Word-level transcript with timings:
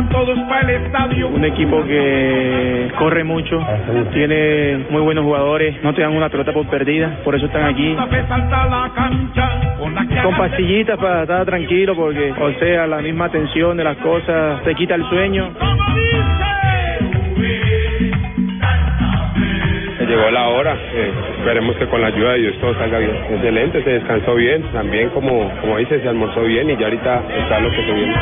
Salgan 0.00 0.08
todos 0.08 0.38
para 0.48 0.60
el 0.60 0.84
estadio. 0.84 1.28
Un 1.28 1.44
equipo 1.44 1.84
que 1.84 2.90
corre 2.98 3.24
mucho, 3.24 3.60
tiene 4.12 4.86
muy 4.88 5.02
buenos 5.02 5.24
jugadores, 5.24 5.82
no 5.82 5.92
te 5.94 6.02
dan 6.02 6.12
una 6.12 6.28
pelota 6.28 6.52
por 6.52 6.66
perdida, 6.68 7.18
por 7.24 7.34
eso 7.34 7.46
están 7.46 7.64
aquí. 7.64 7.94
Con 10.22 10.36
pastillitas 10.36 10.98
para 10.98 11.22
estar 11.22 11.44
tranquilo, 11.44 11.94
porque, 11.94 12.32
o 12.32 12.52
sea, 12.58 12.86
la 12.86 12.98
misma 12.98 13.28
tensión 13.28 13.76
de 13.76 13.84
las 13.84 13.96
cosas 13.98 14.62
te 14.62 14.74
quita 14.74 14.94
el 14.94 15.04
sueño. 15.08 15.50
Llegó 20.00 20.28
la 20.30 20.48
hora, 20.48 20.74
eh, 20.74 21.12
esperemos 21.38 21.76
que 21.76 21.86
con 21.86 22.00
la 22.00 22.08
ayuda 22.08 22.32
de 22.32 22.38
Dios 22.40 22.56
todo 22.60 22.74
salga 22.74 22.98
bien. 22.98 23.14
Excelente, 23.30 23.84
se 23.84 23.90
descansó 23.90 24.34
bien, 24.34 24.62
también 24.72 25.10
como, 25.10 25.48
como 25.60 25.76
dice, 25.76 26.00
se 26.00 26.08
almorzó 26.08 26.42
bien 26.42 26.68
y 26.68 26.76
ya 26.76 26.86
ahorita 26.86 27.22
está 27.38 27.60
lo 27.60 27.70
que 27.70 27.76
se 27.76 27.92
viene. 27.92 28.14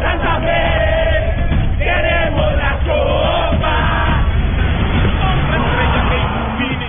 Santa 0.00 0.40
Fe, 0.40 1.78
queremos 1.78 2.52
la 2.56 2.78
copa. 2.84 3.76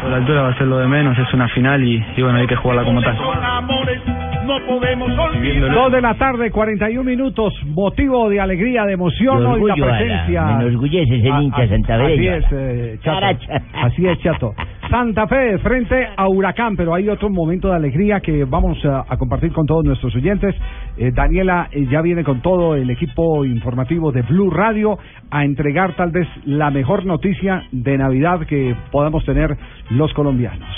La 0.10 0.16
altura 0.18 0.42
va 0.44 0.50
a 0.50 0.58
ser 0.58 0.68
lo 0.68 0.78
de 0.78 0.88
menos, 0.88 1.18
es 1.18 1.34
una 1.34 1.48
final 1.50 1.84
y, 1.84 2.04
y 2.16 2.22
bueno, 2.22 2.38
hay 2.40 2.48
que 2.48 2.56
jugarla 2.56 2.84
como 2.84 3.02
tal. 3.02 3.18
Son 3.18 3.44
amores, 3.44 4.02
no 4.46 4.58
podemos 4.66 5.10
olvidar. 5.20 5.72
Dos 5.74 5.92
de 5.92 6.02
la 6.02 6.14
tarde, 6.16 6.50
41 6.50 7.04
minutos, 7.04 7.54
motivo 7.66 8.30
de 8.30 8.40
alegría, 8.40 8.86
de 8.86 8.94
emoción 8.94 9.46
hoy 9.46 9.62
la 9.68 9.76
presencia. 9.76 10.44
Me 10.44 10.64
enorgullece 10.68 11.22
ser 11.22 11.32
Ah, 11.34 11.42
hincha 11.44 11.62
ah, 11.62 11.68
santafereño. 11.68 12.32
Así 12.34 12.46
es, 12.46 12.52
eh, 12.54 13.00
Chato. 13.04 13.20
Caracha. 13.20 13.62
Así 13.84 14.08
es, 14.08 14.20
Chato. 14.20 14.54
Santa 14.90 15.28
Fe 15.28 15.58
frente 15.60 16.08
a 16.16 16.30
Huracán, 16.30 16.78
pero 16.78 16.94
hay 16.94 17.10
otro 17.10 17.30
momento 17.30 17.70
de 17.70 17.76
alegría 17.76 18.22
que 18.22 18.46
vamos 18.46 18.78
a, 18.86 19.18
compartir 19.18 19.52
con 19.52 19.66
todos 19.66 19.84
nuestros 19.84 20.16
oyentes. 20.16 20.56
Eh, 20.98 21.12
Daniela 21.14 21.68
eh, 21.72 21.86
ya 21.92 22.02
viene 22.02 22.24
con 22.24 22.42
todo 22.42 22.76
el 22.76 22.90
equipo 22.90 23.44
informativo 23.44 24.12
de 24.12 24.22
Blue 24.22 24.50
Radio 24.50 24.98
a 25.30 25.44
entregar 25.44 25.96
tal 25.96 26.12
vez 26.12 26.28
la 26.46 26.72
mejor 26.72 27.06
noticia 27.06 27.64
de 27.72 27.98
Navidad 27.98 28.46
que 28.48 28.76
podamos 28.92 29.26
tener 29.26 29.58
los 29.90 30.14
colombianos. 30.14 30.70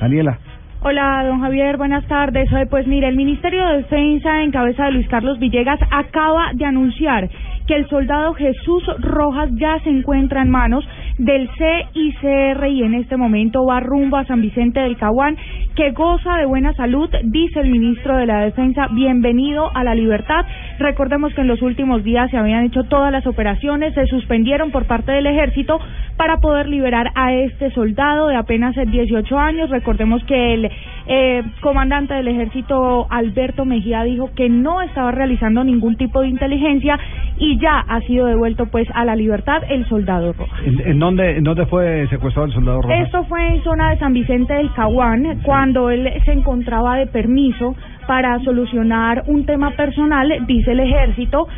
Daniela. 0.00 0.38
Hola, 0.82 1.24
don 1.26 1.40
Javier, 1.40 1.76
buenas 1.76 2.06
tardes. 2.06 2.48
Pues 2.68 2.86
mire, 2.86 3.08
el 3.08 3.16
Ministerio 3.16 3.66
de 3.66 3.76
Defensa, 3.78 4.42
en 4.42 4.50
cabeza 4.50 4.84
de 4.86 4.92
Luis 4.92 5.08
Carlos 5.08 5.38
Villegas, 5.38 5.80
acaba 5.90 6.50
de 6.52 6.64
anunciar 6.64 7.28
que 7.66 7.74
el 7.74 7.88
soldado 7.88 8.34
Jesús 8.34 8.84
Rojas 9.00 9.50
ya 9.54 9.78
se 9.80 9.90
encuentra 9.90 10.42
en 10.42 10.50
manos 10.50 10.86
del 11.18 11.48
CICR 11.56 12.66
y 12.68 12.82
en 12.82 12.94
este 12.94 13.16
momento 13.16 13.64
va 13.64 13.80
rumbo 13.80 14.18
a 14.18 14.26
San 14.26 14.42
Vicente 14.42 14.80
del 14.80 14.96
Caguán, 14.96 15.36
que 15.74 15.92
goza 15.92 16.36
de 16.36 16.46
buena 16.46 16.74
salud, 16.74 17.08
dice 17.24 17.60
el 17.60 17.70
ministro 17.70 18.16
de 18.16 18.26
la 18.26 18.40
Defensa. 18.40 18.88
Bienvenido 18.92 19.74
a 19.74 19.82
la 19.82 19.94
libertad. 19.94 20.44
Recordemos 20.78 21.34
que 21.34 21.40
en 21.40 21.48
los 21.48 21.62
últimos 21.62 22.04
días 22.04 22.30
se 22.30 22.36
habían 22.36 22.64
hecho 22.64 22.84
todas 22.84 23.10
las 23.10 23.26
operaciones, 23.26 23.94
se 23.94 24.06
suspendieron 24.06 24.70
por 24.70 24.86
parte 24.86 25.12
del 25.12 25.26
ejército 25.26 25.78
para 26.16 26.38
poder 26.38 26.68
liberar 26.68 27.10
a 27.14 27.32
este 27.32 27.70
soldado 27.72 28.28
de 28.28 28.36
apenas 28.36 28.74
18 28.74 29.38
años. 29.38 29.70
Recordemos 29.70 30.22
que 30.24 30.54
el 30.54 30.70
eh, 31.08 31.42
comandante 31.60 32.14
del 32.14 32.28
ejército, 32.28 33.06
Alberto 33.10 33.64
Mejía, 33.64 34.02
dijo 34.02 34.30
que 34.34 34.48
no 34.48 34.82
estaba 34.82 35.12
realizando 35.12 35.62
ningún 35.64 35.96
tipo 35.96 36.20
de 36.20 36.28
inteligencia 36.28 36.98
y 37.38 37.58
ya 37.58 37.78
ha 37.78 38.00
sido 38.00 38.26
devuelto 38.26 38.66
pues 38.66 38.88
a 38.94 39.04
la 39.04 39.14
libertad 39.14 39.62
el 39.68 39.86
soldado 39.88 40.32
Rojas. 40.32 40.60
¿En, 40.64 40.80
en 40.80 40.98
dónde, 40.98 41.36
en 41.36 41.44
dónde 41.44 41.66
fue 41.66 42.06
secuestrado 42.08 42.46
el 42.46 42.54
soldado 42.54 42.82
Rojas? 42.82 43.06
Esto 43.06 43.24
fue 43.24 43.46
en 43.46 43.62
zona 43.62 43.90
de 43.90 43.98
San 43.98 44.12
Vicente 44.12 44.54
del 44.54 44.72
Caguán, 44.72 45.40
cuando 45.42 45.90
él 45.90 46.10
se 46.24 46.32
encontraba 46.32 46.96
de 46.96 47.06
permiso 47.06 47.74
para 48.06 48.38
solucionar 48.40 49.24
un 49.26 49.44
tema 49.44 49.70
personal, 49.72 50.32
dice 50.46 50.72
el 50.72 50.80
ejército, 50.80 51.48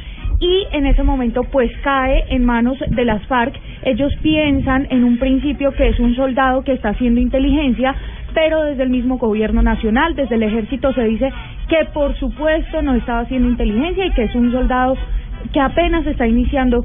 y 0.40 0.66
en 0.72 0.86
ese 0.86 1.02
momento 1.02 1.42
pues 1.44 1.70
cae 1.82 2.24
en 2.30 2.44
manos 2.44 2.78
de 2.88 3.04
las 3.04 3.26
FARC. 3.26 3.54
Ellos 3.82 4.12
piensan 4.22 4.86
en 4.90 5.04
un 5.04 5.18
principio 5.18 5.72
que 5.72 5.88
es 5.88 5.98
un 5.98 6.14
soldado 6.14 6.62
que 6.62 6.72
está 6.72 6.90
haciendo 6.90 7.20
inteligencia, 7.20 7.94
pero 8.34 8.62
desde 8.62 8.82
el 8.82 8.90
mismo 8.90 9.18
gobierno 9.18 9.62
nacional, 9.62 10.14
desde 10.14 10.34
el 10.34 10.42
ejército 10.42 10.92
se 10.92 11.04
dice 11.04 11.30
que 11.68 11.86
por 11.92 12.14
supuesto 12.16 12.82
no 12.82 12.94
estaba 12.94 13.20
haciendo 13.20 13.48
inteligencia 13.48 14.06
y 14.06 14.12
que 14.12 14.24
es 14.24 14.34
un 14.34 14.52
soldado 14.52 14.96
que 15.52 15.60
apenas 15.60 16.06
está 16.06 16.26
iniciando 16.26 16.84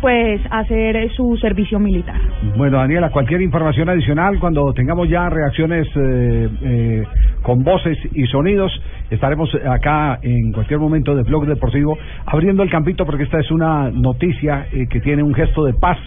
pues 0.00 0.40
hacer 0.50 1.10
su 1.12 1.36
servicio 1.38 1.78
militar. 1.78 2.20
Bueno, 2.56 2.78
Daniela, 2.78 3.10
cualquier 3.10 3.40
información 3.40 3.88
adicional, 3.88 4.38
cuando 4.38 4.72
tengamos 4.74 5.08
ya 5.08 5.28
reacciones 5.30 5.88
eh, 5.96 6.48
eh, 6.62 7.02
con 7.42 7.64
voces 7.64 7.96
y 8.12 8.26
sonidos, 8.26 8.70
estaremos 9.10 9.50
acá 9.66 10.18
en 10.22 10.52
cualquier 10.52 10.78
momento 10.78 11.14
de 11.14 11.22
Blog 11.22 11.46
Deportivo 11.46 11.96
abriendo 12.26 12.62
el 12.62 12.70
campito 12.70 13.06
porque 13.06 13.24
esta 13.24 13.40
es 13.40 13.50
una 13.50 13.90
noticia 13.90 14.66
eh, 14.72 14.86
que 14.90 15.00
tiene 15.00 15.22
un 15.22 15.34
gesto 15.34 15.64
de 15.64 15.72
paz 15.72 15.98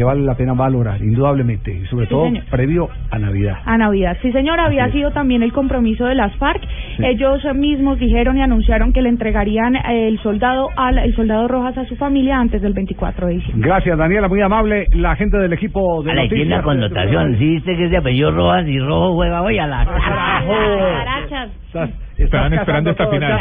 que 0.00 0.04
vale 0.04 0.22
la 0.22 0.34
pena 0.34 0.54
valorar, 0.54 0.98
indudablemente, 1.02 1.70
y 1.74 1.84
sobre 1.84 2.06
Sí, 2.06 2.10
todo 2.10 2.24
señor. 2.24 2.44
previo 2.50 2.88
a 3.10 3.18
Navidad. 3.18 3.58
A 3.66 3.76
Navidad. 3.76 4.16
Sí, 4.22 4.32
señor, 4.32 4.58
había 4.58 4.84
Así 4.84 4.92
es. 4.92 4.94
sido 4.94 5.10
también 5.10 5.42
el 5.42 5.52
compromiso 5.52 6.06
de 6.06 6.14
las 6.14 6.34
FARC. 6.36 6.62
Sí. 6.96 7.04
Ellos 7.04 7.42
mismos 7.54 7.98
dijeron 7.98 8.38
y 8.38 8.42
anunciaron 8.42 8.94
que 8.94 9.02
le 9.02 9.10
entregarían 9.10 9.76
el 9.76 10.18
soldado 10.20 10.68
al 10.74 10.96
el 10.96 11.14
soldado 11.14 11.48
Rojas 11.48 11.76
a 11.76 11.84
su 11.84 11.96
familia 11.96 12.38
antes 12.38 12.62
del 12.62 12.72
24 12.72 13.26
de 13.26 13.34
diciembre. 13.34 13.68
Gracias, 13.68 13.98
Daniela, 13.98 14.26
muy 14.28 14.40
amable, 14.40 14.86
la 14.94 15.16
gente 15.16 15.36
del 15.36 15.52
equipo 15.52 16.02
de 16.02 16.12
tiene 16.12 16.22
noticias. 16.24 16.48
la 16.48 16.62
connotación. 16.62 17.36
Sí, 17.38 17.44
viste 17.56 17.76
que 17.76 17.90
se 17.90 17.96
apellido 17.98 18.30
Rojas 18.30 18.66
y 18.66 18.78
Rojo 18.78 19.12
juega 19.16 19.42
hoy 19.42 19.58
a 19.58 19.66
la 19.66 19.84
Carachas. 19.84 21.50
Estás- 21.66 21.90
Estaban 22.16 22.52
esperando 22.52 22.90
esta 22.90 23.06
final. 23.08 23.32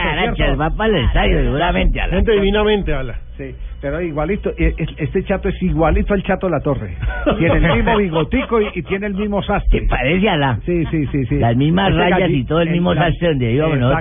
va 0.60 0.70
para 0.70 0.98
el 0.98 1.06
estadio 1.06 1.40
seguramente. 1.42 2.02
A 2.02 2.08
la 2.08 2.20
divinamente 2.22 2.94
habla. 2.94 3.16
Sí, 3.38 3.56
pero 3.82 4.02
igualito, 4.02 4.52
es- 4.58 4.76
este 4.98 5.24
chato 5.24 5.50
es 5.50 5.62
igualito 5.64 6.14
al 6.14 6.24
chato 6.24 6.50
la 6.50 6.60
torre. 6.60 6.96
Tiene 7.38 7.56
el 7.68 7.76
mismo 7.78 7.98
bigotico 7.98 8.62
y, 8.62 8.68
y 8.76 8.82
tiene 8.84 9.08
el 9.08 9.14
mismo 9.14 9.42
sastre. 9.42 9.84
parece 9.90 10.30
a 10.30 10.38
la... 10.38 10.60
Sí, 10.66 10.86
sí, 10.92 11.06
sí, 11.08 11.26
sí. 11.26 11.36
Las 11.40 11.56
mismas 11.56 11.94
rayas 11.96 12.30
y 12.30 12.44
todo 12.44 12.62
el 12.62 12.70
mismo 12.72 12.94
la- 12.94 13.04
sastre 13.10 13.28
donde. 13.30 13.54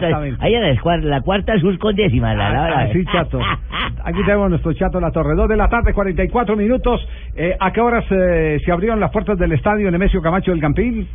Exactamente. 0.07 0.45
Ahí 0.45 0.55
a 0.55 0.61
la, 0.61 1.21
cuarta 1.21 1.59
sur 1.61 1.79
con 1.79 1.95
décima, 1.95 2.35
la 2.35 2.51
la 2.51 2.71
la- 2.71 2.79
Así, 2.81 3.05
chato. 3.13 3.41
Aquí 4.05 4.21
tenemos 4.25 4.51
nuestro 4.51 4.73
chato 4.73 5.01
la 5.01 5.11
torre. 5.11 5.35
Dos 5.35 5.49
de 5.49 5.57
la 5.57 5.69
tarde, 5.69 5.93
44 5.93 6.57
minutos. 6.57 7.07
Eh, 7.37 7.57
¿A 7.59 7.73
qué 7.73 7.81
horas 7.81 8.05
eh, 8.11 8.59
se 8.65 8.73
abrieron 8.73 8.99
las 9.01 9.11
puertas 9.11 9.39
del 9.39 9.53
estadio 9.53 9.91
Nemesio 9.91 10.21
Camacho 10.23 10.51
del 10.51 10.61
Campín? 10.61 11.07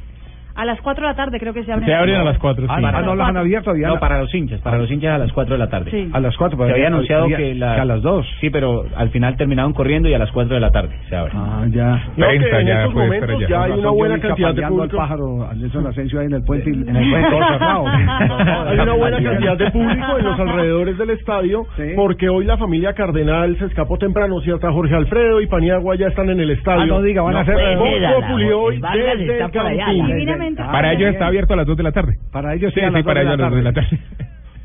A 0.56 0.66
las 0.66 0.80
4 0.82 1.02
de 1.04 1.10
la 1.12 1.16
tarde 1.16 1.40
creo 1.40 1.54
que 1.54 1.64
se 1.64 1.72
abren. 1.72 1.88
Se 1.88 1.94
abren 1.96 2.16
a 2.16 2.24
las 2.24 2.38
4. 2.38 2.66
Ah, 2.70 2.78
ah, 2.84 3.02
no 3.02 3.16
las 3.16 3.30
han 3.30 3.38
abierto 3.38 3.66
todavía. 3.66 3.88
No, 3.88 4.00
para 4.00 4.20
los 4.22 4.34
hinchas, 4.36 4.62
para 4.62 4.78
los 4.78 4.90
hinchas 4.92 5.16
a 5.16 5.18
las 5.18 5.32
4 5.34 5.54
de 5.56 5.60
la 5.60 5.70
tarde. 5.70 5.90
Sí. 5.92 6.10
A 6.14 6.20
las 6.20 6.36
4. 6.38 6.58
Se 6.66 6.72
había 6.72 6.88
anunciado 6.88 7.28
que, 7.28 7.56
la- 7.56 7.82
a 7.82 7.86
las 7.86 8.02
2. 8.02 8.26
Sí, 8.40 8.50
pero 8.52 8.86
al 8.96 9.10
final 9.10 9.36
terminaron 9.36 9.74
corriendo 9.74 10.08
y 10.10 10.14
a 10.14 10.20
las 10.20 10.32
4 10.32 10.54
de 10.54 10.60
la 10.62 10.70
tarde 10.70 10.96
se 11.10 11.16
abre. 11.16 11.32
Ah, 11.36 11.66
ya. 11.70 12.04
Prensa 12.16 12.62
ya 12.62 12.88
puede 12.94 13.16
estar 13.16 13.30
allá. 13.32 13.48
ya 13.48 13.64
hay 13.64 13.72
una 13.72 13.90
buena 13.90 14.20
cantidad 14.20 14.54
de 14.54 14.62
público. 14.68 14.84
al 14.84 14.90
pájaro, 15.08 15.50
Nelson 15.56 15.88
Asensio 15.88 16.20
ahí 16.20 16.26
en 16.28 16.34
el 16.34 16.44
puente, 16.44 16.70
en 16.70 16.96
el 16.96 17.10
puente. 17.10 17.36
Hay 18.68 18.80
una 18.80 18.94
buena 18.94 19.22
cantidad 19.24 19.58
de 19.58 19.72
público 19.72 20.18
en 20.20 20.26
los 20.26 20.40
alrededores 20.40 20.98
del 20.98 21.10
estadio, 21.12 21.66
Sí. 21.78 21.94
porque 21.96 22.30
hoy 22.30 22.46
la 22.46 22.58
familia 22.58 22.94
Cardenal 22.94 23.58
se 23.58 23.66
escapó 23.66 23.98
temprano, 23.98 24.40
¿cierto? 24.42 24.72
Jorge 24.72 24.96
Alfredo 24.96 25.42
y 25.42 25.48
Paniagua 25.48 25.96
ya 25.96 26.08
están 26.08 26.30
en 26.30 26.40
el 26.40 26.52
estadio. 26.52 26.82
Ah, 26.84 26.86
no 26.86 27.02
diga, 27.02 27.22
van 27.22 27.38
a 27.38 27.40
hacer... 27.42 27.56
puede 27.78 28.14
Populi 28.14 28.52
hoy 28.52 28.82
desde 28.82 29.38
el 29.40 29.40
Para 30.56 30.94
ellos 30.94 31.14
está 31.14 31.28
abierto 31.28 31.54
a 31.54 31.58
las 31.58 31.66
2 31.66 31.78
de 31.78 31.84
la 31.84 31.92
tarde. 31.92 32.18
Para 32.32 32.54
ellos 32.54 32.74
Sí, 32.74 32.80
sí, 32.80 32.86
a 32.86 32.90
sí, 32.90 32.94
las 32.94 33.04
para 33.04 33.22
ellos 33.22 33.34
a 33.34 33.38
las 33.38 33.50
2 33.50 33.58
de 33.58 33.64
la 33.64 33.74
tarde. 33.74 34.00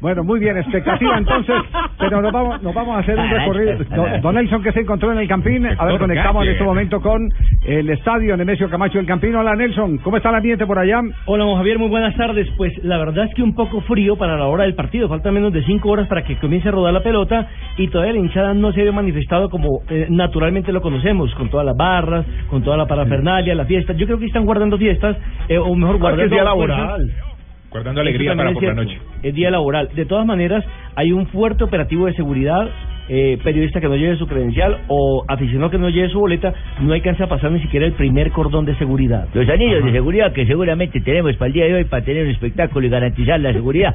Bueno, 0.01 0.23
muy 0.23 0.39
bien, 0.39 0.57
expectativa 0.57 1.19
entonces, 1.19 1.57
pero 1.99 2.23
nos 2.23 2.33
vamos, 2.33 2.63
nos 2.63 2.73
vamos 2.73 2.97
a 2.97 3.01
hacer 3.01 3.19
un 3.19 3.29
recorrido. 3.29 3.79
Don, 3.97 4.21
don 4.21 4.35
Nelson 4.35 4.63
que 4.63 4.73
se 4.73 4.81
encontró 4.81 5.11
en 5.13 5.19
el 5.19 5.29
Campín, 5.29 5.67
a 5.67 5.85
ver, 5.85 5.99
conectamos 5.99 6.45
en 6.45 6.53
este 6.53 6.65
momento 6.65 7.01
con 7.01 7.29
el 7.67 7.91
estadio 7.91 8.37
Nemesio 8.37 8.71
Camacho 8.71 8.99
del 8.99 9.07
Campín. 9.07 9.35
Hola 9.35 9.57
Nelson, 9.57 9.99
¿cómo 9.99 10.17
está 10.17 10.29
el 10.31 10.37
ambiente 10.37 10.67
por 10.67 10.79
allá? 10.79 11.01
Hola, 11.27 11.45
Javier, 11.57 11.79
muy 11.79 11.89
buenas 11.89 12.17
tardes. 12.17 12.49
Pues 12.57 12.73
la 12.85 12.99
verdad 12.99 13.25
es 13.25 13.35
que 13.35 13.43
un 13.43 13.55
poco 13.55 13.81
frío 13.83 14.17
para 14.17 14.37
la 14.37 14.47
hora 14.47 14.65
del 14.65 14.75
partido. 14.75 15.09
Faltan 15.09 15.35
menos 15.35 15.53
de 15.53 15.65
cinco 15.65 15.91
horas 15.91 16.07
para 16.07 16.23
que 16.23 16.37
comience 16.37 16.69
a 16.69 16.73
rodar 16.73 16.93
la 16.93 17.03
pelota 17.03 17.49
y 17.77 17.89
todavía 17.89 18.13
la 18.13 18.21
hinchada 18.21 18.55
no 18.55 18.73
se 18.73 18.81
había 18.81 18.93
manifestado 18.93 19.51
como 19.51 19.83
eh, 19.91 20.07
naturalmente 20.11 20.73
lo 20.73 20.81
conocemos, 20.81 21.35
con 21.35 21.49
todas 21.49 21.67
las 21.67 21.77
barras, 21.77 22.25
con 22.49 22.63
toda 22.63 22.77
la 22.77 22.87
parafernalia, 22.87 23.55
la 23.55 23.65
fiesta. 23.65 23.95
Yo 23.95 24.07
creo 24.07 24.19
que 24.19 24.27
están 24.27 24.45
guardando 24.45 24.79
fiestas, 24.79 25.17
eh, 25.49 25.59
o 25.59 25.75
mejor 25.75 25.99
Porque 25.99 26.17
guardando... 26.17 26.25
es 26.25 26.31
día 26.31 26.53
fuerzas. 26.53 27.28
Guardando 27.71 28.01
alegría 28.01 28.35
para 28.35 28.53
por 28.53 28.63
la 28.63 28.71
es 28.71 28.77
noche. 28.77 28.99
Es 29.23 29.35
día 29.35 29.51
laboral. 29.51 29.91
De 29.95 30.07
todas 30.07 30.27
maneras, 30.27 30.65
hay 30.95 31.13
un 31.13 31.27
fuerte 31.27 31.65
operativo 31.65 32.07
de 32.07 32.15
seguridad. 32.15 32.69
Eh, 33.11 33.39
periodista 33.43 33.81
que 33.81 33.89
no 33.89 33.97
lleve 33.97 34.19
su 34.19 34.27
credencial 34.27 34.83
o 34.89 35.25
aficionado 35.27 35.71
que 35.71 35.79
no 35.79 35.89
lleve 35.89 36.11
su 36.11 36.21
boleta, 36.21 36.53
no 36.81 36.93
alcanza 36.93 37.25
a 37.25 37.27
pasar 37.27 37.51
ni 37.51 37.61
siquiera 37.63 37.87
el 37.87 37.95
primer 37.95 38.31
cordón 38.33 38.67
de 38.67 38.77
seguridad. 38.77 39.27
Los 39.33 39.49
anillos 39.49 39.83
de 39.83 39.93
seguridad 39.93 40.31
que 40.35 40.45
seguramente 40.45 41.01
tenemos 41.01 41.35
para 41.37 41.47
el 41.47 41.53
día 41.55 41.65
de 41.65 41.75
hoy 41.75 41.85
para 41.85 42.05
tener 42.05 42.27
un 42.27 42.33
espectáculo 42.33 42.87
y 42.87 42.91
garantizar 42.91 43.41
la 43.41 43.55
seguridad. 43.55 43.95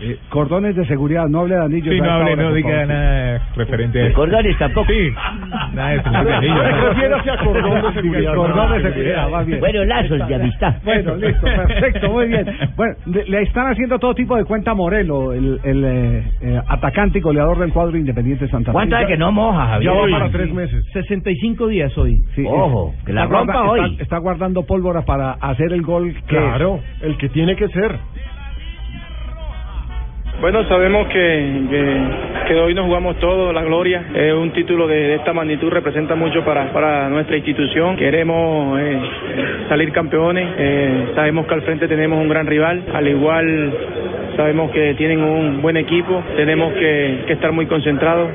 Eh, 0.00 0.18
cordones 0.28 0.74
de 0.74 0.84
seguridad, 0.86 1.26
no 1.28 1.40
hable 1.40 1.54
de 1.54 1.64
anillos. 1.64 1.94
Sí, 1.94 2.00
a 2.00 2.04
no 2.04 2.10
hable, 2.10 2.36
no 2.36 2.52
diga 2.52 2.84
nada 2.84 3.40
referente 3.54 4.00
a 4.02 4.06
eso. 4.06 4.14
Cordones 4.16 4.58
tampoco. 4.58 4.88
Sí, 4.92 5.10
nada 5.72 5.90
de 5.90 6.02
Felipe 6.02 6.32
Anillo, 6.34 6.62
Se 6.64 6.70
no. 6.72 6.88
refiere 6.88 7.14
hacia 7.14 7.36
cordón 7.38 7.82
de 7.82 7.92
seguridad. 8.02 8.34
Cordón 8.34 8.72
de 8.72 8.82
seguridad, 8.90 9.28
va 9.32 9.42
bien. 9.44 9.60
Bueno, 9.60 9.84
lazos 9.84 10.28
de 10.28 10.34
amistad. 10.34 10.74
Bueno, 10.84 11.14
listo, 11.14 11.46
perfecto, 11.46 12.10
muy 12.10 12.26
bien. 12.26 12.44
Bueno, 12.76 12.94
le, 13.06 13.24
le 13.24 13.42
están 13.42 13.68
haciendo 13.70 13.98
todo 14.00 14.14
tipo 14.14 14.36
de 14.36 14.44
cuenta 14.44 14.72
a 14.72 14.74
Morelo, 14.74 15.32
el, 15.32 15.60
el 15.62 15.84
eh, 15.84 16.22
eh, 16.40 16.60
atacante 16.66 17.18
y 17.18 17.20
goleador 17.22 17.58
del 17.60 17.72
cuadro 17.72 17.96
Independiente 17.96 18.48
Santa 18.48 18.72
Fe. 18.72 18.74
¿Cuánto 18.74 18.96
es 18.96 19.06
que 19.06 19.16
no 19.16 19.30
moja, 19.30 19.78
Ya 19.80 19.92
Javier? 19.92 19.92
va 20.14 20.18
para 20.18 20.30
tres 20.32 20.52
meses. 20.52 20.84
65 20.92 21.68
días 21.68 21.96
hoy. 21.96 22.16
Sí, 22.34 22.44
Ojo, 22.46 22.94
que 23.06 23.12
la 23.12 23.24
está 23.24 23.36
rompa 23.36 23.52
guarda- 23.62 23.70
hoy. 23.70 23.90
Está, 23.92 24.02
está 24.02 24.18
guardando 24.18 24.62
pólvora 24.66 25.02
para 25.02 25.32
hacer 25.34 25.72
el 25.72 25.82
gol 25.82 26.12
que 26.26 26.36
Claro, 26.36 26.80
el 27.00 27.16
que 27.16 27.28
tiene 27.28 27.54
que 27.54 27.68
ser. 27.68 27.96
Bueno, 30.40 30.64
sabemos 30.68 31.06
que, 31.08 31.62
que, 31.70 32.48
que 32.48 32.54
hoy 32.60 32.74
nos 32.74 32.86
jugamos 32.86 33.16
todo, 33.18 33.52
la 33.52 33.62
gloria. 33.62 34.04
Eh, 34.14 34.32
un 34.32 34.50
título 34.50 34.86
de, 34.86 35.14
esta 35.14 35.32
magnitud 35.32 35.70
representa 35.70 36.14
mucho 36.14 36.44
para, 36.44 36.72
para 36.72 37.08
nuestra 37.08 37.36
institución. 37.36 37.96
Queremos 37.96 38.78
eh, 38.80 39.00
salir 39.68 39.92
campeones. 39.92 40.46
Eh, 40.58 41.12
sabemos 41.14 41.46
que 41.46 41.54
al 41.54 41.62
frente 41.62 41.88
tenemos 41.88 42.18
un 42.20 42.28
gran 42.28 42.46
rival. 42.46 42.84
Al 42.92 43.08
igual, 43.08 43.72
sabemos 44.36 44.70
que 44.72 44.94
tienen 44.94 45.22
un 45.22 45.62
buen 45.62 45.76
equipo. 45.76 46.22
Tenemos 46.36 46.72
que, 46.74 47.22
que 47.26 47.32
estar 47.32 47.52
muy 47.52 47.66
concentrados. 47.66 48.30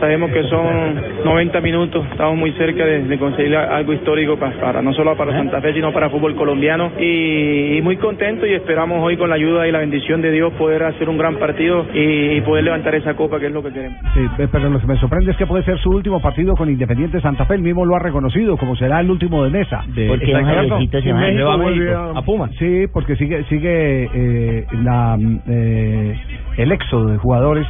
Sabemos 0.00 0.30
que 0.30 0.42
son 0.44 0.94
90 1.24 1.60
minutos, 1.60 2.04
estamos 2.10 2.36
muy 2.36 2.52
cerca 2.52 2.84
de, 2.84 3.04
de 3.04 3.18
conseguir 3.18 3.56
algo 3.56 3.92
histórico 3.92 4.36
pa- 4.36 4.52
para, 4.60 4.82
no 4.82 4.92
solo 4.92 5.16
para 5.16 5.32
Santa 5.32 5.60
Fe, 5.60 5.72
sino 5.72 5.92
para 5.92 6.06
el 6.06 6.12
fútbol 6.12 6.34
colombiano. 6.36 6.92
Y, 6.98 7.76
y 7.78 7.82
muy 7.82 7.96
contentos 7.96 8.48
y 8.48 8.52
esperamos 8.52 9.02
hoy 9.02 9.16
con 9.16 9.28
la 9.30 9.36
ayuda 9.36 9.66
y 9.66 9.72
la 9.72 9.78
bendición 9.80 10.20
de 10.22 10.30
Dios 10.32 10.52
poder 10.54 10.82
hacer 10.84 11.08
un 11.08 11.16
gran 11.18 11.36
partido 11.36 11.86
y, 11.94 12.36
y 12.36 12.40
poder 12.42 12.64
levantar 12.64 12.94
esa 12.94 13.14
copa 13.14 13.38
que 13.40 13.46
es 13.46 13.52
lo 13.52 13.62
que 13.62 13.70
queremos. 13.72 13.98
Sí, 14.14 14.20
pero 14.52 14.68
lo 14.68 14.78
que 14.80 14.86
me 14.86 14.96
sorprende 14.96 15.30
es 15.32 15.36
que 15.36 15.46
puede 15.46 15.64
ser 15.64 15.78
su 15.78 15.90
último 15.90 16.20
partido 16.20 16.54
con 16.54 16.68
Independiente 16.70 17.20
Santa 17.20 17.44
Fe. 17.46 17.54
Él 17.54 17.62
mismo 17.62 17.84
lo 17.84 17.96
ha 17.96 18.00
reconocido, 18.00 18.56
como 18.56 18.76
será 18.76 19.00
el 19.00 19.10
último 19.10 19.42
de 19.44 19.50
mesa. 19.50 19.82
Porque 20.08 20.26
se 20.26 20.32
En 20.32 21.16
va. 21.16 21.20
México 21.20 21.58
vuelve 21.58 21.94
a- 21.94 22.10
A 22.18 22.22
Puma. 22.22 22.50
Sí, 22.58 22.84
porque 22.92 23.16
sigue 23.16 23.44
sigue 23.44 24.08
eh, 24.14 24.64
la 24.82 25.18
eh, 25.48 26.16
el 26.58 26.72
éxodo 26.72 27.06
de 27.08 27.18
jugadores 27.18 27.66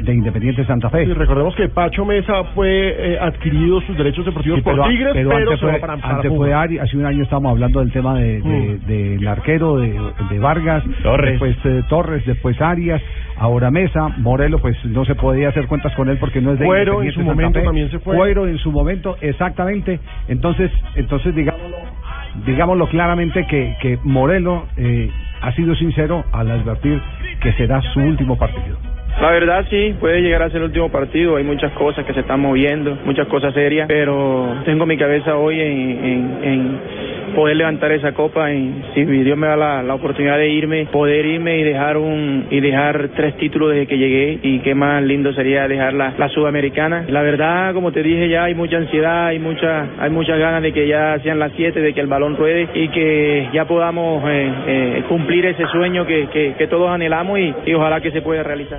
de 0.00 0.12
Independiente 0.14 0.64
Santa 0.66 0.90
Fe. 0.90 1.04
Y 1.04 1.12
recordemos 1.12 1.54
que 1.54 1.68
Pacho 1.68 2.04
Mesa 2.04 2.44
fue 2.54 2.68
eh, 3.14 3.18
adquirido 3.20 3.80
sus 3.82 3.96
derechos 3.96 4.24
deportivos 4.24 4.58
Sí, 4.58 4.62
por 4.64 4.88
Tigres, 4.88 5.12
pero, 5.14 5.30
pero 5.30 5.40
antes 5.50 5.60
fue, 5.60 5.78
para, 5.78 5.96
para 5.96 6.14
antes 6.16 6.28
Pumas. 6.30 6.38
fue 6.48 6.54
Ari, 6.54 6.78
hace 6.78 6.96
un 6.96 7.06
año 7.06 7.22
estábamos 7.22 7.52
hablando 7.52 7.80
del 7.80 7.92
tema 7.92 8.18
de, 8.18 8.40
de- 8.40 8.78
del 8.86 9.28
arquero 9.28 9.76
de, 9.78 9.98
de 10.30 10.38
Vargas, 10.38 10.82
Torres. 11.02 11.30
después 11.32 11.56
eh, 11.64 11.82
Torres, 11.88 12.26
después 12.26 12.60
Arias, 12.60 13.00
ahora 13.38 13.70
Mesa, 13.70 14.08
Morelo, 14.18 14.58
pues 14.58 14.76
no 14.86 15.04
se 15.04 15.14
podía 15.14 15.48
hacer 15.50 15.66
cuentas 15.66 15.94
con 15.94 16.08
él 16.08 16.18
porque 16.18 16.40
no 16.40 16.52
es 16.52 16.58
de 16.58 16.66
Cuero 16.66 17.02
en 17.02 17.10
su 17.10 17.20
Santa 17.20 17.30
momento 17.32 17.58
Fe. 17.60 17.64
también 17.64 17.90
se 17.90 17.98
fue. 18.00 18.16
Cuero 18.16 18.46
en 18.46 18.58
su 18.58 18.70
momento, 18.72 19.16
exactamente. 19.20 20.00
Entonces, 20.28 20.70
entonces 20.96 21.34
digámoslo, 21.34 21.76
digámoslo 22.46 22.86
claramente 22.88 23.46
que, 23.46 23.76
que 23.80 23.98
Morelo 24.02 24.64
eh, 24.76 25.10
ha 25.40 25.52
sido 25.52 25.74
sincero 25.76 26.24
al 26.32 26.50
advertir 26.50 27.00
que 27.40 27.52
será 27.52 27.80
su 27.92 28.00
último 28.00 28.36
partido. 28.36 28.76
La 29.20 29.30
verdad 29.30 29.64
sí, 29.70 29.94
puede 30.00 30.20
llegar 30.22 30.42
a 30.42 30.48
ser 30.48 30.58
el 30.58 30.64
último 30.64 30.90
partido, 30.90 31.36
hay 31.36 31.44
muchas 31.44 31.72
cosas 31.72 32.04
que 32.04 32.12
se 32.12 32.20
están 32.20 32.40
moviendo, 32.40 32.98
muchas 33.04 33.26
cosas 33.28 33.54
serias, 33.54 33.86
pero 33.88 34.56
tengo 34.64 34.86
mi 34.86 34.96
cabeza 34.98 35.36
hoy 35.36 35.60
en, 35.60 36.38
en- 36.42 36.78
poder 37.34 37.56
levantar 37.56 37.90
esa 37.90 38.12
copa 38.12 38.52
y 38.52 38.72
si 38.94 39.04
Dios 39.04 39.36
me 39.36 39.48
da 39.48 39.56
la, 39.56 39.82
la 39.82 39.94
oportunidad 39.94 40.38
de 40.38 40.50
irme, 40.50 40.86
poder 40.86 41.26
irme 41.26 41.58
y 41.58 41.64
dejar 41.64 41.96
un 41.96 42.46
y 42.48 42.60
dejar 42.60 43.08
tres 43.16 43.36
títulos 43.38 43.70
desde 43.70 43.88
que 43.88 43.98
llegué 43.98 44.38
y 44.40 44.60
qué 44.60 44.72
más 44.76 45.02
lindo 45.02 45.32
sería 45.32 45.66
dejar 45.66 45.94
la, 45.94 46.14
la 46.16 46.28
sudamericana. 46.28 47.04
La 47.08 47.22
verdad, 47.22 47.74
como 47.74 47.90
te 47.90 48.04
dije 48.04 48.28
ya, 48.28 48.44
hay 48.44 48.54
mucha 48.54 48.76
ansiedad, 48.76 49.26
hay 49.26 49.40
mucha 49.40 49.84
hay 49.98 50.10
muchas 50.10 50.38
ganas 50.38 50.62
de 50.62 50.72
que 50.72 50.86
ya 50.86 51.18
sean 51.24 51.40
las 51.40 51.50
siete, 51.56 51.80
de 51.80 51.92
que 51.92 52.00
el 52.00 52.06
balón 52.06 52.36
ruede 52.36 52.68
y 52.72 52.86
que 52.90 53.48
ya 53.52 53.64
podamos 53.64 54.22
eh, 54.28 54.52
eh, 54.68 55.02
cumplir 55.08 55.44
ese 55.46 55.66
sueño 55.72 56.06
que, 56.06 56.28
que, 56.32 56.54
que 56.56 56.66
todos 56.68 56.88
anhelamos 56.88 57.36
y, 57.40 57.52
y 57.66 57.74
ojalá 57.74 58.00
que 58.00 58.12
se 58.12 58.22
pueda 58.22 58.44
realizar. 58.44 58.78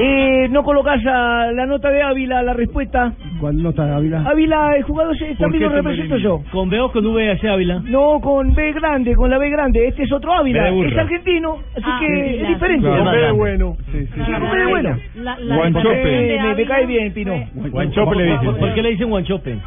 Eh, 0.00 0.48
no 0.50 0.62
colocas 0.62 1.04
a 1.06 1.50
la 1.52 1.66
nota 1.66 1.90
de 1.90 2.02
Ávila, 2.02 2.42
la 2.42 2.54
respuesta. 2.54 3.12
¿Cuál 3.40 3.62
nota 3.62 3.84
de 3.86 3.92
Ávila? 3.94 4.22
Ávila, 4.26 4.74
el 4.76 4.82
jugador 4.84 5.16
se- 5.18 5.34
también 5.36 5.64
lo 5.64 5.68
represento 5.70 6.16
yo. 6.16 6.42
¿Con 6.50 6.70
B 6.70 6.80
o 6.80 6.90
con 6.90 7.04
V 7.06 7.30
hace 7.30 7.48
Ávila? 7.48 7.80
No, 7.84 8.20
con 8.20 8.54
B 8.54 8.72
grande, 8.72 9.14
con 9.14 9.28
la 9.30 9.38
B 9.38 9.50
grande. 9.50 9.86
Este 9.88 10.04
es 10.04 10.12
otro 10.12 10.32
Ávila. 10.32 10.68
Es 10.70 10.96
argentino, 10.96 11.58
así 11.72 11.82
Ah, 11.84 11.98
que 12.00 12.06
sí, 12.06 12.42
es 12.42 12.48
diferente. 12.48 12.88
Con 12.88 13.04
B 13.04 13.16
de 13.18 13.30
bueno. 13.32 13.76
Sí, 13.92 13.98
sí. 14.06 14.08
Sí, 14.14 14.32
con 14.32 14.50
B 14.50 14.58
de 14.58 14.66
bueno. 14.66 14.96
La, 15.16 15.38
la 15.38 15.56
Guanchope. 15.56 16.34
Eh, 16.36 16.54
me, 16.56 16.64
cae 16.64 16.86
bien, 16.86 17.12
Pino. 17.12 17.34
Guanchope 17.54 18.16
le 18.16 18.24
dicen. 18.32 18.54
¿Por, 18.56 18.74
qué 18.74 18.82
le 18.82 18.90
dicen 18.90 19.08
Guanchope? 19.10 19.58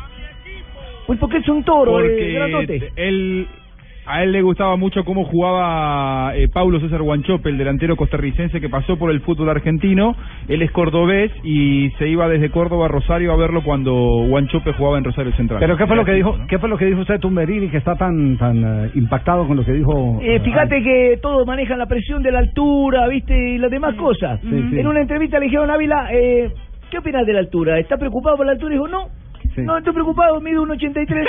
Pues 1.07 1.19
porque 1.19 1.37
es 1.37 1.49
un 1.49 1.63
toro, 1.63 1.99
eh, 2.01 2.33
grandote. 2.33 2.91
Él, 2.95 3.47
a 4.09 4.23
él 4.23 4.31
le 4.31 4.41
gustaba 4.41 4.75
mucho 4.75 5.05
cómo 5.05 5.23
jugaba 5.23 6.35
eh, 6.35 6.47
Paulo 6.47 6.79
César 6.79 7.03
Guanchope, 7.03 7.49
el 7.49 7.59
delantero 7.59 7.95
costarricense 7.95 8.59
que 8.59 8.67
pasó 8.67 8.97
por 8.97 9.11
el 9.11 9.21
fútbol 9.21 9.49
argentino. 9.49 10.15
Él 10.47 10.63
es 10.63 10.71
cordobés 10.71 11.31
y 11.43 11.91
se 11.99 12.09
iba 12.09 12.27
desde 12.27 12.49
Córdoba 12.49 12.85
a 12.85 12.87
Rosario 12.87 13.31
a 13.31 13.35
verlo 13.35 13.63
cuando 13.63 13.93
Guanchope 14.27 14.73
jugaba 14.73 14.97
en 14.97 15.03
Rosario 15.03 15.31
Central. 15.33 15.59
Pero 15.59 15.77
qué 15.77 15.85
fue 15.85 15.95
lo 15.95 16.05
que 16.05 16.13
dijo, 16.13 16.35
qué 16.47 16.57
fue 16.57 16.69
lo 16.69 16.77
que 16.77 16.85
dijo 16.85 17.01
usted 17.01 17.19
Tumberini 17.19 17.69
que 17.69 17.77
está 17.77 17.95
tan 17.95 18.35
tan 18.37 18.85
eh, 18.85 18.91
impactado 18.95 19.47
con 19.47 19.57
lo 19.57 19.63
que 19.63 19.73
dijo. 19.73 20.19
Eh, 20.23 20.39
fíjate 20.39 20.81
que 20.81 21.19
todos 21.21 21.45
manejan 21.45 21.77
la 21.77 21.85
presión 21.85 22.23
de 22.23 22.31
la 22.31 22.39
altura, 22.39 23.07
¿viste? 23.07 23.37
Y 23.37 23.57
las 23.59 23.69
demás 23.69 23.93
cosas. 23.93 24.41
Sí, 24.41 24.49
sí. 24.71 24.79
En 24.79 24.87
una 24.87 25.01
entrevista 25.01 25.37
le 25.37 25.45
dijeron 25.45 25.69
a 25.69 25.75
Ávila, 25.75 26.07
eh, 26.11 26.51
¿qué 26.89 26.97
opinas 26.97 27.27
de 27.27 27.33
la 27.33 27.39
altura? 27.39 27.77
¿Está 27.77 27.97
preocupado 27.97 28.37
por 28.37 28.47
la 28.47 28.53
altura? 28.53 28.73
Y 28.73 28.77
dijo, 28.77 28.87
no. 28.87 29.18
Sí. 29.55 29.61
No 29.61 29.77
estoy 29.77 29.93
preocupado, 29.93 30.39
mido 30.41 30.61
un 30.61 30.71
83. 30.71 31.27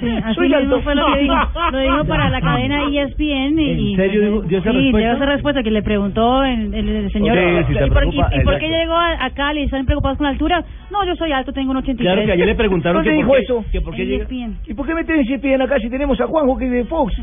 Sí, 0.00 0.16
así 0.24 0.34
Soy 0.34 0.48
mismo 0.48 0.58
alto. 0.58 0.80
fue 0.82 0.94
lo 0.94 1.06
que 1.12 1.18
dijo. 1.20 1.34
Lo 1.72 1.78
dijo 1.78 2.04
para 2.06 2.30
la 2.30 2.40
cadena 2.40 2.84
E 2.84 3.02
ESPN. 3.02 3.58
Y, 3.58 3.90
¿En 3.92 3.96
serio 3.96 4.20
dijo- 4.22 4.42
dio 4.42 4.58
esa 4.58 4.70
sí, 4.70 4.76
respuesta? 4.76 4.98
dio 4.98 5.12
esa 5.16 5.26
respuesta 5.26 5.62
que 5.62 5.70
le 5.70 5.82
preguntó 5.82 6.44
el, 6.44 6.72
el, 6.74 6.88
el 6.88 7.12
señor. 7.12 7.36
Si 7.66 7.72
¿Y, 7.72 7.76
por, 7.76 7.86
y- 7.86 7.90
preocupa, 7.90 8.30
y 8.34 8.40
por 8.44 8.58
qué 8.58 8.68
llegó 8.68 8.94
a, 8.94 9.24
a 9.24 9.30
Cali? 9.30 9.62
¿Están 9.64 9.84
preocupados 9.86 10.16
con 10.18 10.24
la 10.24 10.30
altura? 10.30 10.64
No, 10.90 11.04
yo 11.04 11.14
soy 11.16 11.32
alto, 11.32 11.52
tengo 11.52 11.70
un 11.70 11.76
83. 11.78 12.06
Claro 12.06 12.24
que 12.26 12.32
ayer 12.32 12.46
le 12.46 12.54
preguntaron 12.54 12.96
¿Dónde 13.04 13.10
que 13.10 13.16
dijo 13.16 13.28
por 13.28 13.36
qué, 13.38 13.44
eso? 13.44 13.64
que 13.72 13.80
por 13.80 13.94
qué 13.94 14.06
llega-. 14.06 14.26
¿Y 14.66 14.74
por 14.74 14.86
qué 14.86 14.94
me 14.94 15.04
tienen 15.04 15.26
ESPN 15.30 15.62
acá 15.62 15.78
si 15.78 15.90
tenemos 15.90 16.20
a 16.20 16.26
Juanjo 16.26 16.56
que 16.56 16.64
es 16.66 16.70
de 16.70 16.84
Fox? 16.84 17.14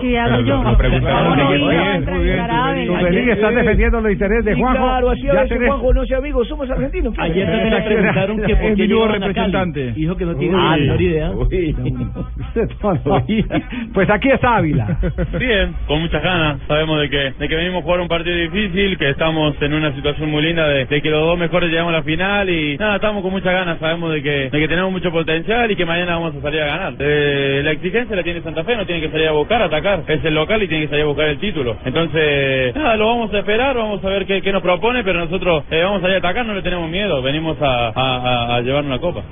¿Qué 0.00 0.18
hago 0.18 0.40
yo? 0.42 0.62
Lo 0.62 0.76
preguntaron 0.76 1.36
¿Cómo 1.36 1.36
no 1.36 1.50
muy 1.50 3.10
bien, 3.10 3.30
está 3.30 3.50
defendiendo 3.50 4.00
los 4.00 4.12
intereses 4.12 4.44
de 4.44 4.54
Juanjo. 4.54 4.84
claro, 4.84 5.10
así 5.10 5.28
a 5.28 5.42
veces 5.42 5.58
Juanjo 5.66 5.94
no 5.94 6.06
sea 6.06 6.18
amigo, 6.18 6.44
somos 6.44 6.70
argentinos. 6.70 7.14
Ayer 7.18 7.46
también 7.46 7.70
le 7.74 7.82
preguntaron 7.82 8.36
que 8.42 8.56
por 8.56 8.74
qué 8.74 8.88
Cali. 8.88 9.18
representante. 9.18 9.92
Dijo 9.92 10.16
que 10.16 10.24
no 10.24 10.34
tiene 10.36 10.56
la 10.56 10.76
menor 10.76 11.02
idea. 11.02 11.32
Pues 13.92 14.10
aquí 14.10 14.28
está 14.30 14.56
Ávila. 14.56 14.98
Bien, 15.38 15.74
con 15.86 16.00
muchas 16.00 16.22
ganas. 16.22 16.60
Sabemos 16.66 17.00
de 17.00 17.10
que, 17.10 17.32
de 17.38 17.48
que 17.48 17.54
venimos 17.56 17.80
a 17.80 17.84
jugar 17.84 18.00
un 18.00 18.08
partido 18.08 18.36
difícil, 18.36 18.96
que 18.98 19.10
estamos 19.10 19.54
en 19.60 19.74
una 19.74 19.94
situación 19.94 20.30
muy 20.30 20.42
linda 20.42 20.66
de, 20.68 20.86
de 20.86 21.00
que 21.00 21.10
los 21.10 21.20
dos 21.20 21.38
mejores 21.38 21.70
llegamos 21.70 21.92
a 21.94 21.98
la 21.98 22.02
final 22.02 22.48
y 22.48 22.75
nada, 22.78 22.96
estamos 22.96 23.22
con 23.22 23.32
muchas 23.32 23.52
ganas. 23.52 23.78
Sabemos 23.78 24.12
de 24.12 24.22
que, 24.22 24.50
tenemos 24.68 24.90
mucho 24.92 25.10
potencial 25.12 25.70
y 25.70 25.76
que 25.76 25.84
mañana 25.86 26.14
vamos 26.16 26.34
a 26.36 26.40
salir 26.42 26.60
a 26.62 26.66
ganar. 26.66 26.94
Eh, 26.98 27.60
la 27.64 27.70
exigencia 27.72 28.16
la 28.16 28.22
tiene 28.22 28.42
Santa 28.42 28.64
Fe, 28.64 28.76
no 28.76 28.86
tiene 28.86 29.00
que 29.02 29.10
salir 29.10 29.28
a 29.28 29.32
buscar, 29.32 29.62
a 29.62 29.66
atacar. 29.66 30.02
Es 30.08 30.24
el 30.24 30.34
local 30.34 30.62
y 30.62 30.68
tiene 30.68 30.84
que 30.84 30.90
salir 30.90 31.04
a 31.04 31.08
buscar 31.08 31.28
el 31.28 31.38
título. 31.38 31.76
Entonces, 31.84 32.74
nada, 32.74 32.96
lo 32.96 33.06
vamos 33.08 33.32
a 33.34 33.38
esperar, 33.38 33.76
vamos 33.76 34.04
a 34.04 34.08
ver 34.08 34.26
qué, 34.26 34.52
nos 34.52 34.62
propone, 34.62 35.04
pero 35.04 35.20
nosotros 35.20 35.64
eh, 35.70 35.82
vamos 35.82 35.98
a 35.98 36.02
salir 36.02 36.16
a 36.16 36.18
atacar, 36.18 36.46
no 36.46 36.54
le 36.54 36.62
tenemos 36.62 36.88
miedo. 36.90 37.22
Venimos 37.22 37.56
a, 37.60 37.88
a, 37.88 37.92
a- 37.94 38.56
a 38.56 38.60
llevar 38.62 38.84
una 38.84 38.98
copa. 38.98 39.22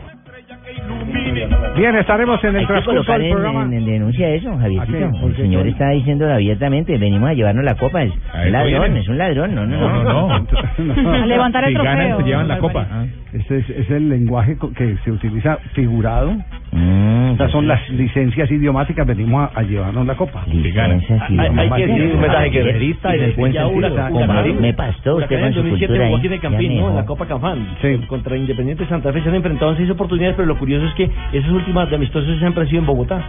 Bien, 1.77 1.97
estaremos 1.97 2.43
en 2.45 2.57
el 2.57 2.67
transcurso 2.67 3.13
del 3.13 3.23
en, 3.23 3.33
programa. 3.33 3.63
en- 3.65 3.73
en 3.75 3.85
denuncia 3.87 4.29
eso, 4.31 4.57
Javiercito. 4.57 4.97
¿A 4.97 5.11
qué? 5.13 5.19
¿Por 5.21 5.31
El 5.31 5.37
señor 5.37 5.67
está 5.67 5.91
diciendo 5.91 6.33
abiertamente, 6.33 6.97
venimos 6.99 7.31
a 7.31 7.35
llevarnos 7.35 7.65
la 7.65 7.75
copa. 7.75 8.03
Es 8.03 8.13
un 8.13 8.53
ladrón, 8.53 8.97
es 8.97 9.09
un 9.09 9.19
ladrón. 9.19 9.55
No, 9.55 9.67
no, 9.67 9.77
no. 9.77 10.03
No, 10.05 10.29
no, 10.29 10.39
no. 10.79 11.11
A 11.23 11.27
levantar 11.27 11.65
el 11.65 11.71
Si 11.71 11.75
trofeo. 11.75 11.93
ganan, 11.95 12.17
se 12.19 12.23
llevan 12.25 12.49
la 12.49 12.59
copa. 12.59 12.87
Ese 13.33 13.59
es, 13.59 13.71
es 13.71 13.91
el 13.91 14.09
lenguaje 14.09 14.57
que 14.77 14.97
se 15.05 15.11
utiliza 15.11 15.57
figurado. 15.75 16.33
Mm, 16.77 17.31
Estas 17.33 17.53
son 17.53 17.69
las 17.69 17.89
licencias 17.89 18.51
idiomáticas. 18.51 19.07
Venimos 19.07 19.49
a, 19.55 19.61
a 19.61 19.63
llevarnos 19.63 20.05
la 20.07 20.17
copa. 20.17 20.45
Licencias 20.49 21.21
Hay, 21.31 21.39
hay 21.39 21.71
que 21.71 21.87
decir 21.87 22.15
un 22.15 22.21
mensaje 22.21 22.51
que 22.51 22.63
Guerrista 22.65 23.15
en 23.15 23.23
el 23.23 23.33
buen 23.35 23.53
sentido. 23.53 24.61
Me 24.61 24.75
pastó 24.75 25.17
usted 25.17 25.37
Huracán 25.37 25.39
con 25.39 25.47
en 25.49 25.55
su 25.55 25.61
2007 25.61 25.87
cultura 25.87 26.05
jugó 26.07 26.17
ahí. 26.17 26.19
aquí 26.19 26.27
en 26.27 26.33
el 26.33 26.41
Campín, 26.41 26.77
¿no? 26.81 26.89
En 26.91 26.97
la 26.97 27.07
Copa 27.07 27.27
Canfán. 27.27 27.69
Sí. 27.81 27.97
Contra 28.09 28.37
Independiente 28.37 28.87
Santa 28.87 29.13
Fe 29.13 29.23
se 29.23 29.29
han 29.29 29.37
enfrentado 29.37 29.71
en 29.71 29.77
seis 29.79 29.91
oportunidades, 29.91 30.35
pero 30.37 30.49
lo 30.49 30.59
curioso 30.59 30.85
es 30.87 30.95
que 30.95 31.11
esas 31.33 31.51
últimas 31.51 31.89
de 31.91 31.97
amistosos 31.97 32.39
siempre 32.41 32.63
han 32.63 32.69
sido 32.69 32.81
en 32.81 32.87
Bogotá. 32.87 33.23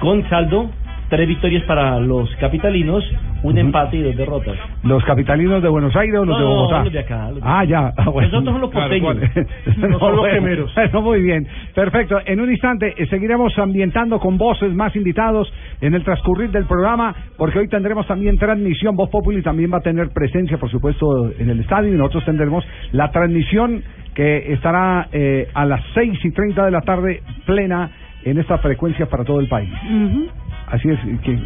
Con 0.00 0.28
saldo, 0.28 0.68
tres 1.12 1.28
victorias 1.28 1.62
para 1.64 2.00
los 2.00 2.34
capitalinos, 2.36 3.04
un 3.42 3.58
empate 3.58 3.98
y 3.98 4.02
dos 4.02 4.16
derrotas. 4.16 4.56
¿Los 4.82 5.04
capitalinos 5.04 5.62
de 5.62 5.68
Buenos 5.68 5.94
Aires 5.94 6.18
o 6.18 6.24
los 6.24 6.38
de 6.38 6.42
No, 6.42 6.50
Bogotá? 6.54 6.84
los 6.84 6.92
de 6.94 6.98
acá, 7.00 7.26
los 7.28 7.34
de 7.34 7.40
Ah, 7.44 7.64
ya. 7.64 7.92
Ah, 7.98 8.08
bueno. 8.08 8.28
Nosotros 8.30 8.44
somos 8.46 8.60
los 8.62 8.70
Claro, 8.70 8.88
porteños. 8.88 9.30
¿cuál? 9.74 9.90
No 9.90 9.98
son 9.98 10.16
los 10.16 10.26
gemelos. 10.32 10.74
Bueno, 10.74 11.02
muy 11.02 11.20
bien. 11.20 11.46
Perfecto. 11.74 12.18
En 12.24 12.40
un 12.40 12.50
instante 12.50 12.94
eh, 12.96 13.06
seguiremos 13.08 13.58
ambientando 13.58 14.18
con 14.18 14.38
voces 14.38 14.72
más 14.74 14.96
invitados 14.96 15.52
en 15.82 15.92
el 15.92 16.02
transcurrir 16.02 16.50
del 16.50 16.64
programa, 16.64 17.14
porque 17.36 17.58
hoy 17.58 17.68
tendremos 17.68 18.06
también 18.06 18.38
transmisión. 18.38 18.96
Voz 18.96 19.10
Populi 19.10 19.42
también 19.42 19.70
va 19.70 19.78
a 19.78 19.82
tener 19.82 20.08
presencia, 20.14 20.56
por 20.56 20.70
supuesto, 20.70 21.30
en 21.38 21.50
el 21.50 21.60
estadio 21.60 21.92
y 21.92 21.98
nosotros 21.98 22.24
tendremos 22.24 22.64
la 22.92 23.10
transmisión 23.10 23.82
que 24.14 24.50
estará 24.54 25.08
eh, 25.12 25.48
a 25.52 25.66
las 25.66 25.82
seis 25.92 26.18
y 26.24 26.30
treinta 26.30 26.64
de 26.64 26.70
la 26.70 26.80
tarde 26.80 27.20
plena 27.44 27.90
en 28.24 28.38
esta 28.38 28.56
frecuencia 28.58 29.06
para 29.06 29.24
todo 29.24 29.40
el 29.40 29.48
país. 29.48 29.68
Ujú. 29.84 30.26
Así 30.72 30.88
es 30.88 30.98
que 31.20 31.38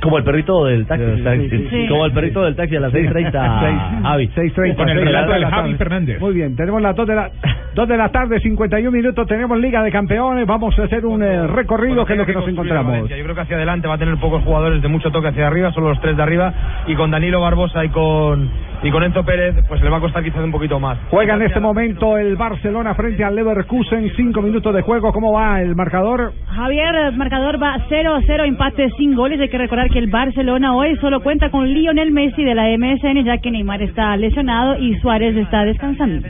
Como 0.00 0.18
el 0.18 0.24
perrito 0.24 0.64
del 0.64 0.86
taxi. 0.86 1.04
Sí, 1.50 1.68
sí. 1.70 1.86
Como 1.88 2.06
el 2.06 2.12
perrito 2.12 2.42
del 2.42 2.54
taxi 2.54 2.76
a 2.76 2.80
las 2.80 2.92
6.30. 2.92 3.32
Javi. 4.02 4.28
6.30. 4.28 4.76
Con 4.76 4.88
el 4.88 4.96
seis 4.96 5.06
relato 5.06 5.32
de 5.32 5.38
del 5.40 5.48
Javi. 5.50 5.74
Fernández. 5.74 6.20
Muy 6.20 6.34
bien, 6.34 6.54
tenemos 6.56 6.80
las 6.80 6.94
2 6.94 7.06
de 7.06 7.14
la, 7.16 7.30
2 7.74 7.88
de 7.88 7.96
la 7.96 8.08
tarde, 8.10 8.38
51 8.38 8.90
minutos, 8.90 9.26
tenemos 9.26 9.58
Liga 9.58 9.82
de 9.82 9.90
Campeones, 9.90 10.46
vamos 10.46 10.78
a 10.78 10.84
hacer 10.84 11.04
un 11.04 11.24
eh, 11.24 11.46
recorrido 11.48 12.06
que 12.06 12.12
es 12.12 12.18
lo 12.20 12.24
que 12.24 12.32
nos 12.32 12.46
encontramos. 12.46 13.08
Yo 13.08 13.16
creo 13.16 13.34
que 13.34 13.40
hacia 13.40 13.56
adelante 13.56 13.88
va 13.88 13.94
a 13.94 13.98
tener 13.98 14.16
pocos 14.18 14.44
jugadores 14.44 14.80
de 14.80 14.86
mucho 14.86 15.10
toque 15.10 15.28
hacia 15.28 15.48
arriba, 15.48 15.72
solo 15.72 15.88
los 15.88 16.00
tres 16.00 16.16
de 16.16 16.22
arriba, 16.22 16.54
y 16.86 16.94
con 16.94 17.10
Danilo 17.10 17.40
Barbosa 17.40 17.84
y 17.84 17.88
con 17.88 18.48
y 18.84 18.90
con 18.90 19.02
Enzo 19.02 19.24
Pérez, 19.24 19.56
pues 19.66 19.80
le 19.80 19.88
va 19.88 19.96
a 19.96 20.00
costar 20.00 20.22
quizás 20.22 20.44
un 20.44 20.52
poquito 20.52 20.78
más. 20.78 20.98
Juega 21.08 21.34
en 21.34 21.42
este 21.42 21.58
momento 21.58 22.18
el 22.18 22.36
Barcelona 22.36 22.94
frente 22.94 23.24
al 23.24 23.34
Leverkusen, 23.34 24.12
5 24.14 24.42
minutos 24.42 24.74
de 24.74 24.82
juego, 24.82 25.10
¿cómo 25.10 25.32
va 25.32 25.62
el 25.62 25.74
marcador? 25.74 26.34
Javier, 26.48 26.94
el 26.94 27.16
marcador 27.16 27.60
va 27.62 27.78
0-0, 27.88 28.46
empate 28.46 28.90
sin 28.98 29.14
goles. 29.14 29.40
Hay 29.40 29.48
que 29.48 29.56
recordar 29.56 29.88
que 29.88 29.98
el 29.98 30.10
Barcelona 30.10 30.76
hoy 30.76 30.96
solo 30.96 31.22
cuenta 31.22 31.50
con 31.50 31.66
Lionel 31.66 32.12
Messi 32.12 32.44
de 32.44 32.54
la 32.54 32.64
MSN, 32.76 33.24
ya 33.24 33.38
que 33.38 33.50
Neymar 33.50 33.80
está 33.80 34.14
lesionado 34.18 34.78
y 34.78 34.98
Suárez 34.98 35.34
está 35.34 35.64
descansando. 35.64 36.28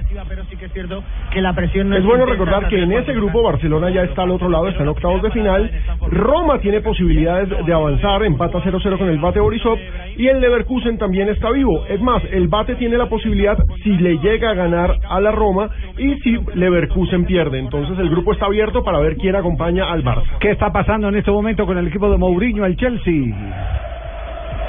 Que 1.33 1.34
la 1.41 1.53
presión 1.55 1.93
Es 1.93 2.05
bueno 2.05 2.27
recordar 2.27 2.69
que 2.69 2.83
en 2.83 2.93
ese 2.93 3.13
grupo 3.13 3.43
Barcelona 3.43 3.91
ya 3.91 4.03
está 4.03 4.23
al 4.23 4.31
otro 4.31 4.49
lado, 4.49 4.69
está 4.69 4.83
en 4.83 4.89
octavos 4.89 5.23
de 5.23 5.31
final. 5.31 5.71
Roma 6.11 6.59
tiene 6.59 6.81
posibilidades 6.81 7.49
de 7.65 7.73
avanzar, 7.73 8.23
empata 8.25 8.59
0-0 8.59 8.99
con 8.99 9.09
el 9.09 9.19
Bate 9.19 9.41
Borisov 9.41 9.79
y 10.17 10.29
el 10.29 10.41
Leverkusen 10.41 10.99
también 10.99 11.29
está 11.29 11.51
vivo. 11.51 11.85
Es 11.89 12.01
más, 12.01 12.23
el 12.31 12.49
Bate 12.49 12.77
tiene 12.77 12.97
la 12.97 13.09
posibilidad 13.09 13.57
si 13.83 13.91
le 13.97 14.19
llega 14.19 14.51
a 14.51 14.55
ganar 14.55 14.97
a 15.09 15.21
la 15.21 15.33
Roma 15.33 15.71
y 15.99 16.15
si 16.21 16.39
Leverkusen 16.55 17.25
pierde. 17.25 17.59
Entonces 17.59 17.99
el 17.99 18.11
grupo 18.11 18.33
está 18.33 18.47
abierto 18.47 18.85
para 18.85 18.99
ver 18.99 19.17
quién 19.17 19.37
acompaña 19.37 19.91
al 19.91 20.05
Barça. 20.05 20.39
¿Qué 20.41 20.51
está 20.51 20.73
pasando 20.73 21.09
en 21.09 21.17
este 21.17 21.31
momento 21.31 21.67
con 21.67 21.79
el 21.79 21.89
equipo 21.89 22.11
de 22.11 22.19
Mourinho, 22.19 22.65
el 22.65 22.77
Chelsea? 22.77 23.35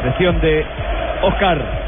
Presión 0.02 0.40
de 0.42 0.66
Oscar. 1.24 1.85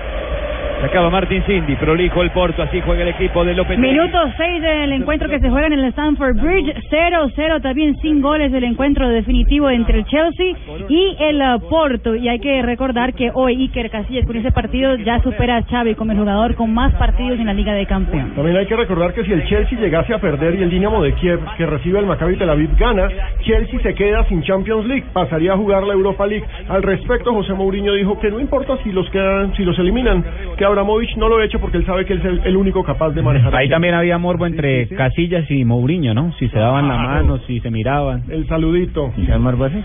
Se 0.80 0.86
acaba 0.86 1.10
Martin 1.10 1.42
Cindy, 1.44 1.76
prolijo 1.76 2.22
el 2.22 2.30
Porto, 2.30 2.62
así 2.62 2.80
juega 2.82 3.02
el 3.02 3.10
equipo 3.10 3.44
de 3.44 3.56
López. 3.56 3.80
Minuto 3.80 4.20
6 4.38 4.62
del 4.62 4.92
encuentro 4.92 5.28
que 5.28 5.40
se 5.40 5.50
juega 5.50 5.66
en 5.66 5.74
el 5.74 5.86
Stamford 5.86 6.40
Bridge, 6.40 6.72
0-0 6.92 7.62
también 7.64 7.98
sin 7.98 8.22
goles 8.22 8.52
del 8.52 8.64
encuentro 8.64 9.10
definitivo 9.10 9.72
entre 9.72 10.00
el 10.00 10.06
Chelsea 10.06 10.54
y 10.88 11.16
el 11.20 11.42
uh, 11.42 11.68
Porto. 11.68 12.16
Y 12.16 12.30
hay 12.30 12.40
que 12.40 12.62
recordar 12.62 13.16
que 13.16 13.32
hoy 13.34 13.56
Iker 13.64 13.90
Casillas 13.90 14.28
con 14.28 14.38
ese 14.38 14.52
partido 14.52 14.96
ya 14.98 15.20
supera 15.24 15.58
a 15.58 15.64
Xavi 15.64 15.96
como 15.96 16.12
el 16.12 16.20
jugador 16.20 16.54
con 16.54 16.72
más 16.72 16.94
partidos 16.94 17.40
en 17.40 17.48
la 17.48 17.54
Liga 17.56 17.74
de 17.74 17.88
Campeones. 17.88 18.36
También 18.36 18.58
hay 18.58 18.68
que 18.68 18.76
recordar 18.76 19.16
que 19.16 19.24
si 19.24 19.32
el 19.32 19.48
Chelsea 19.48 19.80
llegase 19.80 20.14
a 20.14 20.20
perder 20.20 20.60
y 20.60 20.64
el 20.64 20.70
Dinamo 20.70 21.02
de 21.02 21.14
Kiev, 21.14 21.40
que 21.58 21.66
recibe 21.66 21.98
el 21.98 22.06
Maccabi 22.06 22.36
Tel 22.36 22.52
Aviv, 22.52 22.78
gana, 22.78 23.10
Chelsea 23.42 23.80
se 23.82 23.96
queda 23.96 24.26
sin 24.26 24.44
Champions 24.44 24.86
League, 24.86 25.06
pasaría 25.12 25.54
a 25.54 25.58
jugar 25.58 25.82
la 25.84 25.94
Europa 25.94 26.28
League. 26.28 26.46
Al 26.70 26.84
respecto, 26.84 27.34
José 27.34 27.54
Mourinho 27.54 27.94
dijo 27.94 28.20
que 28.20 28.30
no 28.30 28.40
importa 28.40 28.78
si 28.84 28.92
los 28.92 29.10
quedan, 29.10 29.56
si 29.56 29.64
los 29.64 29.78
eliminan, 29.80 30.24
que 30.56 30.67
Abramovich 30.68 31.16
no 31.18 31.28
lo 31.28 31.38
ha 31.38 31.46
hecho 31.46 31.60
porque 31.60 31.78
él 31.78 31.86
sabe 31.86 32.06
que 32.06 32.14
él 32.14 32.20
es 32.20 32.26
el, 32.26 32.42
el 32.46 32.58
único 32.58 32.84
capaz 32.84 33.12
de 33.12 33.22
manejar. 33.22 33.56
Ahí 33.56 33.70
también 33.70 33.94
había 33.94 34.18
morbo 34.18 34.46
entre 34.46 34.88
Casillas 34.90 35.50
y 35.50 35.66
Mourinho, 35.66 36.14
¿no? 36.14 36.34
Si 36.34 36.48
se 36.50 36.60
daban 36.60 36.88
la 36.88 36.98
mano, 36.98 37.40
si 37.48 37.60
se 37.60 37.72
miraban. 37.72 38.24
El 38.30 38.48
saludito. 38.48 39.12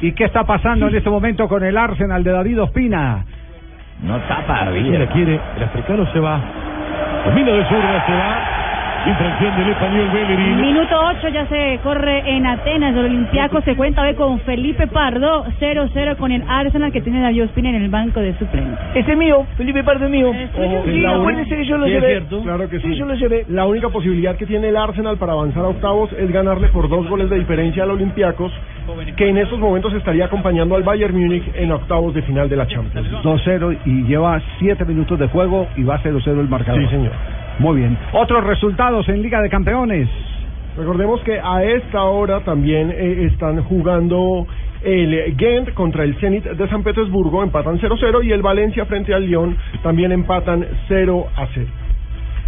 ¿Y 0.00 0.12
qué 0.12 0.24
está 0.24 0.44
pasando 0.44 0.88
en 0.88 0.94
este 0.94 1.10
momento 1.10 1.48
con 1.48 1.64
el 1.64 1.76
Arsenal 1.76 2.22
de 2.22 2.30
David 2.30 2.62
Ospina? 2.62 3.24
No 4.02 4.18
tapa, 4.22 4.70
Si 4.72 4.90
la 4.90 5.06
quiere, 5.06 5.40
el 5.56 5.62
africano 5.62 6.12
se 6.12 6.18
va. 6.18 6.40
Camino 7.24 7.52
de 7.52 7.64
zurda 7.68 8.06
se 8.06 8.12
va. 8.12 8.61
Infracción 9.04 9.56
del 9.58 9.68
español 9.70 10.08
Bellerín. 10.12 10.60
Minuto 10.60 10.94
8 11.18 11.28
ya 11.30 11.46
se 11.46 11.80
corre 11.82 12.22
en 12.36 12.46
Atenas. 12.46 12.94
El 12.94 13.06
Olympiaco 13.06 13.60
se 13.62 13.74
cuenta 13.74 14.02
hoy 14.02 14.14
con 14.14 14.38
Felipe 14.40 14.86
Pardo, 14.86 15.44
0-0 15.58 16.16
con 16.16 16.30
el 16.30 16.42
Arsenal 16.48 16.92
que 16.92 17.00
tiene 17.00 17.18
a 17.18 17.22
David 17.22 17.44
Ospina 17.44 17.70
en 17.70 17.82
el 17.82 17.88
banco 17.90 18.20
de 18.20 18.32
suplentes. 18.38 18.78
Ese 18.94 19.12
es 19.12 19.18
mío, 19.18 19.44
Felipe 19.56 19.82
Pardo 19.82 20.04
es 20.04 20.10
mío. 20.10 20.28
Ojo, 20.30 20.82
Sí, 20.84 21.00
la 21.00 21.16
acuérdense 21.16 21.56
que 21.56 21.64
yo 21.64 21.78
lo 21.78 21.86
Sí, 21.86 21.92
es 21.94 22.00
llevé. 22.00 22.12
cierto. 22.12 22.42
Claro 22.42 22.68
que 22.68 22.78
sí. 22.78 22.88
Sí, 22.92 22.94
yo 22.96 23.06
lo 23.06 23.14
llevé. 23.14 23.44
La 23.48 23.66
única 23.66 23.88
posibilidad 23.88 24.36
que 24.36 24.46
tiene 24.46 24.68
el 24.68 24.76
Arsenal 24.76 25.16
para 25.16 25.32
avanzar 25.32 25.64
a 25.64 25.68
octavos 25.68 26.12
es 26.12 26.30
ganarle 26.30 26.68
por 26.68 26.88
dos 26.88 27.08
goles 27.08 27.28
de 27.28 27.38
diferencia 27.40 27.82
al 27.82 27.90
Olympiacos, 27.90 28.52
que 29.16 29.28
en 29.28 29.38
estos 29.38 29.58
momentos 29.58 29.92
estaría 29.94 30.26
acompañando 30.26 30.76
al 30.76 30.84
Bayern 30.84 31.16
Múnich 31.18 31.44
en 31.56 31.72
octavos 31.72 32.14
de 32.14 32.22
final 32.22 32.48
de 32.48 32.56
la 32.56 32.66
Champions. 32.68 33.08
2-0 33.24 33.78
y 33.84 34.04
lleva 34.04 34.40
7 34.60 34.84
minutos 34.84 35.18
de 35.18 35.26
juego 35.26 35.66
y 35.76 35.82
va 35.82 35.98
0-0 36.02 36.40
el 36.40 36.48
marcador. 36.48 36.80
Sí, 36.82 36.88
señor. 36.88 37.12
Muy 37.58 37.78
bien. 37.78 37.98
Otros 38.12 38.44
resultados 38.44 39.08
en 39.08 39.22
Liga 39.22 39.40
de 39.40 39.48
Campeones. 39.48 40.08
Recordemos 40.76 41.20
que 41.20 41.38
a 41.38 41.62
esta 41.62 42.02
hora 42.02 42.40
también 42.40 42.90
eh, 42.90 43.28
están 43.30 43.62
jugando 43.64 44.46
el 44.82 45.36
Gent 45.36 45.74
contra 45.74 46.02
el 46.04 46.16
Zenit 46.16 46.44
de 46.44 46.68
San 46.68 46.82
Petersburgo, 46.82 47.42
empatan 47.42 47.78
0-0 47.78 48.24
y 48.24 48.32
el 48.32 48.42
Valencia 48.42 48.86
frente 48.86 49.14
al 49.14 49.26
Lyon 49.26 49.56
también 49.82 50.12
empatan 50.12 50.66
0 50.88 51.26
a 51.36 51.46
0. 51.52 51.66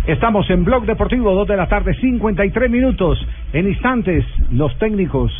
Estamos 0.07 0.49
en 0.51 0.65
Blog 0.65 0.85
Deportivo, 0.85 1.33
2 1.33 1.49
de 1.49 1.57
la 1.57 1.69
tarde, 1.69 1.95
53 1.95 2.71
minutos. 2.71 3.19
En 3.53 3.69
instantes, 3.69 4.25
los 4.51 4.77
técnicos 4.79 5.33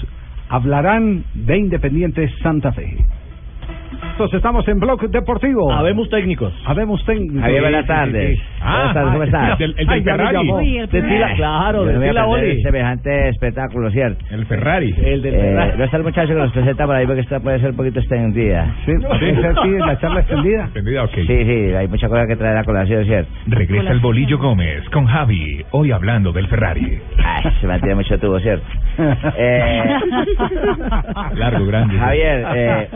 hablarán 0.49 1.25
de 1.35 1.59
Independiente 1.59 2.33
Santa 2.43 2.73
Fe. 2.73 2.97
Entonces, 4.03 4.37
estamos 4.37 4.67
en 4.69 4.79
Blog 4.79 5.09
Deportivo. 5.11 5.73
Habemos 5.73 6.09
técnicos. 6.09 6.53
Habemos 6.67 7.05
técnicos. 7.05 7.41
Javier, 7.41 7.63
buenas 7.63 7.87
tardes. 7.87 8.39
buenas 8.61 8.95
tardes, 8.95 9.13
¿cómo 9.13 9.23
estás? 9.25 9.61
El, 9.61 9.75
el 9.79 9.87
del 9.87 10.05
Ferrari. 10.05 10.51
Uy, 10.51 10.79
el 10.79 10.87
Decila, 10.89 11.09
primer- 11.09 11.37
claro, 11.37 11.85
Yo 11.85 11.93
no 11.93 11.99
voy 11.99 12.09
a 12.09 12.13
decila, 12.13 12.27
perder 12.27 12.45
Oli. 12.53 12.63
semejante 12.63 13.29
espectáculo, 13.29 13.91
¿cierto? 13.91 14.25
El 14.31 14.47
Ferrari. 14.47 14.95
El 15.03 15.23
del 15.23 15.35
Eh, 15.35 15.39
Ferrari. 15.41 15.79
no 15.79 15.85
está 15.85 15.97
el 15.97 16.03
muchacho 16.03 16.29
que 16.29 16.39
nos 16.41 16.53
presenta 16.53 16.87
por 16.87 16.95
ahí 16.97 17.07
porque 17.07 17.21
esta 17.23 17.41
puede 17.41 17.59
ser 17.61 17.71
un 17.71 17.77
poquito 17.77 17.99
extendida. 18.01 18.75
Sí, 18.85 18.93
¿puede 19.07 19.35
ser 19.41 19.81
la 19.81 19.99
charla 19.99 20.21
extendida? 20.21 20.65
¿Entendida? 20.65 21.05
Ok. 21.05 21.15
Sí, 21.15 21.27
sí, 21.27 21.75
hay 21.75 21.89
muchas 21.89 22.09
cosas 22.11 22.27
que 22.29 22.37
traer 22.37 22.57
a 22.59 22.65
colación, 22.65 23.05
¿cierto? 23.05 23.31
Regresa 23.47 23.93
el 23.93 24.01
Bolillo 24.01 24.39
Gómez 24.39 24.89
con 24.91 25.07
Javi, 25.07 25.65
hoy 25.73 25.91
hablando 25.93 26.33
del 26.33 26.47
Ferrari. 26.49 26.99
Ay, 27.25 27.53
se 27.61 27.67
mantiene 27.67 27.97
mucho 27.97 28.19
tubo, 28.19 28.39
¿cierto? 28.41 28.65
Eh, 29.37 29.83
Largo, 31.35 31.67
grande. 31.67 31.99
Javier, 31.99 32.45
eh, 32.55 32.89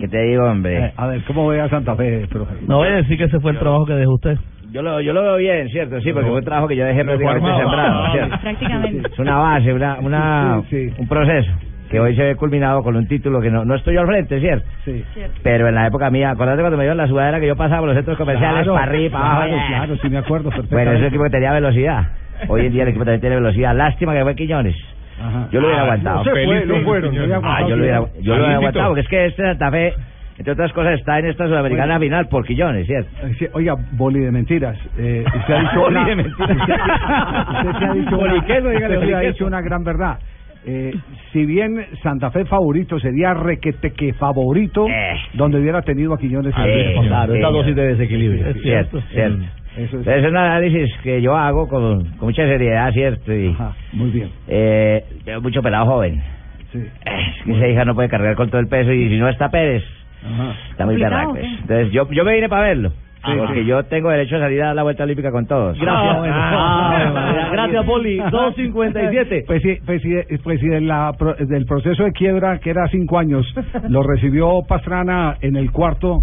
¿qué 0.00 0.08
te 0.08 0.22
digo, 0.22 0.44
hombre? 0.44 0.86
Eh, 0.86 0.92
a 0.96 1.06
ver, 1.06 1.22
¿cómo 1.26 1.46
ve 1.48 1.60
a 1.60 1.68
Santa 1.68 1.94
Fe, 1.96 2.26
profe? 2.28 2.54
No 2.66 2.78
voy 2.78 2.88
a 2.88 2.96
decir 2.96 3.16
que 3.18 3.24
ese 3.24 3.40
fue 3.40 3.52
el 3.52 3.58
trabajo 3.58 3.84
que 3.86 3.94
dejó 3.94 4.14
usted. 4.14 4.36
Yo 4.72 4.82
lo, 4.82 5.00
yo 5.00 5.12
lo 5.12 5.22
veo 5.22 5.36
bien, 5.36 5.68
¿cierto? 5.68 6.00
Sí, 6.00 6.12
porque 6.12 6.28
fue 6.28 6.38
un 6.38 6.44
trabajo 6.44 6.66
que 6.68 6.76
yo 6.76 6.84
dejé 6.84 7.04
prácticamente 7.04 7.48
sembrado, 7.56 8.12
¿cierto? 8.12 8.36
Prácticamente. 8.42 9.08
Es 9.12 9.18
una 9.18 9.36
base, 9.36 9.72
una, 9.72 9.98
una, 10.00 10.62
Sí, 10.68 10.88
sí. 10.88 10.94
un 10.98 11.06
proceso 11.08 11.52
que 11.90 12.00
hoy 12.00 12.16
se 12.16 12.24
ve 12.24 12.34
culminado 12.34 12.82
con 12.82 12.96
un 12.96 13.06
título 13.06 13.40
que 13.40 13.50
no, 13.52 13.64
no 13.64 13.74
estoy 13.76 13.94
yo 13.94 14.00
al 14.00 14.06
frente, 14.08 14.40
¿cierto? 14.40 14.66
Sí. 14.84 15.04
Pero 15.44 15.68
en 15.68 15.76
la 15.76 15.86
época 15.86 16.10
mía, 16.10 16.30
acordate 16.30 16.60
cuando 16.60 16.76
me 16.76 16.82
dieron 16.84 16.96
la 16.96 17.06
sudadera 17.06 17.38
que 17.38 17.46
yo 17.46 17.54
pasaba 17.54 17.80
por 17.80 17.88
los 17.90 17.96
centros 17.96 18.16
comerciales 18.18 18.64
Claro, 18.64 18.72
para 18.74 18.90
arriba, 18.90 19.18
para 19.18 19.32
abajo, 19.36 19.48
claro, 19.50 19.66
claro, 19.68 19.96
sí 20.02 20.08
me 20.10 20.18
acuerdo 20.18 20.50
Bueno, 20.50 20.56
perfectamente. 20.62 20.94
es 20.94 21.00
un 21.02 21.06
equipo 21.06 21.24
que 21.24 21.30
tenía 21.30 21.52
velocidad. 21.52 22.08
Hoy 22.48 22.66
en 22.66 22.72
día 22.72 22.82
el 22.82 22.88
equipo 22.88 23.04
también 23.04 23.20
tiene 23.20 23.36
velocidad. 23.36 23.76
Lástima 23.76 24.12
que 24.12 24.22
fue 24.22 24.34
Quiñones. 24.34 24.74
Ajá. 25.20 25.48
Yo 25.52 25.60
lo 25.60 25.66
hubiera 25.68 25.82
Ah, 25.82 25.84
aguantado. 25.86 26.16
no 26.18 26.24
se 26.24 26.30
fue, 26.30 26.44
Feliz 26.44 26.66
no 26.66 26.80
fueron. 26.84 27.14
Ah, 27.44 27.60
yo 27.68 27.76
lo 27.76 27.82
hubiera, 27.82 27.98
yo 27.98 28.04
lo 28.04 28.10
hubiera 28.20 28.34
Alistito. 28.34 28.56
aguantado 28.56 28.88
porque 28.88 29.00
es 29.02 29.08
que 29.08 29.26
este 29.26 29.42
Santa 29.42 29.70
Fe 29.70 29.94
entre 30.36 30.52
otras 30.52 30.72
cosas, 30.72 30.98
está 30.98 31.20
en 31.20 31.26
esta 31.26 31.46
Sudamericana 31.46 31.94
Bueno. 31.96 32.00
final 32.00 32.28
por 32.28 32.44
Quillones, 32.44 32.88
¿cierto? 32.88 33.08
Eh, 33.24 33.36
sí, 33.38 33.46
Oiga, 33.52 33.76
boli 33.92 34.18
de 34.18 34.32
mentiras. 34.32 34.76
Eh, 34.98 35.24
usted 35.32 35.54
ha 35.54 35.60
dicho 35.70 35.78
Boli 35.80 35.96
una- 35.96 36.08
de 36.08 36.16
mentiras. 36.16 36.50
Usted, 36.58 37.68
usted 37.68 37.78
sí 37.78 37.84
ha 37.84 37.94
dicho 37.94 38.18
una, 38.18 38.32
Boliqueso, 38.32 38.68
dígale, 38.70 38.98
usted 38.98 39.12
ha 39.14 39.20
dicho 39.20 39.46
una 39.46 39.60
gran 39.60 39.84
verdad. 39.84 40.18
Eh, 40.66 40.92
si 41.32 41.44
bien 41.46 41.86
Santa 42.02 42.30
Fe 42.32 42.46
favorito 42.46 42.98
sería 42.98 43.32
requete 43.34 43.92
que 43.92 44.12
favorito, 44.14 44.88
donde 45.34 45.60
hubiera 45.60 45.82
tenido 45.82 46.14
a 46.14 46.18
Quiñones. 46.18 46.52
en 46.56 46.62
el 46.64 46.70
Eh, 46.80 46.94
claro, 47.06 47.34
esta 47.34 47.48
dosis 47.50 47.76
de 47.76 47.86
desequilibrio. 47.94 48.48
Es 48.48 48.60
cierto, 48.60 49.00
cierto. 49.12 49.44
Eso 49.76 50.00
es. 50.00 50.06
Es 50.06 50.24
un 50.28 50.36
análisis 50.36 50.94
que 51.02 51.20
yo 51.20 51.36
hago 51.36 51.66
con, 51.68 52.04
con 52.16 52.28
mucha 52.28 52.46
seriedad, 52.46 52.92
¿cierto? 52.92 53.32
Y, 53.32 53.56
muy 53.92 54.10
bien. 54.10 54.30
Eh, 54.48 55.04
mucho 55.42 55.62
pelado 55.62 55.86
joven. 55.86 56.22
Sí. 56.72 56.78
Es 56.80 57.44
que 57.44 57.52
esa 57.56 57.68
hija 57.68 57.84
no 57.84 57.94
puede 57.94 58.08
cargar 58.08 58.34
con 58.36 58.50
todo 58.50 58.60
el 58.60 58.68
peso 58.68 58.92
y 58.92 59.08
si 59.08 59.16
no 59.18 59.28
está 59.28 59.48
Pérez, 59.48 59.84
está 60.70 60.86
muy. 60.86 60.96
¿qué? 60.96 61.04
Entonces 61.04 61.92
yo, 61.92 62.08
yo 62.10 62.24
me 62.24 62.34
vine 62.34 62.48
para 62.48 62.62
verlo. 62.68 62.92
Ah, 63.26 63.34
porque 63.38 63.60
sí. 63.62 63.66
yo 63.66 63.82
tengo 63.84 64.10
derecho 64.10 64.36
a 64.36 64.40
salir 64.40 64.60
a 64.62 64.66
dar 64.66 64.76
la 64.76 64.82
vuelta 64.82 65.04
olímpica 65.04 65.30
con 65.30 65.46
todos. 65.46 65.78
Gracias. 65.80 66.26
Ah, 66.30 67.12
bueno. 67.14 67.50
Gracias, 67.52 67.84
Poli. 67.86 68.18
2.57. 68.20 69.44
Pues 69.46 69.62
sí, 69.62 69.78
pues 69.86 70.02
sí, 70.02 70.14
pues 70.42 70.60
sí, 70.60 70.66
en 70.66 70.86
la 70.88 71.12
pro- 71.18 71.34
del 71.34 71.64
proceso 71.64 72.04
de 72.04 72.12
quiebra, 72.12 72.58
que 72.58 72.68
era 72.70 72.86
cinco 72.88 73.18
años, 73.18 73.46
lo 73.88 74.02
recibió 74.02 74.60
Pastrana 74.68 75.36
en 75.40 75.56
el 75.56 75.70
cuarto 75.72 76.20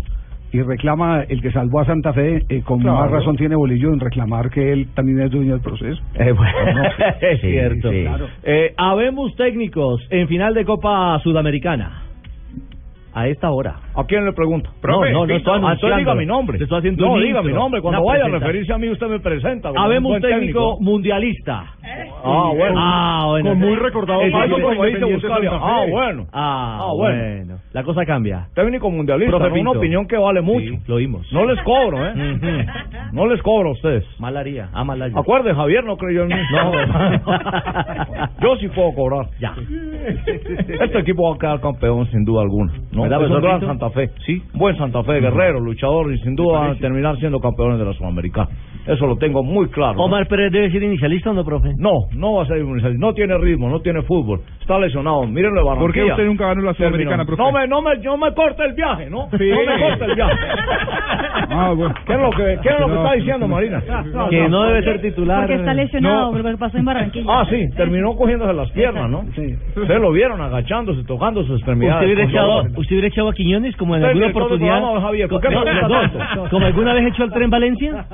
y 0.52 0.62
reclama 0.62 1.24
el 1.30 1.42
que 1.42 1.52
salvó 1.52 1.80
a 1.80 1.86
Santa 1.86 2.14
Fe, 2.14 2.44
eh, 2.50 2.62
con 2.64 2.80
Claro. 2.82 2.98
más 3.00 3.12
razón 3.12 3.36
tiene 3.38 3.56
Bolillo 3.56 3.94
en 3.94 4.00
reclamar 4.00 4.50
que 4.50 4.74
él 4.74 4.88
también 4.96 5.22
es 5.22 5.32
dueño 5.32 5.54
del 5.54 5.62
proceso. 5.62 6.02
Eh, 6.16 6.34
es 7.22 7.42
Sí, 7.42 7.48
cierto. 7.52 7.90
sí. 7.92 8.02
Claro. 8.04 8.28
Eh, 8.44 8.74
habemos 8.78 9.36
técnicos 9.36 10.06
en 10.10 10.28
final 10.28 10.54
de 10.54 10.66
Copa 10.66 11.20
Sudamericana. 11.24 12.04
A 13.14 13.28
esta 13.28 13.52
hora. 13.52 13.76
¿A 13.96 14.06
quién 14.06 14.24
le 14.26 14.32
pregunto? 14.32 14.70
No, 14.84 15.02
no, 15.06 15.26
no 15.28 15.36
estoy 15.36 15.56
anunciando. 15.58 15.98
diga 15.98 16.16
mi 16.16 16.26
nombre. 16.26 16.58
Estoy 16.62 16.80
haciendo 16.80 17.06
no, 17.06 17.14
un 17.14 17.22
diga 17.22 17.42
mi 17.42 17.52
nombre. 17.52 17.82
Cuando 17.82 18.04
vaya 18.06 18.26
a 18.26 18.30
referirse 18.30 18.72
a 18.72 18.78
mí, 18.78 18.88
usted 18.90 19.08
me 19.08 19.20
presenta. 19.20 19.72
un 19.72 19.78
Habemos 19.78 20.12
buen 20.12 20.22
técnico 20.22 20.78
mundialista. 20.80 21.66
Ah, 22.24 22.52
bueno. 22.56 22.76
Ah, 22.78 23.26
bueno. 23.28 23.50
Con 23.50 23.60
muy 23.60 23.76
recordado 23.76 24.22
como 24.50 24.86
dice 24.86 25.04
Buscalia. 25.06 25.52
Ah, 25.54 25.86
bueno. 25.90 26.28
Ah, 26.32 26.80
Ah, 26.82 26.94
bueno. 26.96 27.58
La 27.74 27.84
cosa 27.84 28.06
cambia. 28.06 28.48
Técnico 28.54 28.90
mundialista, 28.90 29.38
Profe 29.38 29.60
una 29.60 29.72
opinión 29.72 30.08
que 30.08 30.18
vale 30.18 30.42
mucho. 30.42 30.74
Lo 30.88 30.96
oímos. 30.96 31.28
No 31.34 31.46
les 31.46 31.62
cobro, 31.64 32.06
¿eh? 32.06 32.14
No 33.12 33.28
les 33.28 33.42
cobro 33.42 33.70
a 33.70 33.74
ustedes. 33.74 34.06
Mal 34.20 34.38
haría. 34.38 34.70
Ah, 34.74 34.84
mal 34.84 35.02
haría. 35.02 35.16
Javier 35.54 35.84
no 35.84 35.98
creyó 35.98 36.24
en 36.24 36.28
mí. 36.30 36.36
No. 36.52 36.72
Yo 38.42 38.56
sí 38.58 38.68
puedo 38.70 38.94
cobrar. 38.94 39.28
Ya. 39.40 39.54
Este 40.82 41.00
equipo 41.00 41.30
va 41.30 41.36
a 41.36 41.40
quedar 41.40 41.62
campeón 41.62 42.08
sin 42.12 42.24
duda 42.24 42.42
alguna. 42.42 42.74
¿no? 42.92 43.01
¿Verdad, 43.02 43.24
Es 43.24 43.32
un 43.32 43.42
gran? 43.42 43.62
Santa 43.62 43.90
Fe. 43.90 44.12
Sí. 44.26 44.42
Buen 44.54 44.78
Santa 44.78 45.04
Fe, 45.04 45.20
guerrero, 45.20 45.60
luchador 45.60 46.14
y 46.14 46.20
sin 46.20 46.36
duda 46.36 46.60
van 46.60 46.72
a 46.72 46.76
terminar 46.76 47.18
siendo 47.18 47.40
campeones 47.40 47.80
de 47.80 47.86
la 47.86 47.94
Sudamericana. 47.94 48.50
Eso 48.88 49.06
lo 49.06 49.16
tengo 49.18 49.44
muy 49.44 49.70
claro. 49.70 49.94
¿no? 49.96 50.04
Omar 50.06 50.28
Pérez 50.28 50.52
debe 50.52 50.72
ser 50.72 50.82
inicialista 50.84 51.30
o 51.30 51.34
no, 51.34 51.44
profe? 51.44 51.70
No, 51.78 51.92
no 52.16 52.34
va 52.34 52.44
a 52.44 52.46
ser 52.48 52.58
inicialista. 52.58 53.06
No 53.06 53.14
tiene 53.14 53.38
ritmo, 53.38 53.70
no 53.70 53.80
tiene 53.82 54.02
fútbol. 54.04 54.42
Está 54.60 54.80
lesionado. 54.80 55.26
Mírenlo 55.28 55.62
de 55.62 55.66
Barranquilla. 55.68 55.86
¿Por 55.86 55.94
qué 55.94 56.12
usted 56.12 56.26
nunca 56.26 56.48
ganó 56.48 56.62
la 56.64 56.74
Sudamericana, 56.74 57.26
profe? 57.26 57.42
No 57.44 57.52
me, 57.52 57.68
no 57.68 57.82
me, 57.82 57.98
no 57.98 58.18
me 58.18 58.34
corte 58.34 58.64
el 58.66 58.74
viaje, 58.74 59.10
¿no? 59.10 59.28
Sí. 59.38 59.50
No 59.50 59.66
me 59.66 59.80
corte 59.80 60.06
el 60.06 60.16
viaje. 60.16 60.36
Ah, 61.54 61.74
bueno. 61.76 61.94
¿Qué 62.06 62.14
es 62.14 62.20
lo 62.20 62.30
que, 62.30 62.60
qué 62.62 62.70
es 62.70 62.80
lo 62.80 62.88
que 62.88 62.94
No. 62.94 63.04
está 63.04 63.16
diciendo 63.16 63.48
Marina? 63.48 63.82
Que 64.30 64.48
no 64.48 64.64
debe 64.64 64.84
ser 64.84 65.02
titular. 65.02 65.42
Porque 65.42 65.56
está 65.56 65.74
lesionado, 65.74 66.32
No. 66.32 66.32
porque 66.42 66.58
pasó 66.58 66.78
en 66.78 66.86
Barranquilla. 66.86 67.26
Ah, 67.28 67.46
sí, 67.50 67.66
terminó 67.76 68.16
cogiéndose 68.16 68.54
las 68.54 68.72
piernas, 68.72 69.10
¿no? 69.10 69.24
Sí. 69.36 69.56
Ustedes 69.76 70.00
lo 70.02 70.12
vieron 70.12 70.40
agachándose, 70.40 71.04
tocando 71.04 71.44
sus 71.44 71.58
extremidades. 71.58 72.04
¿Usted 72.10 72.14
hubiera, 72.14 72.30
echado. 72.32 72.62
¿Usted 72.62 72.92
hubiera 72.92 73.08
echado 73.08 73.30
a 73.30 73.34
Quiñones 73.34 73.76
como 73.76 73.96
en 73.98 74.04
alguna 74.06 74.28
oportunidad? 74.28 74.82
¿Como 76.50 76.66
alguna 76.66 76.94
vez 76.94 77.08
echó 77.08 77.24
al 77.24 77.32
tren 77.34 77.50
Valencia? 77.50 78.06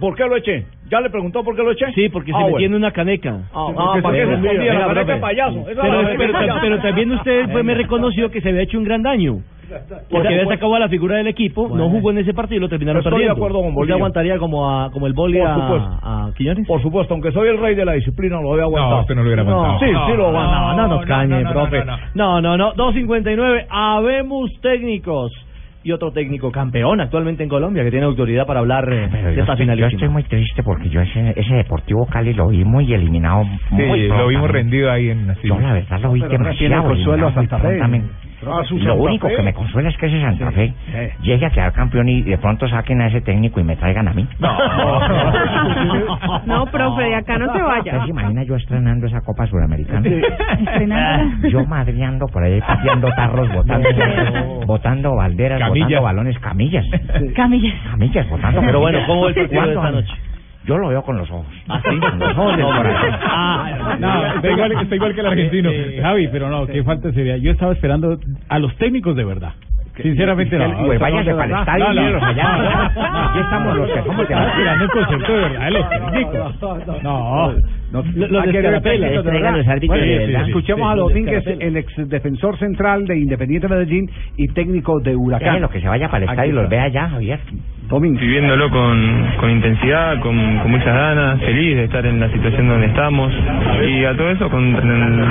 ¿Por 0.00 0.14
qué 0.16 0.24
lo 0.26 0.36
eché? 0.36 0.66
¿Ya 0.90 1.00
le 1.00 1.08
preguntó 1.08 1.44
por 1.44 1.54
qué 1.56 1.62
lo 1.62 1.70
eché? 1.72 1.86
Sí, 1.94 2.08
porque 2.08 2.32
Ah, 2.32 2.38
se 2.38 2.42
metió 2.44 2.52
bueno. 2.52 2.66
en 2.66 2.74
una 2.74 2.90
caneca. 2.90 3.38
Ah, 3.54 3.66
ah, 3.76 3.94
¿para 4.02 4.16
qué 4.16 4.26
se 4.26 4.32
escondía? 4.34 4.74
La 4.74 4.86
caneca 4.88 5.14
de 5.14 5.20
payaso. 5.20 5.62
Pero, 5.64 5.82
pero- 5.82 6.08
de 6.26 6.28
payaso. 6.32 6.58
pero 6.60 6.78
también 6.80 7.12
usted 7.12 7.50
fue, 7.50 7.62
me 7.62 7.74
reconoció 7.74 8.30
que 8.30 8.40
se 8.40 8.48
había 8.48 8.62
hecho 8.62 8.78
un 8.78 8.84
gran 8.84 9.02
daño. 9.02 9.38
Porque 10.10 10.28
había 10.28 10.46
sacado 10.46 10.74
a 10.74 10.78
la 10.78 10.88
figura 10.90 11.16
del 11.16 11.26
equipo, 11.26 11.68
no 11.74 11.88
jugó 11.88 12.10
en 12.10 12.18
ese 12.18 12.34
partido 12.34 12.58
y 12.58 12.60
lo 12.60 12.68
terminaron 12.68 12.98
Estoy 13.00 13.10
de 13.12 13.16
perdiendo. 13.16 13.34
acuerdo 13.34 13.58
con 13.58 13.68
¿Usted 13.68 13.74
Bolillo. 13.76 13.94
aguantaría 13.94 14.38
como, 14.38 14.70
a, 14.70 14.90
como 14.90 15.06
el 15.06 15.14
boli 15.14 15.38
Por 15.38 15.46
a, 15.48 16.26
a 16.26 16.32
Quiñones? 16.36 16.66
Por 16.68 16.82
supuesto, 16.82 17.14
aunque 17.14 17.32
soy 17.32 17.48
el 17.48 17.58
rey 17.58 17.74
de 17.74 17.84
la 17.84 17.92
disciplina, 17.92 18.40
lo 18.42 18.52
había 18.52 18.64
aguantado. 18.64 18.96
No, 18.96 19.00
usted 19.00 19.14
no 19.14 19.22
lo 19.22 19.28
hubiera 19.28 19.42
aguantado. 19.42 19.78
Sí, 19.78 19.86
sí 19.86 20.16
lo 20.16 20.16
No, 20.18 20.26
aguantaba. 20.28 20.74
no, 20.76 20.88
nos 20.88 21.06
cañe, 21.06 21.42
no, 21.42 21.42
no, 21.44 21.52
profe. 21.52 21.84
no, 21.84 21.96
no. 22.14 22.40
No, 22.40 22.40
no, 22.42 22.56
no. 22.58 22.74
2.59. 22.74 23.66
Habemos 23.70 24.50
técnicos. 24.60 25.32
Y 25.84 25.92
otro 25.92 26.12
técnico 26.12 26.50
campeón 26.50 27.02
actualmente 27.02 27.42
en 27.42 27.50
Colombia 27.50 27.84
que 27.84 27.90
tiene 27.90 28.06
autoridad 28.06 28.46
para 28.46 28.60
hablar 28.60 28.90
eh, 28.90 29.06
de 29.06 29.40
esta 29.40 29.52
estoy, 29.52 29.76
yo 29.76 29.86
estoy 29.86 30.08
muy 30.08 30.22
triste 30.22 30.62
porque 30.62 30.88
yo 30.88 31.02
ese, 31.02 31.38
ese 31.38 31.54
Deportivo 31.54 32.06
Cali 32.06 32.32
lo 32.32 32.48
vi 32.48 32.64
muy 32.64 32.90
eliminado. 32.92 33.44
Sí, 33.68 33.74
muy 33.74 34.08
lo 34.08 34.26
vimos 34.28 34.50
rendido 34.50 34.90
ahí 34.90 35.10
en 35.10 35.28
así. 35.28 35.46
Yo 35.46 35.60
la 35.60 35.74
verdad 35.74 36.00
lo 36.00 36.12
vi 36.12 36.22
Pero 36.22 36.38
no 36.38 36.50
tiene 36.56 36.74
demasiado 36.74 36.84
consuelo 36.84 37.28
a 37.28 37.88
Fe. 38.44 38.74
Lo 38.84 38.94
único 38.96 39.28
Fe. 39.28 39.36
que 39.36 39.42
me 39.42 39.52
consuela 39.54 39.88
es 39.88 39.96
que 39.96 40.06
ese 40.06 40.20
Santa 40.20 40.50
Fe 40.52 40.68
sí. 40.86 41.22
llegue 41.22 41.46
a 41.46 41.50
quedar 41.50 41.72
campeón 41.72 42.08
y 42.08 42.22
de 42.22 42.38
pronto 42.38 42.68
saquen 42.68 43.00
a 43.00 43.06
ese 43.08 43.20
técnico 43.20 43.60
y 43.60 43.64
me 43.64 43.76
traigan 43.76 44.08
a 44.08 44.12
mí. 44.14 44.26
No, 46.46 46.66
profe, 46.70 47.02
de 47.04 47.14
acá 47.14 47.38
no 47.38 47.46
se 47.46 47.62
¿Usted 47.62 47.64
vaya. 47.64 48.04
se 48.04 48.10
imagina 48.10 48.42
yo 48.44 48.56
estrenando 48.56 49.06
esa 49.06 49.20
Copa 49.22 49.46
Suramericana? 49.46 50.08
Estrenándola. 50.08 51.48
Yo 51.54 51.64
madreando 51.66 52.26
por 52.26 52.42
ahí, 52.42 52.60
pateando 52.60 53.08
tarros, 53.14 53.48
botando, 53.52 53.88
botando 54.66 55.14
balderas, 55.16 55.58
Camillas. 55.60 55.88
botando 55.88 56.02
balones, 56.04 56.38
camillas. 56.40 56.84
Camillas. 57.34 57.74
Camillas, 57.90 58.28
botando 58.30 58.60
Pero 58.60 58.80
bueno. 58.80 58.98
¿cómo 59.06 59.22
ve 59.26 59.28
el 59.28 59.34
partido 59.34 59.62
de 59.62 59.68
esta 59.74 59.90
noche? 59.90 60.12
Yo 60.66 60.78
lo 60.78 60.88
veo 60.88 61.02
con 61.02 61.16
los 61.18 61.30
ojos. 61.30 61.46
¿Ah, 61.68 61.80
sí? 61.82 61.98
Con 61.98 62.18
los 62.18 62.38
ojos 62.38 62.56
del 62.56 62.66
corazón. 62.66 63.10
Ah, 63.22 63.96
No, 64.00 64.26
está 64.34 64.50
igual, 64.50 64.72
está 64.72 64.94
igual 64.94 65.14
que 65.14 65.20
el 65.20 65.26
argentino. 65.26 65.70
Javi, 66.00 66.28
pero 66.28 66.48
no, 66.48 66.66
qué 66.66 66.82
falta 66.82 67.12
sería. 67.12 67.36
Yo 67.36 67.52
estaba 67.52 67.72
esperando 67.72 68.18
a 68.48 68.58
los 68.58 68.74
técnicos 68.76 69.14
de 69.16 69.24
verdad. 69.24 69.52
Sinceramente 70.02 70.58
no. 70.58 70.86
Pues 70.86 70.98
váyase 70.98 71.30
No, 71.30 71.36
para 71.36 71.54
el 71.54 71.60
estadio 71.60 71.84
no, 71.84 71.92
y 71.92 71.94
no. 71.94 72.00
mírelos 72.02 72.22
allá. 72.22 72.86
Aquí 73.30 73.38
estamos 73.38 73.76
los 73.76 73.90
que 73.90 74.02
somos 74.02 74.16
de 74.16 74.22
Estaba 74.24 74.48
esperando 74.48 74.84
el 74.84 74.90
concepto 74.90 75.32
de 75.32 75.40
verdad 75.40 75.64
de 75.64 75.70
los 75.70 75.88
técnicos. 75.88 77.02
No. 77.02 77.48
Verdad. 77.48 78.32
los 78.32 79.24
de 79.24 80.18
verdad. 80.18 80.48
Escuchemos 80.48 80.90
a 80.90 80.96
los 80.96 81.08
Domínguez, 81.08 81.44
el 81.46 81.76
ex 81.76 82.08
defensor 82.08 82.58
central 82.58 83.06
de 83.06 83.18
Independiente 83.18 83.68
Medellín 83.68 84.10
y 84.36 84.48
técnico 84.48 84.98
de 84.98 85.14
Huracán. 85.14 85.48
Déjelo 85.54 85.68
que 85.68 85.80
se 85.80 85.88
vaya 85.88 86.08
para 86.08 86.24
el 86.24 86.30
estadio 86.30 86.50
y 86.52 86.54
los 86.56 86.68
vea 86.68 86.82
allá, 86.84 87.08
Javier. 87.10 87.38
Domínguez. 87.88 88.20
viviéndolo 88.20 88.70
con, 88.70 89.32
con 89.38 89.50
intensidad, 89.50 90.18
con, 90.20 90.58
con 90.58 90.70
muchas 90.70 90.94
ganas, 90.94 91.40
feliz 91.40 91.76
de 91.76 91.84
estar 91.84 92.04
en 92.06 92.20
la 92.20 92.30
situación 92.30 92.68
donde 92.68 92.86
estamos 92.86 93.32
y 93.86 94.04
a 94.04 94.16
todo 94.16 94.30
eso 94.30 94.48
con 94.48 94.72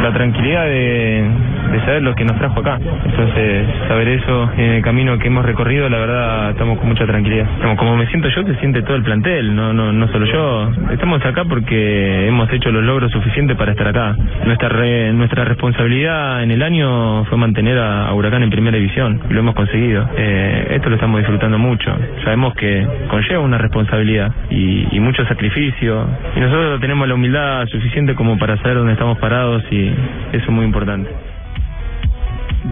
la 0.01 0.13
tranquilidad 0.13 0.65
de, 0.65 1.23
de 1.71 1.79
saber 1.81 2.03
lo 2.03 2.13
que 2.15 2.25
nos 2.25 2.37
trajo 2.37 2.59
acá. 2.59 2.79
Entonces, 3.05 3.67
saber 3.87 4.07
eso 4.07 4.49
en 4.57 4.71
el 4.73 4.81
camino 4.81 5.17
que 5.17 5.27
hemos 5.27 5.45
recorrido, 5.45 5.89
la 5.89 5.97
verdad, 5.97 6.51
estamos 6.51 6.77
con 6.79 6.89
mucha 6.89 7.05
tranquilidad. 7.05 7.47
Como, 7.61 7.75
como 7.77 7.97
me 7.97 8.07
siento 8.07 8.29
yo, 8.29 8.43
se 8.43 8.55
siente 8.55 8.81
todo 8.83 8.95
el 8.95 9.03
plantel, 9.03 9.55
no, 9.55 9.73
no, 9.73 9.91
no 9.91 10.07
solo 10.09 10.25
yo. 10.25 10.71
Estamos 10.91 11.25
acá 11.25 11.45
porque 11.45 12.27
hemos 12.27 12.51
hecho 12.51 12.71
los 12.71 12.83
logros 12.83 13.11
suficientes 13.11 13.57
para 13.57 13.71
estar 13.71 13.87
acá. 13.87 14.15
Nuestra, 14.45 14.69
nuestra 15.13 15.45
responsabilidad 15.45 16.43
en 16.43 16.51
el 16.51 16.61
año 16.61 17.25
fue 17.25 17.37
mantener 17.37 17.77
a, 17.77 18.07
a 18.07 18.13
Huracán 18.13 18.43
en 18.43 18.49
primera 18.49 18.77
división 18.77 18.93
lo 19.29 19.39
hemos 19.39 19.55
conseguido. 19.55 20.07
Eh, 20.17 20.67
esto 20.71 20.89
lo 20.89 20.95
estamos 20.95 21.19
disfrutando 21.19 21.57
mucho. 21.57 21.95
Sabemos 22.23 22.42
que 22.51 22.85
conlleva 23.09 23.41
una 23.41 23.57
responsabilidad 23.57 24.31
y, 24.49 24.87
y 24.95 24.99
mucho 24.99 25.25
sacrificio 25.25 26.05
y 26.35 26.39
nosotros 26.39 26.81
tenemos 26.81 27.07
la 27.07 27.13
humildad 27.15 27.65
suficiente 27.67 28.15
como 28.15 28.37
para 28.37 28.57
saber 28.57 28.77
dónde 28.77 28.93
estamos 28.93 29.17
parados 29.19 29.63
y 29.71 29.87
eso 29.87 30.43
es 30.45 30.49
muy 30.49 30.65
importante. 30.65 31.09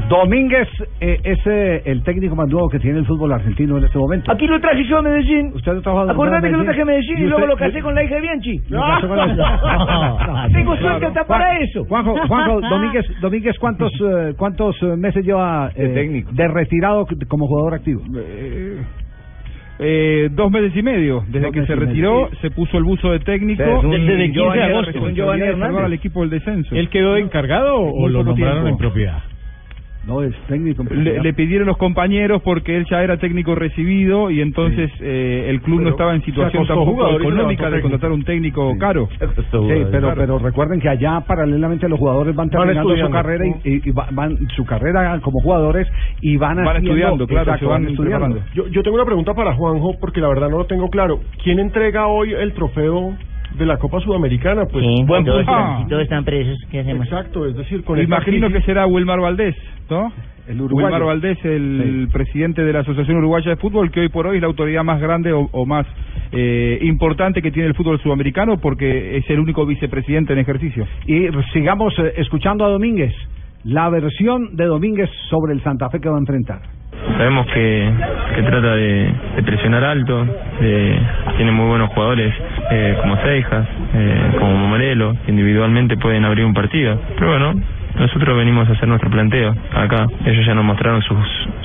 Domínguez 0.08 0.70
eh, 1.02 1.20
es 1.24 1.40
eh, 1.46 1.82
el 1.86 2.02
técnico 2.04 2.34
más 2.34 2.48
nuevo 2.48 2.70
que 2.70 2.80
tiene 2.80 3.00
el 3.00 3.06
fútbol 3.06 3.34
argentino 3.34 3.78
en 3.78 3.84
este 3.84 3.98
momento. 3.98 4.32
Aquí 4.32 4.48
lo 4.48 4.60
traje 4.60 4.86
yo 4.86 5.00
a 5.00 5.02
Medellín. 5.02 5.52
¿Usted 5.54 5.74
lo 5.74 5.82
trajo 5.82 6.00
a 6.00 6.12
Acordate 6.12 6.50
que 6.50 6.56
lo 6.56 6.64
traje 6.64 6.82
a 6.82 6.86
Medellín 6.86 7.18
y, 7.18 7.22
¿Y 7.24 7.26
luego 7.26 7.46
lo 7.46 7.58
casé 7.58 7.82
con 7.82 7.94
la 7.94 8.04
hija 8.04 8.16
de 8.16 8.22
Bianchi. 8.22 8.60
Tengo 10.54 10.78
suerte 10.78 11.06
hasta 11.08 11.26
para 11.26 11.60
eso. 11.60 11.84
Juanjo, 11.86 12.16
Juanjo, 12.26 12.62
Domínguez, 12.62 13.06
Domínguez 13.20 13.60
¿cuántos, 13.60 13.92
eh, 14.02 14.34
cuántos 14.38 14.82
eh, 14.82 14.96
meses 14.96 15.26
lleva 15.26 15.72
eh, 15.76 15.84
De 15.84 15.94
técnico. 15.94 16.32
de 16.32 16.48
retirado 16.48 17.06
como 17.28 17.48
jugador 17.48 17.74
activo? 17.74 18.02
Eh, 19.84 20.30
dos 20.32 20.52
meses 20.52 20.76
y 20.76 20.84
medio. 20.84 21.24
Desde 21.28 21.48
Dos 21.48 21.54
que 21.54 21.66
se 21.66 21.76
retiró, 21.76 22.26
medio. 22.26 22.40
se 22.40 22.52
puso 22.52 22.78
el 22.78 22.84
buzo 22.84 23.12
de 23.12 23.20
técnico. 23.20 23.64
Es 23.64 23.84
un 23.84 23.90
desde 23.92 24.26
el 24.26 24.32
15 24.32 24.58
de 24.58 24.64
agosto. 24.64 25.00
al 25.86 25.94
equipo 25.94 26.22
del 26.22 26.30
descenso. 26.30 26.76
¿Él 26.76 26.88
quedó 26.90 27.18
encargado 27.18 27.78
o 27.78 28.02
Muy 28.02 28.12
lo 28.12 28.24
nombraron 28.24 28.64
tiempo. 28.66 28.70
en 28.70 28.78
propiedad? 28.78 29.24
No, 30.04 30.24
es 30.24 30.34
técnico. 30.48 30.84
Le, 30.90 31.22
le 31.22 31.34
pidieron 31.34 31.68
los 31.68 31.78
compañeros 31.78 32.42
porque 32.44 32.76
él 32.76 32.86
ya 32.90 33.04
era 33.04 33.18
técnico 33.18 33.54
recibido 33.54 34.32
y 34.32 34.42
entonces 34.42 34.90
eh, 35.00 35.46
el 35.50 35.62
club 35.62 35.82
no 35.82 35.90
estaba 35.92 36.16
en 36.16 36.24
situación 36.24 36.64
tampoco 36.68 36.92
económica 37.22 37.70
de 37.70 37.82
contratar 37.84 38.12
un 38.12 38.24
técnico 38.24 38.76
caro. 38.80 39.08
Sí, 39.68 39.86
pero, 39.92 40.08
pero 40.16 40.40
recuerden 40.40 40.80
que 40.80 40.90
allá 40.90 41.22
paralelamente 41.22 41.88
los 41.88 42.00
jugadores 42.00 42.36
van 42.36 42.50
Van 42.50 42.66
terminando 42.66 42.90
su 43.06 43.12
carrera 43.12 43.46
y, 43.46 43.70
y- 43.70 43.82
y 43.86 43.92
va- 43.92 44.08
van 44.12 44.38
su 44.56 44.66
carrera 44.66 45.20
como 45.22 45.40
jugadores 45.40 45.88
y 46.22 46.36
van, 46.38 46.58
Van 46.58 46.68
haciendo- 46.78 46.90
estudiando, 46.92 47.28
claro, 47.28 47.44
exacto, 47.44 47.66
se 47.66 47.70
van 47.72 47.88
estudiando. 47.88 48.40
Yo, 48.56 48.68
yo 48.70 48.82
tengo 48.84 48.96
una 48.96 49.06
pregunta 49.06 49.34
para 49.36 49.54
Juanjo, 49.54 50.00
porque 50.00 50.20
la 50.20 50.30
verdad 50.30 50.50
no 50.50 50.58
lo 50.58 50.66
tengo 50.66 50.90
claro. 50.90 51.20
¿Quién 51.44 51.60
entrega 51.60 52.08
hoy 52.08 52.34
el 52.34 52.54
trofeo 52.54 53.16
de 53.58 53.66
la 53.66 53.78
Copa 53.78 54.00
Sudamericana? 54.00 54.66
Pues 54.66 54.84
Sí, 54.86 55.04
buen 55.06 55.24
todos, 55.26 55.46
punto. 55.46 55.52
están, 55.52 55.84
si 55.84 55.90
todos 55.90 56.04
están 56.04 56.24
presos, 56.26 56.58
¿qué 56.72 56.80
hacemos? 56.80 57.06
Exacto, 57.06 57.46
es 57.46 57.56
decir, 57.56 57.84
con 57.84 58.00
Imagino 58.02 58.48
crisis- 58.48 58.62
que 58.62 58.66
será 58.66 58.86
Wilmar 58.88 59.20
Valdés, 59.20 59.56
¿no? 59.90 60.12
El 60.48 60.60
uruguayo. 60.60 60.88
Wilmar 60.88 61.04
Valdés, 61.04 61.38
el 61.46 62.08
presidente 62.12 62.64
de 62.64 62.74
la 62.74 62.80
Asociación 62.80 63.18
Uruguaya 63.18 63.52
de 63.52 63.58
Fútbol, 63.58 63.92
que 63.92 64.00
hoy 64.02 64.10
por 64.10 64.26
hoy 64.28 64.38
es 64.38 64.42
la 64.42 64.48
autoridad 64.48 64.84
más 64.84 65.00
grande 65.00 65.32
o, 65.32 65.48
o 65.52 65.66
más 65.66 65.86
eh, 66.32 66.80
importante 66.82 67.42
que 67.42 67.52
tiene 67.52 67.68
el 67.68 67.76
fútbol 67.76 68.00
sudamericano 68.00 68.58
porque 68.60 69.18
es 69.18 69.30
el 69.30 69.40
único 69.40 69.66
vicepresidente 69.66 70.34
en 70.34 70.40
ejercicio. 70.40 70.88
Y 71.06 71.28
sigamos 71.54 71.94
eh, 72.00 72.14
escuchando 72.18 72.66
a 72.66 72.70
Domínguez. 72.70 73.14
La 73.66 73.90
versión 73.90 74.56
de 74.56 74.66
Domínguez 74.66 75.10
sobre 75.30 75.54
el 75.54 75.62
Santa 75.64 75.90
Fe 75.90 76.00
que 76.00 76.10
va 76.10 76.16
a 76.16 76.20
enfrentar. 76.20 76.60
Sabemos 77.18 77.46
que, 77.48 77.90
que 78.36 78.42
trata 78.44 78.76
de, 78.76 79.14
presionar 79.46 79.84
alto, 79.84 80.26
de- 80.60 81.00
tiene 81.38 81.52
muy 81.52 81.68
buenos 81.68 81.90
jugadores 81.94 82.34
eh, 82.72 82.98
como 83.02 83.16
Seijas, 83.24 83.68
eh, 83.94 84.32
como 84.40 84.68
Morelo, 84.68 85.16
individualmente 85.28 85.98
pueden 85.98 86.26
abrir 86.26 86.46
un 86.46 86.54
partido. 86.54 87.00
Pero 87.18 87.32
bueno, 87.32 87.54
nosotros 87.98 88.38
venimos 88.38 88.68
a 88.70 88.74
hacer 88.74 88.88
nuestro 88.88 89.10
planteo 89.10 89.56
acá. 89.74 90.06
Ellos 90.26 90.46
ya 90.46 90.54
nos 90.54 90.64
mostraron 90.66 91.02
sus, 91.02 91.18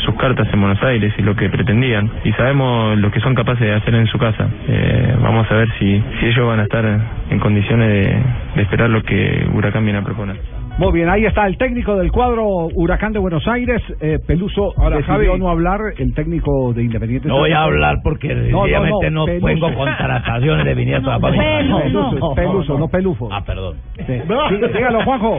sus 0.04 0.14
cartas 0.16 0.48
en 0.52 0.60
Buenos 0.60 0.82
Aires 0.82 1.12
y 1.18 1.22
lo 1.22 1.34
que 1.34 1.48
pretendían. 1.50 2.10
Y 2.24 2.32
sabemos 2.32 2.98
lo 2.98 3.10
que 3.10 3.20
son 3.20 3.34
capaces 3.34 3.60
de 3.66 3.74
hacer 3.74 3.94
en 3.94 4.06
su 4.06 4.18
casa. 4.18 4.48
Eh, 4.68 5.16
vamos 5.22 5.50
a 5.50 5.54
ver 5.54 5.68
si, 5.78 6.02
si 6.20 6.26
ellos 6.26 6.46
van 6.46 6.60
a 6.60 6.64
estar 6.64 6.84
en 7.30 7.38
condiciones 7.40 7.88
de, 7.88 8.18
de 8.56 8.62
esperar 8.62 8.90
lo 8.90 9.02
que 9.02 9.46
Huracán 9.52 9.84
viene 9.84 9.98
a 9.98 10.02
proponer. 10.02 10.36
Muy 10.78 10.92
bien, 10.92 11.08
ahí 11.08 11.24
está 11.24 11.46
el 11.46 11.56
técnico 11.56 11.96
del 11.96 12.12
cuadro 12.12 12.44
Huracán 12.74 13.14
de 13.14 13.18
Buenos 13.18 13.48
Aires, 13.48 13.80
eh, 13.98 14.18
Peluso. 14.26 14.74
Ahora, 14.76 14.96
decidió 14.98 15.30
Javi. 15.30 15.38
no 15.40 15.48
hablar, 15.48 15.80
el 15.96 16.12
técnico 16.14 16.74
de 16.74 16.82
Independiente. 16.84 17.28
No 17.28 17.38
voy 17.38 17.52
a 17.52 17.62
hablar 17.62 17.96
porque 18.04 18.28
sencillamente 18.28 19.10
no 19.10 19.24
pongo 19.40 19.74
contrataciones 19.74 20.66
de 20.66 20.74
Viniato 20.74 21.10
a 21.10 21.18
Pablo. 21.18 21.38
Peluso, 21.40 21.80
Peluso, 21.82 22.34
Peluso, 22.34 22.78
no 22.78 22.88
Pelufo. 22.88 23.28
Ah, 23.32 23.42
perdón. 23.42 23.76
Sí. 24.06 24.12
Dí- 24.12 24.72
Dígalo, 24.74 25.02
Juanjo. 25.04 25.38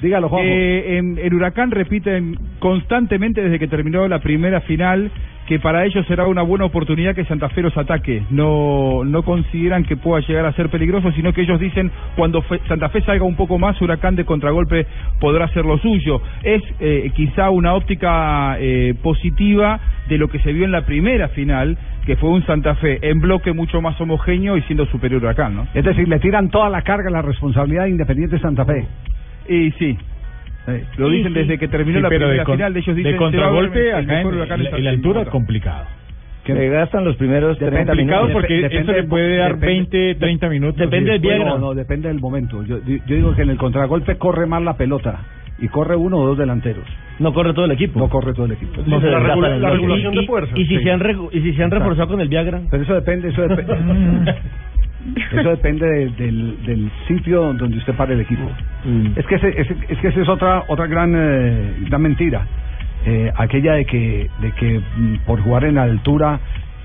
Dígalo, 0.00 0.28
Juanjo. 0.30 0.48
Eh, 0.48 0.96
en, 0.96 1.18
en 1.18 1.34
Huracán 1.34 1.70
repiten 1.72 2.34
constantemente 2.58 3.42
desde 3.42 3.58
que 3.58 3.68
terminó 3.68 4.08
la 4.08 4.20
primera 4.20 4.62
final 4.62 5.10
que 5.52 5.60
para 5.60 5.84
ellos 5.84 6.06
será 6.06 6.26
una 6.26 6.40
buena 6.40 6.64
oportunidad 6.64 7.14
que 7.14 7.26
Santa 7.26 7.50
Fe 7.50 7.60
los 7.60 7.76
ataque. 7.76 8.22
No, 8.30 9.04
no 9.04 9.22
consideran 9.22 9.84
que 9.84 9.98
pueda 9.98 10.26
llegar 10.26 10.46
a 10.46 10.52
ser 10.54 10.70
peligroso, 10.70 11.12
sino 11.12 11.34
que 11.34 11.42
ellos 11.42 11.60
dicen 11.60 11.90
cuando 12.16 12.40
Fe- 12.40 12.60
Santa 12.68 12.88
Fe 12.88 13.02
salga 13.02 13.26
un 13.26 13.36
poco 13.36 13.58
más, 13.58 13.78
Huracán 13.82 14.16
de 14.16 14.24
contragolpe 14.24 14.86
podrá 15.20 15.44
hacer 15.44 15.66
lo 15.66 15.76
suyo. 15.76 16.22
Es 16.42 16.62
eh, 16.80 17.10
quizá 17.14 17.50
una 17.50 17.74
óptica 17.74 18.56
eh, 18.60 18.94
positiva 19.02 19.78
de 20.08 20.16
lo 20.16 20.28
que 20.28 20.38
se 20.38 20.54
vio 20.54 20.64
en 20.64 20.72
la 20.72 20.86
primera 20.86 21.28
final, 21.28 21.76
que 22.06 22.16
fue 22.16 22.30
un 22.30 22.42
Santa 22.46 22.74
Fe 22.76 22.98
en 23.02 23.20
bloque 23.20 23.52
mucho 23.52 23.82
más 23.82 24.00
homogéneo 24.00 24.56
y 24.56 24.62
siendo 24.62 24.86
superior 24.86 25.20
a 25.20 25.26
Huracán, 25.26 25.54
¿no? 25.54 25.66
Es 25.74 25.84
decir, 25.84 26.08
le 26.08 26.18
tiran 26.18 26.48
toda 26.48 26.70
la 26.70 26.80
carga, 26.80 27.10
la 27.10 27.20
responsabilidad 27.20 27.84
de 27.84 27.90
Independiente 27.90 28.38
Santa 28.38 28.64
Fe. 28.64 28.86
Y 29.50 29.70
sí. 29.72 29.98
Lo 30.96 31.08
Sí, 31.08 31.16
dicen 31.16 31.32
sí. 31.32 31.38
desde 31.40 31.58
que 31.58 31.68
terminó 31.68 31.98
Sí, 31.98 32.02
la 32.02 32.08
pero 32.08 32.20
primera 32.26 32.38
de 32.42 32.44
con- 32.46 32.56
final, 32.56 32.72
de 32.74 32.80
ellos 32.80 32.94
de 32.94 32.98
dicen 33.00 33.12
ver 33.12 33.18
contragolpe 33.18 33.92
acá 33.92 34.20
en- 34.20 34.28
está 34.42 34.56
la 34.56 34.78
en 34.78 34.86
altura 34.86 35.12
Bogotá. 35.20 35.30
complicado. 35.30 35.84
Le 36.46 36.68
gastan 36.70 37.04
los 37.04 37.16
primeros 37.16 37.56
30 37.58 37.92
complicado 37.92 38.22
minutos. 38.26 38.32
porque 38.42 38.62
Dep- 38.68 38.80
eso 38.82 38.92
le 38.92 39.02
puede 39.04 39.36
dar 39.36 39.54
depende- 39.54 39.66
20, 39.66 40.14
30 40.16 40.48
minutos. 40.48 40.76
Depende 40.76 41.16
y 41.16 41.18
después- 41.20 41.38
No, 41.46 41.58
no, 41.58 41.74
depende 41.74 42.08
del 42.08 42.20
momento. 42.20 42.64
Yo, 42.64 42.78
yo 42.84 43.14
digo 43.16 43.34
que 43.34 43.42
en 43.42 43.50
el 43.50 43.56
contragolpe 43.58 44.16
corre 44.18 44.46
más 44.46 44.60
la 44.62 44.76
pelota 44.76 45.20
y 45.58 45.68
corre 45.68 45.94
uno 45.94 46.16
o 46.18 46.26
dos 46.26 46.38
delanteros. 46.38 46.84
No 47.20 47.32
corre 47.32 47.52
todo 47.54 47.66
el 47.66 47.70
equipo. 47.72 48.00
No 48.00 48.08
corre 48.08 48.32
todo 48.32 48.46
el 48.46 48.52
equipo. 48.52 48.82
No 48.86 49.00
se 49.00 49.06
la 49.08 49.20
regula- 49.20 49.56
la 49.56 49.70
regulación 49.70 50.14
Y- 50.14 50.18
de 50.20 50.26
fuerza. 50.26 50.52
Y 50.58 50.66
si 50.66 50.78
Sí. 50.78 50.82
se 50.82 50.90
han 50.90 50.98
re- 51.00 51.16
y 51.32 51.40
si 51.42 51.52
se 51.54 51.62
han 51.62 51.70
reforzado 51.70 52.08
con 52.08 52.20
el 52.20 52.28
Viagra. 52.28 52.60
Pero 52.70 52.82
eso 52.82 52.94
depende, 52.94 53.28
eso 53.28 53.42
depende. 53.42 53.72
Eso 55.32 55.50
depende 55.50 55.86
de- 55.86 56.10
del, 56.10 56.64
del 56.64 56.90
sitio 57.08 57.52
donde 57.54 57.76
usted 57.78 57.94
pare 57.94 58.14
el 58.14 58.20
equipo. 58.20 58.48
Es 59.16 59.26
que 59.26 59.34
ese, 59.36 59.48
ese- 59.60 59.76
es 59.88 59.98
que 59.98 60.08
esa 60.08 60.20
es 60.20 60.28
otra 60.28 60.64
otra 60.68 60.86
gran 60.86 61.12
eh, 61.16 61.74
gran 61.88 62.02
mentira, 62.02 62.46
Eh, 63.04 63.32
aquella 63.36 63.72
de 63.74 63.84
que 63.84 64.30
de 64.40 64.52
que 64.52 64.78
mm, 64.78 65.16
por 65.26 65.40
jugar 65.42 65.64
en 65.64 65.76
altura 65.76 66.38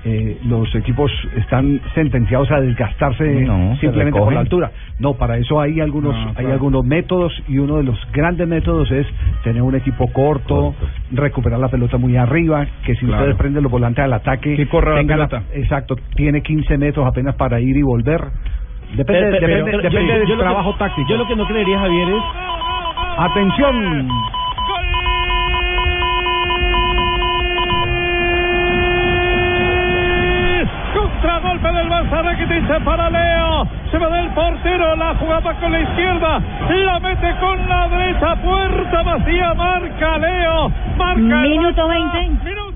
eh, 0.04 0.38
los 0.44 0.72
equipos 0.76 1.10
están 1.36 1.80
sentenciados 1.94 2.50
a 2.50 2.60
desgastarse 2.60 3.24
No, 3.42 3.76
simplemente 3.78 4.18
por 4.18 4.32
la 4.32 4.40
altura. 4.40 4.70
No, 5.00 5.14
para 5.14 5.36
eso 5.38 5.60
hay 5.60 5.80
algunos 5.80 6.14
No, 6.16 6.32
hay 6.36 6.46
algunos 6.46 6.84
métodos 6.84 7.32
y 7.48 7.58
uno 7.58 7.76
de 7.78 7.82
los 7.84 7.98
grandes 8.12 8.46
métodos 8.46 8.90
es 8.92 9.06
tener 9.42 9.60
un 9.62 9.74
equipo 9.74 10.06
corto, 10.12 10.74
recuperar 11.12 11.58
la 11.58 11.68
pelota 11.68 11.98
muy 11.98 12.16
arriba, 12.16 12.66
que 12.84 12.94
si 12.94 13.06
Claro. 13.06 13.22
ustedes 13.22 13.36
prenden 13.36 13.62
los 13.64 13.72
volantes 13.72 14.04
al 14.04 14.12
ataque, 14.12 14.54
Que 14.56 14.68
corra 14.68 15.02
la 15.02 15.42
exacto, 15.54 15.96
tiene 16.14 16.42
15 16.42 16.78
metros 16.78 17.06
apenas 17.06 17.34
para 17.34 17.60
ir 17.60 17.76
y 17.76 17.82
volver. 17.82 18.20
Depende, 18.96 19.04
Pero- 19.04 19.30
pero- 19.40 19.40
depende, 19.40 19.64
pero- 19.70 19.82
depende 19.82 20.12
yo- 20.12 20.18
del 20.20 20.28
yo 20.28 20.34
lo 20.34 20.40
que- 20.40 20.44
trabajo 20.44 20.74
táctico. 20.76 21.08
Yo 21.10 21.16
lo 21.16 21.26
que 21.26 21.36
no 21.36 21.46
creería, 21.46 21.78
Javier, 21.78 22.08
es 22.08 22.22
Atención. 23.18 24.08
Contragolpe 24.08 24.97
jugaba 35.38 35.60
con 35.60 35.72
la 35.72 35.80
izquierda. 35.80 36.40
La 36.68 37.00
mete 37.00 37.34
con 37.40 37.68
la 37.68 37.88
derecha, 37.88 38.36
puerta 38.36 39.02
vacía, 39.02 39.54
marca 39.54 40.18
Leo. 40.18 40.70
Marca 40.96 41.20
Minuto 41.20 41.88
Barça. 41.88 42.12
20. 42.12 42.44
Minuto 42.44 42.67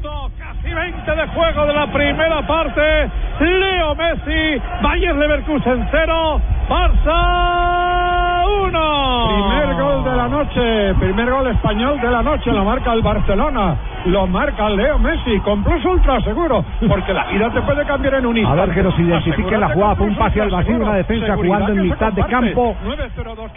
casi 0.73 0.75
20 0.75 1.15
de 1.15 1.27
juego 1.29 1.67
de 1.67 1.73
la 1.75 1.87
primera 1.89 2.43
parte. 2.47 3.11
Leo 3.41 3.95
Messi, 3.95 4.63
Bayer 4.83 5.15
Leverkusen 5.17 5.87
0, 5.91 6.41
Barça 6.69 8.45
1. 8.47 9.29
Primer 9.33 9.83
gol 9.83 10.05
de 10.05 10.17
la 10.17 10.29
noche, 10.29 10.95
primer 11.01 11.31
gol 11.31 11.47
español 11.49 12.01
de 12.01 12.11
la 12.11 12.23
noche, 12.23 12.53
lo 12.53 12.65
marca 12.65 12.93
el 12.93 13.03
Barcelona, 13.03 13.77
lo 14.07 14.27
marca 14.27 14.69
Leo 14.71 14.99
Messi, 14.99 15.39
con 15.41 15.63
plus 15.65 15.85
ultra 15.85 16.21
seguro, 16.21 16.65
porque 16.89 17.13
la 17.13 17.25
vida 17.27 17.51
te 17.51 17.61
puede 17.63 17.85
cambiar 17.85 18.15
en 18.15 18.27
un 18.27 18.37
A 18.37 18.41
instante. 18.41 18.67
ver 18.67 18.75
que 18.75 18.83
nos 18.83 18.99
identifique 18.99 19.57
la 19.59 19.69
jugada. 19.71 19.95
Fue 19.97 20.07
un 20.07 20.17
pase 20.17 20.41
al 20.41 20.51
vacío, 20.51 20.77
una 20.77 20.95
defensa 20.95 21.35
jugando 21.37 21.73
en 21.73 21.83
mitad 21.83 22.13
de 22.13 22.25
campo. 22.25 22.77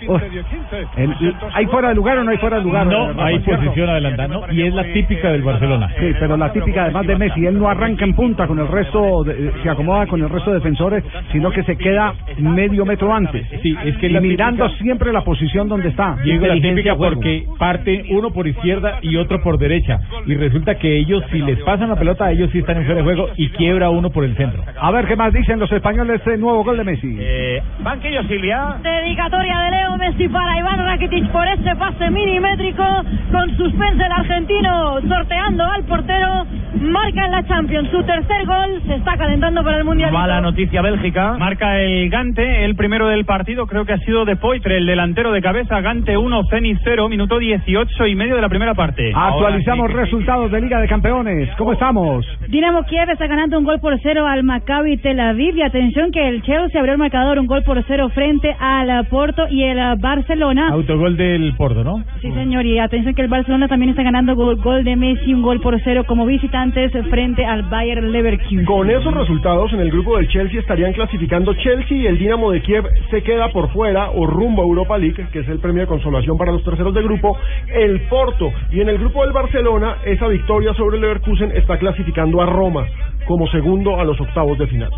Uf. 0.07 0.21
El- 0.97 1.35
¿Hay 1.53 1.65
fuera 1.67 1.89
de 1.89 1.95
lugar 1.95 2.17
o 2.17 2.23
no 2.23 2.31
hay 2.31 2.37
fuera 2.37 2.57
de 2.57 2.63
lugar? 2.63 2.87
No, 2.87 3.21
hay 3.23 3.39
posición 3.39 3.89
adelantada, 3.89 4.27
¿no? 4.27 4.41
Y 4.51 4.63
es 4.67 4.73
la 4.73 4.83
típica 4.83 5.29
del 5.29 5.41
Barcelona. 5.43 5.89
Sí, 5.99 6.13
pero 6.19 6.37
la 6.37 6.51
típica 6.51 6.83
además 6.83 7.04
de 7.05 7.15
Messi, 7.17 7.45
él 7.45 7.57
no 7.59 7.69
arranca 7.69 8.05
en 8.05 8.13
punta 8.15 8.47
con 8.47 8.59
el 8.59 8.67
resto, 8.67 9.23
de- 9.23 9.47
eh, 9.47 9.51
se 9.63 9.69
acomoda 9.69 10.07
con 10.07 10.21
el 10.21 10.29
resto 10.29 10.51
de 10.51 10.57
defensores, 10.57 11.03
sino 11.31 11.51
que 11.51 11.63
se 11.63 11.77
queda 11.77 12.13
medio 12.37 12.85
metro 12.85 13.13
antes. 13.13 13.45
Sí, 13.61 13.75
es 13.85 13.97
que 13.97 14.07
y 14.07 14.19
mirando 14.19 14.65
típica- 14.65 14.83
siempre 14.83 15.11
la 15.13 15.21
posición 15.21 15.67
donde 15.69 15.89
está. 15.89 16.15
Diego, 16.23 16.45
la 16.47 16.55
típica 16.55 16.95
porque 16.95 17.45
parte 17.59 18.05
uno 18.11 18.31
por 18.31 18.47
izquierda 18.47 18.99
y 19.01 19.15
otro 19.17 19.41
por 19.41 19.57
derecha. 19.57 19.99
Y 20.25 20.35
resulta 20.35 20.75
que 20.75 20.97
ellos, 20.97 21.23
si 21.31 21.39
les 21.41 21.59
pasan 21.63 21.89
la 21.89 21.95
pelota, 21.95 22.31
ellos 22.31 22.49
sí 22.51 22.59
están 22.59 22.77
en 22.77 22.85
fuera 22.85 22.97
de 22.99 23.03
juego 23.03 23.29
y 23.37 23.49
quiebra 23.49 23.89
uno 23.89 24.09
por 24.09 24.23
el 24.23 24.35
centro. 24.35 24.63
A 24.79 24.91
ver 24.91 25.05
qué 25.07 25.15
más 25.15 25.33
dicen 25.33 25.59
los 25.59 25.71
españoles 25.71 26.23
de 26.25 26.37
nuevo 26.37 26.63
gol 26.63 26.77
de 26.77 26.83
Messi. 26.83 27.17
Banquillo 27.83 28.23
Silvia. 28.23 28.77
Dedicatoria 28.83 29.59
de 29.59 29.71
Leo 29.71 29.97
Messi 29.97 30.27
para 30.29 30.57
Iván 30.59 30.79
Rakitic 30.85 31.27
por 31.31 31.47
ese 31.47 31.75
pase 31.75 32.09
milimétrico 32.09 32.83
con 33.31 33.57
suspense 33.57 34.03
el 34.05 34.11
argentino 34.11 34.99
sorteando 35.07 35.63
al 35.65 35.83
portero 35.83 36.45
marca 36.95 37.25
en 37.25 37.31
la 37.31 37.43
Champions 37.45 37.89
su 37.91 38.01
tercer 38.03 38.45
gol 38.45 38.81
se 38.87 38.95
está 38.95 39.17
calentando 39.17 39.61
para 39.63 39.77
el 39.79 39.83
Mundial 39.83 40.13
Mala 40.13 40.39
noticia 40.39 40.81
Bélgica. 40.81 41.35
Marca 41.37 41.81
el 41.81 42.09
Gante, 42.09 42.63
el 42.63 42.75
primero 42.75 43.07
del 43.07 43.25
partido, 43.25 43.67
creo 43.67 43.83
que 43.83 43.93
ha 43.93 43.97
sido 43.97 44.23
de 44.23 44.37
Poitre, 44.37 44.77
el 44.77 44.85
delantero 44.85 45.33
de 45.33 45.41
cabeza. 45.41 45.81
Gante 45.81 46.15
1, 46.15 46.41
Zenit 46.49 46.79
0, 46.83 47.09
minuto 47.09 47.37
18 47.37 48.07
y 48.07 48.15
medio 48.15 48.35
de 48.35 48.41
la 48.41 48.47
primera 48.47 48.73
parte. 48.75 49.11
Actualizamos 49.13 49.91
resultados 49.91 50.49
de 50.51 50.61
Liga 50.61 50.79
de 50.79 50.87
Campeones. 50.87 51.49
¿Cómo 51.57 51.73
estamos? 51.73 52.25
Dinamo 52.47 52.83
Kiev 52.83 53.09
está 53.09 53.27
ganando 53.27 53.59
un 53.59 53.65
gol 53.65 53.79
por 53.81 53.99
cero 54.01 54.25
al 54.25 54.43
Maccabi 54.43 54.97
Tel 54.97 55.19
Aviv 55.19 55.57
y 55.57 55.63
atención 55.63 56.11
que 56.11 56.25
el 56.29 56.43
Chelsea 56.43 56.79
abrió 56.79 56.93
el 56.93 56.99
marcador 56.99 57.39
un 57.39 57.47
gol 57.47 57.63
por 57.63 57.83
cero 57.87 58.09
frente 58.09 58.55
al 58.57 59.05
Porto 59.07 59.47
y 59.49 59.63
el 59.63 59.79
Barcelona. 59.99 60.69
Autogol 60.69 61.17
del 61.17 61.53
Porto, 61.57 61.83
¿no? 61.83 62.03
Sí, 62.21 62.31
señor, 62.31 62.65
y 62.65 62.79
atención 62.79 63.13
que 63.15 63.21
el 63.21 63.27
Barcelona 63.27 63.67
también 63.67 63.89
está 63.89 64.03
ganando 64.03 64.35
gol, 64.35 64.55
gol 64.61 64.85
de 64.85 64.95
Messi, 64.95 65.33
un 65.33 65.41
gol 65.41 65.59
por 65.59 65.77
cero 65.81 66.05
como 66.07 66.25
visitante 66.25 66.84
visitantes 66.85 67.09
frente 67.09 67.45
al 67.45 67.63
Bayern 67.63 68.11
Leverkusen. 68.11 68.65
Con 68.65 68.89
esos 68.89 69.13
resultados 69.13 69.71
en 69.73 69.79
el 69.79 69.91
grupo 69.91 70.17
del 70.17 70.27
Chelsea 70.27 70.59
estarían 70.59 70.93
clasificando 70.93 71.53
Chelsea 71.53 71.97
y 71.97 72.07
el 72.07 72.17
Dinamo 72.17 72.51
de 72.51 72.61
Kiev 72.61 72.85
se 73.09 73.23
queda 73.23 73.49
por 73.49 73.71
fuera 73.71 74.11
o 74.11 74.25
rumbo 74.25 74.61
a 74.61 74.65
Europa 74.65 74.97
League, 74.97 75.27
que 75.31 75.39
es 75.39 75.47
el 75.47 75.59
premio 75.59 75.81
de 75.81 75.87
consolación 75.87 76.37
para 76.37 76.51
los 76.51 76.63
terceros 76.63 76.93
de 76.93 77.03
grupo, 77.03 77.37
el 77.73 78.01
Porto. 78.01 78.51
Y 78.71 78.81
en 78.81 78.89
el 78.89 78.97
grupo 78.97 79.23
del 79.23 79.33
Barcelona, 79.33 79.97
esa 80.05 80.27
victoria 80.27 80.73
sobre 80.73 80.97
el 80.97 81.01
Leverkusen 81.01 81.51
está 81.51 81.77
clasificando 81.77 82.41
a 82.41 82.45
Roma 82.45 82.85
como 83.27 83.47
segundo 83.47 83.99
a 83.99 84.03
los 84.03 84.19
octavos 84.19 84.57
de 84.57 84.67
final. 84.67 84.91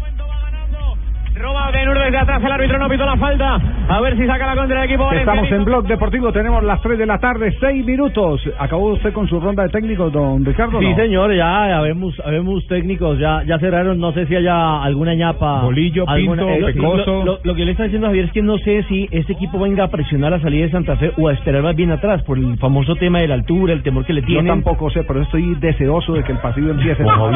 Roma 1.40 1.72
Benur 1.72 1.98
desde 2.00 2.18
atrás, 2.18 2.42
el 2.44 2.52
árbitro 2.52 2.78
no 2.80 2.90
pitó 2.90 3.06
la 3.06 3.16
falta. 3.18 3.60
A 3.90 4.02
ver 4.02 4.18
si 4.18 4.26
saca 4.26 4.46
la 4.48 4.56
contra 4.56 4.82
del 4.82 4.90
equipo 4.90 5.12
Estamos 5.12 5.52
en 5.52 5.64
Blog 5.64 5.88
Deportivo, 5.88 6.32
tenemos 6.32 6.64
las 6.64 6.82
3 6.82 6.98
de 6.98 7.06
la 7.06 7.20
tarde, 7.20 7.56
6 7.60 7.86
minutos. 7.86 8.42
¿Acabó 8.60 8.94
usted 8.94 9.14
con 9.14 9.28
su 9.28 9.40
ronda 9.40 9.64
de 9.64 9.70
técnicos, 9.70 10.12
don 10.12 10.44
Ricardo? 10.44 10.80
Sí, 10.80 10.90
no? 10.90 10.96
señor, 10.96 11.34
ya 11.36 11.78
habemos, 11.78 12.20
habemos 12.26 12.66
técnicos, 12.68 13.18
ya 13.20 13.44
ya 13.44 13.60
cerraron, 13.60 14.00
no 14.00 14.12
sé 14.14 14.26
si 14.28 14.36
haya 14.36 14.82
alguna 14.82 15.14
ñapa. 15.16 15.62
Bolillo, 15.62 16.04
alguna- 16.08 16.44
Pinto, 16.46 16.50
eh, 16.56 16.60
lo- 16.60 16.68
Pecoso. 16.68 17.24
Lo, 17.24 17.26
lo- 17.34 17.40
lo 17.44 17.56
que 17.56 17.66
le 17.66 17.72
está 17.72 17.84
diciendo 17.84 18.08
Javier 18.08 18.26
es 18.26 18.32
que 18.32 18.42
no 18.42 18.58
sé 18.60 18.84
si 18.90 19.08
este 19.12 19.34
equipo 19.34 19.60
venga 19.60 19.84
a 19.86 19.88
presionar 19.90 20.32
la 20.32 20.40
salida 20.42 20.66
de 20.66 20.72
Santa 20.72 20.96
Fe 20.98 21.12
o 21.18 21.28
a 21.28 21.34
esperar 21.34 21.62
más 21.64 21.76
bien 21.76 21.92
atrás 21.92 22.24
por 22.24 22.38
el 22.38 22.58
famoso 22.58 22.96
tema 22.96 23.20
de 23.20 23.28
la 23.28 23.36
altura, 23.36 23.74
el 23.74 23.84
temor 23.84 24.06
que 24.06 24.14
le 24.14 24.22
Yo 24.22 24.28
tienen. 24.28 24.48
tampoco 24.48 24.90
sé, 24.90 25.04
pero 25.04 25.22
estoy 25.22 25.56
deseoso 25.56 26.14
de 26.14 26.24
que 26.24 26.32
el 26.32 26.40
partido 26.40 26.72
empiece. 26.72 27.04
No, 27.04 27.30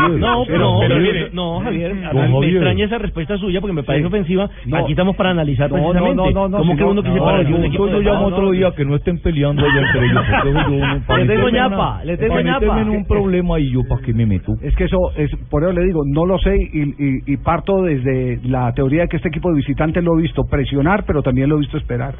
pero, 0.47 0.59
no, 0.59 0.79
pero 0.79 1.29
no, 1.33 1.59
Javier, 1.61 1.93
me 1.95 2.47
extraña 2.47 2.85
esa 2.85 2.97
respuesta 2.97 3.37
suya 3.37 3.59
porque 3.61 3.73
me 3.73 3.83
parece 3.83 3.90
Sí. 3.99 4.05
ofensiva. 4.05 4.49
No. 4.65 4.77
Aquí 4.77 4.91
estamos 4.93 5.15
para 5.15 5.29
analizar 5.31 5.69
precisamente. 5.69 6.15
no, 6.15 6.31
no, 6.31 6.47
no, 6.49 6.57
¿Cómo 6.57 6.75
que 6.75 6.81
no- 6.81 6.91
uno 6.91 7.03
que 7.03 7.09
se 7.09 7.15
yo- 7.15 7.55
un 7.57 7.65
equipo 7.65 7.87
yo 7.87 7.99
llamo 8.01 8.21
no, 8.29 8.35
otro 8.35 8.45
no, 8.47 8.51
día 8.51 8.71
que 8.75 8.85
no 8.85 8.95
estén 8.95 9.19
peleando 9.19 9.65
allá 9.65 9.81
entre 9.81 10.05
ellos. 10.05 10.23
Le 11.17 11.25
tengo 11.25 11.49
ñapa, 11.49 12.03
le 12.05 12.17
tengo 12.17 12.41
ñapa. 12.41 12.81
un 12.83 13.05
problema 13.05 13.59
y 13.59 13.71
yo 13.71 13.81
para 13.87 14.01
qué 14.01 14.13
me 14.13 14.25
meto. 14.25 14.53
Es 14.61 14.75
que 14.75 14.85
eso, 14.85 14.97
es 15.17 15.29
por 15.49 15.63
eso 15.63 15.71
le 15.73 15.85
digo, 15.85 16.01
no 16.05 16.25
lo 16.25 16.37
sé 16.39 16.55
y, 16.55 16.81
y- 16.81 17.19
y 17.27 17.37
parto 17.37 17.81
desde 17.83 18.39
la 18.43 18.71
teoría 18.73 19.01
de 19.03 19.07
que 19.07 19.17
este 19.17 19.29
equipo 19.29 19.49
de 19.49 19.55
visitantes 19.57 20.03
lo 20.03 20.17
he 20.17 20.21
visto 20.21 20.43
presionar, 20.43 21.03
pero 21.05 21.21
también 21.21 21.49
lo 21.49 21.55
he 21.55 21.59
visto 21.59 21.77
esperar. 21.77 22.15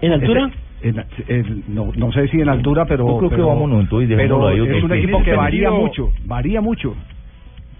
¿En 0.00 0.12
altura? 0.12 0.50
Este- 0.82 1.24
en- 1.28 1.46
en- 1.46 1.64
no, 1.68 1.88
no 1.94 2.10
sé 2.12 2.26
si 2.28 2.40
en 2.40 2.48
altura, 2.48 2.86
pero. 2.86 3.06
Yo 3.06 3.18
creo 3.18 3.30
que 3.30 3.36
pero- 3.36 3.48
vámonos 3.48 3.80
entonces, 3.82 4.08
Pero 4.16 4.46
ahí, 4.46 4.60
es 4.60 4.82
un 4.82 4.92
equipo 4.94 5.22
que 5.22 5.34
varía 5.34 5.70
mucho, 5.70 6.08
varía 6.24 6.60
mucho. 6.60 6.94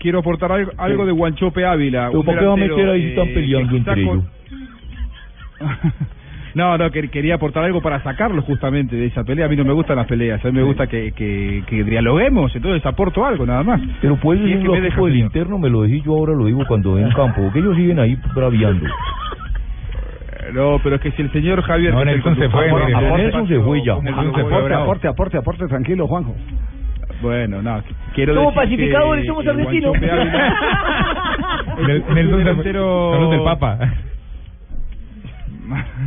Quiero 0.01 0.19
aportar 0.21 0.51
algo, 0.51 0.73
algo 0.79 1.05
de 1.07 1.13
Guanchope 1.13 1.65
Ávila. 1.65 2.11
Un 2.11 2.25
¿por 2.25 2.35
qué 2.39 2.45
va 2.47 2.53
a 2.55 2.57
delantero, 2.57 2.77
meter 2.77 2.91
ahí 2.91 3.03
si 3.03 3.09
están 3.11 3.29
eh, 3.29 3.35
peleando 3.35 3.77
entre 3.77 3.93
ellos? 4.03 4.25
No, 6.55 6.77
no, 6.79 6.91
que- 6.91 7.09
quería 7.11 7.35
aportar 7.37 7.63
algo 7.65 7.81
para 7.81 8.03
sacarlo 8.03 8.43
justamente 8.43 8.97
de 8.97 9.07
esa 9.07 9.23
pelea. 9.23 9.47
A 9.47 9.49
mí 9.49 9.55
no 9.57 9.65
me 9.65 9.73
gustan 9.73 9.97
las 9.97 10.07
peleas, 10.07 10.45
a 10.45 10.49
mí 10.49 10.55
me 10.55 10.63
gusta 10.65 10.87
que, 10.89 11.13
que, 11.13 11.63
que 11.67 11.85
dialoguemos, 11.85 12.57
entonces 12.57 12.85
aporto 12.85 13.25
algo 13.25 13.47
nada 13.47 13.63
más. 13.63 13.81
Pero 14.01 14.17
puedes 14.17 14.43
Si 14.43 14.49
es 14.51 14.57
decir 14.59 14.63
que 14.63 14.67
lo 14.67 14.73
me 14.73 14.79
que 14.81 14.85
deja, 14.87 14.97
fue 14.99 15.11
el 15.11 15.15
señor. 15.17 15.27
interno, 15.27 15.59
me 15.59 15.71
lo 15.71 15.83
dije 15.85 16.03
yo 16.05 16.13
ahora, 16.15 16.33
lo 16.35 16.47
digo 16.47 16.65
cuando 16.67 16.99
en 16.99 17.11
campo, 17.13 17.43
porque 17.43 17.61
ellos 17.61 17.77
siguen 17.77 18.01
ahí 18.01 18.17
braviando. 18.35 18.87
No, 20.55 20.81
pero 20.83 20.97
es 20.97 21.03
que 21.03 21.13
si 21.13 21.23
el 21.23 21.31
señor 21.31 21.63
Javier... 21.63 21.95
No, 21.95 22.05
Nelson 22.05 22.35
se 22.35 22.49
fue, 22.49 22.67
Nelson 23.19 23.47
se 23.47 23.61
fue 23.61 23.85
ya. 23.85 23.93
Aporte, 24.83 25.07
aporte, 25.07 25.37
aporte, 25.39 25.67
tranquilo, 25.69 26.09
Juanjo. 26.09 26.35
Bueno, 27.21 27.61
no, 27.63 27.83
quiero 28.15 28.35
Somos 28.35 28.55
decir 28.55 28.71
pacificadores, 28.79 29.23
que 29.23 29.29
somos 29.29 29.45
el 29.45 29.51
argentinos. 29.51 29.93
Nelson 32.15 32.31
se- 32.31 32.37
delantero... 32.45 33.11
son 33.13 33.21
los 33.23 33.31
del 33.31 33.43
Papa. 33.43 33.79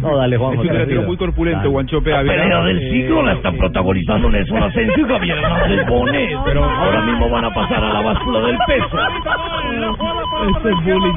No, 0.02 0.17
dale, 0.17 0.36
Juanjo, 0.36 0.62
Es 0.62 0.67
un 0.67 0.73
delantero 0.73 1.02
muy 1.04 1.15
corpulento. 1.15 1.69
Guanchope 1.71 2.13
Ávila. 2.13 2.34
pelea 2.34 2.63
del 2.65 2.80
Eh, 2.80 2.91
siglo 2.91 3.21
la 3.23 3.34
están 3.34 3.56
protagonizando 3.58 4.30
Nelson 4.30 4.62
Asensio 4.63 5.06
y 5.06 5.10
Javier 5.10 5.38
Hernández 5.38 5.88
Bonet. 5.88 6.38
Pero 6.43 6.63
ahora 6.65 7.02
mismo 7.04 7.30
van 7.30 7.45
a 7.45 7.54
pasar 7.54 7.82
a 7.84 7.93
la 7.93 8.02
báscula 8.02 8.41
del 8.41 8.58
peso. 8.67 8.97
Este 10.43 10.69
es 10.69 10.75
bullying. 10.84 11.13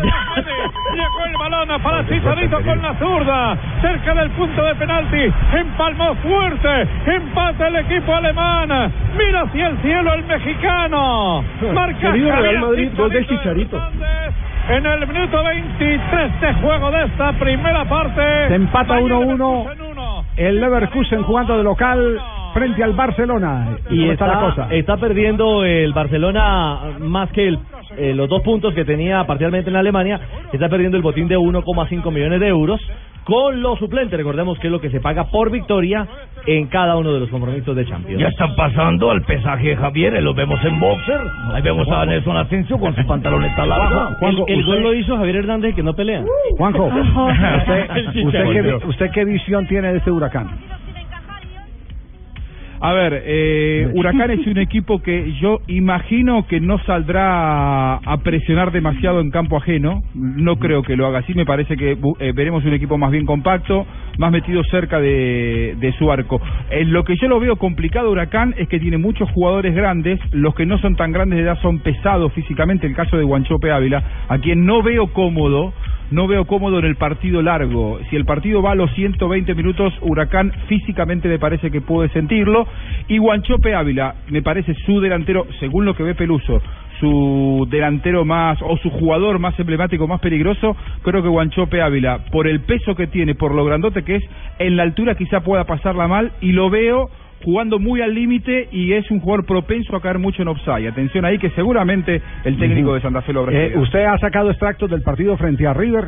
Llegó 0.95 1.25
el 1.27 1.37
balón 1.39 1.83
para 1.83 2.07
Chicharito 2.09 2.62
con 2.62 2.83
la 2.83 2.95
zurda. 2.95 3.57
Cerca 3.81 4.15
del 4.15 4.31
punto 4.31 4.62
de 4.62 4.75
penalti. 4.77 5.33
Empalmó 5.53 6.15
fuerte. 6.17 6.89
Empata 7.07 7.69
el 7.69 7.77
equipo 7.77 8.15
alemán. 8.15 8.93
Mira 9.17 9.43
hacia 9.43 9.69
el 9.69 9.79
cielo 9.79 10.15
el 10.15 10.25
mexicano. 10.25 11.45
Marca 11.75 12.12
Querido 12.12 12.37
Real 12.37 12.59
Madrid, 12.61 12.91
gol 12.97 13.11
del 13.11 13.27
Chicharito. 13.27 13.83
En 14.69 14.85
el 14.85 15.07
minuto 15.07 15.45
23 15.45 16.41
de 16.41 16.55
juego 16.55 16.91
de 16.91 17.05
esta 17.05 17.33
primera 17.35 17.85
parte. 17.85 18.49
Se 18.49 18.55
empata 18.55 18.95
Bayern 18.95 19.39
1-1. 19.39 19.39
Leverkusen 19.39 19.83
uno. 19.91 20.25
El 20.37 20.61
Leverkusen 20.61 21.23
jugando 21.23 21.57
de 21.57 21.62
local 21.62 22.21
frente 22.53 22.83
al 22.83 22.93
Barcelona. 22.95 23.77
y 23.91 24.01
¿Cómo 24.01 24.12
está, 24.12 24.25
está 24.25 24.27
la 24.27 24.41
cosa? 24.41 24.67
está 24.71 24.97
perdiendo 24.97 25.65
el 25.65 25.93
Barcelona 25.93 26.79
más 27.01 27.31
que 27.31 27.49
el, 27.49 27.59
eh, 27.97 28.15
los 28.15 28.29
dos 28.29 28.43
puntos 28.43 28.75
que 28.75 28.85
tenía 28.85 29.25
parcialmente 29.25 29.71
en 29.71 29.77
Alemania, 29.77 30.21
está 30.53 30.69
perdiendo 30.69 30.97
el 30.97 31.03
botín 31.03 31.29
de 31.29 31.39
1,5 31.39 32.13
millones 32.13 32.41
de 32.41 32.49
euros 32.49 32.81
con 33.25 33.61
los 33.61 33.79
suplentes. 33.79 34.17
Recordemos 34.17 34.59
que 34.59 34.69
es 34.69 34.71
lo 34.71 34.81
que 34.81 34.91
se 34.91 35.01
paga 35.01 35.25
por 35.25 35.51
victoria 35.51 36.07
en 36.47 36.69
cada 36.69 36.97
uno 36.97 37.13
de 37.13 37.21
los 37.21 37.29
compromisos 37.29 37.75
de 37.75 37.85
Champions. 37.85 38.21
Ya 38.21 38.29
están 38.29 38.55
pasando 38.55 39.11
al 39.11 39.23
pesaje 39.23 39.71
de 39.71 39.77
Javier, 39.77 40.15
eh, 40.15 40.21
lo 40.21 40.33
vemos 40.33 40.65
en 40.65 40.79
boxer. 40.79 41.21
Ahí 41.53 41.63
vemos 41.63 41.89
a 41.89 42.07
Nelson 42.07 42.37
Asensio 42.37 42.79
con 42.79 42.95
sus 42.95 43.05
pantalones 43.05 43.53
largos. 43.59 44.17
El, 44.21 44.45
el 44.47 44.65
gol 44.65 44.83
lo 44.83 44.95
hizo 44.95 45.17
Javier 45.17 45.37
Hernández 45.37 45.75
que 45.75 45.83
no 45.83 45.95
pelea. 45.95 46.23
Juanjo, 46.57 46.85
¿usted, 46.87 47.03
usted, 47.03 48.13
chicharito. 48.13 48.79
qué, 48.79 48.87
¿usted 48.87 49.11
qué 49.13 49.25
visión 49.25 49.67
tiene 49.67 49.93
de 49.93 49.99
este 49.99 50.11
huracán? 50.11 50.49
A 52.81 52.93
ver, 52.93 53.23
eh, 53.25 53.91
Huracán 53.95 54.31
es 54.31 54.47
un 54.47 54.59
equipo 54.59 55.01
que 55.01 55.33
yo 55.41 55.61
imagino 55.67 56.47
que 56.47 56.61
no 56.61 56.79
saldrá 56.81 57.95
a 57.97 58.17
presionar 58.23 58.71
demasiado 58.71 59.21
en 59.21 59.31
campo 59.31 59.57
ajeno. 59.57 60.03
No 60.15 60.57
creo 60.57 60.83
que 60.83 60.97
lo 60.97 61.07
haga 61.07 61.21
así. 61.21 61.33
Me 61.35 61.47
parece 61.47 61.77
que 61.77 61.93
eh, 61.93 62.33
veremos 62.35 62.65
un 62.65 62.75
equipo 62.75 62.99
más 62.99 63.11
bien 63.11 63.25
compacto, 63.25 63.87
más 64.19 64.31
metido 64.31 64.62
cerca 64.65 65.01
de, 65.01 65.75
de 65.79 65.93
su 65.93 66.11
arco. 66.12 66.41
En 66.71 66.93
lo 66.93 67.05
que 67.05 67.17
yo 67.17 67.29
lo 67.29 67.41
veo 67.41 67.57
complicado 67.57 68.11
Huracán 68.11 68.55
es 68.59 68.69
que 68.69 68.79
tiene 68.79 68.99
muchos 68.99 69.31
jugadores 69.31 69.75
grandes. 69.75 70.21
Los 70.33 70.55
que 70.55 70.67
no 70.67 70.79
son 70.79 70.97
tan 70.97 71.12
grandes 71.12 71.39
de 71.39 71.45
edad 71.45 71.59
son 71.62 71.79
pesados 71.79 72.33
físicamente. 72.35 72.87
El 72.87 72.95
caso 72.95 73.17
de 73.17 73.25
Guanchope 73.25 73.71
Ávila, 73.71 74.03
a 74.29 74.39
quien 74.39 74.67
no 74.67 74.83
veo 74.83 75.07
cómodo 75.09 75.73
no 76.11 76.27
veo 76.27 76.45
cómodo 76.45 76.79
en 76.79 76.85
el 76.85 76.97
partido 76.97 77.42
largo. 77.42 77.99
Si 78.11 78.16
el 78.16 78.25
partido 78.25 78.62
va 78.62 78.73
a 78.73 78.75
los 78.75 78.92
120 78.95 79.55
minutos, 79.55 79.92
Huracán 80.01 80.53
físicamente 80.69 81.29
me 81.29 81.38
parece 81.38 81.71
que 81.71 81.81
puede 81.81 82.09
sentirlo. 82.11 82.66
Y 83.09 83.19
Guanchope 83.19 83.75
Ávila, 83.75 84.14
me 84.29 84.42
parece 84.42 84.75
su 84.87 85.01
delantero, 85.01 85.47
según 85.61 85.85
lo 85.85 85.95
que 85.95 86.03
ve 86.03 86.14
Peluso, 86.14 86.62
su 87.01 87.67
delantero 87.71 88.25
más, 88.25 88.59
o 88.63 88.77
su 88.79 88.91
jugador 88.91 89.39
más 89.39 89.59
emblemático, 89.59 90.07
más 90.07 90.21
peligroso, 90.21 90.77
creo 91.03 91.23
que 91.23 91.29
Guanchope 91.29 91.83
Ávila, 91.83 92.25
por 92.31 92.47
el 92.47 92.61
peso 92.61 92.95
que 92.95 93.07
tiene, 93.07 93.35
por 93.35 93.55
lo 93.55 93.65
grandote 93.65 94.03
que 94.03 94.17
es, 94.17 94.25
en 94.59 94.77
la 94.77 94.83
altura 94.83 95.15
quizá 95.15 95.41
pueda 95.41 95.65
pasarla 95.65 96.09
mal, 96.09 96.33
y 96.41 96.53
lo 96.53 96.71
veo 96.71 97.11
jugando 97.45 97.79
muy 97.79 98.01
al 98.01 98.15
límite 98.15 98.69
y 98.73 98.93
es 98.93 99.11
un 99.11 99.21
jugador 99.21 99.47
propenso 99.47 99.95
a 99.95 100.01
caer 100.01 100.19
mucho 100.19 100.43
en 100.43 100.49
offside. 100.49 100.89
Atención 100.89 101.25
ahí 101.25 101.39
que 101.39 101.51
seguramente 101.51 102.21
el 102.45 102.59
técnico 102.59 102.95
de 102.95 103.01
Santa 103.01 103.23
Fe 103.23 103.33
lo 103.33 103.41
habrá 103.41 103.53
Eh, 103.53 103.75
usted 103.77 104.05
ha 104.05 104.19
sacado 104.19 104.51
extractos 104.51 104.91
del 104.91 105.03
partido 105.03 105.37
frente 105.37 105.67
a 105.67 105.75
River 105.75 106.07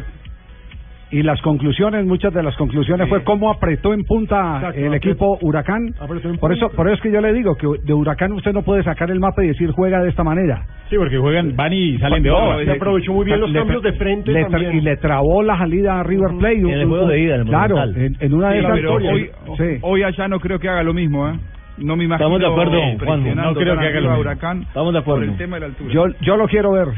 y 1.10 1.22
las 1.22 1.40
conclusiones, 1.40 2.04
muchas 2.04 2.34
de 2.34 2.42
las 2.42 2.54
conclusiones 2.56 3.08
fue 3.08 3.24
cómo 3.24 3.50
apretó 3.50 3.94
en 3.94 4.04
punta 4.04 4.56
Exacto, 4.56 4.78
el 4.80 4.86
apretó- 4.88 4.96
equipo 4.96 5.38
Huracán. 5.40 5.94
apretó 5.98 6.32
Por 6.38 6.52
eso, 6.52 6.68
por 6.70 6.86
eso 6.86 6.96
es 6.96 7.00
que 7.00 7.10
yo 7.12 7.20
le 7.20 7.32
digo 7.32 7.54
que 7.56 7.66
de 7.84 7.94
Huracán 7.94 8.32
usted 8.32 8.52
no 8.52 8.62
puede 8.62 8.82
sacar 8.82 9.10
el 9.10 9.18
mapa 9.18 9.42
y 9.42 9.48
decir 9.48 9.70
juega 9.70 10.02
de 10.02 10.10
esta 10.10 10.22
manera. 10.22 10.66
Sí, 10.90 10.96
porque 10.96 11.16
juegan, 11.18 11.56
van 11.56 11.72
y 11.72 11.96
salen 11.98 12.22
de 12.22 12.28
No, 12.30 12.36
obra. 12.36 12.64
se 12.64 12.70
aprovechó 12.72 13.12
muy 13.12 13.24
bien 13.24 13.40
los 13.40 13.50
Le- 13.50 13.58
cambios 13.58 13.82
de 13.82 13.92
frente 13.94 14.32
le 14.32 14.44
también. 14.44 14.76
y 14.76 14.80
le 14.82 14.96
trabó 14.98 15.42
la 15.42 15.56
salida 15.58 16.00
a 16.00 16.02
River 16.02 16.30
Plate. 16.38 16.56
En 16.60 16.68
el 16.70 16.86
juego 16.86 17.06
de 17.06 17.20
ida, 17.20 17.34
en 17.36 17.40
el 17.42 17.46
Claro, 17.46 17.82
en, 17.84 18.16
en 18.20 18.34
una 18.34 18.50
de 18.50 18.60
Sí, 18.60 18.66
esas. 18.66 18.84
hoy, 19.12 19.30
Sí. 19.56 19.78
hoy 19.82 20.02
allá 20.02 20.28
no 20.28 20.40
creo 20.40 20.58
que 20.58 20.68
haga 20.68 20.82
lo 20.82 20.92
mismo, 20.94 21.28
¿eh? 21.28 21.32
No 21.78 21.94
me 21.96 22.04
imagino 22.04 22.36
Estamos 22.36 22.40
de 22.40 22.46
acuerdo, 22.46 22.80
presionando 22.98 23.42
no 23.52 23.54
creo 23.54 23.78
que 23.78 23.86
haga 23.86 24.00
lo. 24.00 24.18
Huracán 24.18 24.62
Estamos 24.62 24.92
de 24.92 24.98
acuerdo. 24.98 25.20
por 25.22 25.30
el 25.30 25.36
tema 25.38 25.56
de 25.56 25.60
la 25.60 25.66
altura. 25.66 25.90
Yo, 25.92 26.04
yo 26.22 26.36
lo 26.36 26.48
quiero 26.48 26.72
ver, 26.72 26.88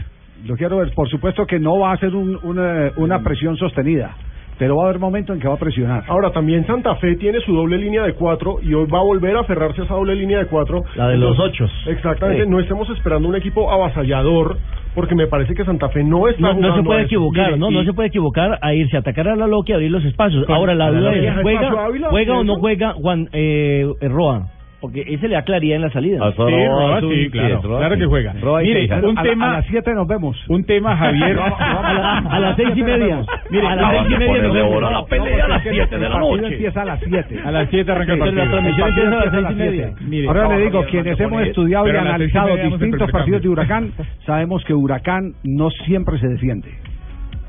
lo 0.46 0.56
quiero 0.56 0.78
ver. 0.78 0.92
Por 0.94 1.08
supuesto 1.08 1.46
que 1.46 1.58
no 1.58 1.78
va 1.78 1.92
a 1.92 1.96
ser 1.98 2.14
un- 2.14 2.38
una, 2.42 2.90
una 2.96 3.22
presión 3.22 3.56
sostenida, 3.56 4.14
pero 4.58 4.76
va 4.76 4.84
a 4.84 4.88
haber 4.88 4.98
momento 5.00 5.32
en 5.32 5.40
que 5.40 5.48
va 5.48 5.54
a 5.54 5.58
presionar. 5.58 6.04
Ahora 6.08 6.30
también 6.32 6.66
Santa 6.66 6.94
Fe 6.96 7.16
tiene 7.16 7.40
su 7.40 7.54
doble 7.54 7.78
línea 7.78 8.02
de 8.04 8.12
cuatro 8.14 8.56
y 8.62 8.74
hoy 8.74 8.86
va 8.92 8.98
a 8.98 9.02
volver 9.02 9.36
a 9.36 9.40
aferrarse 9.40 9.80
a 9.82 9.84
esa 9.84 9.94
doble 9.94 10.14
línea 10.14 10.38
de 10.38 10.46
cuatro. 10.46 10.82
La 10.96 11.08
de 11.08 11.16
los 11.16 11.38
ochos. 11.38 11.70
Exactamente, 11.86 12.44
Sí. 12.44 12.50
no 12.50 12.60
estemos 12.60 12.88
esperando 12.90 13.28
un 13.28 13.36
equipo 13.36 13.70
avasallador 13.70 14.58
porque 14.94 15.14
me 15.14 15.28
parece 15.28 15.54
que 15.54 15.64
Santa 15.64 15.88
Fe 15.90 16.02
no 16.02 16.26
está 16.28 16.52
No, 16.52 16.60
no 16.60 16.76
se 16.76 16.82
puede 16.82 17.02
equivocar, 17.02 17.56
¿no? 17.56 17.70
No 17.70 17.84
se 17.84 17.92
puede 17.92 18.08
equivocar 18.08 18.58
a 18.60 18.74
irse 18.74 18.96
a 18.96 19.00
atacar 19.00 19.28
a 19.28 19.36
la 19.36 19.46
Loki 19.46 19.70
y 19.72 19.74
abrir 19.76 19.90
los 19.90 20.04
espacios. 20.04 20.44
Ahora 20.48 20.74
la 20.74 20.90
duda 20.90 21.00
Loki. 21.12 21.16
es, 21.18 21.22
¿Deja 21.22 21.42
¿juega, 21.42 21.84
Ávila? 21.86 22.08
juega 22.10 22.38
o 22.38 22.44
no 22.44 22.56
juega 22.56 22.92
Juan 22.94 23.28
eh, 23.32 23.86
Roa? 24.02 24.48
Porque 24.80 25.02
ese 25.06 25.28
le 25.28 25.34
da 25.34 25.42
claridad 25.42 25.76
en 25.76 25.82
la 25.82 25.90
salida. 25.90 26.30
Sí, 26.32 26.36
Roa, 26.38 27.00
sí, 27.00 27.28
claro, 27.30 27.60
claro 27.60 27.96
que 27.98 28.06
juega. 28.06 28.32
Mire, 28.62 28.88
un 29.04 29.18
a, 29.18 29.22
tema, 29.22 29.50
a 29.50 29.52
las 29.58 29.66
7 29.66 29.92
nos 29.94 30.08
vemos. 30.08 30.36
un 30.48 30.64
tema, 30.64 30.96
Javier. 30.98 31.38
a, 31.38 31.92
la- 31.92 32.18
a 32.18 32.40
las 32.40 32.56
seis 32.56 32.70
y 32.74 32.82
media. 32.82 33.22
Mire, 33.50 33.66
a 33.66 33.76
las 33.76 33.90
seis 33.90 34.02
y 34.06 34.18
media 34.18 34.42
nos 34.42 34.54
vemos. 34.54 34.82
la 34.82 35.04
pelea 35.04 35.44
a 35.44 35.48
las 35.48 35.62
7 35.62 35.98
de 35.98 36.08
la 36.08 36.10
partido 36.10 36.36
noche. 36.36 36.46
empieza 36.54 36.82
a 36.82 36.84
las 36.86 37.00
7. 37.00 37.40
A 37.44 37.50
las 37.50 37.68
7 37.70 37.92
arranca 37.92 38.12
el 38.14 38.18
Pero 38.18 38.32
la 38.32 38.36
partido. 38.42 38.50
transmisión 38.50 38.88
partido 38.88 39.04
empieza 39.04 39.10
a 39.10 39.24
las 39.24 39.24
empieza 39.26 39.28
a 39.28 39.30
seis 39.30 39.42
y 39.42 39.42
las 39.42 39.54
media. 39.70 40.08
Mire, 40.08 40.28
Ahora 40.28 40.42
le 40.48 40.54
no, 40.54 40.60
digo, 40.60 40.84
quienes 40.84 41.18
no 41.18 41.24
hemos 41.26 41.42
estudiado 41.42 41.86
y 41.86 41.90
analizado 41.96 42.56
distintos 42.56 43.10
partidos 43.10 43.42
de. 43.42 43.48
Huracán, 43.48 43.92
sabemos 44.24 44.64
que 44.64 44.74
Huracán 44.74 45.32
no 45.44 45.68
siempre 45.84 46.18
se 46.18 46.28
defiende. 46.28 46.70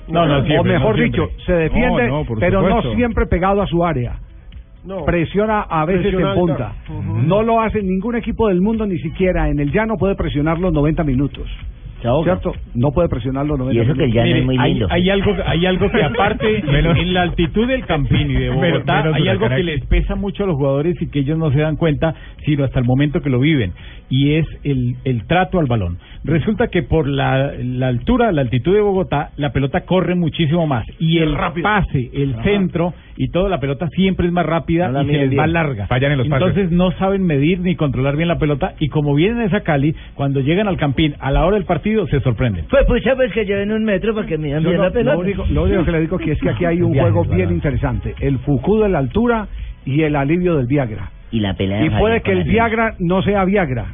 No, 0.07 0.25
no, 0.25 0.39
o 0.39 0.43
siempre, 0.45 0.73
mejor 0.73 0.97
no 0.97 1.03
dicho, 1.03 1.29
se 1.45 1.53
defiende, 1.53 2.07
No, 2.07 2.23
no, 2.25 2.35
pero 2.39 2.61
supuesto. 2.63 2.89
no 2.89 2.95
siempre 2.95 3.25
pegado 3.27 3.61
a 3.61 3.67
su 3.67 3.85
área. 3.85 4.15
No. 4.83 5.05
Presiona 5.05 5.61
a 5.61 5.85
veces 5.85 6.07
Presiona 6.07 6.33
en 6.33 6.39
punta. 6.39 6.75
No 7.25 7.43
lo 7.43 7.61
hace 7.61 7.81
ningún 7.83 8.15
equipo 8.15 8.47
del 8.47 8.61
mundo, 8.61 8.85
ni 8.85 8.97
siquiera 8.99 9.49
en 9.49 9.59
el 9.59 9.71
llano 9.71 9.95
puede 9.97 10.15
presionar 10.15 10.59
los 10.59 10.73
90 10.73 11.03
minutos. 11.03 11.47
¿Cierto? 12.23 12.53
No 12.73 12.91
puede 12.91 13.09
presionar 13.09 13.45
los 13.45 13.59
90 13.59 13.93
minutos. 13.93 14.07
Mire, 14.07 14.45
hay, 14.59 14.81
hay 14.89 15.09
algo, 15.09 15.35
hay 15.45 15.65
algo 15.65 15.91
que 15.91 16.03
aparte, 16.03 16.57
en 16.67 17.13
la 17.13 17.21
altitud 17.21 17.67
del 17.67 17.85
Campín 17.85 18.31
y 18.31 18.33
de 18.33 18.49
Bogotá, 18.49 19.03
menos 19.03 19.15
hay 19.15 19.27
algo 19.27 19.47
que 19.49 19.63
les 19.63 19.85
pesa 19.85 20.15
mucho 20.15 20.43
a 20.43 20.47
los 20.47 20.55
jugadores 20.55 20.99
y 21.01 21.07
que 21.09 21.19
ellos 21.19 21.37
no 21.37 21.51
se 21.51 21.59
dan 21.59 21.75
cuenta, 21.75 22.15
sino 22.45 22.63
hasta 22.63 22.79
el 22.79 22.85
momento 22.85 23.21
que 23.21 23.29
lo 23.29 23.39
viven, 23.39 23.73
y 24.09 24.33
es 24.33 24.47
el, 24.63 24.95
el 25.03 25.27
trato 25.27 25.59
al 25.59 25.67
balón. 25.67 25.99
Resulta 26.23 26.67
que 26.67 26.81
por 26.81 27.07
la, 27.07 27.53
la 27.57 27.87
altura, 27.87 28.31
la 28.31 28.41
altitud 28.41 28.73
de 28.73 28.81
Bogotá, 28.81 29.31
la 29.37 29.51
pelota 29.51 29.81
corre 29.81 30.15
muchísimo 30.15 30.65
más, 30.65 30.85
y 30.99 31.19
el 31.19 31.35
pase, 31.61 32.09
el 32.13 32.35
centro 32.43 32.93
y 33.23 33.29
toda 33.29 33.49
la 33.49 33.59
pelota 33.59 33.87
siempre 33.89 34.25
es 34.25 34.33
más 34.33 34.45
rápida 34.45 34.87
No 34.89 35.01
y 35.03 35.05
se 35.05 35.11
miden 35.11 35.29
les 35.29 35.37
va 35.39 35.43
bien. 35.43 35.53
larga. 35.53 35.87
Fallan 35.87 36.13
en 36.13 36.17
los 36.17 36.27
pases. 36.27 36.47
Entonces 36.47 36.71
no 36.71 36.91
saben 36.93 37.23
medir 37.23 37.59
ni 37.59 37.75
controlar 37.75 38.15
bien 38.15 38.27
la 38.27 38.39
pelota, 38.39 38.73
y 38.79 38.87
como 38.89 39.13
vienen 39.13 39.39
a 39.41 39.45
esa 39.45 39.61
Cali, 39.61 39.95
cuando 40.15 40.39
llegan 40.39 40.67
al 40.67 40.77
Campín 40.77 41.13
a 41.19 41.29
la 41.31 41.45
hora 41.45 41.55
del 41.57 41.65
partido, 41.65 42.07
se 42.07 42.19
sorprenden. 42.21 42.65
Pues 42.69 42.85
pucha, 42.87 43.15
pues 43.15 43.31
que 43.33 43.45
lleven 43.45 43.71
un 43.71 43.83
metro 43.83 44.15
para 44.15 44.25
que 44.25 44.37
midan 44.39 44.63
bien 44.63 44.77
no- 44.77 44.83
la 44.83 44.91
pelota. 44.91 45.13
lo, 45.13 45.19
único, 45.19 45.45
lo 45.51 45.63
único 45.63 45.85
que 45.85 45.91
le 45.91 45.99
digo 46.01 46.17
que 46.17 46.31
es 46.31 46.39
que 46.39 46.49
aquí 46.49 46.65
hay 46.65 46.81
un 46.81 46.93
juego 46.97 47.23
bien 47.25 47.37
¿verdad? 47.37 47.51
interesante. 47.53 48.15
El 48.19 48.39
Fuku 48.39 48.79
de 48.79 48.89
la 48.89 48.97
altura 48.99 49.47
y 49.85 50.01
el 50.01 50.15
alivio 50.15 50.55
del 50.57 50.65
Viagra. 50.67 51.11
Y 51.31 51.39
la 51.41 51.53
pelea 51.53 51.85
Y 51.85 51.89
puede 51.91 52.21
que 52.21 52.31
el 52.31 52.43
Viagra 52.43 52.95
no 52.99 53.21
sea 53.21 53.45
Viagra. 53.45 53.85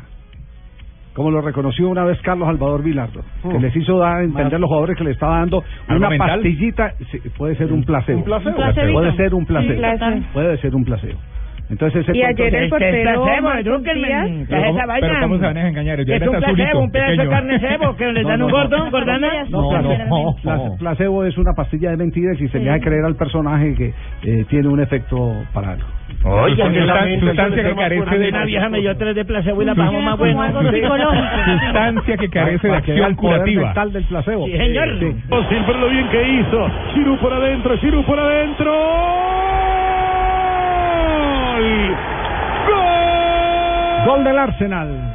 Como 1.18 1.32
lo 1.32 1.42
reconoció 1.42 1.90
una 1.90 2.04
vez 2.06 2.22
Carlos 2.22 2.48
Salvador 2.48 2.84
Vilardo, 2.84 3.22
que 3.42 3.58
les 3.60 3.76
hizo 3.76 3.98
dar 3.98 4.18
a 4.18 4.24
entender 4.24 4.54
a 4.54 4.60
los 4.60 4.68
jugadores 4.68 4.96
que 4.96 5.04
le 5.04 5.12
estaba 5.12 5.40
dando 5.40 5.64
¿Algo 5.88 5.98
una 5.98 6.10
mental? 6.10 6.30
pastillita, 6.30 6.94
sí, 7.12 7.18
puede 7.36 7.56
ser 7.56 7.74
un 7.74 7.84
placebo. 7.84 8.20
Un 8.20 8.24
placebo. 8.24 8.50
Un 8.52 8.56
placebito. 8.56 8.94
Puede 8.94 9.16
ser 9.16 9.34
un 9.34 9.46
placebo. 9.48 9.78
Placebo. 9.80 10.22
Puede 10.34 10.58
ser 10.60 10.76
un 10.76 10.84
placebo. 10.86 11.20
Entonces 11.72 12.02
ese 12.08 12.16
Y 12.18 12.22
ayer 12.24 12.48
el 12.48 12.54
Este 12.54 12.64
es 12.66 12.70
portero 12.70 13.24
placebo, 13.24 13.48
Marcos 13.48 13.66
edúquenme. 13.66 14.08
Díaz- 14.08 14.26
¿Qué 14.28 14.42
es 14.44 14.48
Pero, 14.48 14.62
¿cómo, 14.68 14.78
vaina? 14.88 15.08
pero 15.08 15.20
¿cómo 15.22 15.36
se 15.38 15.42
van 15.46 15.58
a 15.58 15.68
engañar? 15.68 16.00
Es 16.00 16.08
un 16.08 16.14
azulito, 16.14 16.40
placebo, 16.56 16.80
un 16.82 16.92
pedazo 16.92 17.22
de 17.24 17.28
carne 17.30 17.60
cebo 17.60 17.96
que 17.98 18.12
les 18.14 18.24
No, 18.24 18.30
dan 18.30 18.40
no, 18.40 18.46
un 18.46 18.52
no. 18.52 18.58
gordón, 18.58 18.92
gordana. 18.92 19.28
No, 19.50 19.70
placebo, 19.70 20.36
pla- 20.44 20.76
placebo 20.78 21.26
es 21.26 21.38
una 21.40 21.54
pastilla 21.54 21.90
de 21.90 21.98
mentiras 21.98 22.40
y 22.40 22.48
se 22.48 22.60
le 22.60 22.70
hace 22.70 22.82
creer 22.82 23.04
al 23.06 23.16
personaje 23.16 23.74
que 23.74 23.94
eh, 24.24 24.46
tiene 24.50 24.68
un 24.68 24.80
efecto 24.82 25.34
para 25.52 25.72
algo. 25.72 25.88
Oye, 26.24 26.56
Sustancia- 26.56 27.20
sustancia 27.20 27.64
que 27.64 27.76
carece 27.76 28.18
de 28.18 28.30
Una 28.30 28.46
vieja 28.46 28.70
me 28.70 28.80
dio 28.82 28.98
tres 28.98 29.16
de 29.16 29.24
placebo 29.24 29.62
y 29.62 29.66
la 29.66 29.74
bajamos 29.74 30.04
más 30.04 30.18
psicológico. 30.18 31.24
Sustancia 31.64 32.18
que 32.18 32.30
carece 32.30 32.68
de 32.68 32.76
acción 32.76 33.16
curativa. 33.16 33.66
mental 33.66 33.94
del 33.94 34.04
placebo. 34.06 34.46
Sí, 34.46 34.58
señor. 34.58 34.90
Siempre 35.50 35.78
lo 35.80 35.88
bien 35.90 36.08
que 36.10 36.28
hizo. 36.28 36.70
Giroud 36.96 37.18
por 37.20 37.34
adentro, 37.34 37.78
Giroud 37.78 38.04
por 38.06 38.20
adentro. 38.20 38.74
¡Gol! 42.68 44.08
Gol 44.08 44.24
del 44.24 44.38
Arsenal. 44.38 45.07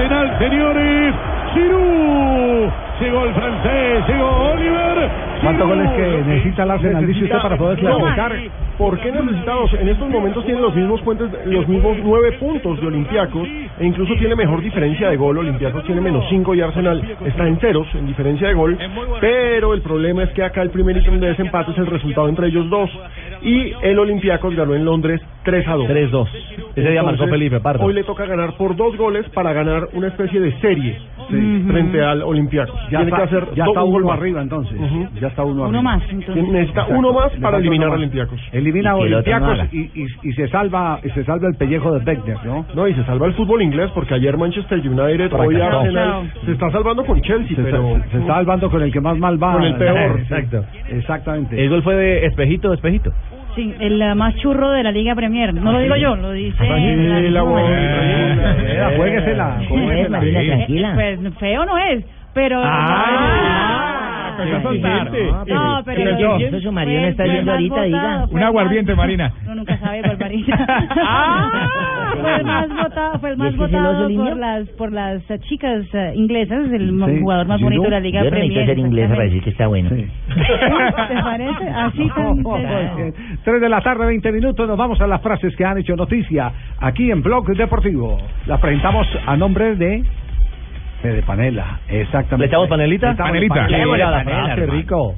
Arsenal, 0.00 0.38
señores. 0.38 1.14
Giroud. 1.52 2.70
Llegó 3.00 3.24
el 3.24 3.34
francés, 3.34 4.08
llegó 4.08 4.52
Oliver. 4.52 5.10
¿Cuántos 5.42 5.68
goles 5.68 5.90
que 5.92 6.22
necesita 6.26 6.62
el 6.64 6.70
Arsenal, 6.70 7.06
dice 7.06 7.24
usted, 7.24 7.38
para 7.38 7.56
poder 7.56 7.78
clasificar? 7.78 8.32
¿Por 8.76 8.98
qué 8.98 9.12
necesitados? 9.12 9.74
En 9.74 9.88
estos 9.88 10.08
momentos 10.08 10.44
tiene 10.44 10.60
los 10.60 10.74
mismos 10.74 11.00
puentes, 11.02 11.28
los 11.46 11.68
mismos 11.68 11.96
nueve 12.02 12.32
puntos 12.32 12.80
de 12.80 12.86
Olympiacos 12.86 13.48
e 13.78 13.86
incluso 13.86 14.14
tiene 14.16 14.34
mejor 14.36 14.62
diferencia 14.62 15.10
de 15.10 15.16
gol. 15.16 15.38
Olympiacos 15.38 15.84
tiene 15.84 16.00
menos 16.00 16.24
cinco 16.28 16.54
y 16.54 16.60
Arsenal 16.60 17.02
está 17.24 17.46
en 17.46 17.58
ceros 17.58 17.86
en 17.94 18.06
diferencia 18.06 18.48
de 18.48 18.54
gol. 18.54 18.78
Pero 19.20 19.74
el 19.74 19.82
problema 19.82 20.22
es 20.22 20.30
que 20.30 20.42
acá 20.42 20.62
el 20.62 20.70
primer 20.70 20.96
ítem 20.96 21.20
de 21.20 21.28
desempate 21.28 21.72
es 21.72 21.78
el 21.78 21.86
resultado 21.86 22.28
entre 22.28 22.48
ellos 22.48 22.68
dos. 22.68 22.90
Y 23.42 23.72
el 23.82 23.98
Olympiacos 23.98 24.54
ganó 24.54 24.74
en 24.74 24.84
Londres 24.84 25.20
3 25.44 25.68
a 25.68 25.74
2. 25.74 25.86
3-2. 25.88 26.28
Ese 26.76 26.90
día 26.90 27.02
marcó 27.02 27.26
Felipe 27.26 27.60
Pardo. 27.60 27.84
Hoy 27.84 27.94
le 27.94 28.04
toca 28.04 28.26
ganar 28.26 28.54
por 28.56 28.76
dos 28.76 28.96
goles 28.96 29.28
para 29.30 29.52
ganar 29.52 29.88
una 29.94 30.08
especie 30.08 30.40
de 30.40 30.52
serie 30.60 30.98
frente 31.68 32.02
al 32.02 32.22
Olympiacos. 32.22 32.74
Ya 32.90 32.98
Tiene 32.98 33.04
está, 33.04 33.16
que 33.16 33.22
hacer 33.22 33.54
ya 33.54 33.64
está 33.64 33.82
un 33.82 33.88
uno 33.88 33.92
gol 33.92 34.04
más. 34.04 34.18
arriba 34.18 34.42
entonces. 34.42 34.78
Ya 35.20 35.28
está 35.28 35.44
uno 35.44 35.66
Uno 35.68 35.78
arriba. 35.78 35.82
más. 35.82 36.02
entonces. 36.10 36.36
Necesita 36.44 36.80
Exacto. 36.82 36.94
uno 36.98 37.12
más 37.12 37.32
para 37.40 37.58
eliminar 37.58 37.88
a. 37.88 37.92
Olympiacos. 37.92 38.40
Elimina 38.52 38.90
a 38.90 38.96
Olympiacos 38.96 39.58
y, 39.72 39.78
y, 39.94 40.06
y 40.22 40.32
se 40.32 40.48
salva 40.48 41.00
y 41.04 41.10
se 41.10 41.24
salva 41.24 41.48
el 41.48 41.54
pellejo 41.56 41.92
de 41.98 42.04
Beckner, 42.04 42.36
¿no? 42.44 42.66
No, 42.74 42.88
y 42.88 42.94
se 42.94 43.04
salva 43.04 43.26
el 43.26 43.34
fútbol 43.34 43.62
inglés 43.62 43.90
porque 43.94 44.14
ayer 44.14 44.36
Manchester 44.36 44.78
United, 44.78 45.32
hoy 45.32 45.60
Arsenal, 45.60 46.32
se 46.44 46.52
está 46.52 46.70
salvando 46.70 47.04
con 47.04 47.20
Chelsea, 47.22 47.56
Se, 47.56 47.62
pero 47.62 47.98
se 48.10 48.18
está 48.18 48.34
salvando 48.34 48.70
con 48.70 48.82
el 48.82 48.92
que 48.92 49.00
más 49.00 49.16
mal 49.18 49.42
va. 49.42 49.52
Con 49.54 49.62
el 49.64 49.76
peor. 49.76 50.18
Exacto. 50.20 50.64
Exactamente. 50.88 51.60
El 51.62 51.70
gol 51.70 51.82
fue 51.82 51.94
de 51.94 52.26
espejito, 52.26 52.72
espejito. 52.72 53.12
Sí, 53.54 53.74
el 53.80 54.00
eh, 54.00 54.14
más 54.14 54.36
churro 54.36 54.70
de 54.70 54.82
la 54.82 54.92
Liga 54.92 55.14
Premier. 55.14 55.52
No 55.52 55.72
lo 55.72 55.80
digo 55.80 55.96
yo, 55.96 56.16
lo 56.16 56.32
dice. 56.32 56.56
Tranquila, 59.46 59.66
juéguesela, 59.68 60.16
tranquila. 60.46 60.92
Pues 60.94 61.18
feo 61.38 61.64
no 61.64 61.78
es, 61.78 62.04
pero. 62.32 62.60
Ah, 62.62 63.89
empezó 64.30 64.56
a 64.56 64.62
soltar. 64.62 65.04
No, 65.48 65.82
pero. 65.84 66.00
Pero 66.04 66.16
¿qué 66.38 66.46
es 66.46 66.52
eso 66.52 66.60
su 66.60 66.72
marido 66.72 67.00
no 67.00 67.06
está 67.08 67.24
viendo 67.24 67.52
ahorita, 67.52 67.82
diga. 67.82 68.26
Un 68.30 68.42
aguardiente, 68.42 68.94
Marina. 68.94 69.32
Uno 69.44 69.54
nunca 69.56 69.78
sabe 69.78 70.02
por 70.02 70.18
Marina. 70.18 70.56
fue 72.20 72.36
el 72.36 72.44
más 72.44 72.68
votado, 72.68 73.18
fue 73.18 73.28
el 73.30 73.34
¿Y 73.34 73.38
más 73.38 73.56
votado 73.56 74.08
por 74.08 74.36
las 74.36 74.68
por 74.70 74.92
las 74.92 75.30
eh, 75.30 75.38
chicas 75.48 75.84
eh, 75.92 76.12
inglesas, 76.14 76.70
el 76.72 76.90
Sí, 76.90 77.20
jugador 77.20 77.46
más 77.46 77.60
bonito 77.60 77.82
de 77.82 77.90
la 77.90 78.00
Liga 78.00 78.22
Yo 78.22 78.30
no 78.30 78.36
necesito 78.36 78.54
Premier. 78.54 78.66
ser 78.66 78.78
inglesa 78.78 79.14
para 79.14 79.24
decir 79.24 79.42
que 79.42 79.50
está 79.50 79.66
bueno. 79.66 79.90
Sí. 79.90 80.06
¿Te 81.08 81.22
parece? 81.22 81.68
Así 81.68 82.10
tan. 82.14 83.12
Tres 83.44 83.60
de 83.60 83.68
la 83.68 83.80
tarde, 83.80 84.06
20 84.06 84.32
minutos. 84.32 84.68
Nos 84.68 84.76
vamos 84.78 85.00
a 85.00 85.06
las 85.06 85.20
frases 85.22 85.54
que 85.56 85.64
han 85.64 85.78
hecho 85.78 85.96
noticia 85.96 86.52
aquí 86.78 87.10
en 87.10 87.22
Blog 87.22 87.46
Deportivo. 87.56 88.18
Las 88.46 88.60
presentamos 88.60 89.06
a 89.26 89.36
nombre 89.36 89.76
de. 89.76 90.04
De 91.02 91.22
Panela, 91.22 91.80
exactamente. 91.88 92.38
¿Le 92.38 92.46
echamos 92.46 92.68
panelita? 92.68 93.06
Le 93.08 93.12
echamos 93.14 93.30
Panelita. 93.30 93.54
panela. 93.54 93.78
Qué 93.78 93.84
Panela, 93.84 94.22
frase, 94.24 94.60
hermano. 94.60 94.72
rico. 94.80 95.14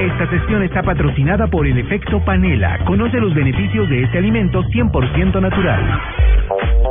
Esta 0.00 0.30
sesión 0.30 0.62
está 0.62 0.82
patrocinada 0.82 1.46
por 1.48 1.66
el 1.66 1.76
efecto 1.78 2.20
panela. 2.24 2.78
Conoce 2.84 3.18
los 3.20 3.34
beneficios 3.34 3.88
de 3.88 4.02
este 4.04 4.18
alimento 4.18 4.62
100% 4.62 5.40
natural. 5.40 6.00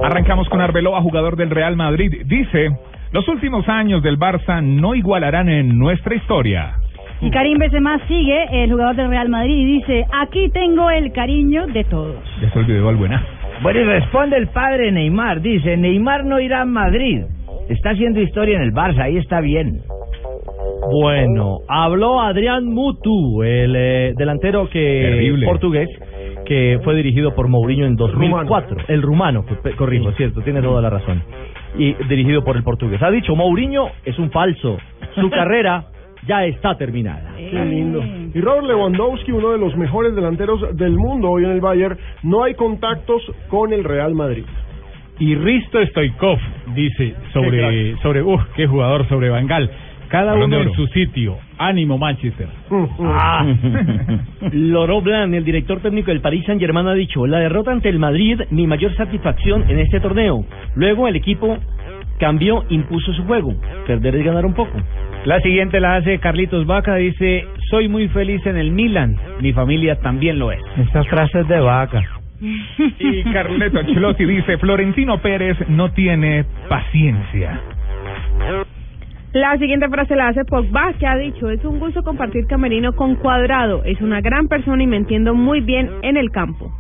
Arrancamos 0.04 0.48
con 0.50 0.62
Arbeloa, 0.62 1.02
jugador 1.02 1.36
del 1.36 1.50
Real 1.50 1.76
Madrid. 1.76 2.22
Dice, 2.26 2.70
los 3.12 3.28
últimos 3.28 3.68
años 3.68 4.04
del 4.04 4.20
Barça 4.20 4.62
no 4.64 4.94
igualarán 4.94 5.50
en 5.50 5.78
nuestra 5.80 6.16
historia. 6.16 6.74
Y 7.22 7.32
Karim 7.32 7.58
Benzema 7.58 8.00
sigue, 8.08 8.64
el 8.64 8.72
jugador 8.72 8.96
del 8.96 9.10
Real 9.10 9.28
Madrid, 9.30 9.56
y 9.58 9.66
dice: 9.66 10.06
Aquí 10.22 10.50
tengo 10.54 10.90
el 10.90 11.12
cariño 11.12 11.66
de 11.68 11.84
todos. 11.86 12.16
Ya 12.42 12.50
se 12.52 12.60
olvidó 12.60 12.90
al 12.90 12.96
buena. 12.96 13.22
Bueno, 13.62 13.80
y 13.80 13.84
responde 13.84 14.38
el 14.38 14.48
padre 14.48 14.92
Neymar. 14.92 15.42
Dice, 15.42 15.76
Neymar 15.78 16.26
no 16.26 16.40
irá 16.40 16.62
a 16.62 16.66
Madrid. 16.66 17.24
Está 17.68 17.92
haciendo 17.92 18.20
historia 18.22 18.56
en 18.58 18.64
el 18.64 18.72
Barça, 18.74 19.02
ahí 19.04 19.18
está 19.18 19.42
bien. 19.42 19.82
Bueno, 21.02 21.58
habló 21.68 22.20
Adrián 22.22 22.66
Mutu, 22.66 23.44
el 23.44 23.76
eh, 23.76 24.14
delantero 24.18 24.70
que 24.70 25.02
Terrible. 25.04 25.46
portugués 25.46 25.90
que 26.46 26.80
fue 26.84 26.96
dirigido 26.96 27.36
por 27.36 27.48
Mourinho 27.48 27.86
en 27.86 27.96
2004. 27.96 28.70
Rumano. 28.70 28.86
El 28.88 29.02
rumano, 29.04 29.46
pe- 29.62 29.76
corrijo, 29.76 30.12
cierto, 30.14 30.42
tiene 30.42 30.62
toda 30.62 30.82
la 30.82 30.90
razón. 30.90 31.22
Y 31.78 31.94
dirigido 32.08 32.44
por 32.44 32.56
el 32.58 32.64
portugués. 32.64 33.00
Ha 33.04 33.12
dicho, 33.12 33.36
Mourinho 33.36 33.90
es 34.04 34.18
un 34.18 34.32
falso. 34.32 34.78
Su 35.14 35.30
carrera 35.30 35.86
ya 36.28 36.46
está 36.46 36.76
terminada. 36.76 37.34
Qué 37.36 37.66
lindo. 37.66 38.04
Y 38.34 38.42
Robert 38.42 38.68
Lewandowski, 38.68 39.32
uno 39.32 39.52
de 39.52 39.58
los 39.58 39.76
mejores 39.76 40.16
delanteros 40.16 40.76
del 40.76 40.92
mundo 40.92 41.32
hoy 41.32 41.46
en 41.46 41.52
el 41.52 41.62
Bayern, 41.62 41.98
no 42.24 42.44
hay 42.44 42.54
contactos 42.54 43.22
con 43.48 43.74
el 43.74 43.84
Real 43.84 44.14
Madrid. 44.14 44.46
Y 45.20 45.36
Risto 45.36 45.86
Stoikov 45.88 46.40
dice 46.74 47.14
sobre, 47.34 47.98
sobre, 47.98 48.22
uff, 48.22 48.42
qué 48.56 48.68
jugador, 48.68 49.08
sobre 49.10 49.30
Bangal. 49.30 49.70
Cada 50.08 50.32
Balón 50.34 50.54
uno 50.54 50.62
en 50.62 50.74
su 50.74 50.88
sitio. 50.88 51.38
Ánimo, 51.58 51.98
Manchester. 51.98 52.48
Ah. 53.00 53.46
Laurent 54.54 55.04
Blanc, 55.04 55.34
el 55.36 55.44
director 55.44 55.82
técnico 55.82 56.10
del 56.10 56.22
Paris 56.22 56.46
Saint 56.46 56.60
Germain, 56.60 56.88
ha 56.88 56.94
dicho, 56.94 57.28
la 57.28 57.40
derrota 57.40 57.72
ante 57.72 57.90
el 57.90 58.00
Madrid, 58.00 58.42
mi 58.50 58.66
mayor 58.66 58.96
satisfacción 58.96 59.70
en 59.70 59.80
este 59.80 60.00
torneo. 60.00 60.46
Luego 60.76 61.08
el 61.08 61.16
equipo 61.16 61.60
cambió, 62.18 62.64
impuso 62.70 63.14
su 63.14 63.24
juego. 63.26 63.54
Perder 63.86 64.16
es 64.16 64.26
ganar 64.26 64.46
un 64.46 64.54
poco. 64.54 64.72
La 65.26 65.42
siguiente 65.42 65.82
la 65.82 65.98
hace 65.98 66.18
Carlitos 66.20 66.66
Vaca, 66.66 66.96
dice, 66.96 67.46
soy 67.70 67.90
muy 67.90 68.08
feliz 68.08 68.46
en 68.46 68.58
el 68.58 68.72
Milan, 68.72 69.18
mi 69.42 69.52
familia 69.52 70.00
también 70.00 70.40
lo 70.40 70.52
es. 70.52 70.62
Estas 70.78 71.08
frases 71.10 71.48
de 71.48 71.60
vaca. 71.60 72.02
Y 72.40 73.24
Carleto 73.24 73.80
Ancelotti 73.80 74.24
dice, 74.24 74.58
Florentino 74.58 75.18
Pérez 75.22 75.58
no 75.68 75.92
tiene 75.92 76.46
paciencia. 76.70 77.60
La 79.34 79.58
siguiente 79.58 79.90
frase 79.90 80.16
la 80.16 80.30
hace 80.30 80.46
Pogba, 80.46 80.94
que 80.98 81.06
ha 81.06 81.18
dicho, 81.18 81.50
es 81.50 81.64
un 81.66 81.80
gusto 81.80 82.02
compartir 82.02 82.48
camerino 82.48 82.94
con 82.94 83.16
Cuadrado, 83.16 83.84
es 83.84 84.00
una 84.02 84.22
gran 84.22 84.48
persona 84.48 84.82
y 84.82 84.88
me 84.88 84.98
entiendo 84.98 85.36
muy 85.36 85.60
bien 85.60 85.92
en 86.02 86.16
el 86.16 86.32
campo. 86.32 86.72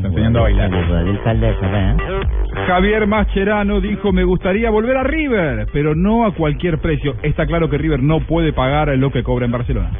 Está 0.00 0.08
enseñando 0.08 0.38
a 0.38 0.42
bailar. 0.44 0.70
Javier 2.66 3.06
Mascherano 3.06 3.82
dijo, 3.82 4.12
me 4.12 4.24
gustaría 4.24 4.70
volver 4.70 4.96
a 4.96 5.02
River, 5.02 5.66
pero 5.74 5.94
no 5.94 6.24
a 6.24 6.32
cualquier 6.32 6.78
precio. 6.78 7.16
Está 7.22 7.44
claro 7.44 7.68
que 7.68 7.76
River 7.76 8.02
no 8.02 8.20
puede 8.20 8.54
pagar 8.54 8.88
lo 8.96 9.10
que 9.10 9.22
cobra 9.22 9.44
en 9.44 9.52
Barcelona. 9.52 9.90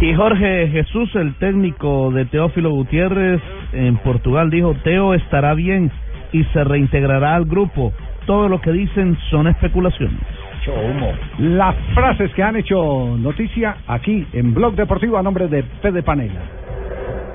Y 0.00 0.14
Jorge 0.14 0.68
Jesús, 0.68 1.12
el 1.16 1.34
técnico 1.34 2.12
de 2.12 2.26
Teófilo 2.26 2.70
Gutiérrez 2.70 3.42
en 3.72 3.96
Portugal, 3.96 4.48
dijo, 4.48 4.76
Teo 4.84 5.14
estará 5.14 5.54
bien 5.54 5.90
y 6.30 6.44
se 6.44 6.62
reintegrará 6.62 7.34
al 7.34 7.46
grupo. 7.46 7.92
Todo 8.26 8.48
lo 8.48 8.60
que 8.60 8.70
dicen 8.70 9.18
son 9.28 9.48
especulaciones. 9.48 10.20
Las 11.40 11.74
frases 11.94 12.32
que 12.34 12.44
han 12.44 12.54
hecho 12.54 13.16
noticia 13.18 13.78
aquí 13.88 14.24
en 14.32 14.54
Blog 14.54 14.76
Deportivo 14.76 15.18
a 15.18 15.22
nombre 15.24 15.48
de 15.48 15.64
Fede 15.82 16.04
Panela. 16.04 16.55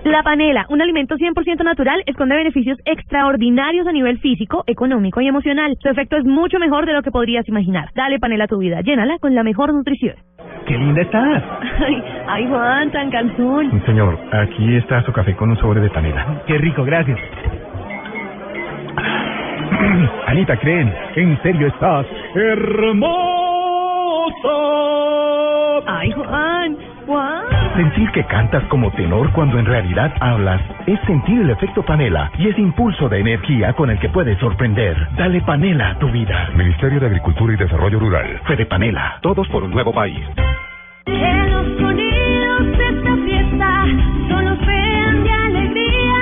La 0.04 0.24
panela, 0.24 0.66
un 0.70 0.82
alimento 0.82 1.16
100% 1.16 1.64
natural, 1.64 2.02
esconde 2.08 2.36
beneficios 2.36 2.80
extraordinarios 2.86 3.86
a 3.86 3.92
nivel 3.92 4.18
físico, 4.18 4.64
económico 4.66 5.22
y 5.22 5.28
emocional. 5.28 5.78
Su 5.80 5.90
efecto 5.90 6.18
es 6.18 6.26
mucho 6.26 6.58
mejor 6.58 6.88
de 6.88 6.94
lo 6.94 7.04
que 7.04 7.12
podrías 7.12 7.48
imaginar. 7.48 7.90
Dale 7.94 8.18
panela 8.18 8.46
a 8.46 8.48
tu 8.48 8.58
vida, 8.58 8.82
llénala 8.82 9.20
con 9.20 9.36
la 9.36 9.44
mejor 9.44 9.72
nutrición. 9.72 10.16
¡Qué 10.66 10.76
linda 10.76 11.04
estás! 11.04 11.44
Ay, 11.86 12.04
ay 12.28 12.48
Juan, 12.48 12.92
tan 12.92 13.12
calzón. 13.12 13.84
Señor, 13.86 14.18
aquí 14.32 14.76
está 14.76 15.04
su 15.04 15.12
café 15.14 15.36
con 15.36 15.52
un 15.52 15.58
sobre 15.58 15.82
de 15.82 15.90
panela. 15.92 16.42
¡Qué 16.48 16.58
rico, 16.58 16.84
gracias! 16.84 17.20
Anita, 20.28 20.58
creen, 20.58 20.92
en 21.16 21.42
serio 21.44 21.68
estás 21.68 22.08
hermosa. 22.34 23.12
Ay 25.86 26.12
Juan, 26.12 26.76
Juan. 26.76 26.91
Sentir 27.76 28.12
que 28.12 28.24
cantas 28.26 28.64
como 28.66 28.92
tenor 28.92 29.32
cuando 29.32 29.58
en 29.58 29.66
realidad 29.66 30.14
hablas 30.20 30.62
es 30.86 31.00
sentir 31.08 31.42
el 31.42 31.50
efecto 31.50 31.84
panela 31.84 32.32
y 32.38 32.48
ese 32.48 32.62
impulso 32.62 33.10
de 33.10 33.20
energía 33.20 33.74
con 33.74 33.90
el 33.90 34.00
que 34.00 34.10
puedes 34.10 34.38
sorprender. 34.40 34.96
Dale 35.18 35.42
panela 35.42 35.92
a 35.92 36.00
tu 36.00 36.10
vida. 36.12 36.50
Ministerio 36.56 37.00
de 37.00 37.08
Agricultura 37.08 37.54
y 37.54 37.58
Desarrollo 37.58 38.00
Rural. 38.00 38.40
Fede 38.46 38.66
Panela. 38.66 39.20
Todos 39.22 39.48
por 39.48 39.64
un 39.64 39.72
nuevo 39.72 39.92
país. 39.94 40.20
Que 41.06 41.46
los 41.50 41.78
sonidos 41.80 42.78
de 42.78 42.90
esta 42.90 43.16
fiesta 43.26 43.86
solo 44.30 44.56
sean 44.66 45.24
de 45.24 45.32
alegría. 45.32 46.22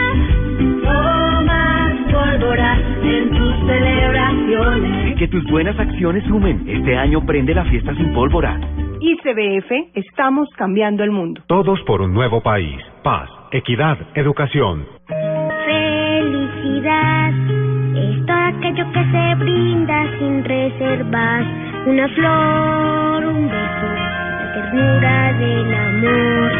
Toma 0.83 1.93
pólvora 2.11 2.77
en 3.03 3.29
tus 3.31 3.55
celebraciones. 3.67 5.17
Que 5.17 5.27
tus 5.27 5.43
buenas 5.51 5.77
acciones 5.77 6.23
sumen. 6.25 6.63
Este 6.67 6.97
año 6.97 7.25
prende 7.25 7.53
la 7.53 7.65
fiesta 7.65 7.93
sin 7.95 8.13
pólvora. 8.13 8.57
ICBF, 9.01 9.95
estamos 9.95 10.49
cambiando 10.57 11.03
el 11.03 11.11
mundo. 11.11 11.41
Todos 11.47 11.79
por 11.87 12.01
un 12.01 12.13
nuevo 12.13 12.41
país. 12.41 12.81
Paz, 13.01 13.29
equidad, 13.51 13.97
educación. 14.13 14.85
Felicidad 15.65 17.33
es 17.95 18.25
todo 18.25 18.37
aquello 18.37 18.91
que 18.91 19.03
se 19.11 19.35
brinda 19.35 20.05
sin 20.19 20.43
reservas. 20.43 21.45
Una 21.85 22.07
flor, 22.09 23.25
un 23.25 23.47
beso, 23.47 23.87
la 24.37 24.51
ternura 24.53 25.33
del 25.33 25.73
amor. 25.73 26.51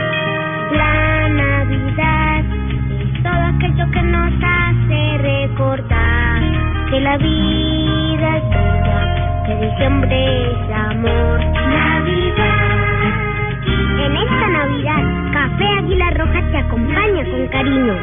La 0.77 1.29
Navidad 1.29 2.45
es 3.01 3.23
todo 3.23 3.43
aquello 3.55 3.91
que 3.91 4.01
nos 4.01 4.33
hace 4.41 5.17
recordar 5.17 6.41
que 6.89 7.01
la 7.01 7.17
vida 7.17 8.37
es 8.37 8.49
bella, 8.49 9.08
que 9.49 9.55
diciembre 9.55 10.51
es 10.51 10.71
amor. 10.71 11.39
Navidad. 11.39 12.59
En 14.05 14.15
esta 14.15 14.47
Navidad, 14.47 15.03
Café 15.33 15.65
Águila 15.79 16.09
Roja 16.11 16.41
te 16.51 16.57
acompaña 16.57 17.25
con 17.25 17.47
cariño. 17.47 17.93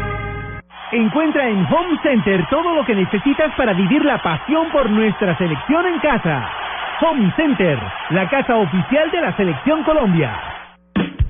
Encuentra 0.90 1.49
en 1.49 1.64
Home 1.66 1.99
Center 2.03 2.44
todo 2.51 2.74
lo 2.74 2.84
que 2.84 2.97
necesitas 2.97 3.55
para 3.57 3.74
vivir 3.74 4.05
la 4.05 4.20
pasión 4.22 4.70
por 4.72 4.90
nuestra 4.90 5.38
selección 5.38 5.86
en 5.86 6.01
casa. 6.01 6.51
Home 7.03 7.32
Center, 7.36 7.78
la 8.11 8.28
casa 8.28 8.57
oficial 8.57 9.11
de 9.12 9.20
la 9.20 9.36
Selección 9.36 9.84
Colombia. 9.84 10.32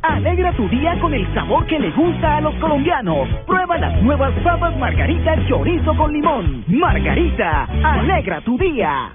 Alegra 0.02 0.52
tu 0.52 0.68
día 0.68 0.98
con 1.00 1.12
el 1.12 1.26
sabor 1.34 1.66
que 1.66 1.78
le 1.78 1.90
gusta 1.90 2.36
a 2.36 2.40
los 2.40 2.54
colombianos. 2.54 3.28
Prueba 3.46 3.76
las 3.76 4.00
nuevas 4.02 4.32
papas 4.44 4.76
Margarita 4.78 5.34
Chorizo 5.48 5.94
con 5.96 6.12
limón. 6.12 6.64
Margarita, 6.68 7.66
alegra 7.82 8.40
tu 8.42 8.56
día. 8.56 9.10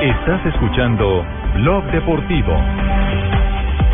Estás 0.00 0.46
escuchando 0.46 1.26
Blog 1.56 1.90
Deportivo. 1.90 2.52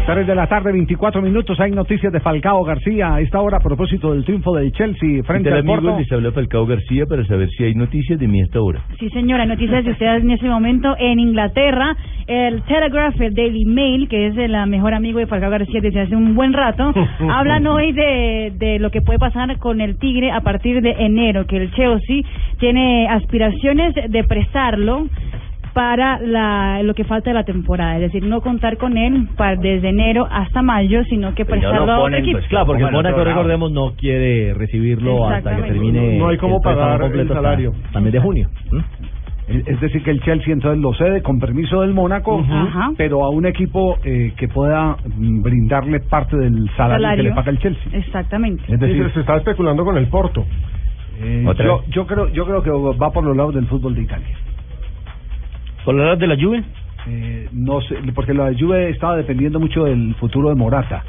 3 0.04 0.26
de 0.26 0.34
la 0.34 0.46
tarde, 0.46 0.70
24 0.70 1.22
minutos. 1.22 1.58
Hay 1.60 1.70
noticias 1.70 2.12
de 2.12 2.20
Falcao 2.20 2.62
García 2.62 3.14
a 3.14 3.20
esta 3.22 3.40
hora 3.40 3.56
a 3.56 3.60
propósito 3.60 4.12
del 4.12 4.22
triunfo 4.22 4.54
del 4.54 4.70
Chelsea 4.72 5.22
frente 5.22 5.50
al 5.50 5.64
Porto. 5.64 5.98
Les 5.98 6.12
habla 6.12 6.30
Falcao 6.30 6.66
García 6.66 7.06
para 7.06 7.24
saber 7.24 7.48
si 7.56 7.64
hay 7.64 7.74
noticias 7.74 8.20
de 8.20 8.28
mí 8.28 8.42
hasta 8.42 8.58
ahora. 8.58 8.82
Sí, 9.00 9.08
señora, 9.10 9.46
noticias 9.46 9.82
de 9.82 9.92
ustedes 9.92 10.22
en 10.22 10.30
ese 10.30 10.46
momento 10.46 10.94
en 10.98 11.20
Inglaterra. 11.20 11.96
El 12.26 12.60
Telegraph, 12.64 13.18
el 13.22 13.34
Daily 13.34 13.64
Mail, 13.64 14.06
que 14.06 14.26
es 14.26 14.36
el 14.36 14.54
mejor 14.66 14.92
amigo 14.92 15.20
de 15.20 15.26
Falcao 15.26 15.50
García 15.50 15.80
desde 15.80 16.02
hace 16.02 16.14
un 16.14 16.34
buen 16.34 16.52
rato, 16.52 16.92
hablan 17.30 17.66
hoy 17.66 17.92
de, 17.92 18.52
de 18.58 18.78
lo 18.78 18.90
que 18.90 19.00
puede 19.00 19.18
pasar 19.18 19.56
con 19.56 19.80
el 19.80 19.98
Tigre 19.98 20.32
a 20.32 20.42
partir 20.42 20.82
de 20.82 20.90
enero, 20.98 21.46
que 21.46 21.56
el 21.56 21.70
Chelsea 21.72 22.20
tiene 22.58 23.08
aspiraciones 23.08 23.94
de 23.94 24.24
prestarlo 24.24 25.06
para 25.74 26.18
la, 26.20 26.82
lo 26.84 26.94
que 26.94 27.04
falta 27.04 27.30
de 27.30 27.34
la 27.34 27.44
temporada, 27.44 27.96
es 27.96 28.00
decir, 28.02 28.24
no 28.24 28.40
contar 28.40 28.76
con 28.78 28.96
él 28.96 29.28
para, 29.36 29.56
desde 29.56 29.88
enero 29.88 30.26
hasta 30.30 30.62
mayo, 30.62 31.02
sino 31.04 31.34
que 31.34 31.44
prestarlo 31.44 31.84
no 31.84 31.92
a 31.92 31.94
otro 31.96 32.04
ponen, 32.04 32.20
equipo. 32.20 32.38
pues, 32.38 32.48
claro, 32.48 32.66
porque 32.66 32.84
el 32.84 32.92
Mónaco, 32.92 33.24
recordemos, 33.24 33.72
no 33.72 33.92
quiere 33.96 34.54
recibirlo 34.54 35.26
hasta 35.26 35.50
que 35.50 35.56
Exactamente. 35.66 35.72
termine 35.92 36.18
No 36.18 36.28
hay 36.28 36.38
cómo 36.38 36.56
el 36.56 36.62
pagar 36.62 37.02
el 37.02 37.28
salario. 37.28 37.72
mes 38.00 38.12
de 38.12 38.20
junio. 38.20 38.48
Es 39.46 39.68
es 39.68 39.80
decir, 39.80 40.02
que 40.02 40.10
el 40.10 40.22
Chelsea 40.22 40.54
entonces 40.54 40.80
lo 40.80 40.94
cede 40.94 41.20
con 41.22 41.38
permiso 41.38 41.82
del 41.82 41.92
Mónaco, 41.92 42.42
pero 42.96 43.24
a 43.24 43.28
un 43.30 43.44
equipo 43.44 43.98
eh, 44.02 44.32
que 44.38 44.48
pueda 44.48 44.96
mm, 45.18 45.42
brindarle 45.42 46.00
parte 46.00 46.34
del 46.38 46.70
salario, 46.76 47.02
Salario. 47.02 47.16
que 47.24 47.28
le 47.28 47.34
paga 47.34 47.50
el 47.50 47.58
Chelsea. 47.58 47.82
Exactamente. 47.92 48.62
Es 48.72 48.80
decir, 48.80 49.04
Sí, 49.08 49.10
se 49.14 49.20
está 49.20 49.36
especulando 49.36 49.84
con 49.84 49.98
el 49.98 50.06
Porto. 50.06 50.46
Eh, 51.20 51.44
¿Otra 51.46 51.66
yo, 51.66 51.84
yo 51.90 52.06
creo 52.06 52.28
yo 52.28 52.46
creo 52.46 52.62
que 52.62 52.70
va 52.70 53.10
por 53.12 53.22
los 53.24 53.36
lados 53.36 53.54
del 53.54 53.66
fútbol 53.66 53.94
de 53.94 54.02
Italia. 54.02 54.34
¿Por 55.84 56.18
de 56.18 56.26
la 56.26 56.36
Juve? 56.36 56.64
Eh, 57.06 57.48
no 57.52 57.82
sé, 57.82 57.96
porque 58.14 58.32
la 58.32 58.50
Juve 58.58 58.88
estaba 58.88 59.16
dependiendo 59.16 59.60
mucho 59.60 59.84
del 59.84 60.14
futuro 60.14 60.48
de 60.48 60.54
Morata. 60.54 61.04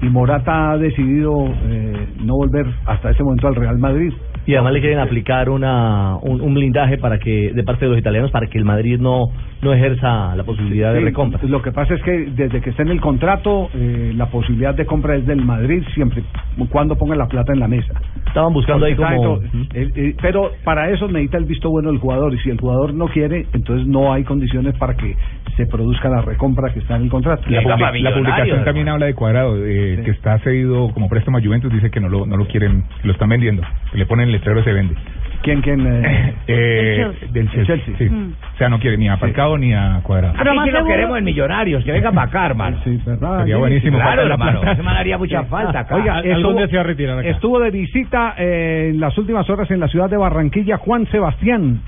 Y 0.00 0.06
Morata 0.06 0.72
ha 0.72 0.78
decidido 0.78 1.46
eh, 1.46 2.06
no 2.20 2.34
volver 2.36 2.66
hasta 2.86 3.10
ese 3.10 3.22
momento 3.22 3.48
al 3.48 3.56
Real 3.56 3.78
Madrid. 3.78 4.12
Y 4.46 4.54
además 4.54 4.72
le 4.72 4.80
quieren 4.80 4.98
aplicar 5.00 5.50
una, 5.50 6.16
un, 6.16 6.40
un 6.40 6.54
blindaje 6.54 6.96
para 6.96 7.18
que 7.18 7.52
de 7.52 7.62
parte 7.64 7.84
de 7.84 7.90
los 7.90 8.00
italianos 8.00 8.30
para 8.30 8.46
que 8.46 8.56
el 8.56 8.64
Madrid 8.64 8.98
no, 8.98 9.30
no 9.60 9.72
ejerza 9.72 10.34
la 10.36 10.44
posibilidad 10.44 10.94
de 10.94 11.00
recompra. 11.00 11.40
Lo 11.42 11.60
que 11.60 11.72
pasa 11.72 11.94
es 11.94 12.02
que 12.02 12.30
desde 12.34 12.60
que 12.60 12.70
está 12.70 12.82
en 12.82 12.88
el 12.88 13.00
contrato, 13.00 13.68
eh, 13.74 14.12
la 14.16 14.26
posibilidad 14.30 14.74
de 14.74 14.86
compra 14.86 15.16
es 15.16 15.26
del 15.26 15.44
Madrid 15.44 15.82
siempre 15.94 16.22
cuando 16.70 16.96
ponga 16.96 17.16
la 17.16 17.26
plata 17.26 17.52
en 17.52 17.60
la 17.60 17.68
mesa. 17.68 17.92
Estaban 18.26 18.52
buscando 18.52 18.86
ahí 18.86 18.94
como... 18.94 19.36
está 19.42 19.78
eh, 19.78 19.90
eh, 19.94 20.16
pero 20.22 20.52
para 20.64 20.90
eso 20.90 21.08
necesita 21.08 21.38
el 21.38 21.44
visto 21.44 21.70
bueno 21.70 21.90
del 21.90 21.98
jugador 21.98 22.32
y 22.34 22.38
si 22.38 22.50
el 22.50 22.60
jugador 22.60 22.94
no 22.94 23.08
quiere, 23.08 23.46
entonces 23.52 23.86
no 23.86 24.12
hay 24.12 24.24
condiciones 24.24 24.76
para 24.78 24.94
que 24.94 25.16
se 25.56 25.66
produzca 25.66 26.08
la 26.08 26.20
recompra 26.22 26.72
que 26.72 26.78
está 26.80 26.96
en 26.96 27.02
el 27.04 27.10
contrato. 27.10 27.42
La, 27.48 27.62
public- 27.62 28.02
la 28.02 28.14
publicación 28.14 28.64
también 28.64 28.88
habla 28.88 29.06
de 29.06 29.14
Cuadrado, 29.14 29.56
eh, 29.64 30.00
que 30.04 30.10
está 30.10 30.38
cedido 30.40 30.90
como 30.92 31.08
préstamo 31.08 31.38
a 31.38 31.42
Juventus, 31.42 31.72
dice 31.72 31.90
que 31.90 32.00
no 32.00 32.08
lo, 32.08 32.26
no 32.26 32.36
lo 32.36 32.46
quieren, 32.46 32.84
lo 33.02 33.12
están 33.12 33.28
vendiendo, 33.28 33.62
que 33.92 33.98
le 33.98 34.06
ponen 34.06 34.26
el 34.26 34.32
letrero 34.32 34.62
se 34.62 34.72
vende. 34.72 34.94
¿Quién, 35.42 35.60
quién? 35.62 35.86
eh? 35.86 36.34
Eh, 36.48 36.96
Chelsea. 36.98 37.28
del 37.32 37.50
Chelsea, 37.50 37.74
El 37.74 37.84
Chelsea. 37.84 38.08
sí. 38.08 38.14
Mm. 38.14 38.32
O 38.54 38.56
sea, 38.58 38.68
no 38.68 38.80
quiere 38.80 38.96
ni 38.96 39.08
a 39.08 39.16
Falcao 39.18 39.56
ni 39.56 39.72
a 39.72 40.00
Cuadrado. 40.02 40.34
Aquí 40.36 40.58
sí 40.64 40.70
lo 40.72 40.84
queremos 40.84 41.16
en 41.18 41.24
Millonarios, 41.24 41.84
que 41.84 41.92
venga 41.92 42.10
para 42.10 42.26
acá, 42.28 42.46
hermano. 42.46 42.76
Sí, 42.82 43.00
¿verdad? 43.06 43.38
Sería 43.40 43.56
buenísimo 43.56 43.98
Claro, 43.98 44.24
la 44.26 44.32
hermano. 44.34 44.60
plata. 44.60 44.72
Ese 44.72 44.82
man 44.82 44.96
haría 44.96 45.16
mucha 45.16 45.44
falta 45.44 45.80
acá. 45.80 45.94
Oiga, 45.94 46.20
estuvo, 46.20 46.66
se 46.66 46.74
va 46.76 46.80
a 46.80 46.84
retirar 46.84 47.18
acá? 47.20 47.28
estuvo 47.28 47.60
de 47.60 47.70
visita 47.70 48.34
eh, 48.36 48.88
en 48.92 48.98
las 49.00 49.16
últimas 49.16 49.48
horas 49.48 49.70
en 49.70 49.78
la 49.78 49.86
ciudad 49.86 50.10
de 50.10 50.16
Barranquilla 50.16 50.76
Juan 50.78 51.06
Sebastián. 51.06 51.82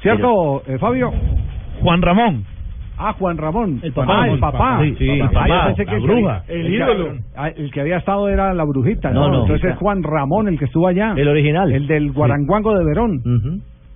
¿Cierto, 0.00 0.62
eh, 0.66 0.78
Fabio? 0.78 1.12
Juan 1.80 2.00
Ramón. 2.02 2.44
Ah, 2.98 3.12
Juan 3.18 3.36
Ramón. 3.36 3.80
El 3.82 3.92
papá. 3.92 4.22
Ah, 4.22 4.28
el 4.28 4.38
papá. 4.38 4.80
Sí, 4.82 4.94
sí, 4.98 5.08
el 5.08 5.18
yo 5.18 5.30
papá, 5.30 5.66
pensé 5.66 5.86
que 5.86 5.92
la 5.92 5.98
bruja. 5.98 6.42
El 6.48 6.74
ídolo. 6.74 7.12
ah, 7.36 7.48
El 7.48 7.70
que 7.72 7.80
había 7.80 7.96
estado 7.96 8.28
era 8.28 8.52
la 8.54 8.64
brujita. 8.64 9.10
No, 9.10 9.28
no. 9.28 9.42
Entonces 9.42 9.70
es 9.72 9.76
Juan 9.78 10.02
Ramón 10.02 10.48
el 10.48 10.58
que 10.58 10.66
estuvo 10.66 10.86
allá. 10.86 11.14
El 11.16 11.28
original. 11.28 11.72
El 11.72 11.86
del 11.86 12.12
Guaranguango 12.12 12.76
de 12.78 12.84
Verón. 12.84 13.20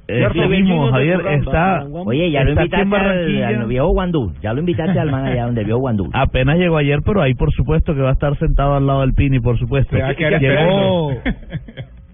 Ese 0.09 0.19
¿Cierto? 0.31 0.49
mismo, 0.49 0.89
Javier, 0.93 1.21
está... 1.33 1.85
Oye, 2.05 2.31
ya 2.31 2.45
lo 2.45 2.51
invitaste 2.53 2.97
al, 2.97 3.43
al 3.45 3.67
viejo 3.67 3.89
Guandú. 3.89 4.33
Ya 4.41 4.53
lo 4.53 4.61
invitaste 4.61 5.01
al 5.01 5.11
man 5.11 5.25
allá 5.25 5.47
donde 5.47 5.65
vio 5.65 5.79
Guandú. 5.79 6.09
Apenas 6.15 6.59
llegó 6.59 6.77
ayer, 6.77 7.01
pero 7.05 7.23
ahí 7.23 7.35
por 7.35 7.51
supuesto 7.53 7.93
que 7.93 8.03
va 8.03 8.11
a 8.11 8.13
estar 8.13 8.37
sentado 8.39 8.75
al 8.75 8.87
lado 8.87 9.01
del 9.01 9.15
Pini, 9.15 9.41
por 9.41 9.59
supuesto. 9.59 9.97
Llegó, 9.97 11.11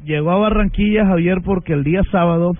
llegó 0.04 0.30
a 0.30 0.38
Barranquilla, 0.38 1.04
Javier, 1.06 1.38
porque 1.44 1.74
el 1.74 1.84
día 1.84 2.00
sábado 2.10 2.52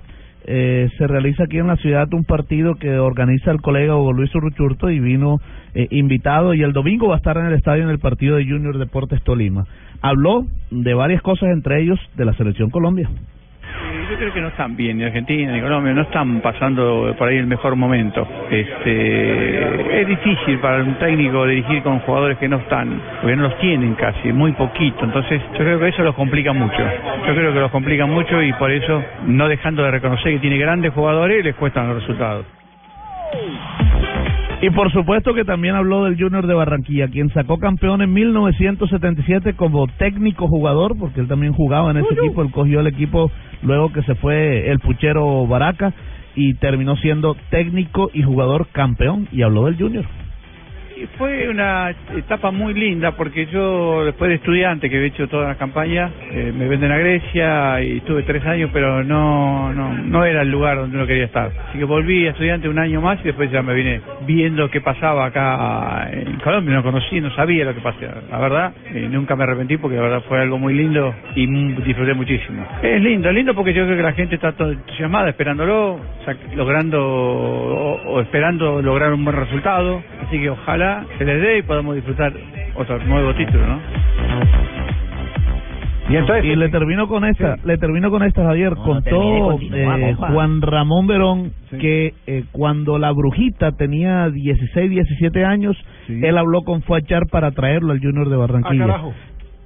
eh, 0.45 0.89
se 0.99 1.07
realiza 1.07 1.45
aquí 1.45 1.59
en 1.59 1.69
la 1.69 1.77
ciudad 1.77 2.13
un 2.13 2.25
partido 2.25 2.75
que 2.75 2.99
organiza 2.99 3.51
el 3.51 3.61
colega 3.61 3.97
Hugo 3.97 4.13
Luis 4.13 4.35
Urruchurto 4.35 4.91
y 4.91 4.99
vino 4.99 5.39
eh, 5.75 5.87
invitado 5.91 6.55
y 6.55 6.63
el 6.63 6.73
domingo 6.73 7.09
va 7.09 7.15
a 7.15 7.19
estar 7.19 7.37
en 7.37 7.47
el 7.47 7.55
estadio 7.55 7.85
en 7.85 7.91
el 7.91 7.99
partido 7.99 8.37
de 8.37 8.45
Junior 8.45 8.79
Deportes 8.79 9.23
Tolima. 9.23 9.67
Habló 10.01 10.47
de 10.71 10.95
varias 10.95 11.23
cosas, 11.23 11.51
entre 11.51 11.81
ellos 11.81 11.99
de 12.17 12.25
la 12.25 12.35
selección 12.35 12.71
Colombia. 12.71 13.09
Eh, 13.73 14.07
Yo 14.11 14.17
creo 14.19 14.33
que 14.33 14.41
no 14.41 14.49
están 14.49 14.77
bien, 14.77 14.99
ni 14.99 15.05
Argentina 15.05 15.53
ni 15.53 15.61
Colombia, 15.61 15.93
no 15.95 16.03
están 16.03 16.41
pasando 16.41 17.15
por 17.17 17.29
ahí 17.29 17.39
el 17.39 17.47
mejor 17.47 17.77
momento. 17.77 18.27
Este, 18.51 20.01
es 20.03 20.07
difícil 20.09 20.59
para 20.59 20.83
un 20.83 20.95
técnico 20.97 21.47
dirigir 21.47 21.83
con 21.83 22.01
jugadores 22.01 22.39
que 22.39 22.49
no 22.49 22.57
están, 22.57 23.01
porque 23.21 23.37
no 23.37 23.45
los 23.45 23.59
tienen 23.59 23.95
casi, 23.95 24.33
muy 24.33 24.53
poquito. 24.53 25.05
Entonces, 25.05 25.41
yo 25.53 25.59
creo 25.59 25.79
que 25.79 25.89
eso 25.89 26.03
los 26.03 26.15
complica 26.15 26.53
mucho. 26.53 26.83
Yo 27.27 27.35
creo 27.35 27.53
que 27.53 27.61
los 27.61 27.71
complica 27.71 28.07
mucho 28.07 28.43
y 28.43 28.53
por 28.55 28.71
eso, 28.71 29.03
no 29.27 29.49
dejando 29.49 29.83
de 29.83 29.91
reconocer 29.91 30.35
que 30.35 30.41
tiene 30.41 30.59
grandes 30.59 30.93
jugadores, 30.93 31.45
les 31.45 31.55
cuestan 31.55 31.89
los 31.89 32.01
resultados. 32.01 32.45
Y 34.63 34.71
por 34.71 34.93
supuesto 34.93 35.35
que 35.35 35.45
también 35.45 35.75
habló 35.75 36.05
del 36.05 36.17
Junior 36.17 36.47
de 36.47 36.55
Barranquilla, 36.55 37.09
quien 37.09 37.31
sacó 37.31 37.59
campeón 37.59 38.01
en 38.01 38.13
1977 38.13 39.55
como 39.55 39.89
técnico 39.99 40.47
jugador, 40.47 40.97
porque 40.97 41.19
él 41.19 41.27
también 41.27 41.53
jugaba 41.53 41.91
en 41.91 41.97
ese 41.97 42.15
equipo, 42.15 42.43
él 42.43 42.53
cogió 42.53 42.79
el 42.79 42.87
equipo 42.87 43.33
luego 43.63 43.93
que 43.93 44.03
se 44.03 44.15
fue 44.15 44.71
el 44.71 44.79
puchero 44.79 45.49
Baraca 45.49 45.93
y 46.37 46.55
terminó 46.55 46.95
siendo 46.95 47.35
técnico 47.51 48.09
y 48.15 48.23
jugador 48.23 48.69
campeón 48.71 49.27
y 49.33 49.43
habló 49.43 49.65
del 49.65 49.77
Junior. 49.77 50.05
Y 50.97 51.07
fue 51.19 51.49
una 51.49 51.91
etapa 52.17 52.51
muy 52.51 52.75
linda 52.75 53.13
porque 53.13 53.47
yo, 53.47 54.05
después 54.05 54.29
de 54.29 54.37
estudiante 54.37 54.91
que 54.91 54.97
había 54.97 55.09
hecho 55.09 55.29
toda 55.29 55.49
la 55.49 55.55
campaña, 55.55 56.11
eh, 56.31 56.53
me 56.55 56.69
venden 56.69 56.93
a 56.93 56.99
Grecia 56.99 57.83
y 57.83 57.99
estuve 57.99 58.23
tres 58.25 58.45
años, 58.45 58.71
pero 58.73 59.03
no, 59.03 59.73
no, 59.73 59.97
no 59.97 60.25
era 60.25 60.43
el 60.43 60.51
lugar 60.51 60.77
donde 60.77 60.97
uno 60.97 61.07
quería 61.07 61.25
estar. 61.25 61.51
Así 61.69 61.79
que 61.79 61.85
volví 61.85 62.27
a 62.27 62.31
estudiante 62.31 62.69
un 62.69 62.79
año 62.79 63.01
más 63.01 63.19
y 63.21 63.25
después 63.25 63.51
ya 63.51 63.63
me 63.63 63.75
vine 63.75 64.01
viendo 64.27 64.71
qué 64.71 64.81
pasaba 64.81 65.27
acá 65.27 66.11
en 66.13 66.39
Colombia. 66.41 66.75
No 66.75 66.83
conocí, 66.83 67.21
no 67.21 67.35
sabía 67.35 67.65
lo 67.65 67.75
que 67.75 67.81
pasaba. 67.81 68.23
La 68.31 68.39
verdad, 68.39 68.73
eh, 68.93 69.09
nunca 69.11 69.35
me 69.35 69.45
arrepentí 69.45 69.79
porque 69.79 69.97
la 69.97 70.03
verdad 70.03 70.23
fue 70.29 70.41
algo 70.41 70.59
muy 70.59 70.75
lindo 70.75 71.15
y 71.35 71.47
disfruté 71.83 72.15
muchísimo. 72.15 72.67
Es 72.83 73.01
lindo, 73.01 73.29
es 73.29 73.35
lindo 73.35 73.55
porque 73.55 73.73
yo 73.73 73.85
creo 73.85 73.97
que 73.97 74.03
la 74.03 74.13
gente 74.13 74.35
está 74.35 74.53
todo 74.53 74.73
entusiasmada 74.73 75.31
esperándolo, 75.31 76.01
logrando 76.55 77.03
o, 77.03 78.01
o 78.07 78.21
esperando 78.21 78.83
lograr 78.83 79.13
un 79.13 79.25
buen 79.25 79.37
resultado. 79.37 80.03
Así 80.27 80.39
que 80.39 80.51
ojalá 80.51 80.82
se 81.19 81.25
les 81.25 81.41
dé 81.41 81.59
y 81.59 81.63
podamos 81.63 81.95
disfrutar 81.95 82.33
otro 82.75 82.99
nuevo 83.05 83.35
título, 83.35 83.67
¿no? 83.67 83.81
Y 86.09 86.17
entonces 86.17 86.45
y 86.45 86.57
le 86.57 86.69
termino 86.69 87.07
con 87.09 87.25
esta, 87.25 87.57
le 87.65 87.79
termino 87.79 88.11
con 88.11 88.23
esta 88.23 88.43
Javier, 88.45 88.75
contó 88.75 89.03
termine, 89.03 89.41
continúa, 89.41 89.99
eh. 89.99 90.15
Juan 90.15 90.61
Ramón 90.61 91.07
Verón 91.07 91.53
que 91.71 92.13
eh, 92.27 92.45
cuando 92.53 92.99
la 92.99 93.13
brujita 93.13 93.73
tenía 93.73 94.29
16, 94.29 94.91
17 94.91 95.45
años, 95.45 95.77
él 96.09 96.37
habló 96.37 96.63
con 96.63 96.83
Fuachar 96.83 97.29
para 97.31 97.53
traerlo 97.53 97.93
al 97.93 98.01
Junior 98.01 98.29
de 98.29 98.37
Barranquilla. 98.37 98.85
Ah, 98.85 98.87
carajo. 98.89 99.15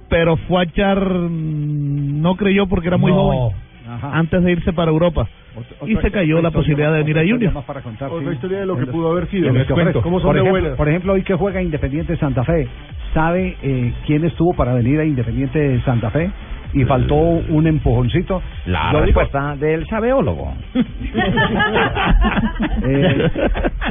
Pero 0.09 0.37
Fuachar 0.47 0.99
mm, 1.09 2.21
no 2.21 2.35
creyó 2.35 2.67
porque 2.67 2.87
era 2.87 2.97
muy 2.97 3.11
No. 3.11 3.17
joven 3.17 3.66
Ajá. 3.97 4.17
antes 4.17 4.43
de 4.43 4.51
irse 4.51 4.73
para 4.73 4.91
Europa 4.91 5.27
y 5.85 5.95
se 5.95 6.11
cayó 6.11 6.41
la 6.41 6.51
posibilidad 6.51 6.91
de 6.93 6.99
venir 6.99 7.17
a 7.17 7.21
Junior. 7.21 7.53
más 7.53 7.63
para 7.65 7.81
contar, 7.81 8.09
Otra 8.11 8.27
sí. 8.29 8.35
historia 8.35 8.59
de 8.59 8.65
lo 8.67 8.75
que 8.75 8.81
los- 8.85 8.89
pudo 8.91 9.11
haber 9.11 9.27
sido. 9.27 9.51
que 9.53 9.73
ofrezco. 9.73 10.01
¿Cómo 10.01 10.19
son 10.19 10.27
por 10.29 10.35
de 10.35 10.41
ejemplo, 10.41 10.61
buenas? 10.61 10.77
Por 10.77 10.87
ejemplo, 10.89 11.13
hoy 11.13 11.23
que 11.23 11.33
juega 11.33 11.61
Independiente 11.61 12.15
Santa 12.17 12.43
Fe, 12.43 12.67
¿sabe 13.13 13.57
eh, 13.63 13.93
quién 14.05 14.23
estuvo 14.25 14.53
para 14.53 14.73
venir 14.75 14.99
a 14.99 15.05
Independiente 15.05 15.81
Santa 15.85 16.09
Fe? 16.11 16.29
Y 16.73 16.83
faltó 16.83 17.15
un 17.15 17.65
empujoncito. 17.65 18.41
La 18.65 18.91
Yo 18.91 18.97
digo- 19.05 19.21
respuesta 19.21 19.55
del 19.55 19.87
sabeólogo. 19.87 20.53
Eh, 22.83 23.29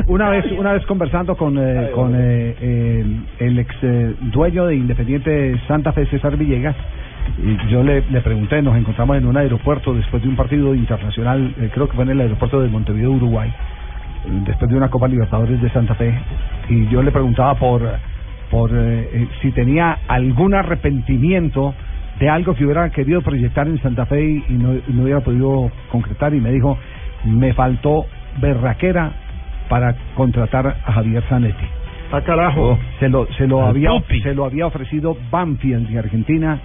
una 0.08 0.28
vez 0.30 0.44
una 0.52 0.72
vez 0.72 0.84
conversando 0.86 1.36
con 1.36 1.56
eh, 1.58 1.90
con 1.94 2.12
eh, 2.14 2.54
el, 2.60 3.20
el 3.46 3.58
ex 3.58 3.74
eh, 3.82 4.14
dueño 4.32 4.66
de 4.66 4.76
Independiente 4.76 5.58
Santa 5.66 5.92
Fe 5.92 6.06
César 6.06 6.36
Villegas 6.36 6.76
yo 7.68 7.82
le, 7.82 8.02
le 8.10 8.20
pregunté 8.20 8.62
nos 8.62 8.76
encontramos 8.76 9.16
en 9.16 9.26
un 9.26 9.36
aeropuerto 9.36 9.94
después 9.94 10.22
de 10.22 10.28
un 10.28 10.36
partido 10.36 10.74
internacional 10.74 11.54
eh, 11.58 11.70
creo 11.72 11.88
que 11.88 11.94
fue 11.94 12.04
en 12.04 12.10
el 12.10 12.20
aeropuerto 12.20 12.60
de 12.60 12.68
Montevideo 12.68 13.10
Uruguay 13.10 13.52
después 14.44 14.70
de 14.70 14.76
una 14.76 14.88
Copa 14.88 15.08
Libertadores 15.08 15.60
de 15.60 15.70
Santa 15.70 15.94
Fe 15.94 16.14
y 16.68 16.88
yo 16.88 17.02
le 17.02 17.12
preguntaba 17.12 17.54
por 17.54 17.82
por 18.50 18.70
eh, 18.72 19.10
eh, 19.12 19.28
si 19.42 19.50
tenía 19.52 19.98
algún 20.08 20.54
arrepentimiento 20.54 21.74
de 22.18 22.28
algo 22.28 22.54
que 22.54 22.64
hubiera 22.64 22.88
querido 22.90 23.20
proyectar 23.22 23.68
en 23.68 23.80
Santa 23.82 24.06
Fe 24.06 24.22
y, 24.24 24.44
y 24.48 24.52
no, 24.54 24.74
y 24.74 24.92
no 24.92 25.02
hubiera 25.02 25.20
podido 25.20 25.70
concretar 25.90 26.34
y 26.34 26.40
me 26.40 26.50
dijo 26.52 26.78
me 27.24 27.52
faltó 27.52 28.06
berraquera 28.40 29.12
para 29.68 29.94
contratar 30.14 30.76
a 30.84 30.92
Javier 30.92 31.24
Zanetti. 31.28 31.64
Ah, 32.12 32.20
carajo. 32.20 32.78
Se 33.00 33.08
lo, 33.08 33.26
se 33.32 33.48
lo 33.48 33.66
había 33.66 33.90
se 34.22 34.34
lo 34.34 34.44
había 34.44 34.66
ofrecido 34.66 35.16
Banfield 35.30 35.88
de 35.88 35.98
Argentina 35.98 36.60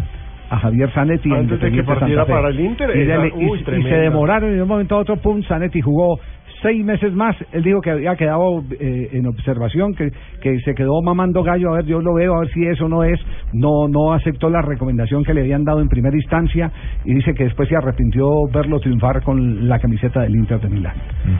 a 0.51 0.59
Javier 0.59 0.91
Zanetti 0.91 1.29
en 1.29 1.35
Antes 1.35 1.61
de 1.61 1.71
que 1.71 1.83
partiera 1.83 2.25
para 2.25 2.49
el 2.49 2.59
Inter, 2.59 2.89
y, 2.93 3.45
uy, 3.45 3.63
se 3.63 3.95
demoraron 3.95 4.51
y 4.51 4.55
de 4.55 4.61
un 4.61 4.67
momento 4.67 4.95
a 4.95 4.99
otro 4.99 5.15
pum 5.15 5.41
Zanetti 5.43 5.79
jugó 5.79 6.19
seis 6.61 6.83
meses 6.83 7.13
más. 7.13 7.37
Él 7.53 7.63
dijo 7.63 7.79
que 7.79 7.89
había 7.89 8.17
quedado 8.17 8.61
eh, 8.77 9.09
en 9.13 9.27
observación 9.27 9.95
que, 9.95 10.11
que 10.41 10.59
se 10.59 10.75
quedó 10.75 11.01
mamando 11.01 11.41
gallo 11.41 11.71
a 11.73 11.77
ver 11.77 11.85
yo 11.85 12.01
lo 12.01 12.13
veo 12.15 12.35
a 12.35 12.39
ver 12.41 12.49
si 12.49 12.65
eso 12.65 12.89
no 12.89 13.05
es. 13.05 13.17
No 13.53 13.87
no 13.87 14.11
aceptó 14.11 14.49
la 14.49 14.61
recomendación 14.61 15.23
que 15.23 15.33
le 15.33 15.39
habían 15.39 15.63
dado 15.63 15.79
en 15.79 15.87
primera 15.87 16.17
instancia 16.17 16.69
y 17.05 17.13
dice 17.13 17.33
que 17.33 17.45
después 17.45 17.69
se 17.69 17.77
arrepintió 17.77 18.27
verlo 18.53 18.81
triunfar 18.81 19.23
con 19.23 19.69
la 19.69 19.79
camiseta 19.79 20.21
del 20.21 20.35
Inter 20.35 20.59
de 20.59 20.67
Milán. 20.67 20.95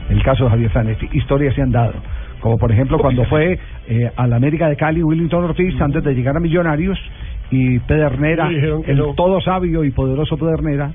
El 0.08 0.22
caso 0.22 0.44
de 0.44 0.50
Javier 0.50 0.72
Zanetti. 0.72 1.08
Historias 1.12 1.54
se 1.54 1.60
han 1.60 1.70
dado 1.70 1.92
como 2.40 2.56
por 2.58 2.72
ejemplo 2.72 2.98
cuando 2.98 3.24
fue 3.26 3.58
eh, 3.88 4.10
a 4.16 4.26
la 4.26 4.36
América 4.36 4.68
de 4.68 4.76
Cali 4.76 5.02
Willington 5.02 5.44
Ortiz 5.44 5.80
antes 5.80 6.02
de 6.02 6.12
llegar 6.12 6.36
a 6.36 6.40
Millonarios 6.40 6.98
y 7.52 7.78
Pedernera 7.80 8.48
el 8.48 8.96
no. 8.96 9.14
todo 9.14 9.40
sabio 9.40 9.84
y 9.84 9.90
poderoso 9.90 10.38
Pedernera 10.38 10.90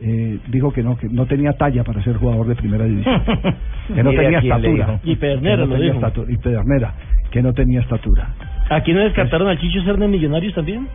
eh, 0.00 0.38
dijo 0.48 0.72
que 0.72 0.82
no 0.82 0.96
que 0.96 1.08
no 1.08 1.26
tenía 1.26 1.52
talla 1.52 1.84
para 1.84 2.02
ser 2.02 2.16
jugador 2.16 2.46
de 2.46 2.56
primera 2.56 2.84
división 2.84 3.22
que 3.94 4.02
no 4.02 4.10
tenía 4.10 4.38
a 4.38 4.40
quién 4.40 4.62
le 4.62 4.68
estatura. 4.68 5.00
Y 5.04 5.16
Pedernera 5.16 5.66
no 5.66 5.76
lo 5.76 5.80
dijo. 5.82 5.94
estatura, 5.94 6.32
y 6.32 6.36
Pedernera 6.38 6.94
que 7.30 7.42
no 7.42 7.52
tenía 7.52 7.80
estatura 7.80 8.28
¿Aquí 8.70 8.92
no 8.92 9.00
descartaron 9.00 9.48
al 9.48 9.58
Chicho 9.58 9.82
Serna 9.82 10.06
Millonarios 10.08 10.54
también? 10.54 10.88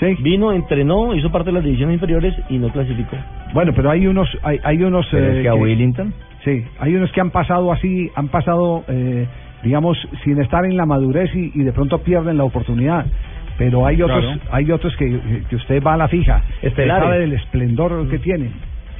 Sí. 0.00 0.16
Vino, 0.20 0.52
entrenó, 0.52 1.14
hizo 1.14 1.30
parte 1.30 1.50
de 1.50 1.54
las 1.54 1.64
divisiones 1.64 1.94
inferiores 1.94 2.34
y 2.48 2.58
no 2.58 2.68
clasificó. 2.70 3.16
Bueno, 3.54 3.72
pero 3.74 3.90
hay 3.90 4.06
unos, 4.06 4.28
hay, 4.42 4.58
hay 4.62 4.82
unos. 4.82 5.06
¿Pero 5.10 5.32
es 5.32 5.42
que 5.42 5.48
a 5.48 5.54
Willington? 5.54 6.12
Sí, 6.44 6.64
hay 6.78 6.94
unos 6.94 7.10
que 7.12 7.20
han 7.20 7.30
pasado 7.30 7.72
así, 7.72 8.10
han 8.14 8.28
pasado, 8.28 8.84
eh, 8.88 9.26
digamos, 9.62 9.96
sin 10.24 10.40
estar 10.40 10.64
en 10.64 10.76
la 10.76 10.86
madurez 10.86 11.34
y, 11.34 11.52
y 11.54 11.64
de 11.64 11.72
pronto 11.72 11.98
pierden 11.98 12.38
la 12.38 12.44
oportunidad. 12.44 13.06
Pero 13.58 13.86
hay 13.86 14.02
otros, 14.02 14.20
Claro. 14.22 14.40
hay 14.50 14.70
otros 14.70 14.94
que, 14.96 15.18
que 15.48 15.56
usted 15.56 15.82
va 15.82 15.94
a 15.94 15.96
la 15.96 16.08
fija, 16.08 16.42
usted 16.62 16.86
sabe 16.86 17.20
del 17.20 17.32
esplendor 17.32 18.08
que 18.08 18.18
tiene. 18.18 18.50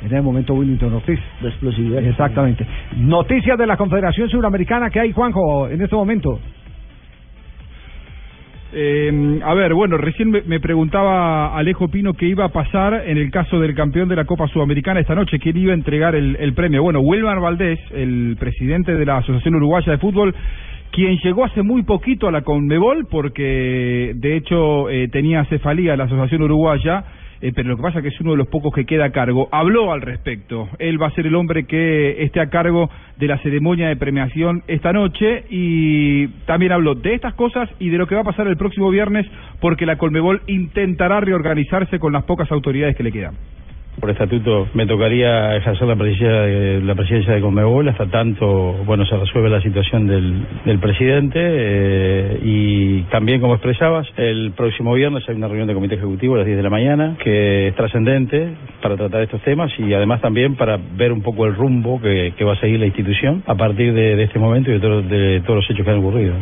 En 0.05 0.15
el 0.15 0.23
momento 0.23 0.55
Willington 0.55 0.93
Ortiz. 0.93 1.19
La 1.41 1.49
explosividad. 1.49 2.05
Exactamente. 2.05 2.67
Noticias 2.97 3.57
de 3.59 3.67
la 3.67 3.77
Confederación 3.77 4.29
Suramericana 4.29 4.91
que 4.91 5.01
hay, 5.01 5.11
Juanjo, 5.13 5.69
en 5.69 5.81
este 5.81 5.97
momento. 5.97 6.39
Eh, 8.73 9.41
a 9.45 9.55
ver, 9.55 9.73
bueno, 9.75 9.97
recién 9.97 10.31
me, 10.31 10.43
me 10.43 10.61
preguntaba 10.61 11.57
Alejo 11.57 11.89
Pino 11.89 12.13
qué 12.15 12.27
iba 12.27 12.45
a 12.45 12.49
pasar 12.51 13.05
en 13.07 13.17
el 13.17 13.31
caso 13.31 13.59
del 13.61 13.75
campeón 13.75 14.09
de 14.09 14.17
la 14.17 14.25
Copa 14.25 14.49
Sudamericana 14.49 15.01
esta 15.01 15.15
noche, 15.15 15.39
quién 15.39 15.57
iba 15.57 15.73
a 15.73 15.75
entregar 15.75 16.15
el, 16.15 16.37
el 16.41 16.53
premio. 16.53 16.83
Bueno, 16.83 17.01
Wilmar 17.01 17.41
Valdés, 17.41 17.79
el 17.95 18.37
presidente 18.39 18.95
de 18.95 19.07
la 19.07 19.19
Asociación 19.19 19.55
Uruguaya 19.55 19.93
de 19.93 19.99
Fútbol, 19.99 20.35
quien 20.93 21.17
llegó 21.19 21.45
hace 21.45 21.63
muy 21.63 21.83
poquito 21.83 22.29
a 22.29 22.33
la 22.33 22.43
Conmebol, 22.43 23.07
porque 23.11 24.13
de 24.15 24.37
hecho 24.37 24.89
eh, 24.91 25.09
tenía 25.09 25.45
cefalía 25.45 25.97
la 25.97 26.05
Asociación 26.05 26.43
Uruguaya, 26.43 27.05
eh, 27.41 27.53
pero 27.55 27.69
lo 27.69 27.77
que 27.77 27.83
pasa 27.83 27.99
es 27.99 28.03
que 28.03 28.09
es 28.09 28.21
uno 28.21 28.33
de 28.33 28.39
los 28.39 28.49
pocos 28.49 28.75
que 28.75 28.87
queda 28.87 29.07
a 29.07 29.11
cargo. 29.11 29.49
Habló 29.53 29.93
al 29.93 30.01
respecto. 30.01 30.69
Él 30.79 31.01
va 31.01 31.09
a 31.09 31.11
ser 31.11 31.27
el 31.27 31.35
hombre 31.35 31.65
que 31.65 32.23
esté 32.23 32.41
a 32.41 32.49
cargo 32.49 32.89
de 33.19 33.27
la 33.27 33.39
ceremonia 33.39 33.89
de 33.89 33.97
premiación 33.97 34.63
esta 34.69 34.93
noche 34.93 35.45
y 35.51 36.29
también 36.47 36.73
habló 36.73 36.95
de 36.95 37.15
estas 37.15 37.35
cosas 37.35 37.69
y 37.79 37.91
de 37.91 37.99
lo 37.99 38.07
que 38.07 38.15
va 38.15 38.23
a 38.23 38.25
pasar 38.25 38.47
el 38.47 38.57
próximo 38.57 38.91
viernes 38.91 39.27
porque 39.61 39.87
la 39.87 39.97
Colmebol 39.97 40.43
intentará 40.47 41.21
reorganizarse 41.21 41.99
con 41.99 42.13
las 42.13 42.25
pocas 42.25 42.51
autoridades 42.51 42.97
que 42.97 43.03
le 43.03 43.13
quedan. 43.13 43.35
Por 44.01 44.11
estatuto 44.11 44.69
me 44.75 44.87
tocaría 44.87 45.57
ejercer 45.57 45.89
la 45.89 45.97
presidencia 45.97 46.41
de, 46.43 46.81
la 46.83 46.95
presidencia 46.95 47.33
de 47.33 47.41
Conmebol 47.41 47.89
hasta 47.89 48.07
tanto 48.07 48.75
bueno 48.85 49.07
se 49.07 49.17
resuelve 49.17 49.49
la 49.49 49.61
situación 49.63 50.07
del, 50.07 50.79
presidente 50.79 51.41
eh, 51.43 52.39
y 52.45 53.03
también 53.11 53.41
como 53.41 53.55
expresabas 53.55 54.07
el 54.19 54.53
próximo 54.55 54.93
viernes 54.95 55.25
hay 55.29 55.35
una 55.37 55.49
reunión 55.49 55.67
de 55.67 55.75
comité 55.75 55.95
ejecutivo 55.95 56.35
a 56.35 56.39
las 56.39 56.47
10 56.47 56.59
de 56.59 56.63
la 56.63 56.71
mañana 56.71 57.17
que 57.25 57.69
es 57.69 57.75
trascendente 57.75 58.51
para 58.83 58.97
tratar 58.97 59.23
estos 59.23 59.41
temas 59.43 59.73
y 59.79 59.93
además 59.95 60.21
también 60.21 60.57
para 60.57 60.79
ver 60.97 61.11
un 61.11 61.23
poco 61.23 61.47
el 61.47 61.55
rumbo 61.55 61.99
que, 62.01 62.35
que 62.37 62.45
va 62.45 62.53
a 62.53 62.61
seguir 62.61 62.79
la 62.79 62.87
institución 62.87 63.43
a 63.47 63.55
partir 63.55 63.95
de, 63.95 64.15
de 64.15 64.23
este 64.25 64.39
momento 64.39 64.71
y 64.71 64.75
de, 64.75 64.81
todo- 64.81 65.03
de 65.03 65.41
todos 65.41 65.57
los 65.57 65.71
hechos 65.71 65.85
que 65.85 65.91
han 65.91 65.99
ocurrido. 65.99 66.35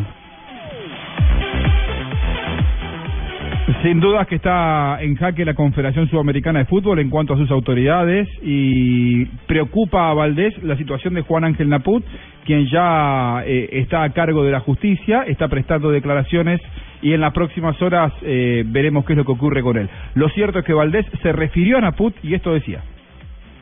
Sin 3.82 3.98
dudas 3.98 4.26
que 4.26 4.34
está 4.34 4.98
en 5.00 5.14
jaque 5.16 5.42
la 5.42 5.54
Confederación 5.54 6.06
Sudamericana 6.10 6.58
de 6.58 6.64
Fútbol 6.66 6.98
en 6.98 7.08
cuanto 7.08 7.32
a 7.32 7.38
sus 7.38 7.50
autoridades 7.50 8.28
y 8.42 9.24
preocupa 9.46 10.10
a 10.10 10.14
Valdés 10.14 10.62
la 10.62 10.76
situación 10.76 11.14
de 11.14 11.22
Juan 11.22 11.44
Ángel 11.44 11.70
Naput, 11.70 12.04
quien 12.44 12.66
ya 12.66 13.42
eh, 13.46 13.70
está 13.72 14.02
a 14.02 14.10
cargo 14.10 14.44
de 14.44 14.50
la 14.50 14.60
justicia, 14.60 15.22
está 15.26 15.48
prestando 15.48 15.90
declaraciones 15.90 16.60
y 17.00 17.14
en 17.14 17.22
las 17.22 17.32
próximas 17.32 17.80
horas 17.80 18.12
eh, 18.20 18.64
veremos 18.66 19.06
qué 19.06 19.14
es 19.14 19.16
lo 19.16 19.24
que 19.24 19.32
ocurre 19.32 19.62
con 19.62 19.78
él. 19.78 19.88
Lo 20.14 20.28
cierto 20.28 20.58
es 20.58 20.64
que 20.66 20.74
Valdés 20.74 21.06
se 21.22 21.32
refirió 21.32 21.78
a 21.78 21.80
Naput 21.80 22.14
y 22.22 22.34
esto 22.34 22.52
decía. 22.52 22.82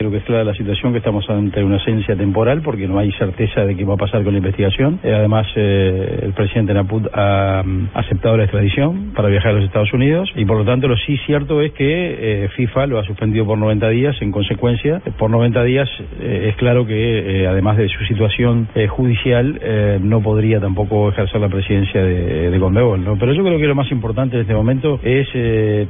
Creo 0.02 0.10
que 0.10 0.18
es 0.18 0.24
clara 0.24 0.42
la 0.42 0.54
situación 0.54 0.90
que 0.90 0.98
estamos 0.98 1.30
ante 1.30 1.62
una 1.62 1.76
ausencia 1.76 2.16
temporal 2.16 2.60
porque 2.60 2.88
no 2.88 2.98
hay 2.98 3.12
certeza 3.12 3.64
de 3.64 3.76
qué 3.76 3.84
va 3.84 3.94
a 3.94 3.96
pasar 3.96 4.24
con 4.24 4.32
la 4.32 4.38
investigación. 4.38 4.98
Eh, 5.04 5.14
además, 5.14 5.46
eh, 5.54 6.22
el 6.24 6.32
presidente 6.32 6.74
Naput 6.74 7.06
ha 7.14 7.62
mm, 7.64 7.90
aceptado 7.94 8.36
la 8.36 8.42
extradición 8.42 9.12
para 9.14 9.28
viajar 9.28 9.52
a 9.52 9.54
los 9.58 9.64
Estados 9.64 9.92
Unidos 9.92 10.28
y 10.34 10.44
por 10.44 10.58
lo 10.58 10.64
tanto 10.64 10.88
lo 10.88 10.96
sí 10.96 11.18
cierto 11.18 11.60
es 11.62 11.70
que 11.74 11.84
eh, 11.86 12.48
FIFA 12.48 12.86
lo 12.88 12.98
ha 12.98 13.04
suspendido 13.04 13.46
por 13.46 13.58
90 13.58 13.88
días. 13.90 14.16
En 14.22 14.32
consecuencia, 14.32 15.00
por 15.18 15.30
90 15.30 15.62
días 15.62 15.88
es 16.20 16.56
claro 16.56 16.84
que 16.84 17.46
además 17.48 17.76
de 17.76 17.88
su 17.88 18.04
situación 18.06 18.66
judicial 18.88 19.60
no 20.02 20.20
podría 20.20 20.58
tampoco 20.58 21.10
ejercer 21.10 21.40
la 21.40 21.48
presidencia 21.48 22.02
de, 22.02 22.50
de. 22.50 22.58
Pero 22.58 23.32
yo 23.32 23.44
creo 23.44 23.58
que 23.58 23.66
lo 23.66 23.74
más 23.76 23.90
importante 23.92 24.34
en 24.34 24.42
este 24.42 24.54
momento 24.54 24.98
es 25.04 25.28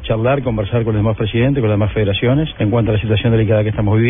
charlar, 0.02 0.42
conversar 0.42 0.84
con 0.84 0.92
los 0.94 1.02
demás 1.02 1.16
presidentes, 1.16 1.62
con 1.62 1.70
las 1.70 1.78
demás 1.78 1.94
federaciones 1.94 2.50
en 2.58 2.70
cuanto 2.70 2.90
a 2.90 2.94
la 2.94 3.00
situación 3.00 3.32
delicada 3.32 3.62
que 3.62 3.70
estamos 3.70 3.96
viviendo 3.96 4.01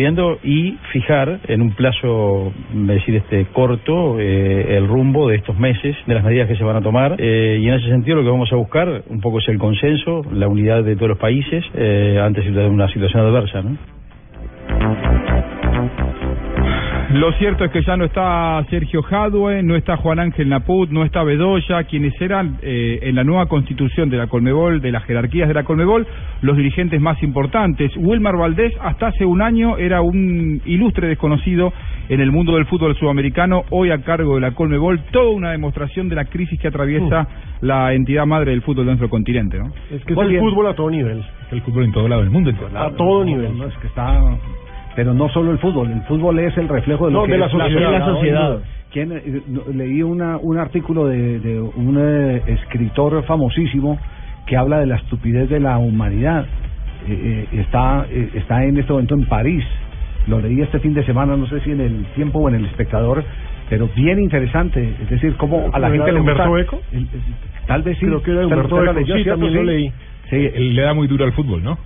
y 0.43 0.77
fijar 0.91 1.39
en 1.47 1.61
un 1.61 1.71
plazo, 1.71 2.51
decir 2.73 3.15
este 3.15 3.45
corto, 3.53 4.19
eh, 4.19 4.77
el 4.77 4.87
rumbo 4.87 5.29
de 5.29 5.37
estos 5.37 5.57
meses, 5.57 5.95
de 6.05 6.13
las 6.13 6.23
medidas 6.23 6.47
que 6.47 6.55
se 6.55 6.63
van 6.63 6.77
a 6.77 6.81
tomar 6.81 7.15
eh, 7.19 7.59
y 7.61 7.67
en 7.67 7.75
ese 7.75 7.89
sentido 7.89 8.17
lo 8.17 8.23
que 8.23 8.29
vamos 8.29 8.51
a 8.51 8.55
buscar 8.55 9.03
un 9.09 9.21
poco 9.21 9.39
es 9.39 9.47
el 9.49 9.57
consenso, 9.57 10.23
la 10.31 10.47
unidad 10.47 10.83
de 10.83 10.95
todos 10.95 11.09
los 11.09 11.17
países 11.17 11.63
eh, 11.73 12.19
ante 12.21 12.41
una 12.67 12.87
situación 12.89 13.25
adversa, 13.25 13.61
¿no? 13.61 13.77
Lo 17.13 17.31
cierto 17.33 17.63
es 17.63 17.69
que 17.69 17.83
ya 17.83 17.95
no 17.95 18.05
está 18.05 18.65
Sergio 18.71 19.03
Jadue, 19.03 19.61
no 19.61 19.75
está 19.75 19.97
Juan 19.97 20.17
Ángel 20.17 20.49
Naput, 20.49 20.89
no 20.89 21.05
está 21.05 21.21
Bedoya, 21.21 21.83
quienes 21.83 22.19
eran 22.19 22.57
eh, 22.63 23.01
en 23.03 23.13
la 23.13 23.23
nueva 23.23 23.45
constitución 23.45 24.09
de 24.09 24.17
la 24.17 24.25
Colmebol, 24.25 24.81
de 24.81 24.91
las 24.91 25.03
jerarquías 25.03 25.47
de 25.47 25.53
la 25.53 25.63
Colmebol, 25.63 26.07
los 26.41 26.57
dirigentes 26.57 26.99
más 26.99 27.21
importantes. 27.21 27.95
Wilmar 27.97 28.35
Valdés 28.35 28.73
hasta 28.81 29.07
hace 29.09 29.25
un 29.25 29.43
año 29.43 29.77
era 29.77 30.01
un 30.01 30.59
ilustre 30.65 31.07
desconocido 31.07 31.71
en 32.09 32.19
el 32.19 32.31
mundo 32.31 32.55
del 32.55 32.65
fútbol 32.65 32.95
sudamericano, 32.95 33.63
hoy 33.69 33.91
a 33.91 33.99
cargo 33.99 34.33
de 34.33 34.41
la 34.41 34.51
Colmebol, 34.55 34.99
toda 35.11 35.29
una 35.29 35.51
demostración 35.51 36.09
de 36.09 36.15
la 36.15 36.25
crisis 36.25 36.59
que 36.59 36.69
atraviesa 36.69 37.27
la 37.61 37.93
entidad 37.93 38.25
madre 38.25 38.51
del 38.51 38.63
fútbol 38.63 38.85
de 38.85 38.91
nuestro 38.91 39.09
continente. 39.09 39.59
¿no? 39.59 39.67
Es 39.91 40.03
que 40.03 40.13
es 40.13 40.19
el 40.19 40.39
fútbol 40.39 40.65
a 40.65 40.73
todo 40.73 40.89
nivel. 40.89 41.23
El 41.51 41.61
fútbol 41.61 41.83
en 41.83 41.91
todo 41.91 42.07
lado 42.07 42.21
del 42.21 42.31
mundo. 42.31 42.49
En 42.49 42.55
todo 42.55 42.75
A 42.75 42.89
todo 42.95 43.23
nivel. 43.23 43.55
No, 43.55 43.67
es 43.67 43.77
que 43.77 43.85
está... 43.85 44.19
Pero 44.95 45.13
no 45.13 45.27
solo 45.29 45.51
el 45.51 45.57
fútbol, 45.59 45.89
el 45.91 46.01
fútbol 46.03 46.37
es 46.39 46.55
el 46.57 46.67
reflejo 46.69 47.07
de 47.07 47.13
lo 47.13 47.19
No, 47.21 47.25
que 47.25 47.31
de 47.33 47.37
la 47.39 47.45
es 47.47 47.51
sociedad. 47.51 47.91
la 47.91 48.05
sociedad. 48.05 48.59
¿Quién, 48.91 49.11
eh, 49.11 49.41
leí 49.73 50.03
una, 50.03 50.37
un 50.37 50.57
artículo 50.59 51.07
de, 51.07 51.39
de 51.39 51.59
un 51.59 51.97
eh, 51.99 52.41
escritor 52.47 53.23
famosísimo 53.23 53.97
que 54.45 54.55
habla 54.55 54.79
de 54.79 54.85
la 54.85 54.97
estupidez 54.97 55.49
de 55.49 55.59
la 55.59 55.77
humanidad. 55.79 56.45
Eh, 57.07 57.47
eh, 57.53 57.59
está, 57.59 58.05
eh, 58.09 58.29
está 58.35 58.63
en 58.63 58.77
este 58.77 58.91
momento 58.93 59.15
en 59.15 59.25
París. 59.25 59.63
Lo 60.27 60.39
leí 60.39 60.61
este 60.61 60.79
fin 60.79 60.93
de 60.93 61.03
semana, 61.05 61.35
no 61.35 61.47
sé 61.47 61.59
si 61.61 61.71
en 61.71 61.81
el 61.81 62.05
tiempo 62.15 62.39
o 62.39 62.49
en 62.49 62.55
el 62.55 62.65
espectador, 62.65 63.23
pero 63.69 63.89
bien 63.95 64.19
interesante. 64.19 64.93
Es 65.01 65.09
decir, 65.09 65.35
cómo 65.37 65.69
a 65.73 65.79
la 65.79 65.87
¿Era 65.87 65.95
gente 65.95 66.11
le 66.11 66.19
gusta... 66.19 66.43
Humberto 66.47 66.57
Eco? 66.59 66.81
el- 66.91 66.99
el- 66.99 67.07
tal 67.65 67.81
vez 67.81 67.97
sí. 67.97 68.05
Creo 68.05 68.21
que 68.21 68.31
era 68.31 68.45
Humberto 68.45 68.83
Eco, 68.83 68.93
sí, 69.17 69.23
también 69.25 69.55
lo 69.55 69.63
leí. 69.63 69.91
Sí, 70.29 70.35
Él 70.53 70.75
le 70.75 70.81
da 70.81 70.93
muy 70.93 71.07
duro 71.07 71.25
al 71.25 71.33
fútbol, 71.33 71.63
¿no? 71.63 71.77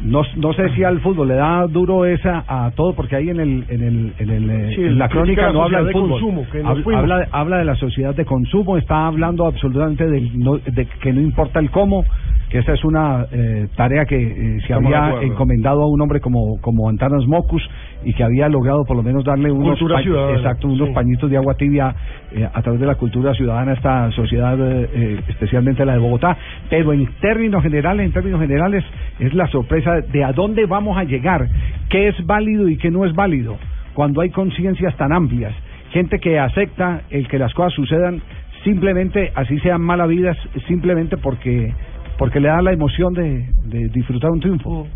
No, 0.00 0.22
no 0.36 0.52
sé 0.52 0.68
si 0.70 0.82
al 0.82 1.00
fútbol 1.00 1.28
le 1.28 1.34
da 1.34 1.64
duro 1.66 2.04
esa 2.04 2.44
a 2.46 2.70
todo 2.72 2.94
porque 2.94 3.16
ahí 3.16 3.28
en 3.30 3.38
el 3.40 3.64
en 3.68 3.82
el 3.82 4.14
en, 4.18 4.30
el, 4.30 4.50
eh, 4.50 4.72
Sí, 4.74 4.82
en 4.82 4.98
la 4.98 5.08
crónica 5.08 5.52
no 5.52 5.62
habla 5.62 5.78
del 5.78 5.86
de 5.88 5.92
fútbol. 5.92 6.10
consumo, 6.20 6.46
habla, 6.94 7.28
habla 7.30 7.58
de 7.58 7.64
la 7.64 7.76
sociedad 7.76 8.14
de 8.14 8.24
consumo 8.24 8.76
está 8.78 9.06
hablando 9.06 9.46
absolutamente 9.46 10.06
del 10.08 10.38
no- 10.38 10.58
de 10.58 10.86
que 10.86 11.12
no 11.12 11.20
importa 11.20 11.60
el 11.60 11.70
cómo 11.70 12.04
que 12.50 12.58
esa 12.58 12.72
es 12.74 12.84
una 12.84 13.26
eh, 13.32 13.68
tarea 13.76 14.04
que 14.04 14.16
eh, 14.16 14.34
se 14.34 14.56
Estamos 14.74 14.90
de 14.90 14.96
había 14.96 15.22
encomendado 15.22 15.82
a 15.82 15.86
un 15.90 16.00
hombre 16.02 16.20
como 16.20 16.60
como 16.60 16.88
Antanas 16.88 17.26
Mocus 17.26 17.62
y 18.04 18.12
que 18.14 18.24
había 18.24 18.48
logrado 18.48 18.84
por 18.84 18.96
lo 18.96 19.02
menos 19.02 19.24
darle 19.24 19.50
unos 19.52 19.78
pa- 19.96 20.02
exacto 20.36 20.68
unos 20.68 20.88
sí. 20.88 20.94
pañitos 20.94 21.30
de 21.30 21.36
agua 21.36 21.54
tibia 21.54 21.94
eh, 22.32 22.48
a 22.52 22.62
través 22.62 22.80
de 22.80 22.86
la 22.86 22.94
cultura 22.96 23.32
ciudadana 23.34 23.72
a 23.72 23.74
esta 23.74 24.10
sociedad 24.12 24.58
eh, 24.58 24.88
eh, 24.94 25.20
especialmente 25.28 25.84
la 25.84 25.92
de 25.94 25.98
Bogotá. 25.98 26.36
Pero 26.70 26.92
en 26.92 27.06
términos 27.20 27.62
generales 27.62 28.06
en 28.06 28.12
términos 28.12 28.40
generales 28.40 28.84
es 29.20 29.32
la 29.34 29.46
sorpresa 29.48 30.00
de 30.00 30.24
a 30.24 30.32
dónde 30.32 30.66
vamos 30.66 30.96
a 30.98 31.04
llegar 31.04 31.48
qué 31.88 32.08
es 32.08 32.26
válido 32.26 32.68
y 32.68 32.76
qué 32.76 32.90
no 32.90 33.04
es 33.04 33.14
válido 33.14 33.56
cuando 33.94 34.20
hay 34.20 34.30
conciencias 34.30 34.96
tan 34.96 35.12
amplias 35.12 35.52
gente 35.90 36.18
que 36.18 36.38
acepta 36.38 37.02
el 37.10 37.28
que 37.28 37.38
las 37.38 37.52
cosas 37.54 37.74
sucedan 37.74 38.20
simplemente 38.64 39.32
así 39.34 39.58
sean 39.60 39.80
malas 39.82 40.08
vidas 40.08 40.36
simplemente 40.66 41.16
porque 41.16 41.72
porque 42.18 42.40
le 42.40 42.48
da 42.48 42.62
la 42.62 42.72
emoción 42.72 43.12
de, 43.14 43.46
de 43.66 43.88
disfrutar 43.88 44.30
un 44.30 44.40
triunfo 44.40 44.86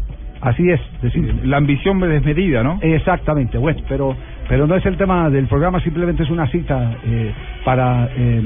así 0.47 0.71
es 0.71 0.81
decir 1.03 1.41
La 1.45 1.57
ambición 1.59 2.01
desmedida, 2.01 2.63
¿no? 2.63 2.79
Exactamente, 2.83 3.59
bueno, 3.59 3.81
pero 3.89 4.17
pero 4.49 4.67
no 4.67 4.77
es 4.77 4.87
el 4.87 4.97
tema 4.97 5.29
del 5.29 5.47
programa, 5.47 5.81
simplemente 5.81 6.23
es 6.23 6.31
una 6.31 6.47
cita 6.47 6.95
eh, 7.05 7.33
para, 7.65 8.09
eh, 8.17 8.41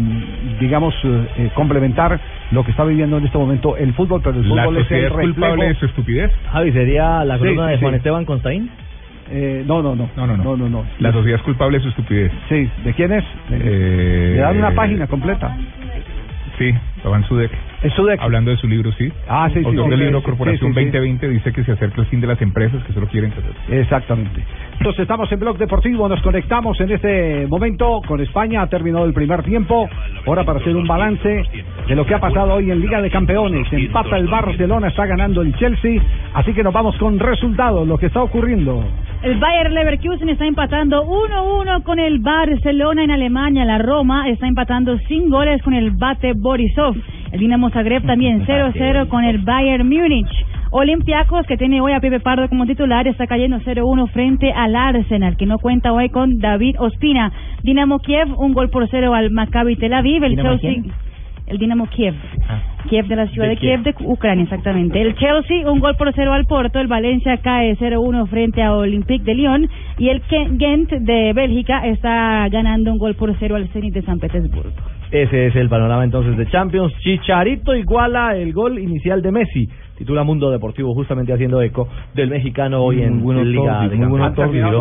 digamos, 0.59 0.95
eh, 1.05 1.51
complementar 1.55 2.19
lo 2.53 2.65
que 2.65 2.71
está 2.71 2.85
viviendo 2.85 3.19
en 3.19 3.27
este 3.27 3.37
momento 3.37 3.77
el 3.77 3.93
fútbol, 3.93 4.23
pero 4.25 4.41
el 4.41 4.49
¿La 4.49 4.65
fútbol 4.65 4.77
es 4.79 4.83
sociedad 4.85 5.05
el 5.05 5.13
es 5.13 5.35
culpable 5.35 5.69
de 5.69 5.75
su 5.75 5.87
estupidez? 5.87 6.33
Javi, 6.53 6.73
¿sería 6.73 7.25
la 7.25 7.39
columna 7.39 7.67
sí, 7.67 7.73
de 7.73 7.79
Juan 7.79 7.93
sí. 7.93 7.97
Esteban 7.99 8.25
Constaín? 8.25 8.71
Eh, 9.31 9.63
no, 9.67 9.83
no, 9.83 9.95
no, 9.95 10.09
No, 10.17 10.27
no, 10.27 10.37
no. 10.37 10.43
no, 10.43 10.57
no, 10.57 10.69
no. 10.69 10.85
La 10.99 11.13
sociedad 11.13 11.39
es 11.39 11.45
culpable 11.45 11.79
de 11.79 11.85
su 11.85 11.91
estupidez. 11.91 12.33
Sí, 12.49 12.69
¿de 12.83 12.95
quién 12.95 13.13
es? 13.13 13.25
Eh, 13.51 14.33
Le 14.37 14.41
dan 14.41 14.57
una 14.57 14.75
página 14.75 15.07
completa. 15.07 15.55
Sí, 16.59 16.73
Iván 17.05 17.25
Sudek. 17.25 17.51
Hablando 18.21 18.51
de 18.51 18.57
su 18.59 18.69
libro, 18.69 18.93
sí. 18.93 19.11
Ah, 19.29 19.49
sí, 19.53 19.61
sí, 19.63 19.71
sí, 19.71 19.97
libro 19.97 20.19
sí, 20.19 20.25
Corporación 20.25 20.73
sí, 20.73 20.79
sí, 20.79 20.85
sí. 20.85 20.91
2020 20.91 21.29
dice 21.29 21.53
que 21.53 21.65
se 21.65 21.73
acerca 21.73 22.01
el 22.01 22.07
fin 22.09 22.21
de 22.21 22.27
las 22.27 22.41
empresas 22.43 22.83
que 22.85 22.93
solo 22.93 23.07
quieren 23.07 23.31
crecer. 23.31 23.53
Exactamente. 23.69 24.45
Entonces 24.79 25.01
estamos 25.03 25.31
en 25.33 25.41
Blog 25.41 25.59
Deportivo, 25.59 26.09
nos 26.09 26.21
conectamos 26.23 26.79
en 26.81 26.91
este 26.91 27.47
momento 27.47 28.01
con 28.07 28.21
España, 28.21 28.63
ha 28.63 28.67
terminado 28.67 29.05
el 29.05 29.13
primer 29.13 29.43
tiempo, 29.43 29.89
ahora 30.27 30.45
para 30.45 30.59
hacer 30.59 30.75
un 30.75 30.87
balance 30.87 31.43
de 31.89 31.95
lo 31.95 32.07
que 32.07 32.15
ha 32.15 32.21
pasado 32.21 32.55
hoy 32.55 32.71
en 32.71 32.81
Liga 32.81 33.01
de 33.03 33.11
Campeones, 33.11 33.67
empata 33.73 34.17
el 34.17 34.27
Barcelona, 34.27 34.89
está 34.89 35.07
ganando 35.07 35.43
el 35.43 35.55
Chelsea, 35.57 36.03
así 36.35 36.53
que 36.53 36.63
nos 36.63 36.73
vamos 36.73 36.97
con 36.97 37.19
resultados, 37.19 37.87
lo 37.87 37.99
que 37.99 38.07
está 38.07 38.23
ocurriendo. 38.23 38.85
El 39.23 39.39
Bayer 39.39 39.71
Leverkusen 39.71 40.31
está 40.31 40.47
empatando 40.47 41.05
1-1 41.05 41.83
con 41.83 41.99
el 41.99 42.21
Barcelona 42.21 43.05
en 43.05 43.11
Alemania. 43.11 43.67
La 43.67 43.77
Roma 43.77 44.27
está 44.31 44.49
empatando 44.49 44.97
sin 45.09 45.29
goles 45.29 45.61
con 45.63 45.75
el 45.75 45.91
Bate 45.91 46.33
Borisov. 46.35 46.97
El 47.33 47.41
Dinamo 47.41 47.71
Zagreb 47.71 48.05
también 48.07 48.45
0-0 48.47 49.09
con 49.09 49.25
el 49.25 49.39
Bayern 49.39 49.89
Múnich. 49.89 50.31
Olympiacos, 50.73 51.47
que 51.47 51.57
tiene 51.57 51.81
hoy 51.81 51.93
a 51.93 52.01
Pepe 52.01 52.21
Pardo 52.21 52.49
como 52.49 52.65
titular, 52.65 53.07
está 53.09 53.27
cayendo 53.27 53.59
0-1 53.59 54.09
frente 54.11 54.53
al 54.53 54.77
Arsenal, 54.77 55.37
que 55.37 55.45
no 55.45 55.59
cuenta 55.59 55.93
hoy 55.93 56.11
con 56.11 56.39
David 56.39 56.77
Ospina. 56.79 57.33
Dinamo 57.65 57.99
Kiev, 57.99 58.39
un 58.39 58.53
gol 58.53 58.71
por 58.71 58.89
cero 58.89 59.13
al 59.15 59.31
Maccabi 59.33 59.75
Tel 59.77 59.93
Aviv. 59.95 60.23
El 60.23 60.37
¿Dinamo 60.37 60.51
Chelsea, 60.59 60.83
quién? 60.83 60.95
el 61.49 61.59
Dinamo 61.59 61.87
Kiev. 61.89 62.15
Kiev 62.89 63.09
de 63.09 63.17
la 63.17 63.27
ciudad 63.27 63.49
De 63.49 63.57
de, 63.57 63.61
Kiev, 63.61 63.83
de 63.83 63.95
Ucrania, 64.05 64.45
exactamente. 64.45 65.01
El 65.01 65.17
Chelsea, 65.17 65.69
un 65.69 65.81
gol 65.81 65.97
por 65.97 66.13
cero 66.15 66.33
al 66.33 66.47
Porto. 66.47 66.79
El 66.79 66.87
Valencia 66.87 67.37
cae 67.39 67.77
0-1 67.77 68.29
frente 68.29 68.63
a 68.63 68.73
Olympique 68.73 69.25
de 69.25 69.35
Lyon. 69.35 69.69
Y 69.99 70.09
el 70.09 70.23
Ghent 70.29 70.91
de 70.91 71.33
Bélgica 71.33 71.85
está 71.85 72.49
ganando 72.49 72.93
un 72.93 72.99
gol 72.99 73.17
por 73.17 73.35
cero 73.41 73.57
al 73.57 73.67
Zenit 73.71 73.93
de 73.93 74.03
San 74.03 74.21
Petersburgo. 74.21 74.71
Ese 75.13 75.47
es 75.49 75.57
el 75.57 75.69
panorama 75.69 76.05
entonces 76.05 76.37
de 76.37 76.47
Champions. 76.51 76.93
Chicharito 77.01 77.75
iguala 77.75 78.37
el 78.37 78.53
gol 78.53 78.79
inicial 78.79 79.21
de 79.23 79.33
Messi. 79.33 79.69
Titula 79.99 80.23
Mundo 80.25 80.51
Deportivo 80.51 80.95
justamente 80.95 81.33
haciendo 81.33 81.61
eco 81.61 81.87
del 82.15 82.31
mexicano 82.31 82.81
hoy 82.83 83.03
en 83.03 83.15
Muy 83.17 83.23
buenas 83.25 83.47
Liga 83.47 83.65
tardes, 83.81 83.91
de 83.91 83.97
muy. 84.07 84.19
Verá 84.21 84.33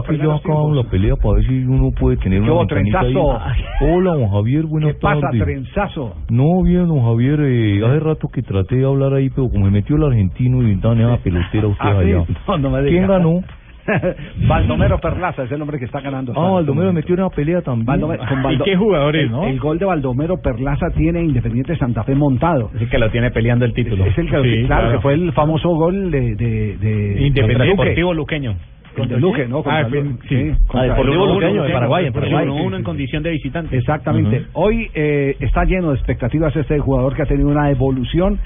que 0.07 0.17
ya 0.17 0.36
acabamos 0.36 0.75
la 0.77 0.84
pelea 0.84 1.15
para 1.17 1.36
ver 1.36 1.45
si 1.47 1.63
uno 1.65 1.91
puede 1.91 2.15
tener 2.17 2.41
¿Qué 2.41 2.49
una 2.49 2.59
ventanita 2.59 2.99
ahí. 3.01 3.13
trenzazo? 3.13 3.39
Hola, 3.82 4.13
don 4.13 4.30
Javier, 4.30 4.65
buenas 4.65 4.93
¿Qué 4.93 4.99
pasa, 5.01 5.19
tardes. 5.21 5.43
trenzazo? 5.43 6.15
No, 6.30 6.63
bien, 6.63 6.88
don 6.88 7.01
Javier, 7.03 7.39
eh, 7.41 7.82
hace 7.86 7.99
rato 7.99 8.30
que 8.32 8.41
traté 8.43 8.75
de 8.77 8.86
hablar 8.86 9.13
ahí, 9.13 9.30
pero 9.30 9.49
como 9.49 9.65
me 9.65 9.71
metió 9.71 9.97
el 9.97 10.03
argentino 10.03 10.61
y 10.63 10.75
dan 10.75 11.01
esa 11.01 11.17
pelotera 11.17 11.67
usted 11.67 11.86
Ah, 11.86 11.99
sí. 12.01 12.11
allá. 12.13 12.23
No, 12.47 12.57
no 12.57 12.69
me 12.69 12.77
diga. 12.84 12.89
¿Quién 12.91 13.07
ganó? 13.07 13.41
Baldomero 14.48 15.00
Perlaza 15.00 15.44
es 15.44 15.52
el 15.52 15.62
hombre 15.62 15.80
que 15.80 15.86
está 15.86 16.00
ganando. 16.02 16.34
Ah, 16.36 16.52
Baldomero 16.52 16.94
metió 16.94 17.16
una 17.16 17.30
pelea 17.30 17.62
también. 17.62 17.86
Baldomero- 17.88 18.28
con 18.28 18.42
Baldo- 18.44 18.66
el, 18.66 19.32
El 19.50 19.60
gol 19.60 19.78
de 19.80 19.86
Baldomero 19.86 20.38
Perlaza 20.42 20.88
tiene 20.96 21.22
Independiente 21.24 21.76
Santa 21.78 22.04
Fe 22.04 22.16
montado. 22.16 22.72
Es 22.76 22.82
el 22.84 22.90
que 22.90 22.98
lo 23.00 23.10
tiene 23.10 23.32
peleando 23.32 23.66
el 23.66 23.74
título. 23.74 24.06
Es 24.06 24.18
el 24.18 24.30
que, 24.30 24.42
Sí, 24.44 24.66
claro, 24.66 24.92
que 24.92 25.00
fue 25.00 25.14
el 25.14 25.32
famoso 25.34 25.70
gol 25.70 26.12
de, 26.12 26.36
de, 26.36 26.78
de 26.78 27.22
Independiente 27.28 27.66
Luque. 27.66 27.84
Deportivo 27.84 28.14
Luqueño. 28.14 28.56
Contra 28.96 29.18
Luque, 29.20 29.48
¿no? 29.48 29.64
Contra 29.64 29.86
Ah, 29.86 29.88
Lu- 29.90 30.18
sí. 30.28 30.52
contra- 30.68 30.82
Ah, 30.82 30.84
Deportivo 30.96 31.24
Uno- 31.24 31.34
Luqueño, 31.36 31.64
de 31.64 31.72
Paraguay, 31.74 32.06
en 32.08 32.12
sí, 32.14 32.20
Paraguay. 32.20 32.46
sí, 32.46 32.52
Uno, 32.52 32.64
uno 32.64 32.76
sí. 32.76 32.80
en 32.80 32.84
condición 32.84 33.24
de 33.24 33.30
visitante. 33.32 33.78
Exactamente. 33.78 34.46
Hoy 34.54 34.90
eh, 34.94 35.36
está 35.40 35.64
lleno 35.64 35.90
de 35.92 35.96
expectativas 35.96 36.56
este 36.56 36.80
jugador 36.80 37.16
que 37.16 37.22
ha 37.22 37.26
tenido 37.26 37.48
una 37.50 37.70
evolución 37.70 38.40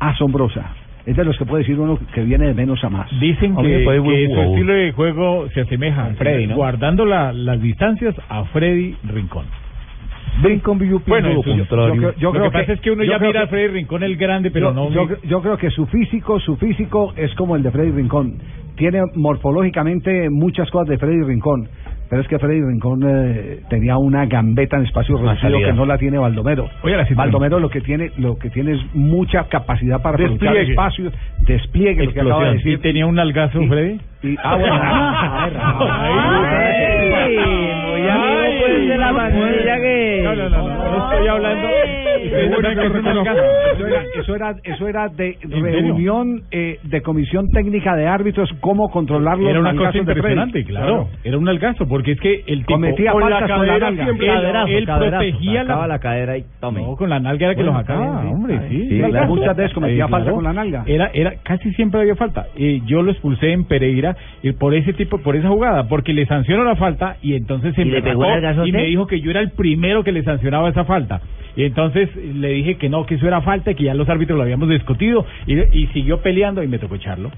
asombrosa. 0.00 0.70
Es 1.10 1.16
de 1.16 1.24
los 1.24 1.36
que 1.36 1.44
puede 1.44 1.62
decir 1.64 1.78
uno 1.80 1.98
que 2.14 2.22
viene 2.22 2.46
de 2.46 2.54
menos 2.54 2.84
a 2.84 2.88
más. 2.88 3.10
Dicen 3.20 3.54
A 3.58 3.62
que, 3.62 3.68
que 3.84 4.28
su 4.32 4.40
estilo 4.40 4.72
de 4.72 4.92
juego 4.92 5.48
se 5.52 5.62
asemeja, 5.62 6.04
Freddy, 6.16 6.46
¿no? 6.46 6.54
guardando 6.54 7.04
la- 7.04 7.32
las 7.32 7.60
distancias, 7.60 8.14
a 8.28 8.44
Freddy 8.44 8.94
Rincón. 9.04 9.46
Rincón 10.42 10.78
yo 10.78 11.00
Bueno, 11.06 11.28
lo 11.30 11.42
yo- 11.42 11.42
contrario. 11.42 11.94
yo 11.94 12.00
creo- 12.00 12.14
yo 12.16 12.32
Lo 12.32 12.42
que 12.44 12.50
pasa 12.52 12.72
es 12.74 12.80
que 12.80 12.90
uno 12.92 13.02
yo 13.02 13.10
ya 13.12 13.18
mira 13.18 13.42
a 13.42 13.46
Freddy 13.48 13.66
Rincón 13.68 14.02
el 14.04 14.16
grande, 14.16 14.52
pero 14.52 14.68
yo, 14.68 14.74
no... 14.74 14.90
yo, 14.90 15.16
yo 15.24 15.42
creo 15.42 15.56
que 15.58 15.70
su 15.70 15.86
físico, 15.86 16.38
su 16.38 16.56
físico 16.56 17.12
es 17.16 17.34
como 17.34 17.56
el 17.56 17.64
de 17.64 17.70
Freddy 17.72 17.90
Rincón. 17.90 18.34
Tiene 18.76 19.00
morfológicamente 19.16 20.30
muchas 20.30 20.70
cosas 20.70 20.88
de 20.88 20.98
Freddy 20.98 21.22
Rincón. 21.24 21.68
Pero 22.10 22.22
es 22.22 22.28
que 22.28 22.38
Freddy 22.40 22.60
Rincón 22.60 23.00
eh, 23.06 23.60
tenía 23.70 23.96
una 23.96 24.26
gambeta 24.26 24.76
en 24.76 24.82
espacio 24.84 25.16
reducido 25.16 25.58
que 25.60 25.72
no 25.72 25.86
la 25.86 25.96
tiene 25.96 26.18
Baldomero. 26.18 26.64
Oye, 26.82 26.96
la 26.96 27.04
situación- 27.04 27.16
Baldomero 27.16 27.60
lo 27.60 27.70
que 27.70 27.80
tiene 27.80 28.10
lo 28.18 28.36
que 28.36 28.50
tiene 28.50 28.72
es 28.72 28.80
mucha 28.94 29.44
capacidad 29.44 30.02
para 30.02 30.16
aprovechar 30.16 30.40
Despliegue. 30.54 30.70
espacio, 30.72 31.12
despliegue, 31.46 32.04
lo 32.06 32.12
que 32.12 32.20
acaba 32.20 32.34
de 32.48 32.54
Explosión. 32.54 32.56
decir. 32.56 32.72
¿Y 32.72 32.82
tenía 32.82 33.06
un 33.06 33.18
algazo, 33.20 33.60
Freddy? 33.66 34.00
Y- 34.24 34.36
ah, 34.42 34.56
bueno. 34.56 34.74
Muy 37.90 38.08
amigo 38.08 38.60
pues 38.60 38.88
de 38.88 38.98
la 38.98 39.12
manilla 39.12 39.76
que... 39.80 40.20
No, 40.24 40.34
no, 40.34 40.48
no, 40.50 40.68
no, 40.68 40.90
no 40.98 41.10
estoy 41.12 41.28
hablando... 41.28 41.68
Eso 44.16 44.34
era, 44.34 44.54
eso 44.62 44.88
era, 44.88 45.08
de 45.08 45.36
reunión 45.42 46.42
eh, 46.50 46.78
de 46.82 47.00
comisión 47.02 47.48
técnica 47.50 47.96
de 47.96 48.06
árbitros, 48.06 48.50
cómo 48.60 48.90
controlar 48.90 49.38
los 49.38 49.50
Era 49.50 49.60
una 49.60 49.74
cosa 49.74 49.96
impresionante, 49.98 50.64
claro. 50.64 51.08
Era 51.24 51.38
un 51.38 51.48
algazo, 51.48 51.86
porque 51.88 52.12
es 52.12 52.20
que 52.20 52.44
el 52.46 52.60
tipo 52.60 52.74
Cometía 52.74 53.12
con 53.12 53.28
la 53.28 53.40
la 53.40 53.46
cadera 53.46 53.78
nalga. 53.90 54.04
siempre, 54.04 54.26
Caderazo, 54.26 54.66
él, 54.68 54.74
él 54.74 54.86
caderazo. 54.86 55.16
protegía 55.22 55.64
la... 55.64 55.86
la 55.86 55.98
cadera 55.98 56.38
y 56.38 56.44
tome. 56.60 56.82
No, 56.82 56.96
con 56.96 57.10
la 57.10 57.20
nalga 57.20 57.46
era 57.46 57.54
que 57.54 57.62
Bueno, 57.62 57.78
lo 57.78 57.84
sacaba, 57.84 58.20
hombre, 58.30 58.60
sí. 58.68 58.88
sí, 58.88 58.98
claro. 58.98 59.26
Muchas 59.26 59.56
veces 59.56 59.72
cometía 59.74 60.08
falta 60.08 60.32
con 60.32 60.44
la 60.44 60.52
nalga. 60.52 60.84
Era, 60.86 61.10
era, 61.12 61.34
casi 61.42 61.72
siempre 61.74 62.00
había 62.00 62.16
falta. 62.16 62.46
Eh, 62.56 62.80
yo 62.86 63.02
lo 63.02 63.10
expulsé 63.10 63.52
en 63.52 63.64
Pereira 63.64 64.16
y 64.42 64.52
por 64.52 64.74
ese 64.74 64.92
tipo, 64.92 65.18
por 65.18 65.36
esa 65.36 65.48
jugada, 65.48 65.88
porque 65.88 66.12
le 66.12 66.26
sancionó 66.26 66.64
la 66.64 66.76
falta 66.76 67.16
y 67.22 67.34
entonces 67.34 67.74
se 67.74 67.82
¿Y 67.82 67.86
me 67.86 68.02
pegó 68.02 68.24
y 68.64 68.72
me 68.72 68.84
dijo 68.84 69.06
que 69.06 69.20
yo 69.20 69.30
era 69.30 69.40
el 69.40 69.50
primero 69.50 70.04
que 70.04 70.12
le 70.12 70.22
sancionaba 70.22 70.68
esa 70.70 70.84
falta. 70.84 71.20
Y 71.56 71.64
entonces 71.64 72.08
le 72.16 72.48
dije 72.48 72.76
que 72.76 72.88
no, 72.88 73.06
que 73.06 73.16
eso 73.16 73.26
era 73.26 73.40
falta, 73.42 73.74
que 73.74 73.84
ya 73.84 73.94
los 73.94 74.08
árbitros 74.08 74.36
lo 74.36 74.42
habíamos 74.44 74.68
discutido 74.68 75.26
y, 75.46 75.58
y 75.58 75.86
siguió 75.88 76.18
peleando 76.20 76.62
y 76.62 76.68
me 76.68 76.78
tocó 76.78 76.94
echarlo. 76.94 77.30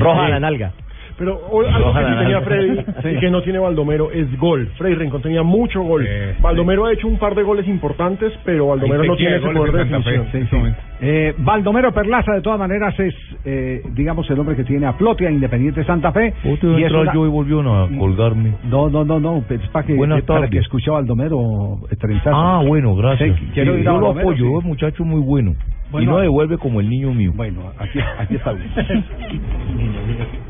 Roja 0.00 0.26
a 0.26 0.28
la 0.28 0.40
nalga. 0.40 0.72
Pero 1.16 1.34
o- 1.36 1.62
algo 1.66 1.92
que 1.94 1.98
sí 2.04 2.18
tenía. 2.18 2.40
Freddy 2.42 2.76
Sí. 3.02 3.08
y 3.08 3.20
que 3.20 3.30
no 3.30 3.42
tiene 3.42 3.58
Baldomero 3.58 4.10
es 4.12 4.36
gol. 4.38 4.68
Freddy 4.76 4.94
Rincón 4.94 5.20
tenía 5.22 5.42
mucho 5.42 5.82
gol. 5.82 6.06
Baldomero 6.40 6.86
ha 6.86 6.92
hecho 6.92 7.08
un 7.08 7.18
par 7.18 7.34
de 7.34 7.42
goles 7.42 7.66
importantes, 7.66 8.32
pero 8.44 8.68
Baldomero 8.68 9.04
no 9.04 9.16
tiene 9.16 9.36
ese 9.36 9.48
poder 9.48 9.72
de 9.72 9.84
definición. 9.84 10.76
Eh, 11.00 11.34
Baldomero 11.38 11.92
Perlaza, 11.92 12.32
de 12.32 12.40
todas 12.40 12.58
maneras, 12.58 12.98
es, 12.98 13.14
eh, 13.44 13.82
digamos, 13.94 14.28
el 14.30 14.38
hombre 14.40 14.56
que 14.56 14.64
tiene 14.64 14.86
a 14.86 14.94
flote 14.94 15.26
a 15.26 15.30
Independiente 15.30 15.84
Santa 15.84 16.12
Fe. 16.12 16.34
Otro 16.44 16.78
y 16.78 16.82
entró 16.82 17.02
una- 17.02 17.14
yo 17.14 17.24
y 17.26 17.28
volvió 17.28 17.60
a 17.60 17.88
colgarme. 17.98 18.54
No, 18.64 18.88
no, 18.90 19.04
no, 19.04 19.20
no, 19.20 19.44
es 19.48 19.60
para 19.68 19.86
que, 19.86 19.94
Buenas 19.94 20.22
para 20.22 20.48
que 20.48 20.58
a 20.58 20.90
Baldomero 20.94 21.78
eh, 21.90 21.96
trenzarse. 21.96 22.30
Ah, 22.34 22.62
bueno, 22.66 22.96
gracias. 22.96 23.38
Sí, 23.38 23.46
quiero 23.54 23.74
Sí, 23.74 23.80
ir 23.80 23.88
a 23.88 23.92
yo 23.92 23.98
lo 24.00 24.10
apoyo, 24.10 24.44
sí. 24.44 24.50
es 24.50 24.58
un 24.58 24.64
muchacho 24.64 25.04
muy 25.04 25.20
bueno. 25.20 25.54
Bueno. 25.90 26.04
y 26.04 26.06
no 26.06 26.20
devuelve 26.20 26.58
como 26.58 26.80
el 26.80 26.88
niño 26.88 27.14
mío. 27.14 27.32
Bueno, 27.34 27.72
aquí, 27.78 27.98
aquí 28.18 28.36
está 28.36 28.52
bien. 28.52 28.70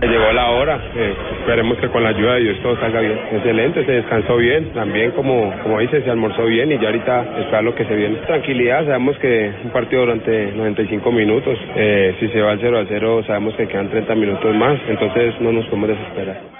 Llegó 0.00 0.32
la 0.32 0.50
hora, 0.50 0.80
eh, 0.96 1.14
esperemos 1.40 1.78
que 1.78 1.88
con 1.88 2.02
la 2.02 2.10
ayuda 2.10 2.34
de 2.34 2.40
Dios 2.40 2.58
todo 2.62 2.76
salga 2.80 3.00
bien. 3.00 3.18
Excelente, 3.32 3.84
se 3.84 3.92
descansó 3.92 4.36
bien, 4.36 4.72
también 4.72 5.12
como, 5.12 5.52
como 5.62 5.78
dice, 5.80 6.02
se 6.02 6.10
almorzó 6.10 6.44
bien 6.44 6.72
y 6.72 6.78
ya 6.78 6.86
ahorita 6.88 7.40
esperar 7.40 7.64
lo 7.64 7.74
que 7.74 7.84
se 7.84 7.94
viene. 7.94 8.16
Tranquilidad, 8.26 8.84
sabemos 8.84 9.18
que 9.18 9.52
un 9.64 9.70
partido 9.70 10.02
durante 10.02 10.52
95 10.52 11.12
minutos, 11.12 11.58
eh, 11.76 12.14
si 12.20 12.28
se 12.28 12.40
va 12.40 12.52
al 12.52 12.60
0 12.60 12.78
a 12.78 12.84
0 12.88 13.22
sabemos 13.26 13.54
que 13.54 13.66
quedan 13.66 13.90
30 13.90 14.14
minutos 14.14 14.54
más, 14.56 14.78
entonces 14.88 15.40
no 15.40 15.52
nos 15.52 15.66
podemos 15.66 15.88
desesperar. 15.88 16.57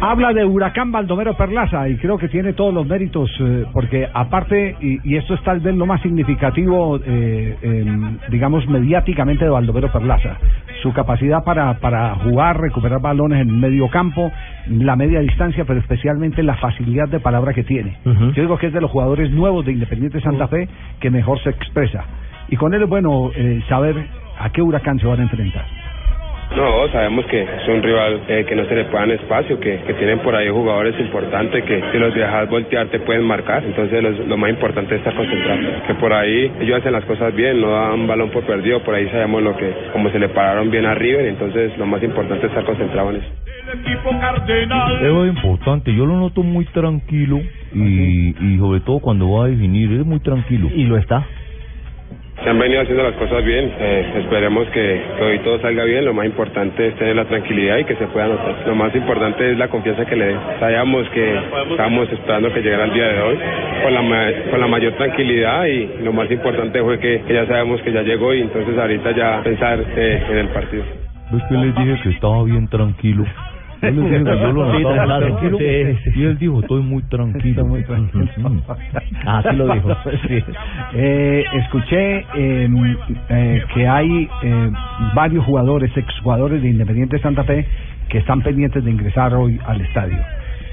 Habla 0.00 0.32
de 0.32 0.44
Huracán 0.44 0.92
Baldomero 0.92 1.36
Perlaza 1.36 1.88
y 1.88 1.96
creo 1.96 2.18
que 2.18 2.28
tiene 2.28 2.52
todos 2.52 2.72
los 2.72 2.86
méritos, 2.86 3.30
eh, 3.40 3.64
porque 3.72 4.08
aparte, 4.12 4.76
y, 4.80 4.98
y 5.08 5.16
esto 5.16 5.34
es 5.34 5.42
tal 5.42 5.60
vez 5.60 5.74
lo 5.74 5.86
más 5.86 6.00
significativo, 6.02 6.98
eh, 7.04 7.56
em, 7.62 8.18
digamos, 8.28 8.66
mediáticamente 8.68 9.44
de 9.44 9.50
Baldomero 9.50 9.90
Perlaza, 9.92 10.36
su 10.82 10.92
capacidad 10.92 11.44
para, 11.44 11.74
para 11.78 12.14
jugar, 12.16 12.60
recuperar 12.60 13.00
balones 13.00 13.40
en 13.40 13.60
medio 13.60 13.88
campo, 13.88 14.30
la 14.68 14.96
media 14.96 15.20
distancia, 15.20 15.64
pero 15.64 15.80
especialmente 15.80 16.42
la 16.42 16.56
facilidad 16.56 17.08
de 17.08 17.20
palabra 17.20 17.52
que 17.52 17.64
tiene. 17.64 17.96
Yo 18.04 18.42
digo 18.42 18.58
que 18.58 18.66
es 18.66 18.72
de 18.72 18.80
los 18.80 18.90
jugadores 18.90 19.30
nuevos 19.30 19.64
de 19.64 19.72
Independiente 19.72 20.20
Santa 20.20 20.48
Fe 20.48 20.68
que 21.00 21.10
mejor 21.10 21.42
se 21.42 21.50
expresa. 21.50 22.04
Y 22.48 22.56
con 22.56 22.74
él 22.74 22.82
es 22.82 22.88
bueno 22.88 23.30
eh, 23.34 23.62
saber 23.68 23.96
a 24.38 24.50
qué 24.50 24.62
Huracán 24.62 24.98
se 24.98 25.06
van 25.06 25.20
a 25.20 25.22
enfrentar. 25.24 25.64
No, 26.54 26.88
sabemos 26.92 27.26
que 27.26 27.42
es 27.42 27.68
un 27.68 27.82
rival 27.82 28.20
eh, 28.28 28.44
que 28.48 28.54
no 28.54 28.64
se 28.66 28.74
le 28.76 28.84
puede 28.84 29.06
dar 29.06 29.10
espacio, 29.20 29.58
que, 29.60 29.78
que 29.86 29.94
tienen 29.94 30.20
por 30.20 30.34
ahí 30.34 30.48
jugadores 30.48 30.98
importantes 31.00 31.64
que 31.64 31.82
si 31.92 31.98
los 31.98 32.14
dejas 32.14 32.48
voltear 32.48 32.86
te 32.86 33.00
pueden 33.00 33.24
marcar. 33.24 33.64
Entonces 33.64 34.02
los- 34.02 34.26
lo 34.26 34.36
más 34.36 34.50
importante 34.50 34.94
es 34.94 34.98
estar 35.00 35.14
concentrado. 35.14 35.60
Que 35.86 35.94
por 35.94 36.12
ahí 36.12 36.50
ellos 36.60 36.78
hacen 36.78 36.92
las 36.92 37.04
cosas 37.04 37.34
bien, 37.34 37.60
no 37.60 37.70
dan 37.70 38.06
balón 38.06 38.30
por 38.30 38.44
perdido. 38.44 38.80
Por 38.80 38.94
ahí 38.94 39.06
sabemos 39.08 39.42
lo 39.42 39.56
que, 39.56 39.70
como 39.92 40.08
se 40.10 40.18
le 40.18 40.28
pararon 40.28 40.70
bien 40.70 40.86
a 40.86 40.94
River. 40.94 41.26
Entonces 41.26 41.76
lo 41.78 41.84
más 41.86 42.02
importante 42.02 42.46
es 42.46 42.52
estar 42.52 42.64
concentrado 42.64 43.10
en 43.10 43.16
eso. 43.16 43.28
Eso 45.02 45.24
es 45.24 45.34
importante, 45.36 45.92
yo 45.94 46.06
lo 46.06 46.16
noto 46.16 46.42
muy 46.42 46.64
tranquilo 46.66 47.40
y, 47.74 48.34
y 48.54 48.58
sobre 48.58 48.80
todo 48.80 49.00
cuando 49.00 49.30
va 49.32 49.46
a 49.46 49.48
definir, 49.48 49.92
es 49.92 50.06
muy 50.06 50.20
tranquilo. 50.20 50.70
Y 50.74 50.84
lo 50.84 50.96
está. 50.96 51.26
Se 52.42 52.50
han 52.50 52.58
venido 52.58 52.82
haciendo 52.82 53.02
las 53.02 53.14
cosas 53.14 53.44
bien. 53.44 53.72
eh, 53.78 54.12
esperemos 54.18 54.68
que, 54.68 55.02
hoy 55.20 55.38
todo 55.40 55.58
salga 55.60 55.84
bien. 55.84 56.04
Lo 56.04 56.14
más 56.14 56.26
importante 56.26 56.88
es 56.88 56.94
tener 56.96 57.16
la 57.16 57.24
tranquilidad 57.24 57.78
y 57.78 57.84
que 57.84 57.96
se 57.96 58.06
pueda 58.06 58.26
anotar. 58.26 58.54
Lo 58.66 58.74
más 58.74 58.94
importante 58.94 59.50
es 59.50 59.58
la 59.58 59.68
confianza 59.68 60.04
que 60.04 60.16
le 60.16 60.26
den. 60.26 60.38
Sabíamos 60.60 61.08
que 61.10 61.38
estábamos 61.70 62.12
esperando 62.12 62.52
que 62.52 62.60
llegara 62.60 62.84
el 62.84 62.92
día 62.92 63.08
de 63.08 63.20
hoy 63.20 63.38
con 63.82 63.94
la, 63.94 64.32
con 64.50 64.60
la 64.60 64.66
mayor 64.66 64.92
tranquilidad 64.94 65.64
y 65.66 66.04
lo 66.04 66.12
más 66.12 66.30
importante 66.30 66.82
fue 66.82 66.98
que, 66.98 67.22
ya 67.28 67.46
sabemos 67.46 67.80
que 67.82 67.92
ya 67.92 68.02
llegó 68.02 68.34
y 68.34 68.42
entonces 68.42 68.78
ahorita 68.78 69.12
ya 69.12 69.40
pensar 69.42 69.80
eh, 69.96 70.22
en 70.30 70.38
el 70.38 70.48
partido. 70.48 70.84
¿Ves 71.32 71.42
que 71.48 71.54
les 71.54 71.74
dije 71.74 72.00
que 72.02 72.10
estaba 72.10 72.44
bien 72.44 72.68
tranquilo? 72.68 73.24
Yo 73.82 73.90
dije 73.90 74.24
que 74.24 74.38
yo 74.40 74.52
lo 74.52 74.72
Sí, 74.76 74.82
claro, 74.82 75.38
sí, 75.40 76.00
sí. 76.04 76.20
Y 76.20 76.24
él 76.24 76.38
dijo, 76.38 76.60
estoy 76.60 76.82
muy 76.82 77.02
tranquilo. 77.04 77.64
muy 77.66 77.82
tranquilo. 77.84 78.26
Así 79.26 79.56
lo 79.56 79.72
dijo. 79.72 79.88
Eh, 80.92 81.44
escuché 81.54 82.24
eh, 82.34 82.68
eh, 83.28 83.62
que 83.74 83.88
hay 83.88 84.28
eh, 84.42 84.70
varios 85.14 85.44
jugadores, 85.44 85.94
exjugadores 85.96 86.62
de 86.62 86.68
Independiente 86.68 87.18
Santa 87.18 87.44
Fe, 87.44 87.66
que 88.08 88.18
están 88.18 88.42
pendientes 88.42 88.84
de 88.84 88.90
ingresar 88.90 89.34
hoy 89.34 89.60
al 89.66 89.80
estadio. 89.80 90.18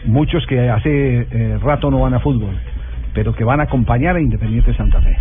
Muchos 0.06 0.46
que 0.48 0.70
hace 0.70 1.28
rato 1.62 1.90
no 1.90 2.02
van 2.02 2.14
a 2.14 2.20
fútbol, 2.20 2.56
pero 3.14 3.34
que 3.34 3.44
van 3.44 3.60
a 3.60 3.64
acompañar 3.64 4.16
a 4.16 4.22
Independiente 4.22 4.74
Santa 4.76 5.02
Fe. 5.02 5.16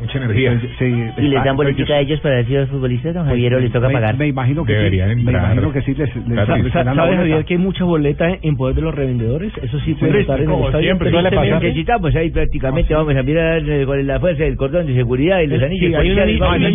Mucha 0.00 0.18
energía. 0.18 0.60
Sí, 0.78 0.84
¿Y 0.84 0.88
les 0.90 1.16
dan 1.16 1.24
exacto, 1.32 1.54
bolítica 1.56 1.94
a 1.94 2.00
ellos- 2.00 2.20
para 2.20 2.34
decir 2.36 2.56
a 2.58 2.60
los 2.60 2.70
futbolistas, 2.70 3.14
don 3.14 3.26
Javier, 3.26 3.54
o 3.54 3.60
les 3.60 3.72
toca 3.72 3.88
me, 3.88 3.94
pagar? 3.94 4.16
Me 4.16 4.26
imagino 4.28 4.64
que 4.64 4.72
Deberían 4.74 5.08
sí. 5.10 5.14
Me 5.16 5.20
entrar. 5.32 5.44
imagino 5.52 5.72
que 5.72 5.82
sí 5.82 5.94
les, 5.94 6.16
les, 6.16 6.46
Sa- 6.46 6.56
les 6.56 6.72
sa- 6.72 6.78
darán 6.80 6.96
la 6.96 7.02
¿Sabe, 7.02 7.16
boleta. 7.16 7.16
Javier, 7.20 7.44
que 7.44 7.54
hay 7.54 7.58
mucha 7.60 7.84
boleta 7.84 8.26
en 8.42 8.56
poder 8.56 8.74
de 8.76 8.82
los 8.82 8.94
revendedores? 8.94 9.52
Eso 9.62 9.78
sí 9.80 9.94
puede 9.94 10.20
estar 10.20 10.40
en 10.40 10.50
el 10.50 10.64
estadio. 10.64 10.96
tristemente. 10.98 11.50
Necesitamos 11.64 12.14
ahí 12.16 12.30
prácticamente, 12.30 12.94
vamos 12.94 13.16
a 13.16 13.22
mirar 13.22 13.62
eh, 13.68 13.84
con 13.86 14.06
la 14.06 14.20
fuerza 14.20 14.44
del 14.44 14.56
cordón 14.56 14.86
de 14.86 14.94
seguridad 14.94 15.40
y 15.40 15.46
los 15.46 15.58
Sí, 15.58 15.64
anillos 15.64 15.94
hay 16.00 16.10
un 16.10 16.18
anillo- 16.18 16.44
especial 16.44 16.60
de 16.60 16.72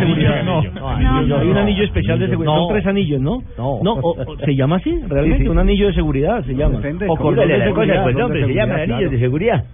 seguridad. 0.00 1.40
hay 1.40 1.48
un 1.48 1.56
anillo 1.56 1.84
especial 1.84 2.18
de 2.18 2.28
seguridad. 2.28 2.54
Son 2.54 2.68
tres 2.74 2.86
anillos, 2.86 3.20
¿no? 3.20 3.42
No. 3.56 4.00
Se 4.44 4.54
llama 4.54 4.76
así, 4.76 4.94
realmente, 5.08 5.48
un 5.48 5.58
anillo 5.58 5.86
de 5.88 5.94
seguridad 5.94 6.44
se 6.44 6.54
llama. 6.54 6.78
O 6.78 7.16
¿cómo 7.16 7.16
cordón 7.16 7.48
de 7.48 7.64
seguridad. 7.64 8.04
nombre? 8.12 8.46
Se 8.46 8.54
llaman 8.54 8.80
anillos 8.80 9.10
de 9.10 9.18
seguridad. 9.18 9.64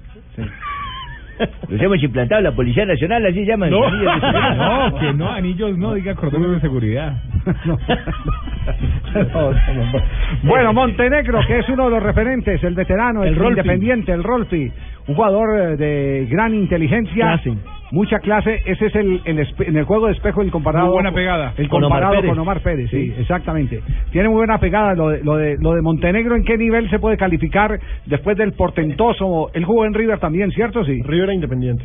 Los 1.68 1.80
hemos 1.80 2.03
implantado 2.03 2.41
la 2.43 2.53
Policía 2.53 2.87
Nacional, 2.87 3.26
así 3.26 3.45
llaman. 3.45 3.70
No, 3.70 3.80
no, 3.91 4.99
que 4.99 5.12
no, 5.12 5.30
anillos 5.30 5.76
no, 5.76 5.95
diga 5.95 6.14
cordones 6.14 6.51
de 6.53 6.61
seguridad. 6.61 7.14
Bueno, 10.43 10.72
Montenegro, 10.72 11.41
que 11.47 11.61
es 11.61 11.68
uno 11.68 11.84
de 11.84 11.91
los 11.93 12.03
referentes, 12.03 12.62
el 12.64 12.74
veterano, 12.74 13.24
el, 13.24 13.37
El 13.37 13.45
independiente, 13.45 14.12
el 14.12 14.22
Rolfi. 14.22 14.70
Un 15.09 15.14
jugador 15.14 15.59
eh, 15.61 15.76
de 15.76 16.26
gran 16.30 16.54
inteligencia. 16.54 17.40
Mucha 17.92 18.18
clase, 18.18 18.62
ese 18.66 18.86
es 18.86 18.94
el, 18.96 19.20
el 19.24 19.46
en 19.61 19.76
el 19.76 19.84
juego 19.84 20.09
de 20.09 20.14
espejo 20.14 20.42
el 20.42 20.50
comparado 20.50 20.86
Muy 20.86 20.94
buena 20.94 21.12
pegada. 21.12 21.54
el 21.57 21.68
Con 21.68 21.84
Omar 21.84 22.00
comparado 22.00 22.14
Pérez. 22.20 22.30
con 22.30 22.38
Omar 22.40 22.61
Pérez, 22.61 22.90
sí, 22.90 23.07
Sí. 23.12 23.14
exactamente. 23.20 23.80
Tiene 24.11 24.28
muy 24.28 24.38
buena 24.38 24.59
pegada 24.59 24.94
lo 24.94 25.11
de, 25.11 25.22
lo 25.22 25.36
de 25.36 25.57
lo 25.61 25.72
de 25.72 25.82
Montenegro, 25.82 26.34
¿en 26.34 26.42
qué 26.44 26.59
nivel 26.59 26.90
se 26.90 26.98
puede 26.98 27.16
calificar 27.16 27.78
después 28.07 28.36
del 28.36 28.54
portentoso? 28.54 29.50
Él 29.54 29.64
jugó 29.64 29.84
en 29.86 29.94
River 29.94 30.18
también, 30.18 30.50
¿cierto? 30.50 30.84
Sí. 30.84 31.00
River 31.04 31.30
Independiente. 31.32 31.84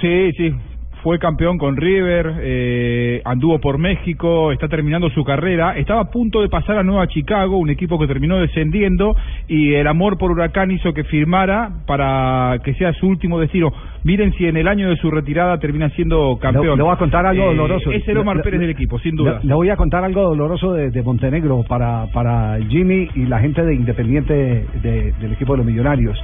Sí, 0.00 0.32
sí. 0.32 0.54
Fue 1.02 1.18
campeón 1.18 1.56
con 1.56 1.78
River, 1.78 2.34
eh, 2.42 3.22
anduvo 3.24 3.58
por 3.58 3.78
México, 3.78 4.52
está 4.52 4.68
terminando 4.68 5.08
su 5.08 5.24
carrera, 5.24 5.78
estaba 5.78 6.02
a 6.02 6.10
punto 6.10 6.42
de 6.42 6.50
pasar 6.50 6.76
a 6.76 6.82
Nueva 6.82 7.06
Chicago, 7.06 7.56
un 7.56 7.70
equipo 7.70 7.98
que 7.98 8.06
terminó 8.06 8.36
descendiendo 8.38 9.16
y 9.48 9.72
el 9.72 9.86
amor 9.86 10.18
por 10.18 10.30
Huracán 10.30 10.70
hizo 10.70 10.92
que 10.92 11.04
firmara 11.04 11.70
para 11.86 12.58
que 12.62 12.74
sea 12.74 12.92
su 12.92 13.06
último 13.06 13.40
destino. 13.40 13.72
Miren 14.04 14.34
si 14.34 14.46
en 14.46 14.58
el 14.58 14.68
año 14.68 14.90
de 14.90 14.96
su 14.96 15.10
retirada 15.10 15.58
termina 15.58 15.88
siendo 15.90 16.38
campeón. 16.38 16.76
Le, 16.76 16.82
voy 16.84 16.92
a 16.92 16.96
contar 16.96 17.24
algo 17.24 17.44
Eh, 17.44 17.46
doloroso. 17.56 17.90
Es 17.92 18.06
el 18.06 18.18
Omar 18.18 18.36
Le- 18.36 18.42
Pérez 18.42 18.60
le- 18.60 18.66
del 18.66 18.76
equipo, 18.76 18.98
sin 18.98 19.16
duda. 19.16 19.40
Le, 19.42 19.54
voy 19.54 19.70
a 19.70 19.76
contar 19.76 20.04
algo 20.04 20.20
doloroso 20.22 20.74
de, 20.74 20.90
de 20.90 21.02
Montenegro 21.02 21.64
para, 21.66 22.08
para 22.12 22.58
Jimmy 22.68 23.08
y 23.14 23.24
la 23.24 23.38
gente 23.40 23.64
de 23.64 23.74
Independiente 23.74 24.34
de- 24.82 25.12
del 25.18 25.32
equipo 25.32 25.54
de 25.54 25.58
los 25.58 25.66
Millonarios. 25.66 26.18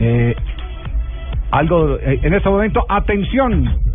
Eh, 0.00 0.34
algo 1.50 1.96
eh, 1.98 2.18
en 2.22 2.32
este 2.32 2.48
momento, 2.48 2.84
atención. 2.88 3.89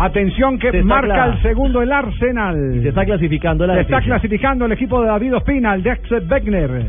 Atención 0.00 0.58
que 0.58 0.82
marca 0.82 1.26
el 1.26 1.42
segundo 1.42 1.82
el 1.82 1.90
Arsenal. 1.90 2.80
Se 2.82 2.88
está 2.88 3.04
clasificando 3.04 3.66
la 3.66 3.74
Se 3.74 3.80
está 3.80 4.00
clasificando 4.00 4.66
el 4.66 4.72
equipo 4.72 5.00
de 5.00 5.08
David 5.08 5.36
Ospina, 5.36 5.74
el 5.74 5.82
de 5.82 5.90
Axel 5.90 6.24
Wegner. 6.30 6.86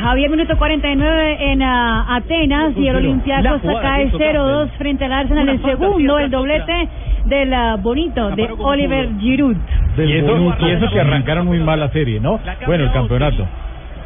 Javier, 0.00 0.30
minuto 0.30 0.56
49 0.56 1.52
en 1.52 1.62
ah, 1.62 2.16
Atenas 2.16 2.76
y 2.76 2.86
el 2.86 2.96
Olympiacos 2.96 3.62
cae 3.82 4.02
que 4.02 4.16
hizo 4.16 4.18
0-2 4.18 4.70
frente 4.78 5.04
al 5.04 5.12
Arsenal. 5.12 5.48
El 5.48 5.62
segundo, 5.62 6.18
el 6.18 6.30
doblete 6.30 6.88
del 7.26 7.52
ah, 7.52 7.76
bonito 7.80 8.30
de 8.30 8.48
Oliver 8.58 9.10
Giroud. 9.20 9.56
Y 9.98 10.12
eso, 10.12 10.56
y 10.60 10.70
eso 10.70 10.86
que 10.92 11.00
arrancaron 11.00 11.46
muy 11.46 11.58
mal 11.58 11.80
la 11.80 11.90
serie, 11.90 12.20
¿no? 12.20 12.40
Bueno, 12.66 12.84
el 12.84 12.92
campeonato. 12.92 13.46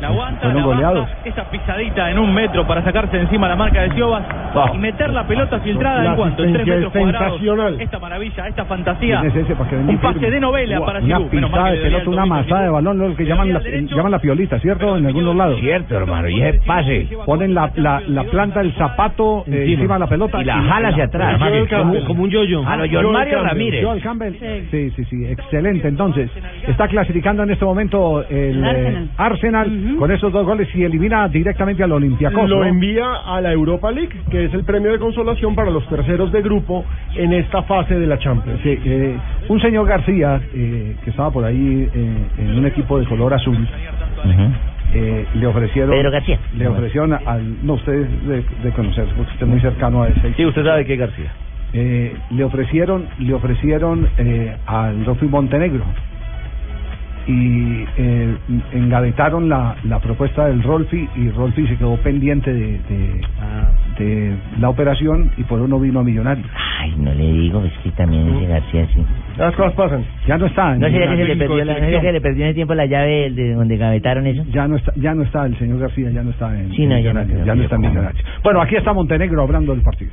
La 0.03 0.09
aguanta, 0.09 0.49
la 0.53 0.67
baja, 0.67 1.09
esa 1.25 1.45
pisadita 1.45 2.11
en 2.11 2.19
un 2.19 2.35
metro 2.35 2.67
para 2.67 2.83
sacarse 2.83 3.21
encima 3.21 3.47
la 3.47 3.55
marca 3.55 3.83
de 3.83 3.91
Ciobas 3.95 4.25
y 4.75 4.79
meter 4.79 5.11
la 5.11 5.25
pelota 5.29 5.61
filtrada 5.61 6.03
La 6.03 6.11
en 6.11 6.17
cuanto, 6.17 6.43
en 6.43 6.53
tres 6.55 6.67
metros 6.67 6.93
es 6.93 7.01
cuadrados. 7.03 7.41
Esta 7.79 7.99
maravilla, 8.01 8.49
esta 8.49 8.65
fantasía. 8.65 9.21
¿Quién 9.21 9.31
es 9.31 9.37
ese 9.45 9.55
para 9.55 9.77
Un 9.77 9.91
y 9.91 9.97
pase 9.99 10.15
firme? 10.15 10.31
de 10.35 10.41
novela 10.41 10.81
para 10.81 10.99
Una 10.99 11.07
Giroud. 11.07 11.33
Menos 11.33 11.51
mal 11.53 11.61
pisada 11.61 11.71
de 11.71 11.83
pelota, 11.83 12.03
el 12.03 12.09
una 12.09 12.17
tobillo 12.23 12.35
masada 12.35 12.63
de 12.63 12.69
balón, 12.71 12.99
lo 12.99 13.15
que 13.15 13.25
llaman 13.25 13.53
la, 13.53 13.61
llaman 13.61 14.11
la 14.11 14.19
piolita, 14.19 14.59
¿cierto? 14.59 14.97
En 14.97 15.07
algunos 15.07 15.37
lados. 15.37 15.61
Cierto, 15.61 15.97
hermano, 15.97 16.29
y 16.29 16.43
ese 16.43 16.61
pase. 16.67 17.09
Ponen 17.25 17.55
la, 17.55 17.71
la, 17.77 18.03
la 18.05 18.25
planta 18.25 18.59
del 18.59 18.75
zapato 18.75 19.45
eh, 19.47 19.67
encima. 19.69 19.95
de 19.95 20.01
la 20.01 20.07
pelota 20.09 20.43
Y 20.43 20.45
la 20.45 20.63
jala 20.63 20.89
hacia 20.89 21.05
atrás. 21.05 21.39
Como, 21.71 22.05
Como 22.07 22.23
un 22.25 22.31
yo-yo. 22.31 22.67
A 22.67 22.77
lo 22.77 22.87
John 22.91 23.13
Mario 23.13 23.35
Campbell, 23.35 23.49
Ramírez. 23.51 23.85
Joel 23.85 24.03
Campbell. 24.03 24.35
Sí, 24.69 24.91
sí, 24.97 25.05
sí, 25.05 25.27
excelente. 25.27 25.87
Entonces, 25.87 26.29
está 26.67 26.89
clasificando 26.89 27.45
en 27.45 27.51
este 27.51 27.65
momento 27.65 28.25
el 28.29 28.65
eh, 28.65 29.07
Arsenal. 29.17 29.92
Con 29.99 30.11
esos 30.11 30.33
dos 30.33 30.45
goles 30.45 30.69
y 30.75 30.85
elimina 30.85 31.29
directamente 31.29 31.83
al 31.83 31.93
Olympiacos. 31.93 32.49
Lo 32.49 32.59
¿no? 32.59 32.65
envía 32.65 33.15
a 33.27 33.41
la 33.41 33.53
Europa 33.53 33.91
League, 33.91 34.23
que 34.31 34.45
es 34.45 34.55
el 34.55 34.65
premio 34.65 34.93
de 34.93 34.99
consolación 34.99 35.55
para 35.55 35.71
los 35.71 35.87
terceros 35.89 36.33
de 36.33 36.43
grupo 36.43 36.85
en 37.15 37.33
esta 37.33 37.63
fase 37.63 37.99
de 37.99 38.07
la 38.07 38.19
Champions. 38.19 38.61
Sí, 38.63 38.79
eh, 38.85 39.17
un 39.49 39.61
señor 39.61 39.87
García, 39.87 40.41
eh, 40.55 40.97
que 41.03 41.11
estaba 41.11 41.31
por 41.31 41.45
ahí 41.45 41.89
eh, 41.95 42.17
en 42.39 42.59
un 42.59 42.67
equipo 42.67 42.99
de 42.99 43.07
color 43.07 43.35
azul, 43.35 43.57
eh, 44.95 45.27
le 45.35 45.47
ofrecieron... 45.47 45.91
Pedro 45.91 46.11
García. 46.11 46.39
Le 46.57 46.69
ofrecieron 46.69 47.13
al... 47.13 47.67
No, 47.67 47.75
usted 47.75 47.93
es 47.93 48.29
de, 48.29 48.45
de 48.63 48.71
conocer, 48.73 49.07
porque 49.17 49.33
usted 49.33 49.47
es 49.47 49.49
muy 49.49 49.61
cercano 49.61 50.03
a 50.03 50.09
ese. 50.09 50.35
Sí, 50.35 50.45
usted 50.45 50.65
sabe 50.65 50.85
que 50.85 50.95
es 50.95 50.99
García. 50.99 51.33
Eh, 51.75 52.15
le 52.31 52.45
ofrecieron 52.45 53.07
le 53.19 53.33
ofrecieron 53.33 54.07
eh, 54.19 54.55
al 54.67 55.07
Rolfi 55.07 55.25
Montenegro 55.25 55.85
y 57.27 57.85
eh, 57.99 58.35
engavetaron 58.73 59.49
la, 59.49 59.77
la 59.85 59.99
propuesta 60.01 60.47
del 60.47 60.63
Rolfi 60.63 61.09
y 61.17 61.31
Rolfi 61.31 61.67
se 61.67 61.77
quedó 61.77 61.97
pendiente 61.99 62.53
de, 62.53 62.81
de, 62.89 63.21
de 63.99 64.37
la 64.61 64.69
operación 64.69 65.31
y 65.37 65.45
por 65.45 65.61
uno 65.61 65.79
vino 65.79 66.01
a 66.01 66.05
Millonarios. 66.05 66.47
Ay, 66.81 66.95
no 66.99 67.13
le 67.15 67.33
digo, 67.33 67.63
es 67.65 67.73
que 67.85 67.91
también 67.93 68.29
ese 68.35 68.47
García 68.47 68.87
sí. 68.95 69.05
Las 69.39 69.55
cosas 69.55 69.73
pasan. 69.75 70.05
Ya 70.27 70.37
no 70.37 70.47
está. 70.47 70.75
en 70.75 70.81
¿No 70.81 70.87
sería 70.89 71.09
que 71.11 71.17
se 71.17 71.25
le 71.25 71.35
Millonarios. 71.35 71.49
perdió, 71.49 71.65
la, 71.65 71.73
no 71.75 71.81
sería 71.81 72.01
que 72.01 72.13
le 72.13 72.21
perdió 72.21 72.43
en 72.45 72.49
el 72.49 72.55
tiempo 72.55 72.75
la 72.75 72.87
llave 72.87 73.31
de 73.31 73.53
donde 73.55 73.77
gavetaron 73.77 74.27
eso? 74.27 74.45
Ya 74.51 74.67
no 74.67 74.77
está, 74.77 74.93
ya 74.97 75.15
no 75.15 75.23
está 75.23 75.47
el 75.47 75.57
señor 75.59 75.79
García, 75.79 76.11
ya 76.11 76.23
no 76.23 76.31
está 76.31 76.59
en, 76.59 76.73
Sí, 76.73 76.83
en 76.83 76.89
no, 76.91 76.99
ya 76.99 77.13
no 77.13 77.23
ya 77.45 77.55
no 77.55 77.63
está 77.63 77.77
en 77.77 77.81
Millonarios. 77.83 78.25
Bueno, 78.43 78.61
aquí 78.61 78.77
está 78.77 78.93
Montenegro 78.93 79.43
hablando 79.43 79.73
del 79.73 79.83
partido. 79.83 80.11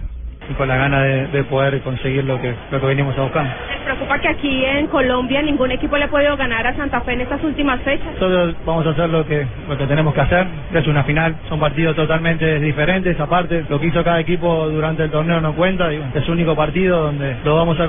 Y 0.50 0.54
con 0.54 0.68
la 0.68 0.78
gana 0.78 1.02
de, 1.04 1.28
de 1.28 1.44
poder 1.44 1.80
conseguir 1.82 2.24
lo 2.24 2.42
que, 2.42 2.54
lo 2.72 2.80
que 2.80 2.86
venimos 2.88 3.16
a 3.18 3.22
buscar. 3.22 3.46
¿Les 3.70 3.80
preocupa 3.82 4.20
que 4.20 4.28
aquí 4.30 4.66
en 4.66 4.88
Colombia 4.88 5.42
ningún 5.42 5.72
equipo 5.72 5.96
le 5.98 6.06
ha 6.06 6.08
podido 6.10 6.36
ganar 6.38 6.66
a 6.66 6.76
Santa 6.76 7.02
Fe 7.02 7.14
en 7.14 7.22
estas 7.22 7.44
últimas 7.44 7.80
fechas? 7.82 8.08
Nosotros 8.14 8.56
vamos 8.66 8.86
a 8.88 8.90
hacer 8.92 9.10
lo 9.10 9.26
que 9.26 9.46
lo 9.70 9.78
que 9.78 9.86
tenemos 9.86 10.14
que 10.14 10.22
hacer. 10.22 10.48
Es 10.74 10.88
una 10.88 11.04
final, 11.04 11.36
son 11.50 11.60
partidos 11.60 11.96
totalmente 11.96 12.60
diferentes. 12.60 13.20
Aparte, 13.20 13.64
lo 13.70 13.80
que 13.80 13.88
hizo 13.88 14.04
cada 14.04 14.20
equipo 14.20 14.68
durante 14.70 15.04
el 15.04 15.12
torneo 15.12 15.40
no 15.42 15.54
cuenta. 15.54 15.92
es 15.92 16.28
un 16.28 16.34
único 16.34 16.56
partido 16.56 17.04
donde 17.04 17.36
lo 17.44 17.56
vamos 17.56 17.80
a 17.80 17.88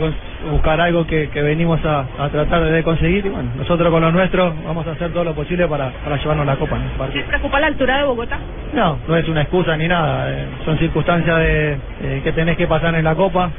buscar 0.51 0.81
algo 0.81 1.07
que, 1.07 1.29
que 1.31 1.43
venimos 1.43 1.81
a, 1.85 2.05
a 2.19 2.29
tratar 2.29 2.65
de 2.65 2.83
conseguir. 2.83 3.25
Y 3.27 3.29
bueno, 3.31 3.51
nosotros 3.57 3.91
con 3.91 4.03
los 4.03 4.13
nuestros 4.13 4.53
vamos 4.65 4.87
a 4.87 4.93
hacer 4.93 5.13
todo 5.13 5.25
lo 5.25 5.35
posible 5.35 5.67
para, 5.67 5.91
para 6.05 6.17
llevarnos 6.17 6.47
la 6.47 6.57
copa 6.57 6.77
partido. 6.99 7.21
¿Les 7.21 7.29
preocupa 7.29 7.61
la 7.61 7.67
altura 7.69 7.99
de 7.99 8.05
Bogotá? 8.05 8.39
No, 8.75 8.99
no 9.09 9.17
es 9.17 9.29
una 9.29 9.43
excusa 9.43 9.77
ni 9.77 9.89
nada. 9.89 10.31
eh, 10.31 10.47
son 10.65 10.79
circunstancias 10.79 11.39
de 11.39 11.73
eh, 12.03 12.21
que 12.25 12.33
tenés 12.51 12.59
que 12.59 12.67
pasar 12.67 12.95
en 12.97 13.05
la 13.05 13.15
Copa. 13.15 13.51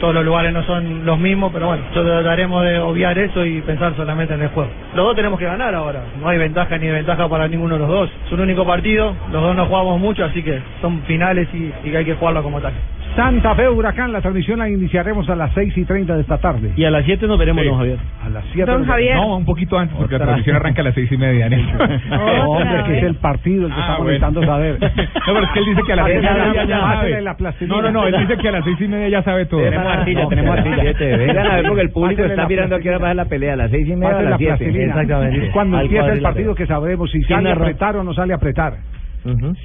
Todos 0.00 0.14
los 0.14 0.24
lugares 0.24 0.52
no 0.52 0.62
son 0.64 1.06
los 1.06 1.18
mismos, 1.18 1.52
pero 1.52 1.68
bueno, 1.68 1.84
trataremos 1.92 2.64
de 2.64 2.78
obviar 2.80 3.16
eso 3.18 3.44
y 3.44 3.60
pensar 3.60 3.94
solamente 3.96 4.34
en 4.34 4.42
el 4.42 4.48
juego. 4.48 4.68
Los 4.94 5.06
dos 5.06 5.16
tenemos 5.16 5.38
que 5.38 5.44
ganar 5.44 5.74
ahora. 5.74 6.02
No 6.20 6.28
hay 6.28 6.38
ventaja 6.38 6.76
ni 6.78 6.86
desventaja 6.86 7.28
para 7.28 7.46
ninguno 7.46 7.74
de 7.74 7.80
los 7.80 7.88
dos. 7.88 8.10
Es 8.26 8.32
un 8.32 8.40
único 8.40 8.66
partido. 8.66 9.14
Los 9.30 9.42
dos 9.42 9.54
no 9.54 9.66
jugamos 9.66 10.00
mucho, 10.00 10.24
así 10.24 10.42
que 10.42 10.60
son 10.80 11.02
finales 11.02 11.48
y, 11.52 11.72
y 11.88 11.94
hay 11.94 12.04
que 12.04 12.14
jugarlo 12.14 12.42
como 12.42 12.60
tal. 12.60 12.72
Santa 13.16 13.54
Fe 13.54 13.66
Huracán, 13.68 14.12
la 14.12 14.20
transmisión 14.20 14.58
la 14.58 14.68
iniciaremos 14.68 15.28
a 15.30 15.34
las 15.36 15.50
6 15.54 15.72
y 15.76 15.84
30 15.84 16.14
de 16.16 16.20
esta 16.20 16.36
tarde. 16.38 16.72
Y 16.76 16.84
a 16.84 16.90
las 16.90 17.04
7 17.06 17.26
nos 17.26 17.38
veremos, 17.38 17.62
Sí. 17.62 17.68
don 17.68 17.78
Javier. 17.78 17.98
A 18.22 18.28
las 18.28 18.44
7 18.52 18.70
Don 18.70 18.84
Javier. 18.84 19.16
No, 19.16 19.36
un 19.38 19.44
poquito 19.46 19.78
antes, 19.78 19.96
porque 19.96 20.12
la 20.12 20.16
Otra. 20.16 20.26
transmisión 20.26 20.56
arranca 20.56 20.82
a 20.82 20.84
las 20.84 20.94
seis 20.94 21.10
y 21.10 21.16
media. 21.16 21.48
Néstor. 21.48 21.88
No, 22.10 22.50
hombre, 22.50 22.84
que 22.84 22.98
es 22.98 23.04
el 23.04 23.14
partido 23.16 23.66
el 23.66 23.72
que 23.72 23.78
Ah, 23.78 23.80
estamos 23.80 23.98
bueno. 24.04 24.10
necesitando 24.18 24.46
saber. 24.46 24.78
No, 25.26 25.32
pero 25.34 25.44
es 25.44 25.50
que 25.50 25.58
él 25.60 25.64
dice 25.66 25.82
que 25.86 25.92
a 25.92 25.96
las 25.96 26.06
seis 26.06 26.18
y 26.18 26.22
Pásale 26.26 26.44
media 26.46 26.64
la- 26.64 26.68
ya 26.68 26.80
sabe. 26.80 27.22
la. 27.22 27.36
No, 27.66 27.82
no, 27.82 27.90
no, 27.90 28.06
él 28.06 28.14
dice 28.20 28.36
que 28.36 28.48
a 28.48 28.52
las 28.52 28.64
seis 28.64 28.80
y 28.80 28.88
media 28.88 29.08
ya 29.08 29.22
sabe 29.22 29.46
todo. 29.46 29.62
Tenemos 29.62 29.86
artilla, 29.92 30.28
tenemos 30.28 30.58
artilla. 30.58 31.16
Vengan 31.16 31.46
a 31.46 31.56
ver 31.56 31.66
porque 31.66 31.82
el 31.82 31.90
público 31.90 32.16
Pásale 32.22 32.32
está 32.34 32.42
la 32.42 32.48
mirando 32.48 32.76
a 32.76 32.80
qué 32.80 32.88
hora 32.90 32.98
va 32.98 33.10
a 33.10 33.14
la 33.14 33.24
pelea, 33.24 33.52
a 33.54 33.56
las 33.56 33.70
seis 33.70 33.88
y 33.88 33.96
media 33.96 34.08
a 34.18 34.22
la 34.22 34.30
las 34.30 34.38
siete. 34.38 34.56
plastilina. 34.56 34.84
Exactamente. 34.86 35.46
Es 35.46 35.52
cuando 35.52 35.80
empieza 35.80 36.12
el 36.12 36.20
partido 36.22 36.54
que 36.54 36.66
sabremos 36.66 37.10
si 37.10 37.22
¿Quién 37.22 37.38
sale 37.38 37.50
a 37.50 37.52
apretar 37.54 37.96
o 37.96 38.04
no 38.04 38.12
sale 38.14 38.32
a 38.32 38.36
apretar. 38.36 38.74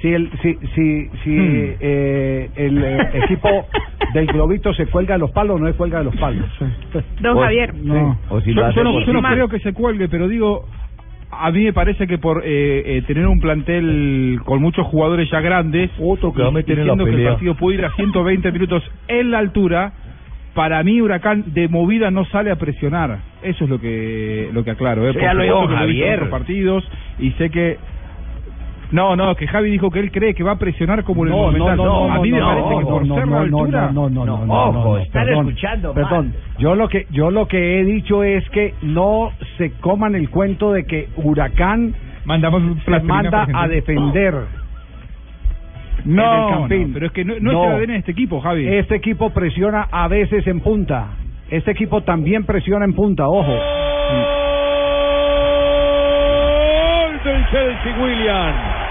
Si 0.00 0.08
el 0.12 0.30
si 0.42 0.54
si 0.74 1.08
si 1.22 1.36
eh, 1.80 2.50
el 2.56 2.84
eh, 2.84 2.98
equipo 3.24 3.66
del 4.12 4.26
globito 4.26 4.72
se 4.74 4.86
cuelga 4.86 5.14
de 5.14 5.20
los 5.20 5.30
palos 5.30 5.56
o 5.56 5.58
no 5.58 5.66
se 5.66 5.74
cuelga 5.74 5.98
de 5.98 6.04
los 6.04 6.16
palos. 6.16 6.46
Don 7.20 7.38
Javier. 7.38 7.74
No. 7.74 8.18
O 8.30 8.40
si 8.40 8.54
yo, 8.54 8.62
no, 8.82 9.00
yo 9.00 9.22
creo 9.22 9.48
que 9.48 9.60
se 9.60 9.72
cuelgue, 9.72 10.08
pero 10.08 10.28
digo, 10.28 10.66
a 11.32 11.50
mí 11.50 11.64
me 11.64 11.72
parece 11.72 12.06
que 12.06 12.18
por 12.18 12.42
eh, 12.44 12.98
eh, 12.98 13.02
tener 13.06 13.26
un 13.26 13.40
plantel 13.40 14.40
con 14.44 14.60
muchos 14.60 14.86
jugadores 14.86 15.30
ya 15.30 15.40
grandes, 15.40 15.90
Otro 15.98 16.32
que 16.32 16.42
va 16.42 16.48
a 16.48 16.52
meter 16.52 16.78
en 16.78 16.86
la 16.86 16.92
diciendo 16.92 17.04
que 17.04 17.22
el 17.22 17.28
partido 17.28 17.54
puede 17.56 17.78
ir 17.78 17.84
a 17.84 17.94
120 17.94 18.52
minutos 18.52 18.82
en 19.08 19.30
la 19.30 19.38
altura, 19.38 19.92
para 20.54 20.82
mí 20.82 21.00
Huracán 21.00 21.44
de 21.54 21.68
movida 21.68 22.10
no 22.10 22.26
sale 22.26 22.50
a 22.50 22.56
presionar. 22.56 23.18
Eso 23.42 23.64
es 23.64 23.70
lo 23.70 23.80
que 23.80 24.50
lo 24.52 24.62
que 24.62 24.72
aclaro. 24.72 25.08
¿eh? 25.08 25.14
Ya 25.18 25.32
lo 25.32 25.42
dijo 25.42 25.62
supuesto 25.62 25.78
que 25.78 25.84
he 25.84 25.86
visto 25.86 26.04
en 26.04 26.10
Javier. 26.10 26.14
otros 26.14 26.30
partidos 26.30 26.90
y 27.18 27.30
sé 27.32 27.50
que 27.50 27.78
no, 28.92 29.16
no, 29.16 29.34
que 29.34 29.46
Javi 29.46 29.70
dijo 29.70 29.90
que 29.90 30.00
él 30.00 30.10
cree 30.12 30.34
que 30.34 30.42
va 30.44 30.52
a 30.52 30.58
presionar 30.58 31.02
como 31.04 31.26
en 31.26 31.32
el 31.32 31.38
No, 31.38 31.46
no, 31.46 31.52
Monumental. 31.52 31.76
no, 31.76 32.08
no, 32.08 32.12
a 32.12 32.18
mí 32.20 32.30
me 32.30 32.38
no, 32.38 32.46
parece 32.46 32.68
que 32.68 32.74
no, 32.82 32.88
por 32.88 33.06
no, 33.06 33.14
ser 33.14 33.26
no, 33.26 33.30
la 33.32 33.46
no, 33.46 33.58
altura. 33.58 33.90
no, 33.92 34.08
no, 34.10 34.24
no, 34.24 34.46
no, 34.46 34.54
ojo, 34.54 34.72
no, 34.72 34.84
no, 34.84 34.98
están 34.98 35.24
perdón, 35.26 35.48
escuchando 35.48 35.94
mal. 35.94 36.04
Perdón, 36.04 36.34
yo 36.58 36.74
lo 36.74 36.88
que 36.88 37.06
yo 37.10 37.30
lo 37.30 37.48
que 37.48 37.80
he 37.80 37.84
dicho 37.84 38.22
es 38.22 38.48
que 38.50 38.74
no 38.82 39.32
se 39.58 39.72
coman 39.80 40.14
el 40.14 40.30
cuento 40.30 40.72
de 40.72 40.84
que 40.84 41.08
Huracán 41.16 41.94
Mandamos 42.24 42.62
se 42.84 43.00
manda 43.00 43.48
a 43.52 43.66
defender. 43.66 44.34
No, 46.04 46.60
no, 46.60 46.68
pero 46.68 47.06
es 47.06 47.12
que 47.12 47.24
no, 47.24 47.34
no, 47.40 47.50
es 47.64 47.68
el 47.68 47.74
ADN 47.74 47.86
de 47.92 47.96
este 47.98 48.12
equipo, 48.12 48.40
Javi. 48.40 48.68
Este 48.68 48.96
equipo 48.96 49.30
presiona 49.30 49.88
a 49.90 50.08
veces 50.08 50.46
en 50.46 50.60
punta. 50.60 51.08
Este 51.50 51.70
equipo 51.72 52.02
también 52.02 52.44
presiona 52.44 52.84
en 52.84 52.94
punta, 52.94 53.28
ojo. 53.28 53.52
Gol 57.12 57.20
del 57.24 57.44
Chelsea 57.50 58.02
William. 58.02 58.81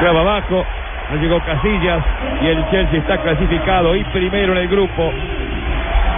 Clava 0.00 0.20
abajo, 0.20 0.64
no 1.12 1.20
llegó 1.20 1.40
Casillas 1.40 2.02
y 2.42 2.46
el 2.46 2.70
Chelsea 2.70 2.98
está 3.00 3.18
clasificado 3.18 3.94
y 3.94 4.02
primero 4.04 4.52
en 4.52 4.58
el 4.58 4.68
grupo. 4.68 5.12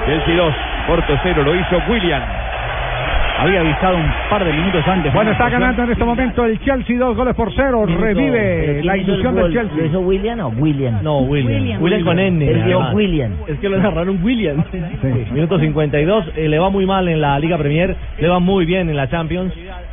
Chelsea 0.07 0.37
2, 0.37 0.55
Porto 0.87 1.19
0, 1.23 1.43
lo 1.45 1.55
hizo 1.55 1.83
William. 1.89 2.23
había 3.41 3.61
avisado 3.61 3.97
un 3.97 4.09
par 4.31 4.45
de 4.45 4.53
minutos 4.53 4.87
antes. 4.87 5.13
Bueno, 5.13 5.33
está 5.33 5.49
ganando 5.49 5.83
en 5.83 5.91
este 5.91 6.05
momento 6.05 6.45
el 6.45 6.61
Chelsea 6.61 6.97
dos 6.97 7.17
goles 7.17 7.35
por 7.35 7.53
cero. 7.57 7.85
Revive 7.87 8.85
la 8.85 8.97
ilusión 8.97 9.35
del 9.35 9.53
Chelsea. 9.53 9.77
¿Lo 9.77 9.87
hizo 9.87 10.01
William 10.01 10.41
o 10.41 10.49
William? 10.49 11.03
No, 11.03 11.19
William. 11.19 11.61
William. 11.61 11.83
William, 11.83 12.05
con 12.05 12.19
N. 12.21 12.49
Él 12.49 12.65
dio. 12.65 12.81
William. 12.93 13.33
Es 13.49 13.59
que 13.59 13.69
lo 13.69 13.79
narraron 13.79 14.23
William. 14.23 14.63
Minuto 15.33 15.59
52. 15.59 16.25
eh, 16.37 16.49
le 16.49 16.59
va 16.59 16.71
muy 16.71 16.87
mal 16.87 17.09
en 17.09 17.21
la 17.21 17.37
Liga 17.41 17.59
Premier. 17.59 17.97
Le 18.19 18.29
va 18.29 18.39
muy 18.39 18.65
bien 18.65 18.89
en 18.89 18.97
la 18.97 19.09
Champions. 19.09 19.53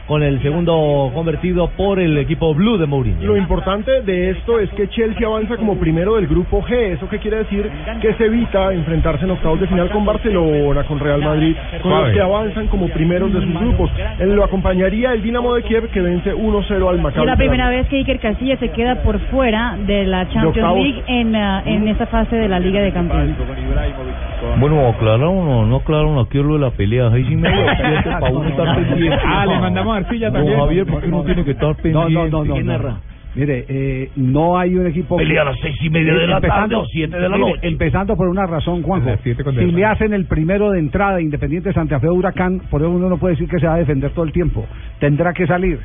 Con 0.10 0.24
el 0.24 0.42
segundo 0.42 1.12
convertido 1.14 1.70
por 1.78 2.00
el 2.00 2.18
equipo 2.18 2.56
Blue 2.56 2.80
de 2.80 2.88
Mourinho. 2.88 3.28
Lo 3.28 3.38
importante 3.38 4.02
de 4.02 4.32
esto 4.32 4.60
es 4.60 4.68
que 4.72 4.90
Chelsea 4.90 5.28
avanza 5.28 5.56
como 5.56 5.78
primero 5.78 6.16
del 6.16 6.26
grupo 6.26 6.64
G. 6.64 6.96
¿Eso 6.96 7.08
qué 7.08 7.20
quiere 7.20 7.38
decir? 7.38 7.70
Que 8.02 8.16
se 8.16 8.26
evita 8.26 8.74
enfrentarse 8.74 9.26
en 9.26 9.32
octavos 9.32 9.60
de 9.60 9.68
final 9.68 9.88
con 9.92 10.04
Barcelona, 10.06 10.84
con 10.86 11.00
Real 11.00 11.22
Madrid, 11.22 11.56
con 11.84 11.92
los 11.92 12.12
que 12.12 12.22
avanzan 12.22 12.66
como 12.70 12.88
primeros 12.88 13.32
de 13.32 13.40
sus 13.40 13.60
grupos. 13.60 13.92
Él 14.18 14.34
lo 14.34 14.44
acompañaría 14.44 15.14
el 15.14 15.22
Dinamo 15.22 15.54
de 15.54 15.62
Kiev 15.62 15.90
que 15.90 16.02
vence 16.02 16.34
1-0 16.34 16.90
al 16.90 17.02
Maccabi. 17.02 17.26
Es 17.26 17.28
la 17.28 17.38
primera 17.38 17.70
vez 17.70 17.88
que 17.88 17.98
Iker 17.98 18.20
Casillas 18.20 18.58
se 18.58 18.70
queda 18.70 19.04
por 19.04 19.20
fuera 19.30 19.78
de 19.86 20.06
la 20.06 20.28
Champions. 20.30 20.74
League 20.76 21.04
en, 21.06 21.36
ah, 21.36 21.62
en 21.66 21.88
esta 21.88 22.08
fase 22.08 22.36
de 22.36 22.50
la 22.50 22.60
Liga 22.60 22.82
de 22.82 22.92
Campeones. 22.92 23.36
Bueno, 24.60 24.88
aclararon 24.88 25.48
o 25.48 25.66
no 25.66 25.76
aclararon 25.78 26.18
aquí 26.18 26.38
lo 26.42 26.54
de 26.54 26.60
la 26.60 26.72
pelea. 26.72 27.12
Seis 27.12 27.28
y 27.30 27.36
medio, 27.36 27.66
siete, 27.78 28.10
para 28.20 28.32
uno 28.32 28.50
estar 28.50 28.76
pendiente. 28.76 29.20
Ah, 29.32 29.46
le 29.46 29.60
mandamos 29.60 29.99
a 30.00 30.08
Arcilla 30.08 30.30
Don 30.30 30.42
también. 30.42 30.60
Javier, 30.60 30.86
¿por 30.86 31.02
qué 31.02 31.08
no 31.08 31.24
tiene 31.24 31.44
que 31.44 31.52
estar 31.52 31.76
pendiente? 31.76 32.30
No, 32.30 32.44
no, 32.44 32.46
no. 32.46 33.00
Mire, 33.36 33.66
eh, 33.70 34.10
no 34.16 34.58
hay 34.58 34.76
un 34.76 34.88
equipo. 34.88 35.16
Pelea 35.18 35.44
a 35.44 35.46
las 35.46 35.60
seis 35.62 35.78
y 35.82 35.90
media 35.90 36.14
de 36.14 36.28
la 36.28 36.42
tarde 36.42 36.76
o 36.76 36.86
siete 36.88 37.16
de 37.16 37.30
la 37.30 37.38
mire, 37.38 37.52
noche. 37.52 37.68
Empezando 37.68 38.18
por 38.18 38.28
una 38.28 38.48
razón, 38.48 38.82
Juanjo. 38.82 39.16
Si 39.24 39.72
le 39.72 39.86
hacen 39.86 40.14
el 40.14 40.26
primero 40.26 40.72
de 40.72 40.80
entrada 40.80 41.22
Independiente 41.22 41.72
Santa 41.72 42.00
Fe 42.00 42.10
Huracán, 42.10 42.62
por 42.72 42.82
eso 42.82 42.90
uno 42.90 43.08
no 43.08 43.18
puede 43.18 43.36
decir 43.36 43.48
que 43.48 43.60
se 43.60 43.68
va 43.68 43.76
a 43.76 43.78
defender 43.78 44.12
todo 44.12 44.26
el 44.26 44.32
tiempo. 44.32 44.66
Tendrá 45.00 45.34
que 45.34 45.46
salir. 45.46 45.80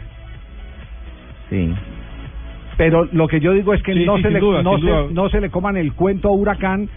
Sí. 1.50 1.70
Pero 2.78 3.08
lo 3.12 3.28
que 3.28 3.40
yo 3.40 3.52
digo 3.52 3.74
es 3.74 3.82
que 3.82 3.92
Sí, 3.92 4.04
no, 4.04 4.16
sí, 4.16 4.22
se 4.22 4.30
le, 4.30 4.40
duda, 4.40 4.62
no, 4.62 4.78
se, 4.78 5.14
no 5.14 5.28
se 5.28 5.40
le 5.40 5.50
coman 5.50 5.76
el 5.76 5.92
cuento 5.92 6.28
a 6.28 6.32
Huracán 6.32 6.88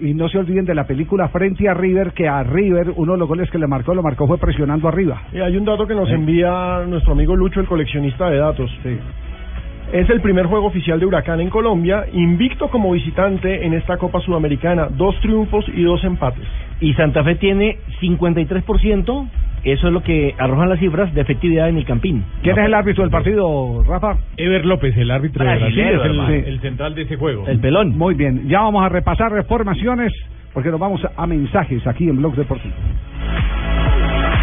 y 0.00 0.14
no 0.14 0.28
se 0.28 0.38
olviden 0.38 0.64
de 0.64 0.74
la 0.74 0.84
película 0.84 1.28
Frente 1.28 1.68
a 1.68 1.74
River, 1.74 2.12
que 2.12 2.28
a 2.28 2.42
River 2.42 2.92
uno 2.96 3.12
de 3.12 3.18
los 3.18 3.28
goles 3.28 3.50
que 3.50 3.58
le 3.58 3.66
marcó, 3.66 3.94
lo 3.94 4.02
marcó 4.02 4.26
fue 4.26 4.38
presionando 4.38 4.88
arriba. 4.88 5.22
Y 5.32 5.40
hay 5.40 5.56
un 5.56 5.64
dato 5.64 5.86
que 5.86 5.94
nos 5.94 6.10
envía 6.10 6.84
nuestro 6.86 7.12
amigo 7.12 7.36
Lucho, 7.36 7.60
el 7.60 7.66
coleccionista 7.66 8.28
de 8.30 8.38
datos. 8.38 8.70
Es 9.92 10.08
el 10.08 10.20
primer 10.20 10.46
juego 10.46 10.66
oficial 10.66 11.00
de 11.00 11.06
Huracán 11.06 11.40
en 11.40 11.50
Colombia, 11.50 12.04
invicto 12.12 12.68
como 12.68 12.92
visitante 12.92 13.66
en 13.66 13.74
esta 13.74 13.96
Copa 13.96 14.20
Sudamericana, 14.20 14.86
dos 14.88 15.18
triunfos 15.20 15.64
y 15.74 15.82
dos 15.82 16.04
empates. 16.04 16.44
Y 16.80 16.94
Santa 16.94 17.24
Fe 17.24 17.34
tiene 17.34 17.78
53%. 18.00 19.28
Eso 19.64 19.86
es 19.88 19.92
lo 19.92 20.02
que 20.04 20.34
arrojan 20.38 20.68
las 20.68 20.78
cifras 20.78 21.12
de 21.12 21.20
efectividad 21.20 21.68
en 21.68 21.76
el 21.76 21.84
Campín. 21.84 22.24
¿Quién 22.40 22.56
es 22.56 22.66
el 22.66 22.74
árbitro 22.74 23.02
del 23.02 23.10
partido, 23.10 23.82
Rafa? 23.82 24.16
Ever 24.36 24.64
López, 24.64 24.96
el 24.96 25.10
árbitro 25.10 25.44
de 25.44 25.56
Brasil, 25.56 25.80
es 25.80 25.86
el, 25.86 26.00
hermano. 26.00 26.34
el 26.34 26.60
central 26.60 26.94
de 26.94 27.02
ese 27.02 27.16
juego. 27.16 27.46
El 27.48 27.58
pelón. 27.58 27.98
Muy 27.98 28.14
bien, 28.14 28.48
ya 28.48 28.60
vamos 28.60 28.84
a 28.84 28.88
repasar 28.88 29.32
reformaciones 29.32 30.12
porque 30.54 30.70
nos 30.70 30.78
vamos 30.78 31.00
a 31.16 31.26
mensajes 31.26 31.84
aquí 31.86 32.08
en 32.08 32.16
Blog 32.16 32.36
Deportivo. 32.36 32.74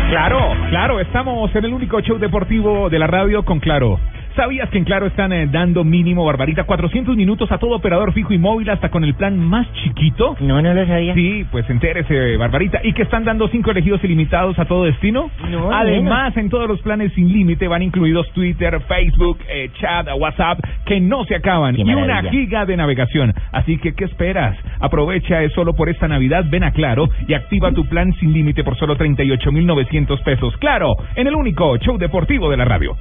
Claro, 0.09 0.39
claro, 0.69 0.99
estamos 0.99 1.53
en 1.55 1.65
el 1.65 1.73
único 1.73 2.01
show 2.01 2.17
deportivo 2.17 2.89
de 2.89 2.99
la 2.99 3.07
radio 3.07 3.43
con 3.43 3.59
Claro. 3.59 3.97
¿Sabías 4.37 4.69
que 4.69 4.77
en 4.77 4.83
Claro 4.83 5.07
están 5.07 5.33
eh, 5.33 5.47
dando 5.47 5.83
mínimo 5.83 6.23
barbarita 6.23 6.65
400 6.65 7.17
minutos 7.17 7.51
a 7.51 7.57
todo 7.57 7.71
operador 7.71 8.13
fijo 8.13 8.33
y 8.33 8.37
móvil 8.37 8.69
hasta 8.69 8.91
con 8.91 9.03
el 9.03 9.15
plan 9.15 9.35
más 9.39 9.65
chiquito? 9.73 10.37
No, 10.41 10.61
no 10.61 10.75
lo 10.75 10.85
sabía. 10.85 11.15
Sí, 11.15 11.43
pues 11.51 11.67
entérese, 11.71 12.37
Barbarita. 12.37 12.79
¿Y 12.83 12.93
que 12.93 13.01
están 13.01 13.25
dando 13.25 13.47
cinco 13.47 13.71
elegidos 13.71 14.03
ilimitados 14.03 14.59
a 14.59 14.65
todo 14.65 14.83
destino? 14.83 15.31
No, 15.49 15.71
Además, 15.71 16.37
en 16.37 16.51
todos 16.51 16.67
los 16.67 16.79
planes 16.83 17.13
sin 17.13 17.33
límite 17.33 17.67
van 17.67 17.81
incluidos 17.81 18.31
Twitter, 18.33 18.79
Facebook, 18.81 19.39
eh, 19.49 19.71
chat, 19.81 20.07
WhatsApp, 20.15 20.59
que 20.85 20.99
no 20.99 21.25
se 21.25 21.33
acaban. 21.33 21.75
Qué 21.75 21.81
y 21.81 21.93
una 21.95 22.21
giga 22.29 22.67
de 22.67 22.77
navegación. 22.77 23.33
Así 23.51 23.79
que, 23.79 23.95
¿qué 23.95 24.05
esperas? 24.05 24.55
Aprovecha 24.79 25.41
es 25.41 25.51
solo 25.53 25.73
por 25.73 25.89
esta 25.89 26.07
Navidad, 26.07 26.45
ven 26.47 26.63
a 26.63 26.73
Claro 26.73 27.09
y 27.27 27.33
activa 27.33 27.71
tu 27.71 27.85
plan 27.85 28.13
sin 28.19 28.33
límite 28.33 28.63
por 28.63 28.77
solo 28.77 28.95
38,900 28.97 30.21
pesos. 30.21 30.55
Claro, 30.57 30.95
en 31.15 31.25
el 31.25 31.33
único 31.33 31.75
show 31.77 31.97
deportivo 31.97 32.51
de 32.51 32.57
la 32.57 32.65
radio. 32.65 32.95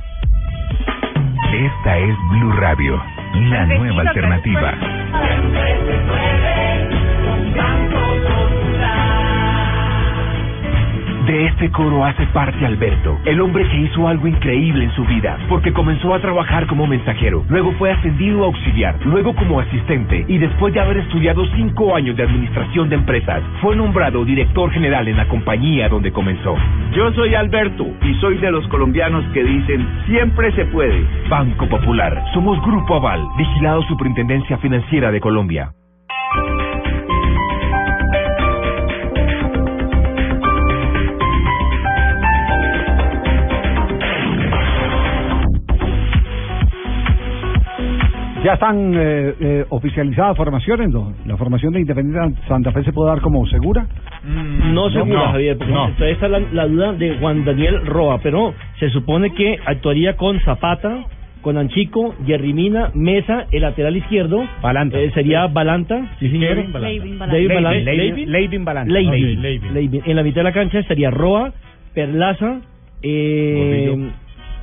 Esta 1.53 1.99
es 1.99 2.17
Blue 2.31 2.53
Radio, 2.53 3.03
la 3.35 3.67
nueva 3.67 4.03
alternativa. 4.03 4.75
De 11.27 11.47
este 11.47 11.73
coro 11.73 12.05
hace 12.05 12.25
parte 12.27 12.65
Alberto, 12.65 13.19
el 13.25 13.41
hombre 13.41 13.69
que 13.69 13.79
hizo 13.79 14.07
algo 14.07 14.29
increíble 14.29 14.85
en 14.85 14.93
su 14.93 15.05
vida, 15.07 15.37
porque 15.49 15.73
comenzó 15.73 16.15
a 16.15 16.21
trabajar 16.21 16.69
como 16.69 16.87
mensajero, 16.87 17.45
luego 17.49 17.73
fue 17.73 17.91
ascendido 17.91 18.45
a 18.45 18.47
auxiliar, 18.47 18.95
luego 19.05 19.35
como 19.35 19.59
asistente 19.59 20.25
y 20.29 20.39
después 20.39 20.73
de 20.73 20.79
haber 20.79 20.99
estudiado 20.99 21.45
cinco 21.57 21.97
años 21.97 22.17
de 22.17 22.23
administración 22.23 22.89
de 22.89 22.95
empresas, 22.95 23.43
fue 23.61 23.75
nombrado 23.75 24.25
director 24.25 24.71
general 24.71 25.09
en 25.09 25.17
la 25.17 25.27
compañía 25.27 25.89
donde 25.89 26.13
comenzó. 26.13 26.55
Yo 26.93 27.13
soy 27.15 27.35
Alberto 27.35 27.89
y 28.03 28.15
soy 28.21 28.39
de 28.39 28.53
los 28.53 28.65
colombianos 28.69 29.25
que 29.35 29.43
dicen 29.43 29.85
siempre 30.07 30.53
se 30.53 30.65
puede. 30.67 31.05
Banco 31.29 31.67
Popular, 31.69 32.25
somos 32.35 32.63
Grupo 32.63 32.95
Aval, 32.95 33.27
vigilado 33.37 33.83
Superintendencia 33.89 34.59
Financiera 34.59 35.11
de 35.11 35.21
Colombia. 35.21 35.73
Ya 48.47 48.53
están 48.53 48.95
eh, 48.95 49.35
eh, 49.41 49.65
oficializadas 49.71 50.37
formaciones, 50.37 50.89
¿no? 50.91 51.13
La 51.27 51.37
formación 51.37 51.73
de 51.73 51.81
Independiente 51.81 52.41
Santa 52.47 52.71
Fe 52.71 52.85
se 52.85 52.93
puede 52.93 53.11
dar 53.11 53.21
como 53.21 53.45
segura. 53.49 53.89
No 54.23 54.89
seguro, 54.91 55.19
no, 55.19 55.33
Javier, 55.33 55.59
porque 55.59 55.73
no. 55.73 55.91
todavía 55.95 56.15
está 56.15 56.29
la, 56.29 56.39
la 56.53 56.69
duda 56.69 56.93
de 56.93 57.19
Juan 57.19 57.45
Daniel 57.45 57.85
Roa, 57.85 58.21
pero 58.23 58.55
se 58.79 58.89
supone 58.91 59.35
que 59.35 59.59
actuaría 59.67 60.17
con 60.17 60.39
Zapata, 60.43 61.07
con 61.43 61.59
Anchico, 61.59 62.15
Jerry 62.25 62.53
Mina, 62.53 62.93
Mesa, 62.95 63.47
el 63.51 63.63
lateral 63.63 63.97
izquierdo. 63.97 64.49
Balanta. 64.63 64.97
Eh, 64.97 65.11
sería 65.13 65.49
Balanta, 65.49 66.15
sí 66.21 66.31
señor. 66.31 66.55
Kevin 66.55 66.73
Balanta. 67.19 67.35
Leivin 67.35 68.65
Balanta. 68.65 69.01
En 69.01 70.15
la 70.15 70.23
mitad 70.23 70.43
de 70.43 70.45
la 70.45 70.53
cancha 70.53 70.79
estaría 70.79 71.11
Roa, 71.11 71.53
Perlaza, 71.95 72.61
eh, 73.03 74.09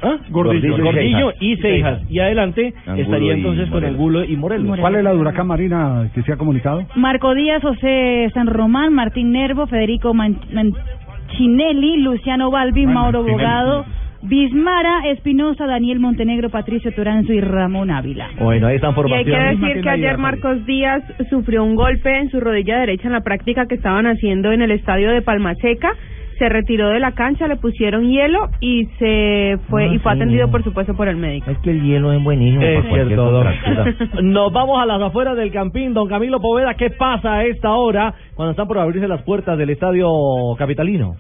¿ah? 0.04 0.18
Gordillo. 0.30 0.78
Gordillo 0.78 1.34
y. 1.39 1.56
Seijas. 1.58 2.01
Y 2.10 2.20
adelante 2.20 2.74
Angulo 2.86 3.04
estaría 3.04 3.34
entonces 3.34 3.66
con 3.70 3.74
Morelos. 3.82 3.95
Angulo 3.95 4.24
y 4.26 4.36
Morelos. 4.38 4.80
¿Cuál 4.80 4.95
es 4.95 5.04
la 5.04 5.14
Huracán 5.14 5.47
Marina 5.47 6.10
que 6.14 6.22
se 6.24 6.34
ha 6.34 6.38
comunicado? 6.38 6.86
Marco 6.95 7.34
Díaz, 7.34 7.62
José 7.62 8.30
San 8.34 8.47
Román, 8.47 8.93
Martín 8.93 9.32
Nervo, 9.32 9.68
Federico 9.68 10.14
Man- 10.14 10.38
Manchinelli, 10.54 11.97
Luciano 12.01 12.51
Balbi, 12.51 12.86
Bueno, 12.86 12.99
Mauro 13.01 13.24
Bogado, 13.24 13.86
Bismara, 14.22 15.01
Espinosa, 15.10 15.66
Daniel 15.68 15.99
Montenegro, 15.99 16.49
Patricio 16.49 16.93
Toranzo 16.93 17.34
y 17.34 17.41
Ramón 17.41 17.91
Ávila. 17.91 18.30
Bueno, 18.39 18.68
ahí 18.68 18.76
están 18.76 18.91
Y 18.91 19.12
hay 19.14 19.26
que 19.26 19.32
formaciones. 19.32 19.60
decir 19.62 19.82
que 19.84 19.89
ayer 19.89 20.18
Marcos 20.18 20.66
Díaz 20.66 21.04
sufrió 21.30 21.64
un 21.64 21.76
golpe 21.76 22.18
en 22.20 22.30
su 22.30 22.39
rodilla 22.39 22.80
derecha 22.80 23.08
en 23.08 23.14
la 23.14 23.22
práctica 23.22 23.66
que 23.66 23.76
estaban 23.76 24.06
haciendo 24.08 24.51
en 24.54 24.62
el 24.62 24.72
estadio 24.72 25.12
de 25.12 25.22
Palmaseca. 25.22 25.91
Se 26.40 26.50
retiró 26.50 26.90
de 26.90 27.00
la 27.00 27.12
cancha, 27.12 27.48
le 27.48 27.56
pusieron 27.58 28.10
hielo 28.10 28.50
y 28.60 28.86
se 29.00 29.58
fue 29.70 29.86
Ah, 29.86 29.94
y 29.94 30.00
fue 30.00 30.14
sí. 30.14 30.18
atendido 30.20 30.50
por 30.50 30.64
supuesto 30.64 30.96
por 30.96 31.08
el 31.08 31.16
médico. 31.18 31.50
Es 31.52 31.58
que 31.60 31.72
el 31.72 31.82
hielo 31.84 32.12
es 32.12 32.24
buenísimo. 32.24 32.62
Es 32.64 32.86
cierto. 32.88 33.44
Nos 34.24 34.52
vamos 34.52 34.82
a 34.82 34.86
las 34.86 35.02
afueras 35.02 35.38
del 35.38 35.52
Campín, 35.52 35.94
don 35.94 36.08
Camilo 36.08 36.40
Poveda. 36.40 36.74
¿Qué 36.76 36.90
pasa 36.90 37.34
a 37.36 37.44
esta 37.46 37.72
hora 37.74 38.14
cuando 38.36 38.52
están 38.52 38.68
por 38.68 38.80
abrirse 38.80 39.08
las 39.08 39.22
puertas 39.24 39.58
del 39.58 39.70
estadio 39.70 40.10
capitalino? 40.58 41.16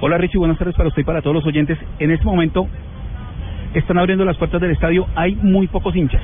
Hola 0.00 0.18
Richie, 0.18 0.38
buenas 0.38 0.58
tardes 0.58 0.74
para 0.74 0.88
usted 0.88 1.02
y 1.02 1.04
para 1.04 1.20
todos 1.22 1.36
los 1.36 1.46
oyentes. 1.46 1.78
En 2.00 2.10
este 2.10 2.24
momento 2.24 2.66
están 3.74 3.98
abriendo 3.98 4.24
las 4.24 4.36
puertas 4.36 4.60
del 4.60 4.70
estadio, 4.72 5.06
hay 5.14 5.34
muy 5.36 5.66
pocos 5.68 5.94
hinchas, 5.94 6.20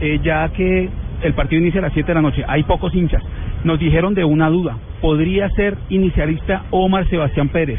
Eh, 0.00 0.18
ya 0.22 0.48
que 0.48 0.88
el 1.22 1.34
partido 1.34 1.60
inicia 1.62 1.80
a 1.80 1.84
las 1.84 1.92
7 1.92 2.08
de 2.08 2.14
la 2.14 2.22
noche, 2.22 2.42
hay 2.48 2.62
pocos 2.64 2.92
hinchas. 2.94 3.22
Nos 3.64 3.78
dijeron 3.78 4.14
de 4.14 4.24
una 4.24 4.48
duda, 4.48 4.76
podría 5.00 5.48
ser 5.50 5.76
inicialista 5.88 6.64
Omar 6.70 7.08
Sebastián 7.08 7.48
Pérez. 7.48 7.78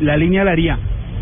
La 0.00 0.16
línea 0.16 0.44
la 0.44 0.52
haría 0.52 0.78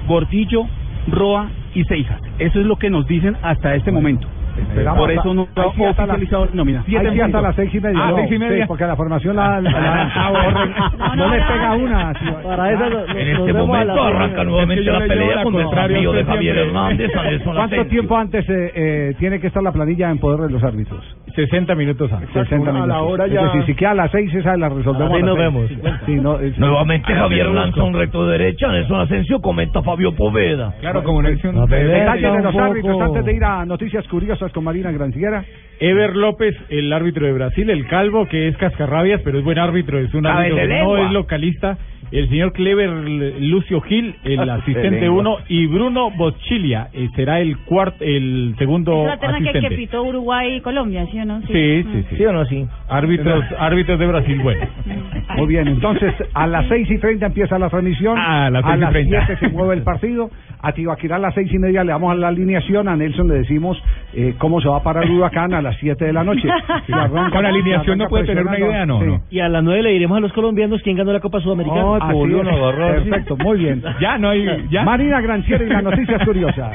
Gordillo, 0.07 0.65
Roa 1.09 1.49
y 1.75 1.85
Seijas. 1.85 2.21
Eso 2.39 2.61
es 2.61 2.67
lo 2.67 2.77
que 2.77 2.91
nos 2.91 3.07
dicen 3.07 3.37
hasta 3.43 3.75
este 3.75 3.91
momento. 3.91 4.29
Esperamos 4.61 4.99
Por 4.99 5.11
eso 5.13 5.35
no 5.35 5.43
ahí 5.43 5.49
está 5.49 5.63
sí 5.75 5.85
hasta 5.85 6.07
la- 6.07 6.15
oficializado 6.15 6.49
nómina. 6.55 6.81
Ahí 6.87 7.09
sí 7.13 7.21
hasta 7.21 7.41
las 7.41 7.57
seis 7.57 7.75
y 7.75 7.81
media. 7.81 7.99
Ah, 8.03 8.11
no, 8.11 8.17
seis 8.17 8.33
y 8.33 8.39
media. 8.39 8.63
sí, 8.65 8.69
porque 8.69 8.87
la 8.87 8.97
formación 8.97 9.37
la, 9.37 9.61
la- 9.61 9.71
la- 9.81 10.13
Ah, 10.15 10.31
bueno. 10.31 11.17
no, 11.17 11.29
le 11.35 11.43
pega 11.43 11.73
una. 11.75 12.13
Para 12.43 12.73
eso 12.73 12.89
lo- 12.91 13.09
En 13.09 13.29
este 13.29 13.53
momento 13.53 14.03
arranca 14.03 14.45
nuevamente 14.45 14.83
la 14.85 14.99
pelea 15.01 15.43
con 15.43 15.55
el 15.55 15.67
desafío 15.69 16.13
de 16.13 16.25
Javier 16.25 16.59
Hernández. 16.59 17.11
¿Cuánto 17.45 17.87
tiempo 17.87 18.17
antes 18.17 18.49
eh, 18.49 18.73
eh, 18.75 19.15
tiene 19.19 19.41
que 19.41 19.47
estar 19.49 19.63
la 19.63 19.73
planilla 19.73 20.11
en 20.11 20.19
poder 20.19 20.41
de 20.47 20.51
los 20.51 20.63
árbitros? 20.63 21.05
60 21.35 21.75
minutos 21.77 22.13
antes. 22.13 22.31
60 22.33 22.71
a 22.71 22.73
la 22.73 22.81
minutos. 22.81 23.03
hora 23.13 23.27
Es 23.27 23.33
ya- 23.33 23.43
decir, 23.45 23.65
si 23.67 23.75
queda 23.75 23.91
a 23.93 23.95
las 23.95 24.11
6, 24.11 24.35
esa 24.35 24.57
la 24.57 24.69
resolvemos. 24.69 25.13
Así 25.13 25.23
a 25.23 25.27
las 25.27 25.27
nos 25.27 25.39
vemos. 25.39 25.71
Sí, 26.07 26.15
no, 26.17 26.41
es- 26.41 26.59
Nuevamente 26.59 27.15
Javier 27.15 27.47
lanza 27.47 27.83
un 27.85 27.95
recto 27.95 28.27
de 28.27 28.39
derecha. 28.39 28.69
Nelson 28.69 29.01
Asensio 29.01 29.41
comenta 29.41 29.83
Fabio 29.83 30.15
Poveda. 30.15 30.75
Claro, 30.81 31.05
como 31.05 31.23
Nelson. 31.23 31.55
Detalles 31.69 32.33
de 32.33 32.43
los 32.43 32.57
árbitros 32.57 33.01
antes 33.01 33.25
de 33.25 33.33
ir 33.35 33.45
a 33.45 33.65
noticias 33.65 34.07
curiosas 34.09 34.48
con 34.53 34.65
Marina. 34.65 34.91
Ever 35.81 36.17
López, 36.17 36.57
el 36.71 36.93
árbitro 36.93 37.27
de 37.27 37.33
Brasil, 37.33 37.71
el 37.71 37.87
calvo, 37.87 38.27
que 38.27 38.49
es 38.49 38.57
cascarrabias, 38.57 39.21
pero 39.23 39.39
es 39.39 39.45
buen 39.45 39.59
árbitro, 39.59 39.99
es 39.99 40.13
un 40.13 40.27
árbitro 40.27 40.57
que 40.57 40.69
no 40.69 40.97
es 40.97 41.13
localista. 41.13 41.79
El 42.11 42.29
señor 42.29 42.53
Clever 42.53 42.89
Lucio 43.41 43.81
Gil, 43.83 44.15
el 44.25 44.41
asistente 44.51 45.01
lengua. 45.03 45.21
uno, 45.21 45.37
y 45.49 45.67
Bruno 45.67 46.11
Boschilia 46.11 46.89
eh, 46.93 47.09
será 47.15 47.41
el 47.41 47.59
cuarto, 47.59 48.03
el 48.05 48.55
segundo 48.59 49.03
Es 49.03 49.07
la 49.09 49.17
terna 49.19 49.39
que, 49.39 49.43
que 49.45 49.49
asistente. 49.51 49.77
pitó 49.77 50.03
Uruguay 50.03 50.57
y 50.57 50.61
Colombia, 50.61 51.07
¿sí 51.13 51.19
o 51.21 51.25
no? 51.25 51.41
Sí, 51.43 51.83
sí, 51.83 52.05
sí. 52.11 52.17
¿Sí 52.17 52.25
o 52.25 52.33
no? 52.33 52.45
Sí. 52.47 52.67
Árbitros, 52.89 53.45
árbitros 53.59 53.99
de 53.99 54.07
Brasil, 54.07 54.41
bueno. 54.43 54.67
Muy 55.37 55.47
bien, 55.47 55.69
entonces 55.69 56.15
a 56.35 56.47
las 56.47 56.67
6 56.69 56.91
y 56.91 56.99
30 56.99 57.27
empieza 57.27 57.59
la 57.59 57.69
transmisión. 57.69 58.17
Ah, 58.19 58.47
a 58.47 58.51
las 58.51 58.65
a 58.65 58.69
seis 58.69 58.77
y 58.79 58.81
las 58.81 58.91
treinta. 58.93 59.27
7 59.27 59.41
se 59.41 59.49
mueve 59.53 59.75
el 59.75 59.83
partido. 59.83 60.31
A 60.61 60.73
Tibaquirá 60.73 61.17
a 61.17 61.19
las 61.21 61.35
6 61.35 61.53
y 61.53 61.59
media 61.59 61.85
le 61.85 61.93
damos 61.93 62.11
a 62.11 62.17
la 62.17 62.29
alineación. 62.29 62.89
A 62.89 62.97
Nelson 62.97 63.29
le 63.29 63.35
decimos 63.35 63.81
eh, 64.15 64.35
cómo 64.39 64.61
se 64.61 64.69
va 64.69 64.79
a 64.79 64.83
parar 64.83 65.05
el 65.05 65.13
huracán 65.13 65.53
a 65.55 65.63
las 65.63 65.77
7 65.79 66.05
de 66.05 66.13
la 66.13 66.25
noche. 66.25 66.49
Si 66.87 66.93
arranca- 66.93 67.31
Con 67.31 67.43
la 67.43 67.51
alineación 67.51 68.01
arranca 68.01 68.05
no 68.05 68.09
puede 68.11 68.25
tener 68.25 68.45
una 68.47 68.59
idea, 68.59 68.87
¿no? 68.87 68.99
sí. 69.01 69.07
no. 69.07 69.21
Y 69.31 69.39
a 69.41 69.49
las 69.49 69.63
nueve 69.63 69.83
le 69.83 69.91
diremos 69.91 70.17
a 70.17 70.21
los 70.21 70.33
colombianos 70.33 70.81
quién 70.83 70.97
ganó 70.97 71.13
la 71.13 71.21
Copa 71.21 71.41
Sudamericana. 71.41 71.98
Así 72.03 72.13
es. 72.51 72.57
Perfecto, 73.05 73.37
muy 73.37 73.59
bien. 73.59 73.83
Ya 74.01 74.19
no 74.19 74.31
hay. 74.31 74.67
Ya. 74.71 74.85
Marina 74.85 75.21
Granciera 75.21 75.65
y 75.65 75.69
las 75.69 75.83
noticias 75.83 76.25
curiosas. 76.25 76.73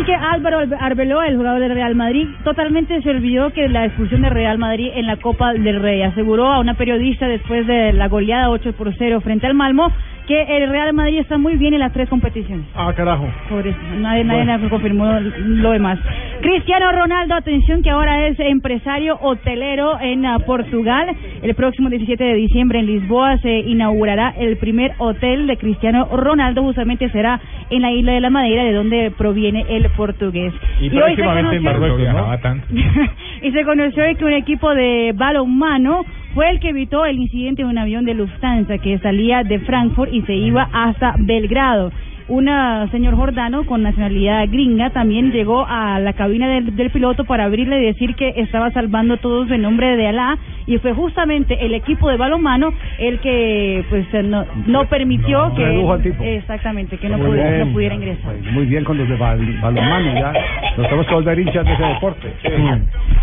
Atención 0.00 0.18
que 0.18 0.26
Álvaro 0.26 0.76
Arbeloa, 0.80 1.28
el 1.28 1.36
jugador 1.36 1.60
del 1.60 1.74
Real 1.74 1.94
Madrid, 1.94 2.26
totalmente 2.42 3.02
se 3.02 3.10
olvidó 3.10 3.50
que 3.50 3.68
la 3.68 3.84
expulsión 3.84 4.22
de 4.22 4.30
Real 4.30 4.56
Madrid 4.56 4.90
en 4.94 5.06
la 5.06 5.16
Copa 5.16 5.52
del 5.52 5.80
Rey. 5.80 6.00
Aseguró 6.02 6.46
a 6.46 6.60
una 6.60 6.72
periodista 6.74 7.26
después 7.26 7.66
de 7.66 7.92
la 7.92 8.08
goleada 8.08 8.48
8 8.48 8.72
por 8.72 8.94
0 8.96 9.20
frente 9.20 9.46
al 9.46 9.54
Malmo 9.54 9.92
que 10.30 10.58
el 10.58 10.70
Real 10.70 10.92
Madrid 10.92 11.18
está 11.18 11.38
muy 11.38 11.56
bien 11.56 11.74
en 11.74 11.80
las 11.80 11.92
tres 11.92 12.08
competiciones. 12.08 12.64
Ah, 12.76 12.92
carajo. 12.96 13.26
Por 13.48 13.66
eso, 13.66 13.76
nadie, 13.98 14.22
nadie 14.22 14.44
nos 14.44 14.70
confirmó 14.70 15.06
lo 15.18 15.72
demás. 15.72 15.98
Cristiano 16.40 16.92
Ronaldo, 16.92 17.34
atención 17.34 17.82
que 17.82 17.90
ahora 17.90 18.28
es 18.28 18.38
empresario 18.38 19.18
hotelero 19.20 20.00
en 20.00 20.24
ah, 20.24 20.38
Portugal. 20.38 21.08
El 21.42 21.52
próximo 21.56 21.88
17 21.90 22.22
de 22.22 22.34
diciembre 22.34 22.78
en 22.78 22.86
Lisboa 22.86 23.38
se 23.38 23.58
inaugurará 23.58 24.32
el 24.38 24.56
primer 24.58 24.92
hotel 24.98 25.48
de 25.48 25.56
Cristiano 25.56 26.06
Ronaldo, 26.12 26.62
justamente 26.62 27.10
será 27.10 27.40
en 27.68 27.82
la 27.82 27.90
isla 27.90 28.12
de 28.12 28.20
la 28.20 28.30
Madeira, 28.30 28.62
de 28.62 28.72
donde 28.72 29.10
proviene 29.10 29.66
el 29.68 29.90
portugués. 29.96 30.52
Y, 30.80 30.84
hoy 30.84 30.90
se 30.90 30.96
próximamente 30.96 31.56
en 31.56 31.64
conoció- 31.64 31.96
Marruecos, 31.98 32.70
¿no? 32.70 33.08
y 33.42 33.50
se 33.50 33.64
conoció 33.64 34.04
que 34.16 34.24
un 34.24 34.32
equipo 34.34 34.72
de 34.76 35.12
balonmano 35.12 36.04
fue 36.34 36.50
el 36.50 36.60
que 36.60 36.70
evitó 36.70 37.04
el 37.04 37.18
incidente 37.18 37.62
de 37.62 37.68
un 37.68 37.78
avión 37.78 38.04
de 38.04 38.14
Lufthansa 38.14 38.78
que 38.78 38.98
salía 38.98 39.42
de 39.42 39.58
Frankfurt 39.60 40.12
y 40.12 40.22
se 40.22 40.34
iba 40.34 40.68
hasta 40.72 41.14
Belgrado. 41.18 41.90
Un 42.30 42.46
señor 42.92 43.16
Jordano 43.16 43.66
con 43.66 43.82
nacionalidad 43.82 44.46
gringa 44.48 44.90
también 44.90 45.32
llegó 45.32 45.66
a 45.68 45.98
la 45.98 46.12
cabina 46.12 46.46
del, 46.48 46.76
del 46.76 46.90
piloto 46.90 47.24
para 47.24 47.44
abrirle 47.46 47.80
y 47.82 47.86
decir 47.86 48.14
que 48.14 48.34
estaba 48.36 48.70
salvando 48.70 49.14
a 49.14 49.16
todos 49.16 49.50
en 49.50 49.62
nombre 49.62 49.96
de 49.96 50.06
Alá 50.06 50.38
y 50.64 50.78
fue 50.78 50.92
justamente 50.92 51.58
el 51.66 51.74
equipo 51.74 52.08
de 52.08 52.16
balonmano 52.16 52.72
el 53.00 53.18
que 53.18 53.84
pues 53.90 54.06
no, 54.24 54.44
no 54.66 54.84
permitió 54.84 55.52
que 55.56 55.64
redujo 55.64 55.92
al 55.94 56.02
tipo. 56.04 56.22
exactamente 56.22 56.98
que 56.98 57.08
no, 57.08 57.18
pudiera, 57.18 57.50
bien. 57.50 57.66
no 57.66 57.72
pudiera 57.72 57.94
ingresar. 57.96 58.32
Muy 58.52 58.66
bien 58.66 58.84
con 58.84 58.96
los 58.96 59.08
de 59.08 59.16
bal- 59.18 59.60
balonmano, 59.60 60.14
ya 60.14 60.32
nos 60.76 60.86
tenemos 60.86 61.06
que 61.08 61.14
volver 61.14 61.36
hinchas 61.40 61.64
de 61.66 61.72
ese 61.72 61.82
deporte. 61.82 62.32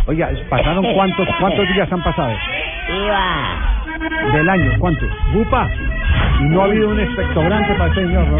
Oiga, 0.07 0.31
¿pasaron 0.49 0.85
cuántos 0.93 1.25
cuántos 1.39 1.65
días 1.73 1.89
han 1.89 2.03
pasado? 2.03 2.33
Del 4.33 4.49
año, 4.49 4.71
¿cuántos? 4.79 5.09
¿Bupa? 5.33 5.69
Y 6.41 6.43
no 6.45 6.61
ha 6.61 6.65
habido 6.65 6.89
un 6.89 6.99
expectorante 6.99 7.73
para 7.73 7.91
ese 7.91 8.05
señor, 8.05 8.27
¿no? 8.29 8.37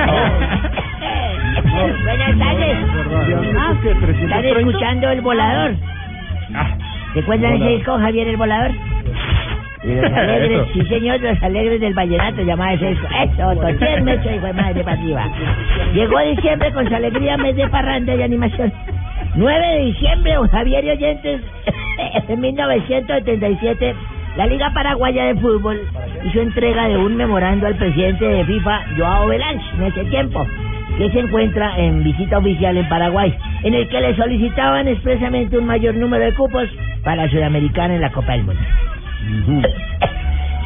Buenas 2.03 2.39
tardes. 2.39 2.77
Ah, 3.57 3.73
¿Están 3.83 4.45
escuchando 4.45 5.09
el 5.09 5.21
volador? 5.21 5.75
¿Se 7.13 7.19
acuerdan 7.19 7.53
ese 7.53 7.69
disco, 7.69 7.97
Javier 7.97 8.27
el 8.27 8.37
volador? 8.37 8.71
Los 9.83 10.11
alegres, 10.13 10.67
sí 10.73 10.85
señor, 10.85 11.21
los 11.21 11.41
alegres 11.41 11.79
del 11.81 11.93
vallenato 11.93 12.41
llamaba 12.43 12.73
ese 12.73 12.89
disco. 12.89 13.07
Eso, 13.23 13.55
Totier 13.55 14.01
Mecho, 14.03 14.29
hijo 14.31 14.45
de 14.45 14.53
madre 14.53 14.83
para 14.83 14.99
arriba. 14.99 15.25
Llegó 15.93 16.19
diciembre 16.19 16.71
con 16.73 16.87
su 16.87 16.95
alegría, 16.95 17.37
mes 17.37 17.55
de 17.55 17.67
parranda 17.69 18.13
y 18.15 18.21
animación. 18.21 18.71
9 19.35 19.67
de 19.67 19.85
diciembre, 19.85 20.33
don 20.33 20.47
Javier 20.49 20.83
y 20.83 20.89
oyentes, 20.91 21.41
en 22.27 22.39
1977, 22.39 23.95
la 24.35 24.45
Liga 24.45 24.71
Paraguaya 24.73 25.25
de 25.25 25.35
Fútbol 25.35 25.81
hizo 26.23 26.41
entrega 26.41 26.87
de 26.87 26.97
un 26.97 27.15
memorando 27.15 27.67
al 27.67 27.75
presidente 27.75 28.25
de 28.25 28.45
FIFA, 28.45 28.81
Joao 28.97 29.27
Belange, 29.27 29.65
en 29.75 29.83
ese 29.83 30.05
tiempo, 30.05 30.45
que 30.97 31.09
se 31.11 31.19
encuentra 31.19 31.77
en 31.77 32.03
visita 32.03 32.37
oficial 32.37 32.77
en 32.77 32.89
Paraguay, 32.89 33.33
en 33.63 33.73
el 33.73 33.87
que 33.89 34.01
le 34.01 34.15
solicitaban 34.15 34.87
expresamente 34.87 35.57
un 35.57 35.65
mayor 35.65 35.95
número 35.95 36.25
de 36.25 36.33
cupos 36.33 36.67
para 37.03 37.29
Sudamericana 37.29 37.95
en 37.95 38.01
la 38.01 38.11
Copa 38.11 38.33
del 38.33 38.43
Mundo. 38.43 38.61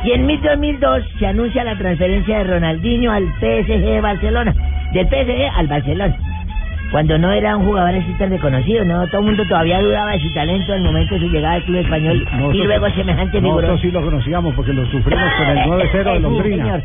Y 0.04 0.12
en 0.14 0.28
2002 0.28 1.04
se 1.20 1.28
anuncia 1.28 1.64
la 1.64 1.78
transferencia 1.78 2.40
de 2.40 2.44
Ronaldinho 2.46 3.12
al 3.12 3.28
PSG 3.40 3.68
de 3.68 4.02
Barcelona, 4.02 4.56
del 4.94 5.08
PSG 5.08 5.58
al 5.58 5.68
Barcelona. 5.68 6.18
Cuando 6.92 7.18
no 7.18 7.32
era 7.32 7.56
un 7.56 7.66
jugador 7.66 7.96
así 7.96 8.14
tan 8.20 8.32
reconocido, 8.32 8.84
no 8.84 9.08
todo 9.08 9.22
el 9.22 9.28
mundo 9.28 9.46
todavía 9.48 9.80
dudaba 9.82 10.12
de 10.12 10.20
su 10.20 10.34
talento 10.34 10.74
al 10.74 10.82
momento 10.84 11.16
de 11.16 11.22
su 11.22 11.28
llegada 11.30 11.56
al 11.56 11.64
club 11.64 11.78
español 11.78 12.18
y 12.18 12.36
Nosotros- 12.36 12.66
luego 12.66 12.90
semejante 12.90 13.40
figura. 13.40 13.56
Nosotros 13.68 13.82
sí 13.82 13.92
lo 13.92 14.02
conocíamos 14.02 14.56
porque 14.56 14.74
lo 14.74 14.86
sufrimos 14.88 15.30
con 15.38 15.48
el 15.58 15.58
9-0 15.70 16.14
de 16.14 16.20
Londrina. 16.20 16.84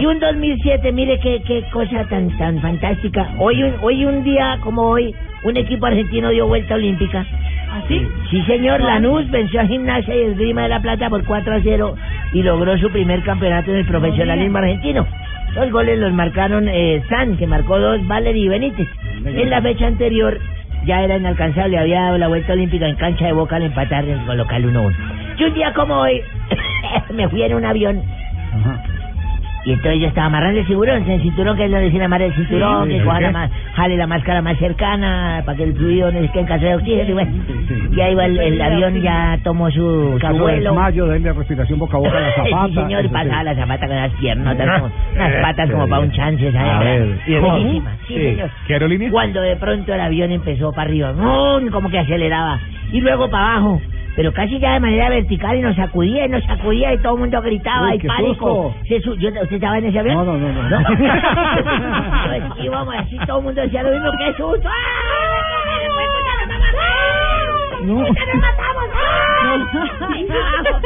Y 0.00 0.06
un 0.06 0.18
2007, 0.18 0.90
mire 0.92 1.20
qué, 1.20 1.40
qué 1.46 1.62
cosa 1.72 2.04
tan 2.08 2.36
tan 2.38 2.60
fantástica. 2.60 3.28
Hoy 3.38 3.62
un, 3.62 3.74
hoy 3.82 4.04
un 4.04 4.24
día 4.24 4.58
como 4.62 4.82
hoy, 4.82 5.14
un 5.44 5.56
equipo 5.56 5.86
argentino 5.86 6.30
dio 6.30 6.48
vuelta 6.48 6.74
olímpica. 6.74 7.24
¿Así? 7.72 8.00
Sí, 8.30 8.42
señor, 8.46 8.80
Lanús 8.80 9.30
venció 9.30 9.60
a 9.60 9.66
Gimnasia 9.66 10.14
y 10.16 10.20
Esgrima 10.22 10.62
de 10.62 10.70
la 10.70 10.80
Plata 10.80 11.08
por 11.08 11.24
4 11.24 11.54
a 11.54 11.60
0 11.62 11.94
y 12.32 12.42
logró 12.42 12.76
su 12.78 12.90
primer 12.90 13.22
campeonato 13.22 13.70
en 13.70 13.76
el 13.78 13.86
profesionalismo 13.86 14.58
argentino. 14.58 15.06
Los 15.54 15.70
goles 15.70 15.98
los 15.98 16.12
marcaron 16.12 16.68
eh, 16.68 17.02
San, 17.08 17.36
que 17.36 17.46
marcó 17.46 17.78
dos, 17.78 18.06
Valer 18.06 18.36
y 18.36 18.48
Benítez. 18.48 18.88
En 19.26 19.50
la 19.50 19.60
fecha 19.60 19.86
anterior 19.86 20.38
ya 20.84 21.02
era 21.02 21.16
inalcanzable, 21.16 21.78
había 21.78 22.02
dado 22.02 22.18
la 22.18 22.28
vuelta 22.28 22.52
olímpica 22.52 22.88
en 22.88 22.96
cancha 22.96 23.26
de 23.26 23.32
Boca 23.32 23.56
al 23.56 23.62
empatar 23.62 24.04
en 24.04 24.18
el 24.20 24.36
local 24.36 24.64
1-1. 24.64 24.94
Y 25.38 25.44
un 25.44 25.54
día 25.54 25.72
como 25.74 25.94
hoy, 25.94 26.22
me 27.12 27.28
fui 27.28 27.42
en 27.42 27.54
un 27.54 27.64
avión 27.64 28.02
y 29.66 29.72
entonces 29.72 30.00
yo 30.00 30.06
estaba 30.06 30.28
amarrando 30.28 30.60
el 30.60 30.66
cinturón, 30.66 31.10
el 31.10 31.20
cinturón 31.22 31.56
que 31.56 31.64
es 31.64 31.70
lo 31.70 31.78
decir 31.78 32.02
amarrar 32.02 32.28
el 32.28 32.34
cinturón, 32.34 32.86
Sí, 32.88 32.96
que 32.98 33.04
coja 33.04 33.20
la 33.20 33.30
ma- 33.32 33.50
jale 33.74 33.96
la 33.96 34.06
máscara 34.06 34.40
más 34.40 34.56
cercana 34.58 35.42
para 35.44 35.56
que 35.58 35.64
el 35.64 35.74
fluido 35.74 36.12
no 36.12 36.18
esté 36.20 36.38
en 36.40 36.46
caso 36.46 36.64
de 36.64 36.74
oxígeno 36.76 37.10
y 37.10 37.12
bueno. 37.12 37.32
Y 37.92 38.00
ahí 38.00 38.14
va 38.14 38.26
el, 38.26 38.38
el 38.38 38.62
avión 38.62 39.00
ya 39.02 39.38
tomó 39.42 39.68
su, 39.70 40.18
su 40.20 40.26
vuelo. 40.38 40.70
desmayo, 40.70 41.06
denle 41.08 41.32
respiración 41.32 41.78
boca 41.80 41.96
a 41.96 42.00
boca 42.00 42.16
a 42.16 42.20
la 42.20 42.32
zapata. 42.36 42.68
Sí, 42.68 42.74
señor, 42.74 43.00
eso 43.00 43.08
sí. 43.08 43.14
pasaba 43.14 43.42
la 43.42 43.54
zapata 43.56 43.86
con 43.88 43.96
las 43.96 44.12
piernas, 44.12 44.56
como, 44.56 44.90
unas 45.16 45.32
patas 45.42 45.70
como 45.70 45.88
para 45.88 46.02
un 46.02 46.10
chance, 46.12 46.52
¿sabes? 46.52 46.72
A 46.72 46.78
ver, 46.78 47.18
Buenísima, 47.40 47.90
¿cómo? 47.90 48.06
Sí, 48.06 48.14
Sí. 48.14 48.22
señor. 48.22 48.50
¿Qué 48.68 48.72
aerolínea? 48.74 49.10
Cuando 49.10 49.40
de 49.40 49.56
pronto 49.56 49.92
el 49.92 50.00
avión 50.00 50.30
empezó 50.30 50.70
para 50.72 50.82
arriba, 50.88 51.10
¡rum! 51.12 51.70
como 51.70 51.90
que 51.90 51.98
aceleraba, 51.98 52.60
y 52.92 53.00
luego 53.00 53.28
para 53.28 53.52
abajo, 53.56 53.80
pero 54.16 54.32
casi 54.32 54.58
ya 54.58 54.72
de 54.72 54.80
manera 54.80 55.10
vertical 55.10 55.56
y 55.56 55.60
nos 55.60 55.76
sacudía 55.76 56.24
y 56.26 56.28
nos 56.28 56.42
sacudía 56.44 56.92
y 56.94 56.98
todo 56.98 57.14
el 57.14 57.20
mundo 57.20 57.40
gritaba 57.42 57.90
Uy, 57.90 58.00
y 58.02 58.06
pánico. 58.06 58.74
Se 58.88 59.00
su- 59.02 59.14
yo- 59.16 59.28
¿Usted 59.28 59.52
estaba 59.56 59.78
en 59.78 59.84
ese 59.86 59.98
avión? 59.98 60.16
No, 60.16 60.24
no, 60.24 60.38
no, 60.38 60.68
no. 60.70 60.78
Pues 62.26 62.42
íbamos 62.64 62.94
así, 62.96 63.18
todo 63.26 63.38
el 63.38 63.44
mundo 63.44 63.60
decía 63.60 63.82
lo 63.82 63.90
mismo, 63.90 64.10
¡qué 64.18 64.32
susto! 64.36 64.68
No. 67.82 68.04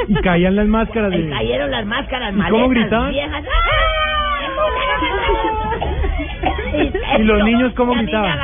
Y 0.09 0.15
caían 0.23 0.57
las 0.57 0.67
máscaras 0.67 1.13
Y 1.15 1.29
cayeron 1.31 1.71
las 1.71 1.87
máscaras, 1.87 2.33
¿Y 2.33 2.37
maletas, 2.37 2.51
cómo 2.61 2.69
gritaban? 2.69 3.11
viejas. 3.11 3.45
¿Y 7.19 7.23
los 7.23 7.45
niños 7.45 7.73
cómo 7.75 7.93
Y 7.95 7.97
gritaban? 7.99 8.39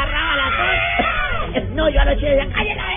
No, 1.74 1.89
yo 1.91 2.01
anoche 2.01 2.26
decía, 2.26 2.47
cállate. 2.55 2.95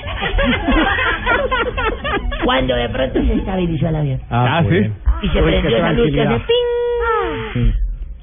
Cuando 2.44 2.76
de 2.76 2.90
pronto 2.90 3.22
se 3.22 3.34
estabilizó 3.34 3.88
el 3.90 3.96
avión. 3.96 4.20
Ah, 4.30 4.64
sí. 4.70 4.92
Y 5.22 5.30
se 5.30 5.42
Uy, 5.42 5.52
prendió 5.52 5.80
la 5.80 5.94
luz 5.94 6.12
que 6.12 6.22
hace 6.22 6.40
ping. 6.40 7.72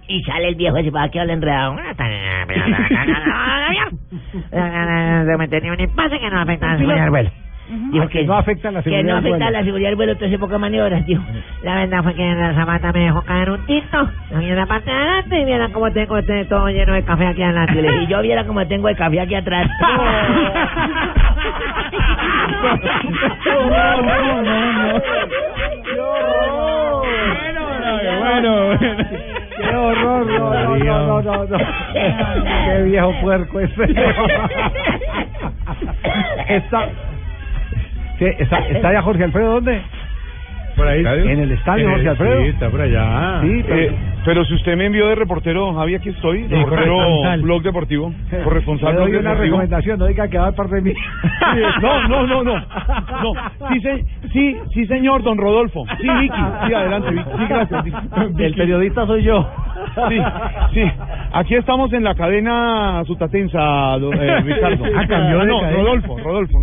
Y 0.08 0.22
sale 0.22 0.48
el 0.48 0.54
viejo 0.54 0.76
ese 0.76 0.92
para 0.92 1.08
que 1.08 1.20
habla 1.20 1.32
enredado. 1.32 1.76
Se 4.50 5.36
me 5.36 5.48
tenía 5.48 5.72
un 5.72 5.80
impasse 5.80 6.18
que 6.18 6.30
no 6.30 6.40
afecta 6.40 6.66
a 6.66 6.72
la 6.72 6.78
seguridad 6.78 7.02
del 7.02 7.10
vuelo. 7.10 7.30
Dijo 7.90 8.08
que, 8.08 8.24
no 8.24 8.34
afecta 8.34 8.70
la 8.70 8.80
que 8.80 8.90
seguridad 8.90 9.16
no 9.16 9.22
del 9.22 9.32
afecta 9.34 9.50
la 9.50 9.64
seguridad 9.64 9.88
del 9.88 9.96
vuelo 9.96 10.14
toda 10.14 10.28
esa 10.28 10.38
poca 10.38 10.56
maniobras, 10.56 11.04
dijo. 11.04 11.22
La 11.64 11.74
verdad 11.74 12.04
fue 12.04 12.14
que 12.14 12.24
la 12.24 12.54
zapata 12.54 12.92
me 12.92 13.00
dejó 13.00 13.22
caer 13.22 13.50
un 13.50 13.66
tinto 13.66 14.08
en 14.30 14.54
la 14.56 14.66
parte 14.66 14.88
de 14.88 14.96
adelante 14.96 15.40
y 15.40 15.44
vieran 15.44 15.72
cómo 15.72 15.90
tengo 15.90 16.16
este 16.16 16.44
todo 16.44 16.68
lleno 16.68 16.92
de 16.92 17.02
café 17.02 17.26
aquí 17.26 17.42
adelante. 17.42 17.84
Y 18.02 18.06
yo 18.06 18.22
viera 18.22 18.44
cómo 18.44 18.64
tengo 18.68 18.88
el 18.88 18.96
café 18.96 19.20
aquí 19.20 19.34
atrás. 19.34 19.68
No, 22.66 24.02
no, 24.02 24.42
no, 24.42 24.72
no. 24.72 25.00
Bueno, 28.18 28.78
qué 29.56 29.74
horror, 29.76 30.26
no, 30.26 30.50
no, 30.50 30.76
no, 30.76 31.22
no, 31.22 31.22
no, 31.22 31.46
no. 31.46 31.58
Qué 32.66 32.82
viejo 32.84 33.12
puerco 33.22 33.60
ese. 33.60 33.84
Está, 36.48 36.88
¿Qué? 38.18 38.36
¿Está, 38.38 38.58
está 38.58 38.92
ya 38.92 39.02
Jorge 39.02 39.24
Alfredo 39.24 39.52
dónde? 39.54 39.82
Por 40.76 40.88
ahí. 40.88 41.00
En 41.06 41.40
el 41.40 41.52
estadio, 41.52 41.88
Jorge 41.90 42.08
Alfredo. 42.08 42.42
Sí, 42.42 42.48
está 42.48 42.70
por 42.70 42.80
allá. 42.80 43.40
Sí, 43.42 43.64
pero- 43.66 43.80
Eh, 43.80 43.94
pero 44.26 44.44
si 44.44 44.54
usted 44.54 44.76
me 44.76 44.86
envió 44.86 45.06
de 45.08 45.14
reportero, 45.14 45.72
Javi, 45.74 45.94
aquí 45.94 46.10
estoy. 46.10 46.42
Sí, 46.48 46.54
reportero. 46.54 46.96
Blog 47.42 47.62
Deportivo. 47.62 48.12
Corresponsal 48.44 48.90
Le 48.90 48.96
Blog 48.96 49.08
una 49.08 49.16
Deportivo. 49.30 49.42
recomendación, 49.44 49.98
no 49.98 50.06
diga 50.06 50.28
que 50.28 50.36
va 50.38 50.48
a 50.48 50.52
parte 50.52 50.74
de 50.74 50.82
mí. 50.82 50.92
Sí, 50.92 51.60
no, 51.80 52.08
no, 52.08 52.26
no, 52.26 52.42
no. 52.42 52.56
No, 53.22 53.32
sí, 53.72 53.80
se- 53.80 54.04
sí, 54.32 54.56
sí, 54.74 54.86
señor, 54.86 55.22
don 55.22 55.38
Rodolfo. 55.38 55.84
Sí, 56.00 56.08
Vicky. 56.20 56.42
Sí, 56.66 56.74
adelante, 56.74 57.10
Vicky. 57.12 57.30
Sí, 57.38 57.44
gracias. 57.48 57.84
Vicky. 57.84 57.96
El 58.44 58.54
periodista 58.54 59.06
soy 59.06 59.22
yo. 59.22 59.48
Sí, 60.08 60.18
sí. 60.74 60.82
Aquí 61.32 61.54
estamos 61.54 61.92
en 61.92 62.02
la 62.04 62.14
cadena 62.14 63.02
Sutatensa, 63.06 63.96
eh, 63.96 64.40
Ricardo. 64.42 64.84
Ah, 64.96 65.06
cambió 65.06 65.38
de 65.40 65.46
no, 65.46 65.60
cadena. 65.60 65.76
Rodolfo, 65.78 66.18
Rodolfo. 66.18 66.58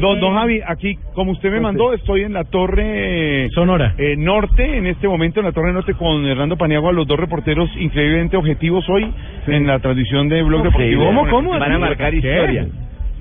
Don, 0.00 0.20
don 0.20 0.34
Javi, 0.34 0.60
aquí, 0.66 0.98
como 1.14 1.32
usted 1.32 1.50
me 1.50 1.60
mandó, 1.60 1.92
estoy 1.92 2.22
en 2.22 2.32
la 2.32 2.44
torre 2.44 3.48
Sonora. 3.54 3.94
eh, 3.98 4.16
norte, 4.16 4.76
en 4.76 4.86
este 4.86 5.08
momento 5.08 5.40
en 5.40 5.46
la 5.46 5.52
torre 5.52 5.72
norte 5.72 5.94
con 5.94 6.24
Hernando 6.26 6.56
Paniagua, 6.56 6.92
los 6.92 7.06
dos 7.06 7.18
reporteros 7.18 7.68
increíblemente 7.78 8.36
objetivos 8.36 8.88
hoy 8.88 9.10
en 9.46 9.66
la 9.66 9.78
transmisión 9.80 10.28
de 10.28 10.42
Blog 10.42 10.62
Deportivo. 10.64 11.04
¿Cómo, 11.06 11.28
cómo? 11.28 11.50
Van 11.58 11.72
a 11.72 11.78
marcar 11.78 12.10
¿Qué? 12.12 12.16
historia. 12.18 12.66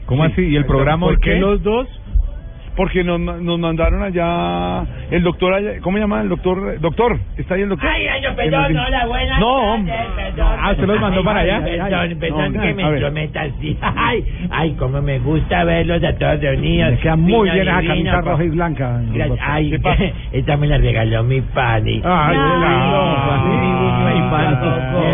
¿Cómo 0.05 0.23
así? 0.23 0.41
¿Y 0.41 0.55
el 0.55 0.65
programa 0.65 1.07
¿Por 1.07 1.19
qué? 1.19 1.35
los 1.35 1.61
dos? 1.63 1.87
Porque 2.77 3.03
nos, 3.03 3.19
nos 3.19 3.59
mandaron 3.59 4.03
allá 4.03 4.85
el 5.11 5.23
doctor, 5.23 5.51
allá, 5.55 5.79
¿cómo 5.81 5.97
se 5.97 6.01
llama 6.01 6.21
el 6.21 6.29
doctor? 6.29 6.79
Doctor, 6.79 7.19
¿está 7.35 7.55
ahí 7.55 7.63
el 7.63 7.69
doctor? 7.69 7.89
Ay, 7.91 8.05
ay, 8.07 8.21
yo, 8.21 8.29
En 8.29 8.35
perdón, 8.35 8.65
el- 8.71 8.77
hola, 8.77 9.05
buenas 9.07 9.39
No, 9.39 9.55
tardes, 9.57 9.73
hombre. 9.73 9.93
perdón. 10.15 10.47
Ah, 10.61 10.71
¿usted 10.71 10.85
los 10.87 11.01
mandó 11.01 11.23
para 11.23 11.39
allá? 11.39 11.61
Ay, 11.65 11.79
Ay, 11.79 11.79
Perdón, 11.79 12.19
perdón 12.19 12.53
no, 12.53 12.61
que 12.61 12.73
me 12.75 12.83
entrometa 12.83 13.41
así. 13.41 13.77
Ay, 13.81 14.23
ay, 14.51 14.75
cómo 14.77 15.01
me 15.01 15.17
gusta 15.19 15.63
verlos 15.63 16.03
a 16.03 16.13
todos 16.13 16.39
reunidos. 16.39 16.91
Le 16.91 16.97
queda 16.99 17.15
muy 17.15 17.49
bien 17.49 17.67
esa 17.67 17.81
camisa 17.83 18.21
roja 18.21 18.43
y 18.43 18.49
blanca. 18.49 19.01
Gracias. 19.11 19.39
Ay, 19.41 19.79
esta 20.33 20.57
me 20.57 20.67
la 20.67 20.77
regaló 20.77 21.23
mi 21.23 21.41
pani. 21.41 22.01
Ay, 22.05 22.37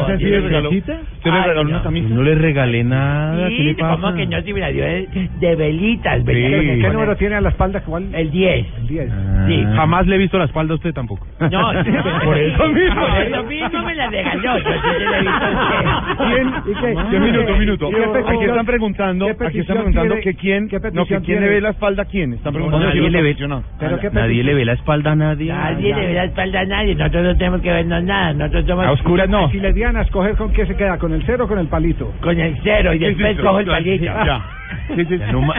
¿Esa 0.04 0.18
sí 0.18 0.26
es 0.34 0.44
regalita? 0.44 0.94
¿Usted 1.14 1.32
le 1.32 1.42
regaló 1.44 1.62
una 1.62 1.82
camisa? 1.84 2.08
No 2.10 2.24
le 2.24 2.36
regalé 2.36 2.84
nada. 2.84 3.48
¿Qué 3.48 3.64
le 3.64 3.70
Sí, 3.74 3.80
pasa? 3.80 3.96
¿cómo 4.02 4.14
que 4.16 4.26
no? 4.28 4.42
Si 4.42 4.54
me 4.54 4.60
la 4.60 4.70
dio 4.70 4.84
de, 4.84 5.08
de 5.40 5.56
velitas, 5.56 6.18
¿Qué, 6.18 6.24
velitas. 6.34 6.78
qué 6.82 6.90
número 6.94 7.16
tiene 7.16 7.36
a 7.36 7.42
la 7.42 7.50
espalda? 7.54 7.82
¿Cuál? 7.82 8.14
El 8.14 8.30
10. 8.32 8.68
El 8.80 8.88
10. 8.88 9.10
Sí. 9.48 9.66
Jamás 9.76 10.06
le 10.08 10.16
he 10.16 10.18
visto 10.20 10.38
la 10.38 10.46
espalda 10.46 10.74
a 10.74 10.76
usted 10.76 10.94
tampoco. 10.94 11.26
No, 11.40 11.72
por 12.26 12.38
eso 12.38 12.68
mismo. 12.68 13.02
Por 13.08 13.22
eso 13.22 13.44
mismo 13.44 13.84
me 13.84 13.96
la 13.96 14.10
regaló. 14.10 14.42
Yo 14.44 14.58
sí 14.58 14.80
se 14.82 15.00
la 15.00 15.18
he 15.18 15.22
visto 15.22 15.46
a 15.46 15.50
usted. 15.50 16.26
¿Quién? 16.26 16.48
¿Y 16.68 16.80
qué? 16.80 17.10
¿Qué 17.12 17.20
minuto, 17.20 17.56
minuto? 17.58 17.90
¿Qué 17.90 17.96
petición- 17.96 18.34
Aquí 18.34 18.46
están 18.46 18.66
preguntando, 18.66 19.26
qué 19.26 19.46
aquí 19.48 19.60
están 19.60 19.78
preguntando 19.78 20.16
que 20.22 20.34
quién, 20.36 20.68
qué 20.68 20.80
no, 20.92 21.06
que 21.06 21.20
quién 21.22 21.40
le 21.42 21.48
ve 21.50 21.62
la 21.62 21.70
espalda 21.70 22.04
a 22.04 22.06
quién. 22.06 22.34
Están 22.34 22.54
preguntando 22.54 22.88
nadie 22.88 23.02
si 23.02 23.10
le 23.10 23.22
ve. 23.22 23.30
aficionados. 23.30 23.66
¿Pero 23.80 24.00
qué 24.00 24.10
Nadie 24.12 24.44
le 24.44 24.54
ve 24.54 24.66
la 24.66 24.74
espalda 24.74 25.12
a 25.12 25.16
nadie. 25.16 25.52
Nadie 25.54 25.96
le 25.96 26.08
ve 26.08 26.14
la 26.14 26.24
espalda 26.26 26.60
a 26.62 26.66
nadie. 26.66 26.96
Nosotros 26.96 27.24
no 27.24 27.38
tenemos 27.38 27.62
que 27.62 27.72
vernos 27.72 28.04
nada. 28.04 28.34
Nosotros 28.34 28.66
somos 28.68 28.86
A 28.86 28.92
oscuras 28.92 29.30
no. 29.30 29.50
Si 29.52 29.60
le 29.60 29.74
dieran 29.74 29.98
a 29.98 30.02
escoger 30.02 30.36
con 30.36 30.52
qué 30.54 30.66
se 30.66 30.76
queda, 30.76 30.98
con 30.98 31.14
el 31.14 31.24
cero 31.26 31.46
o 31.46 31.48
con 31.48 31.60
el 31.60 31.68
palito. 31.68 32.12
con 32.22 32.40
el 32.40 32.58
cero 32.64 32.94
y 32.94 33.00
después 33.00 33.40
cojo 33.40 33.60
el 33.60 33.66
ya, 33.66 33.72
palito. 33.72 34.06
Ya. 34.06 34.42
Sí, 34.96 35.06
sí, 35.06 35.20
no 35.32 35.42
ma- 35.42 35.56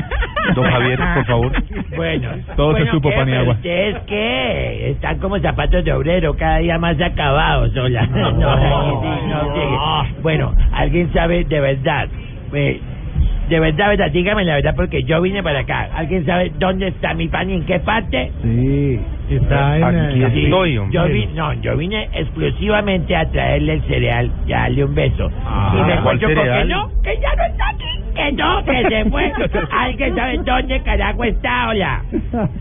Don 0.54 0.64
Javier, 0.70 0.98
por 1.14 1.24
favor. 1.26 1.52
Bueno, 1.96 2.28
Todo 2.56 2.76
se 2.76 2.86
supo, 2.90 3.10
¿qué? 3.10 3.16
Paniagua. 3.16 3.56
Pero 3.62 3.74
¿Ustedes 3.88 4.02
qué? 4.06 4.90
Están 4.90 5.18
como 5.18 5.38
zapatos 5.38 5.84
de 5.84 5.92
obrero, 5.92 6.34
cada 6.36 6.58
día 6.58 6.78
más 6.78 7.00
acabados, 7.00 7.76
hola. 7.76 8.06
No, 8.06 8.30
no, 8.32 9.54
sí. 9.54 10.14
Bueno, 10.22 10.54
¿alguien 10.72 11.12
sabe 11.12 11.44
de 11.44 11.60
verdad? 11.60 12.08
Eh, 12.52 12.80
de 13.48 13.60
verdad, 13.60 13.88
verdad, 13.88 14.10
dígame 14.10 14.44
la 14.44 14.54
verdad 14.54 14.74
porque 14.74 15.02
yo 15.02 15.20
vine 15.20 15.42
para 15.42 15.60
acá. 15.60 15.88
¿Alguien 15.94 16.24
sabe 16.24 16.50
dónde 16.58 16.88
está 16.88 17.12
mi 17.14 17.28
pan 17.28 17.50
y 17.50 17.54
en 17.54 17.64
qué 17.66 17.78
parte? 17.80 18.32
Sí. 18.42 19.00
Está 19.30 19.78
en 19.78 19.84
Aquí 20.24 20.40
el- 20.40 20.44
estoy, 20.44 20.78
hombre. 20.78 20.94
Yo 20.98 21.04
vi, 21.08 21.26
no, 21.34 21.52
yo 21.54 21.76
vine 21.76 22.08
exclusivamente 22.12 23.16
a 23.16 23.24
traerle 23.30 23.74
el 23.74 23.82
cereal 23.82 24.30
y 24.46 24.52
a 24.52 24.58
darle 24.60 24.84
un 24.84 24.94
beso. 24.94 25.30
Ah, 25.46 25.72
y 25.74 25.76
me 25.78 25.82
¿cuál 25.84 25.98
encuentro 25.98 26.28
con 26.28 26.36
que 26.36 26.42
cereal? 26.42 26.68
no, 26.68 26.88
que 27.02 27.18
ya 27.22 27.34
no 27.36 27.44
está 27.44 27.64
aquí, 27.70 28.03
que 28.14 28.32
no, 28.32 28.64
que 28.64 28.82
se 28.88 29.10
fue. 29.10 29.32
¿Alguien 29.72 30.14
sabe 30.16 30.38
dónde 30.38 30.82
carajo 30.82 31.24
está, 31.24 31.68
hola? 31.68 32.02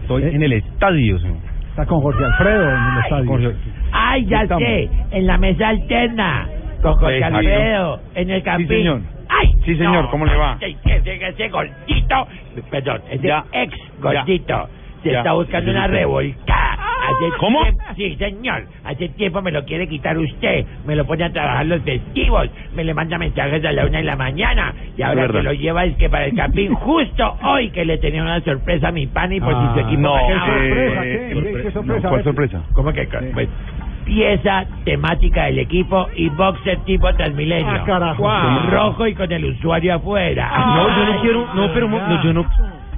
Estoy 0.02 0.24
en 0.24 0.44
el 0.44 0.54
estadio, 0.54 1.20
señor. 1.20 1.38
Está 1.70 1.86
con 1.86 2.02
Jorge 2.02 2.24
Alfredo 2.24 2.70
en 2.70 2.84
el 2.84 3.00
estadio. 3.04 3.54
Ay, 3.92 4.26
ya 4.26 4.42
Estamos. 4.44 4.64
sé, 4.64 4.90
en 5.12 5.28
la 5.28 5.38
mesa 5.38 5.70
alterna, 5.70 6.48
con 6.82 6.94
Jorge 6.96 7.16
Exacto. 7.18 7.38
Alfredo, 7.38 8.00
en 8.16 8.30
el 8.30 8.44
campín. 8.44 8.68
señor. 8.68 9.02
Ay, 9.30 9.54
Sí, 9.66 9.76
señor, 9.78 10.04
no, 10.04 10.12
¿cómo 10.12 10.26
le 10.26 10.36
va? 10.36 10.58
Ese, 10.62 10.78
ese, 10.86 11.28
ese 11.28 11.50
gordito, 11.50 12.28
perdón, 12.70 13.02
ese 13.10 13.28
Ya. 13.28 13.44
ex 13.54 13.74
gordito, 14.00 14.70
se 15.02 15.12
Ya. 15.12 15.18
está 15.20 15.34
buscando 15.34 15.72
una 15.72 15.88
revolcada. 15.88 16.78
Hace 17.16 17.38
¿Cómo? 17.38 17.60
sí, 17.96 18.16
señor, 18.18 18.66
hace 18.84 19.10
tiempo 19.10 19.42
me 19.42 19.52
lo 19.52 19.64
quiere 19.66 19.88
quitar 19.88 20.18
usted, 20.18 20.66
me 20.86 20.96
lo 20.96 21.06
pone 21.06 21.24
a 21.26 21.32
trabajar 21.32 21.66
los 21.66 21.82
festivos, 21.82 22.50
me 22.76 22.84
le 22.84 22.94
manda 22.94 23.18
mensajes 23.18 23.64
a 23.66 23.72
la 23.72 23.86
una 23.86 24.00
de 24.00 24.04
la 24.04 24.16
mañana, 24.16 24.74
y 24.98 25.02
ahora 25.02 25.28
que 25.28 25.44
lo 25.44 25.54
lleva 25.54 25.86
es 25.86 25.96
que 25.98 26.10
para 26.10 26.26
el 26.26 26.36
campín, 26.36 26.74
justo 26.76 27.38
hoy 27.44 27.70
que 27.70 27.86
le 27.86 27.98
tenía 27.98 28.22
una 28.22 28.42
sorpresa 28.42 28.90
a 28.90 28.92
mi 28.92 29.08
pan 29.08 29.32
y 29.32 29.40
por 29.40 29.54
si 29.54 29.74
su 29.74 29.80
equipo 29.88 30.02
no, 30.02 30.14
ganaba. 30.14 30.46
¿Qué 30.46 30.70
sorpresa? 30.70 31.06
eh, 31.06 31.30
¿Qué? 31.34 31.34
¿Qué, 31.34 31.62
qué 31.64 31.72
sorpresa? 31.72 32.02
no, 32.04 32.10
¿Cuál 32.10 32.24
sorpresa? 32.24 32.64
¿Cómo 32.74 32.94
que? 32.94 33.08
pues, 33.34 33.50
pieza 34.06 34.66
temática 34.84 35.46
del 35.46 35.60
equipo 35.60 36.08
y 36.16 36.30
boxer 36.30 36.80
tipo 36.80 37.14
Transmilenio. 37.14 37.72
Ah, 37.72 37.84
carajo. 37.86 38.22
Guau. 38.22 38.70
Rojo 38.70 39.08
y 39.08 39.16
con 39.16 39.32
el 39.32 39.46
usuario 39.46 39.96
afuera. 39.96 40.52
No, 40.76 40.88
yo 40.90 41.14
no 41.14 41.22
quiero, 41.22 41.54
no, 41.54 41.74
pero 41.74 41.88
no, 41.88 42.24
yo 42.24 42.34
no, 42.34 42.46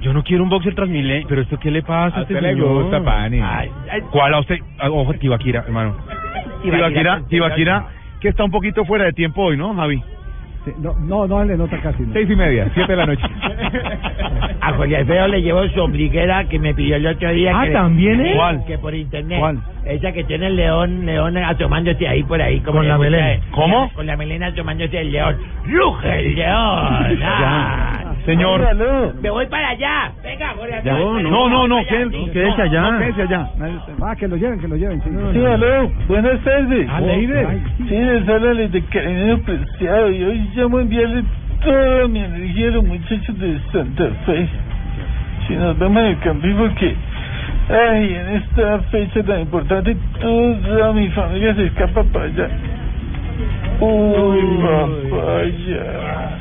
yo 0.00 0.12
no 0.12 0.22
quiero 0.22 0.42
un 0.44 0.48
boxer 0.50 0.74
Transmilenio. 0.74 1.26
Pero 1.28 1.42
esto 1.42 1.58
qué 1.58 1.70
le 1.70 1.82
pasa 1.82 2.18
a 2.18 2.22
este 2.22 2.34
usted 2.34 2.42
le 2.46 2.54
señor? 2.54 2.82
gusta, 2.82 3.02
Pani. 3.02 3.40
Ay, 3.42 3.70
ay, 3.90 4.00
¿Cuál 4.10 4.34
a 4.34 4.40
usted? 4.40 4.56
Ah, 4.78 4.90
Ojo, 4.90 5.14
Tibaquira, 5.14 5.60
hermano. 5.66 5.96
Tibaquira, 6.62 7.22
Tibaquira, 7.28 7.86
que 8.20 8.28
está 8.28 8.44
un 8.44 8.50
poquito 8.50 8.84
fuera 8.84 9.04
de 9.04 9.12
tiempo 9.12 9.42
hoy, 9.42 9.56
¿no, 9.56 9.74
Javi? 9.74 10.02
No, 10.78 10.94
no, 10.98 11.26
no 11.28 11.44
le 11.44 11.56
nota 11.56 11.78
casi. 11.80 12.02
¿no? 12.02 12.12
Seis 12.12 12.28
y 12.28 12.34
media, 12.34 12.68
siete 12.74 12.90
de 12.92 12.96
la 12.96 13.06
noche. 13.06 13.22
A 14.60 14.72
Jorge 14.72 14.96
Alfredo 14.96 15.28
le 15.28 15.40
llevo 15.42 15.64
su 15.68 15.80
ombliguera 15.80 16.48
que 16.48 16.58
me 16.58 16.74
pidió 16.74 16.96
el 16.96 17.06
otro 17.06 17.30
día. 17.30 17.52
Ah, 17.54 17.66
que, 17.66 17.70
¿también 17.72 18.20
es? 18.20 18.34
¿Cuál? 18.34 18.64
Que 18.66 18.78
por 18.78 18.92
internet. 18.94 19.38
¿Cuál? 19.38 19.60
Esa 19.86 20.10
que 20.12 20.24
tiene 20.24 20.48
el 20.48 20.56
león, 20.56 21.06
león 21.06 21.36
asomándose 21.38 22.08
ahí 22.08 22.22
por 22.24 22.42
ahí. 22.42 22.60
Como 22.60 22.78
Con 22.78 22.88
la 22.88 22.98
melena. 22.98 23.40
¿Cómo? 23.52 23.88
Con 23.94 24.06
la 24.06 24.16
melena 24.16 24.48
asomándose 24.48 25.00
el 25.00 25.12
león. 25.12 25.36
¡Ruge 25.66 26.18
el 26.18 26.34
león! 26.34 27.18
Ah. 27.22 28.14
Señor. 28.24 29.14
Me 29.22 29.30
voy 29.30 29.46
para 29.46 29.68
allá. 29.68 30.10
Venga, 30.24 30.48
Jorge 30.56 30.74
Alfredo. 30.74 31.20
No, 31.22 31.48
no, 31.48 31.48
no, 31.48 31.68
no, 31.68 31.76
quédese 31.86 32.62
allá. 32.62 32.90
No, 32.90 32.98
quédese 32.98 33.22
allá. 33.22 33.48
Nadie 33.56 33.74
se- 33.86 34.04
Ah, 34.04 34.16
que 34.16 34.26
lo 34.26 34.36
lleven, 34.36 34.58
que 34.60 34.66
lo 34.68 34.76
lleven. 34.76 35.00
Sí, 35.02 35.10
Sí, 35.32 35.44
aló, 35.46 35.88
buenas 36.08 36.40
tardes. 36.42 36.88
Ah, 36.90 37.00
Leider. 37.00 37.46
Sí, 37.88 37.94
les 37.94 38.28
habla 38.28 38.54
de 38.54 38.82
cariño 38.86 39.38
preciado 39.38 40.10
y 40.10 40.24
hoy 40.24 40.50
llamo 40.56 40.78
a 40.78 40.82
enviarle 40.82 41.22
toda 41.62 42.08
mi 42.08 42.18
energía 42.18 42.68
a 42.68 42.70
los 42.72 42.84
muchachos 42.84 43.38
de 43.38 43.60
Santa 43.72 44.08
Fe. 44.26 44.48
Si 45.46 45.54
nos 45.54 45.78
vemos 45.78 46.02
en 46.02 46.06
el 46.08 46.18
campín 46.18 46.56
porque, 46.56 46.96
ay, 47.68 48.14
en 48.14 48.28
esta 48.36 48.78
fecha 48.90 49.22
tan 49.22 49.40
importante, 49.40 49.96
toda 50.20 50.92
mi 50.92 51.08
familia 51.10 51.54
se 51.54 51.66
escapa 51.66 52.02
para 52.04 52.24
allá. 52.26 52.48
Uy, 53.80 54.40
papaya. 54.62 56.36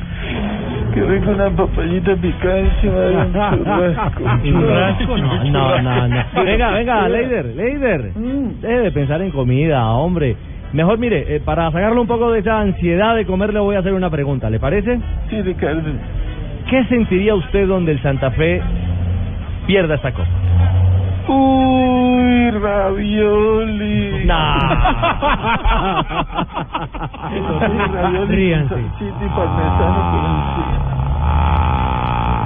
Qué 0.93 1.02
rico 1.03 1.31
una 1.31 1.49
papayita 1.49 2.15
picada 2.15 2.60
encima 2.60 2.99
de 2.99 3.15
un 3.18 3.34
churrasco. 3.34 4.23
Churrasco, 4.43 5.18
no, 5.18 5.43
no, 5.43 5.81
no, 5.81 6.07
no. 6.07 6.43
Venga, 6.43 6.72
venga, 6.72 7.10
Leider, 7.10 7.45
Leider. 7.47 8.14
Deje 8.14 8.80
de 8.80 8.91
pensar 8.91 9.22
en 9.22 9.31
comida, 9.31 9.85
hombre. 9.91 10.38
Mejor, 10.72 10.97
mire, 10.97 11.35
eh, 11.35 11.41
para 11.43 11.72
sacarle 11.72 11.99
un 11.99 12.07
poco 12.07 12.31
de 12.31 12.39
esa 12.39 12.60
ansiedad 12.60 13.15
de 13.15 13.26
comer, 13.26 13.53
le 13.53 13.60
voy 13.60 13.76
a 13.76 13.80
hacer 13.80 13.93
una 13.93 14.10
pregunta, 14.10 14.49
¿le 14.49 14.60
parece? 14.60 14.99
Sí, 15.30 15.41
Ricardo. 15.41 15.81
¿qué 16.69 16.84
sentiría 16.85 17.35
usted 17.35 17.68
donde 17.68 17.91
el 17.91 18.02
Santa 18.02 18.31
Fe 18.31 18.61
pierda 19.68 19.95
esta 19.95 20.11
copa? 20.11 20.27
Uy, 21.27 22.52
ravioli. 22.52 24.26
Ríanse. 28.27 28.76
Chiti 28.97 29.27
parmesano 29.35 30.02
por 30.11 30.26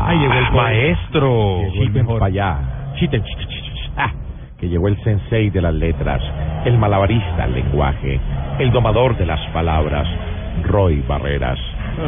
Ahí 0.10 0.18
llegó 0.20 0.34
el 0.34 0.52
maestro. 0.54 1.62
Chiten 1.74 2.08
para 2.08 2.26
allá. 2.26 2.58
Chiten, 2.96 3.24
chiten, 3.24 3.48
chiten. 3.48 3.70
Ah, 3.98 4.12
que 4.58 4.68
llegó 4.68 4.88
el 4.88 4.98
sensei 5.04 5.50
de 5.50 5.62
las 5.62 5.74
letras, 5.74 6.22
el 6.66 6.78
malabarista 6.78 7.44
del 7.44 7.56
lenguaje, 7.56 8.20
el 8.60 8.72
domador 8.72 9.18
de 9.18 9.26
las 9.26 9.40
palabras, 9.52 10.08
Roy 10.64 11.04
Barreras. 11.08 11.60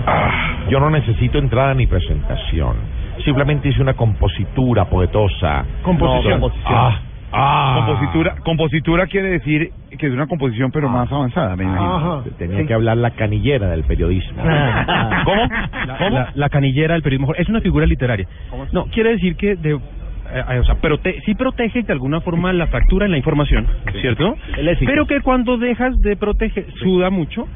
Ah, 0.05 0.65
yo 0.69 0.79
no 0.79 0.89
necesito 0.89 1.37
entrada 1.37 1.73
ni 1.73 1.85
presentación. 1.85 2.75
Simplemente 3.23 3.69
hice 3.69 3.81
una 3.81 3.93
compositura 3.93 4.85
poetosa. 4.85 5.65
Composición. 5.83 6.39
Ah, 6.65 6.99
ah. 7.33 7.83
Compositura, 7.85 8.35
compositura 8.43 9.07
quiere 9.07 9.29
decir 9.29 9.71
que 9.97 10.07
es 10.07 10.13
una 10.13 10.27
composición 10.27 10.71
pero 10.71 10.89
más 10.89 11.11
avanzada, 11.11 11.55
me 11.55 11.63
imagino. 11.63 12.23
Tenía 12.37 12.65
que 12.65 12.73
hablar 12.73 12.97
la 12.97 13.11
canillera 13.11 13.69
del 13.69 13.83
periodismo. 13.83 14.41
¿Cómo? 15.25 15.41
La, 15.87 16.09
la- 16.09 16.31
la 16.33 16.49
canillera 16.49 16.93
del 16.93 17.03
periodismo 17.03 17.33
es 17.35 17.47
una 17.49 17.61
figura 17.61 17.85
literaria. 17.85 18.27
No, 18.73 18.85
quiere 18.85 19.11
decir 19.11 19.35
que 19.35 19.55
de, 19.55 19.71
eh, 19.73 20.59
o 20.59 20.63
sea, 20.63 20.75
prote 20.75 21.21
sí 21.25 21.35
protege 21.35 21.83
de 21.83 21.93
alguna 21.93 22.21
forma 22.21 22.51
la 22.53 22.67
fractura 22.67 23.05
en 23.05 23.11
la 23.11 23.17
información, 23.17 23.67
¿cierto? 24.01 24.35
El 24.57 24.67
éxito. 24.69 24.89
Pero 24.89 25.05
que 25.05 25.21
cuando 25.21 25.57
dejas 25.57 25.97
de 25.99 26.15
proteger 26.15 26.65
suda 26.81 27.09
mucho 27.09 27.47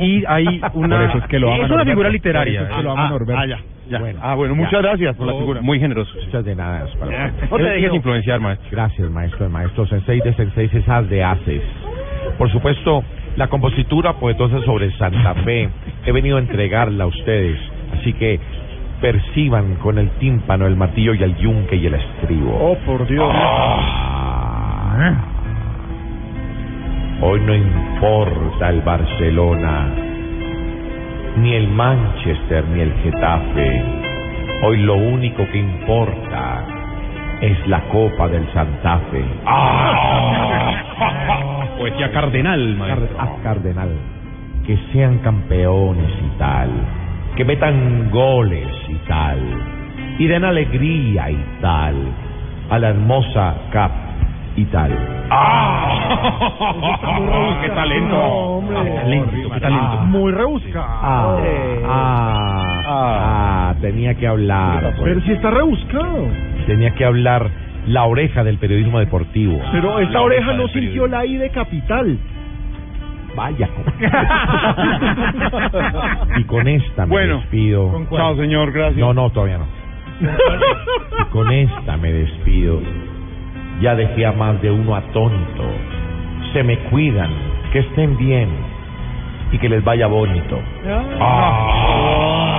y 0.00 0.24
hay 0.26 0.60
una 0.74 0.96
Por 0.96 1.08
eso 1.08 1.18
es 1.18 1.26
que 1.26 1.38
lo 1.38 1.52
aman 1.52 1.64
es 1.66 1.70
una 1.70 1.84
figura 1.84 2.08
literaria. 2.10 2.60
Por 2.60 2.66
eso 2.68 2.70
es 2.72 2.76
que 2.76 2.82
lo 2.84 2.92
aman 2.92 3.06
ah, 3.06 3.10
Norberto. 3.10 3.40
ah, 3.42 3.46
ya, 3.46 3.58
ya. 3.88 3.98
Bueno, 3.98 4.20
ah, 4.22 4.34
bueno, 4.34 4.54
ya. 4.54 4.60
muchas 4.62 4.82
gracias 4.82 5.16
por 5.16 5.26
la 5.26 5.32
figura. 5.34 5.60
Muy 5.60 5.80
generoso. 5.80 6.12
Muchas 6.24 6.44
de 6.44 6.54
nada. 6.54 6.86
para- 6.98 7.32
No 7.50 7.56
te 7.56 7.62
dejes 7.64 7.94
influenciar, 7.94 8.40
maestro. 8.40 8.68
Gracias, 8.70 9.10
maestro. 9.10 9.46
El 9.46 9.52
maestro 9.52 9.86
sensei 9.86 10.20
de 10.20 10.34
sensei 10.34 10.68
de 11.08 11.24
haces. 11.24 11.62
Por 12.38 12.50
supuesto, 12.50 13.04
la 13.36 13.48
compositura 13.48 14.14
poetosa 14.14 14.60
sobre 14.64 14.90
Santa 14.96 15.34
Fe 15.44 15.68
he 16.06 16.12
venido 16.12 16.36
a 16.36 16.40
entregarla 16.40 17.04
a 17.04 17.06
ustedes. 17.06 17.58
Así 17.98 18.12
que 18.14 18.38
perciban 19.00 19.74
con 19.76 19.98
el 19.98 20.10
tímpano, 20.18 20.66
el 20.66 20.76
martillo 20.76 21.12
y 21.14 21.22
el 21.22 21.36
yunque 21.36 21.76
y 21.76 21.86
el 21.86 21.94
estribo. 21.94 22.56
Oh, 22.60 22.76
por 22.86 23.06
Dios. 23.06 23.30
Ah. 23.34 25.16
Hoy 27.24 27.40
no 27.42 27.54
importa 27.54 28.68
el 28.68 28.80
Barcelona, 28.80 29.94
ni 31.36 31.54
el 31.54 31.68
Manchester, 31.68 32.66
ni 32.66 32.80
el 32.80 32.92
Getafe. 32.94 33.84
Hoy 34.64 34.78
lo 34.78 34.96
único 34.96 35.46
que 35.52 35.58
importa 35.58 36.66
es 37.40 37.64
la 37.68 37.80
Copa 37.90 38.26
del 38.26 38.44
Santa 38.52 38.98
Fe. 39.12 39.24
Poesía 41.78 42.10
cardenal, 42.10 42.76
maestro. 42.76 43.16
Ah, 43.16 43.36
cardenal. 43.44 43.90
Que 44.66 44.76
sean 44.92 45.18
campeones 45.18 46.10
y 46.20 46.38
tal. 46.38 46.70
Que 47.36 47.44
metan 47.44 48.10
goles 48.10 48.66
y 48.88 48.96
tal. 49.06 49.38
Y 50.18 50.26
den 50.26 50.44
alegría 50.44 51.30
y 51.30 51.38
tal. 51.60 51.94
A 52.68 52.80
la 52.80 52.88
hermosa 52.88 53.54
Cap 53.70 54.01
y 54.56 54.64
tal. 54.66 54.90
¡Qué 57.62 57.68
talento! 57.70 58.62
Qué 58.68 58.90
talento, 58.90 59.30
qué 59.54 59.60
talento. 59.60 59.96
Muy 60.06 60.32
rebuscado. 60.32 60.84
Ah, 60.84 61.36
ah, 61.86 62.82
ah, 62.86 63.74
tenía 63.80 64.14
que 64.14 64.26
hablar. 64.26 64.94
Pero 65.02 65.20
si 65.22 65.32
está 65.32 65.50
rebuscado. 65.50 66.28
Tenía 66.66 66.90
que 66.92 67.04
hablar 67.04 67.48
la 67.86 68.04
oreja 68.04 68.44
del 68.44 68.58
periodismo 68.58 68.98
deportivo. 68.98 69.60
Pero 69.72 69.98
esta 69.98 70.20
oreja 70.20 70.52
no 70.52 70.68
sintió 70.68 71.06
la 71.06 71.24
I 71.26 71.36
de 71.36 71.50
capital. 71.50 72.18
Vaya. 73.34 73.68
y 76.36 76.44
con 76.44 76.68
esta 76.68 77.06
me 77.06 77.10
Bueno, 77.10 77.38
despido. 77.38 78.06
Chao, 78.10 78.36
señor, 78.36 78.72
gracias. 78.72 78.98
No, 78.98 79.14
no, 79.14 79.30
todavía 79.30 79.58
no. 79.58 79.66
y 81.20 81.24
con 81.30 81.50
esta 81.50 81.96
me 81.96 82.12
despido. 82.12 82.80
Ya 83.80 83.94
dejé 83.94 84.26
a 84.26 84.32
más 84.32 84.60
de 84.62 84.70
uno 84.70 84.94
atónito. 84.94 85.64
Se 86.52 86.62
me 86.62 86.78
cuidan, 86.90 87.30
que 87.72 87.80
estén 87.80 88.16
bien 88.16 88.48
y 89.50 89.58
que 89.58 89.68
les 89.68 89.82
vaya 89.84 90.06
bonito. 90.06 90.58
Ah. 91.20 92.52